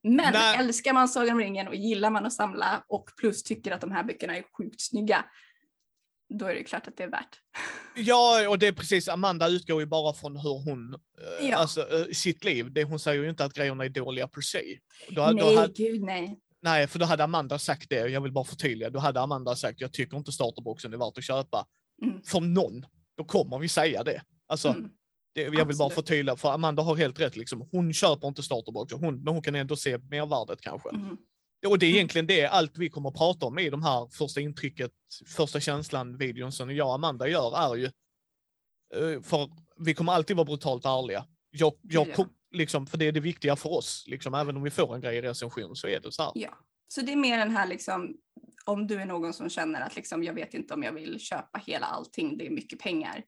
men 0.04 0.34
Nej. 0.34 0.58
älskar 0.58 0.94
man 0.94 1.10
Sagan 1.10 1.34
om 1.34 1.40
ringen 1.40 1.68
och 1.68 1.76
gillar 1.76 2.10
man 2.10 2.26
att 2.26 2.34
samla 2.34 2.84
och 2.88 3.10
plus 3.18 3.44
tycker 3.44 3.72
att 3.72 3.82
de 3.82 3.92
här 3.92 4.04
böckerna 4.04 4.38
är 4.38 4.44
sjukt 4.58 4.82
snygga 4.82 5.26
då 6.30 6.46
är 6.46 6.56
det 6.56 6.64
klart 6.64 6.88
att 6.88 6.98
det 6.98 7.04
är 7.04 7.12
värt. 7.12 7.40
Ja, 7.96 8.50
och 8.50 8.60
det 8.60 8.68
är 8.68 8.72
precis, 8.72 9.08
Amanda 9.08 9.48
utgår 9.48 9.80
ju 9.80 9.86
bara 9.86 10.14
från 10.14 10.36
hur 10.38 10.64
hon, 10.64 11.00
ja. 11.42 11.58
alltså 11.58 11.88
sitt 12.14 12.44
liv. 12.44 12.74
Det, 12.74 12.84
hon 12.84 13.00
säger 13.00 13.24
ju 13.24 13.30
inte 13.30 13.46
att 13.46 13.54
grejerna 13.54 13.86
är 13.86 13.90
dåliga 13.90 14.28
per 14.28 14.42
se. 14.42 14.80
Då, 15.10 15.22
nej, 15.22 15.36
då 15.36 15.56
hade, 15.56 15.74
gud 15.74 16.02
nej. 16.02 16.40
Nej, 16.62 16.88
för 16.88 17.00
då 17.00 17.06
hade 17.06 17.24
Amanda 17.24 17.60
sagt 17.60 17.90
det, 17.90 18.08
jag 18.08 18.22
vill 18.22 18.32
bara 18.32 18.46
förtydliga, 18.46 18.90
då 18.90 19.00
hade 19.00 19.22
Amanda 19.22 19.56
sagt, 19.56 19.82
jag 19.82 19.94
tycker 19.94 20.18
inte 20.18 20.32
starterboxen 20.32 20.94
är 20.94 20.98
värt 20.98 21.18
att 21.18 21.24
köpa. 21.24 21.66
Mm. 22.02 22.22
För 22.24 22.40
någon, 22.40 22.86
då 23.18 23.24
kommer 23.24 23.60
vi 23.60 23.70
säga 23.70 24.04
det. 24.04 24.22
Alltså, 24.48 24.68
mm. 24.68 24.90
det, 25.36 25.42
jag 25.42 25.52
vill 25.52 25.60
Absolut. 25.60 25.78
bara 25.78 25.90
förtydliga, 25.90 26.36
för 26.36 26.52
Amanda 26.52 26.84
har 26.84 26.96
helt 26.96 27.20
rätt, 27.20 27.36
liksom. 27.36 27.70
hon 27.72 27.94
köper 27.94 28.28
inte 28.28 28.44
starterboxen, 28.44 29.00
hon, 29.00 29.24
men 29.24 29.34
hon 29.34 29.44
kan 29.44 29.56
ändå 29.56 29.76
se 29.76 29.98
mervärdet 29.98 30.62
kanske. 30.62 30.90
Mm. 30.90 31.18
Och 31.68 31.80
det 31.80 31.86
är 31.86 31.90
egentligen 31.90 32.28
det 32.28 32.46
allt 32.46 32.78
vi 32.78 32.90
kommer 32.90 33.10
att 33.10 33.16
prata 33.16 33.46
om 33.46 33.60
i 33.60 33.70
de 33.70 33.84
här 33.84 34.08
första 34.08 34.42
intrycket, 34.42 34.92
första 35.28 35.60
känslan-videon 35.60 36.52
som 36.52 36.76
jag 36.76 36.88
och 36.88 36.94
Amanda 36.94 37.28
gör 37.28 37.58
är 37.58 37.76
ju, 37.76 37.86
eh, 38.96 39.22
för 39.22 39.50
vi 39.86 39.94
kommer 39.94 40.14
alltid 40.14 40.36
vara 40.36 40.46
brutalt 40.46 40.86
ärliga. 40.86 41.26
Jag, 41.52 41.74
jag 41.82 42.14
kom, 42.14 42.30
liksom, 42.52 42.88
för 42.88 42.98
det 42.98 43.06
är 43.06 43.12
det 43.12 43.20
viktiga 43.20 43.56
för 43.56 43.70
oss, 43.70 44.06
liksom, 44.08 44.34
även 44.34 44.58
om 44.58 44.64
vi 44.64 44.70
får 44.70 44.96
en 44.96 45.02
grej 45.02 45.18
i 45.18 45.22
recension 45.22 45.76
så 45.76 45.88
är 45.88 46.00
det 46.00 46.12
så 46.12 46.24
här. 46.24 46.32
Ja, 46.36 46.58
så 46.88 47.02
det 47.02 47.12
är 47.12 47.16
mer 47.16 47.38
den 47.38 47.52
här 47.52 47.68
liksom, 47.68 48.16
om 48.66 48.88
du 48.88 49.02
är 49.02 49.06
någon 49.06 49.34
som 49.34 49.50
känner 49.50 49.82
att 49.82 49.96
liksom, 49.96 50.24
jag 50.24 50.34
vet 50.34 50.54
inte 50.54 50.74
om 50.74 50.84
jag 50.84 50.94
vill 50.94 51.20
köpa 51.20 51.62
hela 51.66 51.86
allting, 51.86 52.38
det 52.38 52.46
är 52.46 52.50
mycket 52.50 52.80
pengar. 52.80 53.24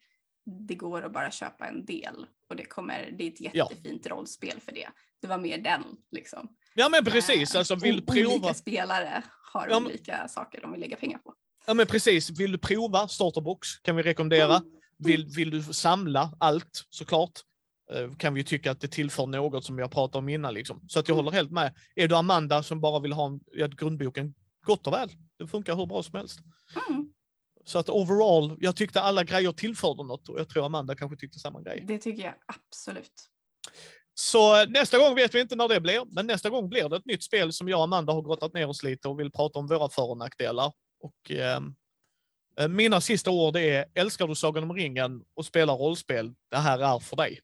Det 0.68 0.76
går 0.76 1.02
att 1.02 1.14
bara 1.14 1.32
köpa 1.32 1.68
en 1.68 1.86
del 1.86 2.26
och 2.50 2.56
det, 2.56 2.66
kommer, 2.66 3.12
det 3.18 3.24
är 3.24 3.28
ett 3.28 3.42
jättefint 3.42 4.06
ja. 4.06 4.16
rollspel 4.16 4.60
för 4.60 4.72
det. 4.72 4.90
Det 5.22 5.28
var 5.28 5.38
mer 5.38 5.58
den 5.58 5.84
liksom. 6.12 6.50
Ja 6.74 6.90
men 6.90 7.06
precis, 7.06 7.56
Eh, 7.56 7.60
alltså 7.60 7.76
vill 7.76 8.06
prova. 8.06 8.30
Olika 8.36 8.54
spelare 8.54 9.24
har 9.54 9.68
Ja, 9.68 9.80
men- 9.80 9.92
olika 9.92 10.28
saker 10.28 10.62
de 10.62 10.72
vill 10.72 10.82
lägga 10.82 10.96
pengar 10.96 11.18
på. 11.18 11.34
Ja 11.68 11.74
men 11.74 11.88
precis, 11.88 12.30
vill 12.40 12.52
du 12.52 12.58
prova 12.58 13.08
starterbox 13.08 13.68
kan 13.82 13.96
vi 13.96 14.04
rekommendera. 14.04 14.56
Mm. 14.56 14.72
Vill, 14.98 15.26
vill 15.26 15.50
du 15.50 15.64
samla 15.64 16.34
allt 16.40 16.86
såklart 16.90 17.40
eh, 17.92 18.12
kan 18.16 18.34
vi 18.34 18.44
tycka 18.44 18.72
att 18.72 18.80
det 18.82 18.88
tillför 18.88 19.26
något 19.28 19.66
som 19.66 19.80
har 19.80 19.88
pratat 19.88 20.16
om 20.16 20.30
innan. 20.30 20.54
Liksom. 20.54 20.82
Så 20.88 21.00
att 21.00 21.08
jag 21.08 21.16
Mm. 21.16 21.26
håller 21.26 21.38
helt 21.38 21.52
med. 21.52 21.74
Är 21.96 22.08
du 22.08 22.16
Amanda 22.16 22.64
som 22.64 22.82
bara 22.82 23.00
vill 23.00 23.14
ha 23.14 23.28
en, 23.28 23.40
ja, 23.52 23.68
grundboken, 23.68 24.34
gott 24.66 24.88
och 24.88 24.94
väl. 24.94 25.10
Det 25.40 25.48
funkar 25.48 25.76
hur 25.76 25.86
bra 25.86 26.04
som 26.04 26.16
helst. 26.18 26.40
Mm, 26.90 27.06
Så 27.66 27.80
att 27.80 27.90
overall, 27.90 28.58
jag 28.60 28.76
tyckte 28.76 29.02
alla 29.02 29.24
grejer 29.24 29.52
tillförde 29.52 30.04
något 30.04 30.30
och 30.30 30.40
jag 30.40 30.50
tror 30.50 30.66
Amanda 30.66 30.96
kanske 30.96 31.18
tyckte 31.18 31.40
samma 31.40 31.62
grej. 31.62 31.84
det 31.88 31.98
tycker 31.98 32.24
jag 32.24 32.34
absolut. 32.46 33.12
Så 34.22 34.62
eh, 34.62 34.70
nästa 34.70 34.98
gång 34.98 35.16
vet 35.16 35.36
vi 35.36 35.42
inte 35.42 35.56
när 35.56 35.68
det 35.68 35.80
blir, 35.80 36.06
men 36.12 36.28
nästa 36.28 36.50
gång 36.50 36.70
blir 36.70 36.90
det 36.90 36.96
ett 36.96 37.06
nytt 37.06 37.24
spel 37.24 37.54
som 37.54 37.70
jag 37.70 37.78
och 37.78 37.84
Amanda 37.84 38.14
har 38.14 38.22
grottat 38.22 38.54
ner 38.54 38.70
oss 38.70 38.84
lite 38.84 39.08
och 39.08 39.20
vill 39.20 39.32
prata 39.32 39.60
om 39.60 39.68
våra 39.68 39.90
för 39.90 40.10
och 40.10 40.18
nackdelar. 40.18 40.72
Och, 41.00 41.32
ehm, 41.32 41.76
eh, 42.60 42.68
mina 42.68 43.02
sista 43.02 43.32
ord 43.32 43.56
är, 43.56 43.86
älskar 43.94 44.28
du 44.28 44.36
Sagan 44.36 44.64
om 44.64 44.74
ringen 44.74 45.24
och 45.34 45.46
spelar 45.46 45.76
rollspel, 45.76 46.34
det 46.52 46.58
här 46.58 46.80
är 46.80 47.00
för 47.00 47.16
dig. 47.16 47.40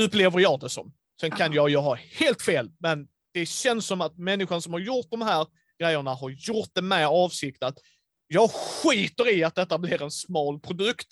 Upplever 0.00 0.40
jag 0.40 0.60
det 0.60 0.68
som. 0.68 0.92
Sen 1.20 1.30
kan 1.30 1.52
jag 1.52 1.70
ju 1.70 1.76
ha 1.76 1.94
helt 1.94 2.42
fel, 2.42 2.70
men 2.78 3.08
det 3.32 3.46
känns 3.46 3.86
som 3.86 4.00
att 4.00 4.18
människan 4.18 4.62
som 4.62 4.72
har 4.72 4.80
gjort 4.80 5.06
de 5.10 5.22
här 5.22 5.46
grejerna 5.78 6.14
har 6.14 6.30
gjort 6.30 6.70
det 6.74 6.82
med 6.82 7.08
avsikt 7.08 7.62
att 7.62 7.78
jag 8.26 8.50
skiter 8.50 9.34
i 9.34 9.44
att 9.44 9.54
detta 9.54 9.78
blir 9.78 10.02
en 10.02 10.10
smal 10.10 10.60
produkt, 10.60 11.08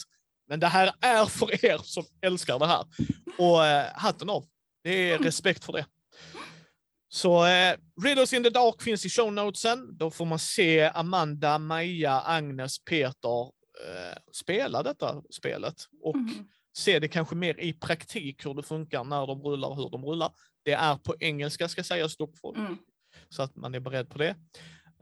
men 0.49 0.61
det 0.61 0.67
här 0.67 0.93
är 1.01 1.27
för 1.27 1.65
er 1.65 1.79
som 1.85 2.05
älskar 2.21 2.59
det 2.59 2.67
här. 2.67 2.85
Och 3.39 3.67
eh, 3.67 3.91
hatten 3.95 4.31
av. 4.31 4.45
Det 4.85 5.11
är 5.11 5.19
respekt 5.19 5.65
för 5.65 5.73
det. 5.73 5.87
Så 7.09 7.47
eh, 7.47 7.75
Riddles 8.05 8.33
in 8.33 8.43
the 8.43 8.51
Dark 8.51 8.83
finns 8.83 9.07
i 9.07 9.09
show 9.11 9.33
notesen. 9.33 9.97
Då 9.99 10.11
får 10.11 10.25
man 10.25 10.39
se 10.39 10.83
Amanda, 10.85 11.59
Maja, 11.59 12.21
Agnes, 12.21 12.85
Peter 12.85 13.43
eh, 13.87 14.17
spela 14.33 14.83
detta 14.83 15.23
spelet. 15.31 15.75
Och 16.03 16.15
Mm. 16.17 16.31
se 16.79 16.99
det 16.99 17.09
kanske 17.09 17.35
mer 17.35 17.61
i 17.61 17.73
praktik 17.73 18.47
hur 18.47 18.55
det 18.55 18.63
funkar 18.63 19.05
när 19.05 19.27
de 19.27 19.43
rullar 19.43 19.69
och 19.69 19.77
hur 19.77 19.91
de 19.91 20.05
rullar. 20.05 20.33
Det 20.65 20.73
är 20.73 20.97
på 20.97 21.15
engelska 21.21 21.69
ska 21.69 21.85
sägas 21.85 22.17
dock, 22.17 22.35
Mm. 22.57 22.77
så 23.29 23.43
att 23.43 23.57
man 23.57 23.75
är 23.75 23.81
beredd 23.81 24.11
på 24.11 24.19
det. 24.19 24.37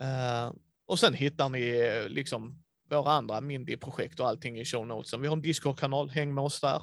Eh, 0.00 0.52
och 0.86 0.98
sen 0.98 1.14
hittar 1.14 1.48
ni 1.48 1.68
eh, 1.68 2.08
liksom 2.08 2.63
våra 2.94 3.12
andra 3.12 3.40
Mindy-projekt 3.40 4.20
och 4.20 4.28
allting 4.28 4.58
i 4.58 4.64
show 4.64 4.86
notesen. 4.86 5.20
Vi 5.20 5.28
har 5.28 5.36
en 5.36 5.42
Discord-kanal, 5.42 6.10
häng 6.10 6.34
med 6.34 6.44
oss 6.44 6.60
där. 6.60 6.82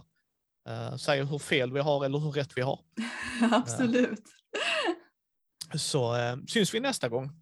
Uh, 0.69 0.95
säger 0.95 1.23
hur 1.23 1.37
fel 1.37 1.73
vi 1.73 1.79
har 1.79 2.05
eller 2.05 2.19
hur 2.19 2.31
rätt 2.31 2.57
vi 2.57 2.61
har. 2.61 2.79
Absolut. 3.51 4.23
Så 5.73 6.15
eh, 6.15 6.35
syns 6.47 6.73
vi 6.73 6.79
nästa 6.79 7.09
gång. 7.09 7.40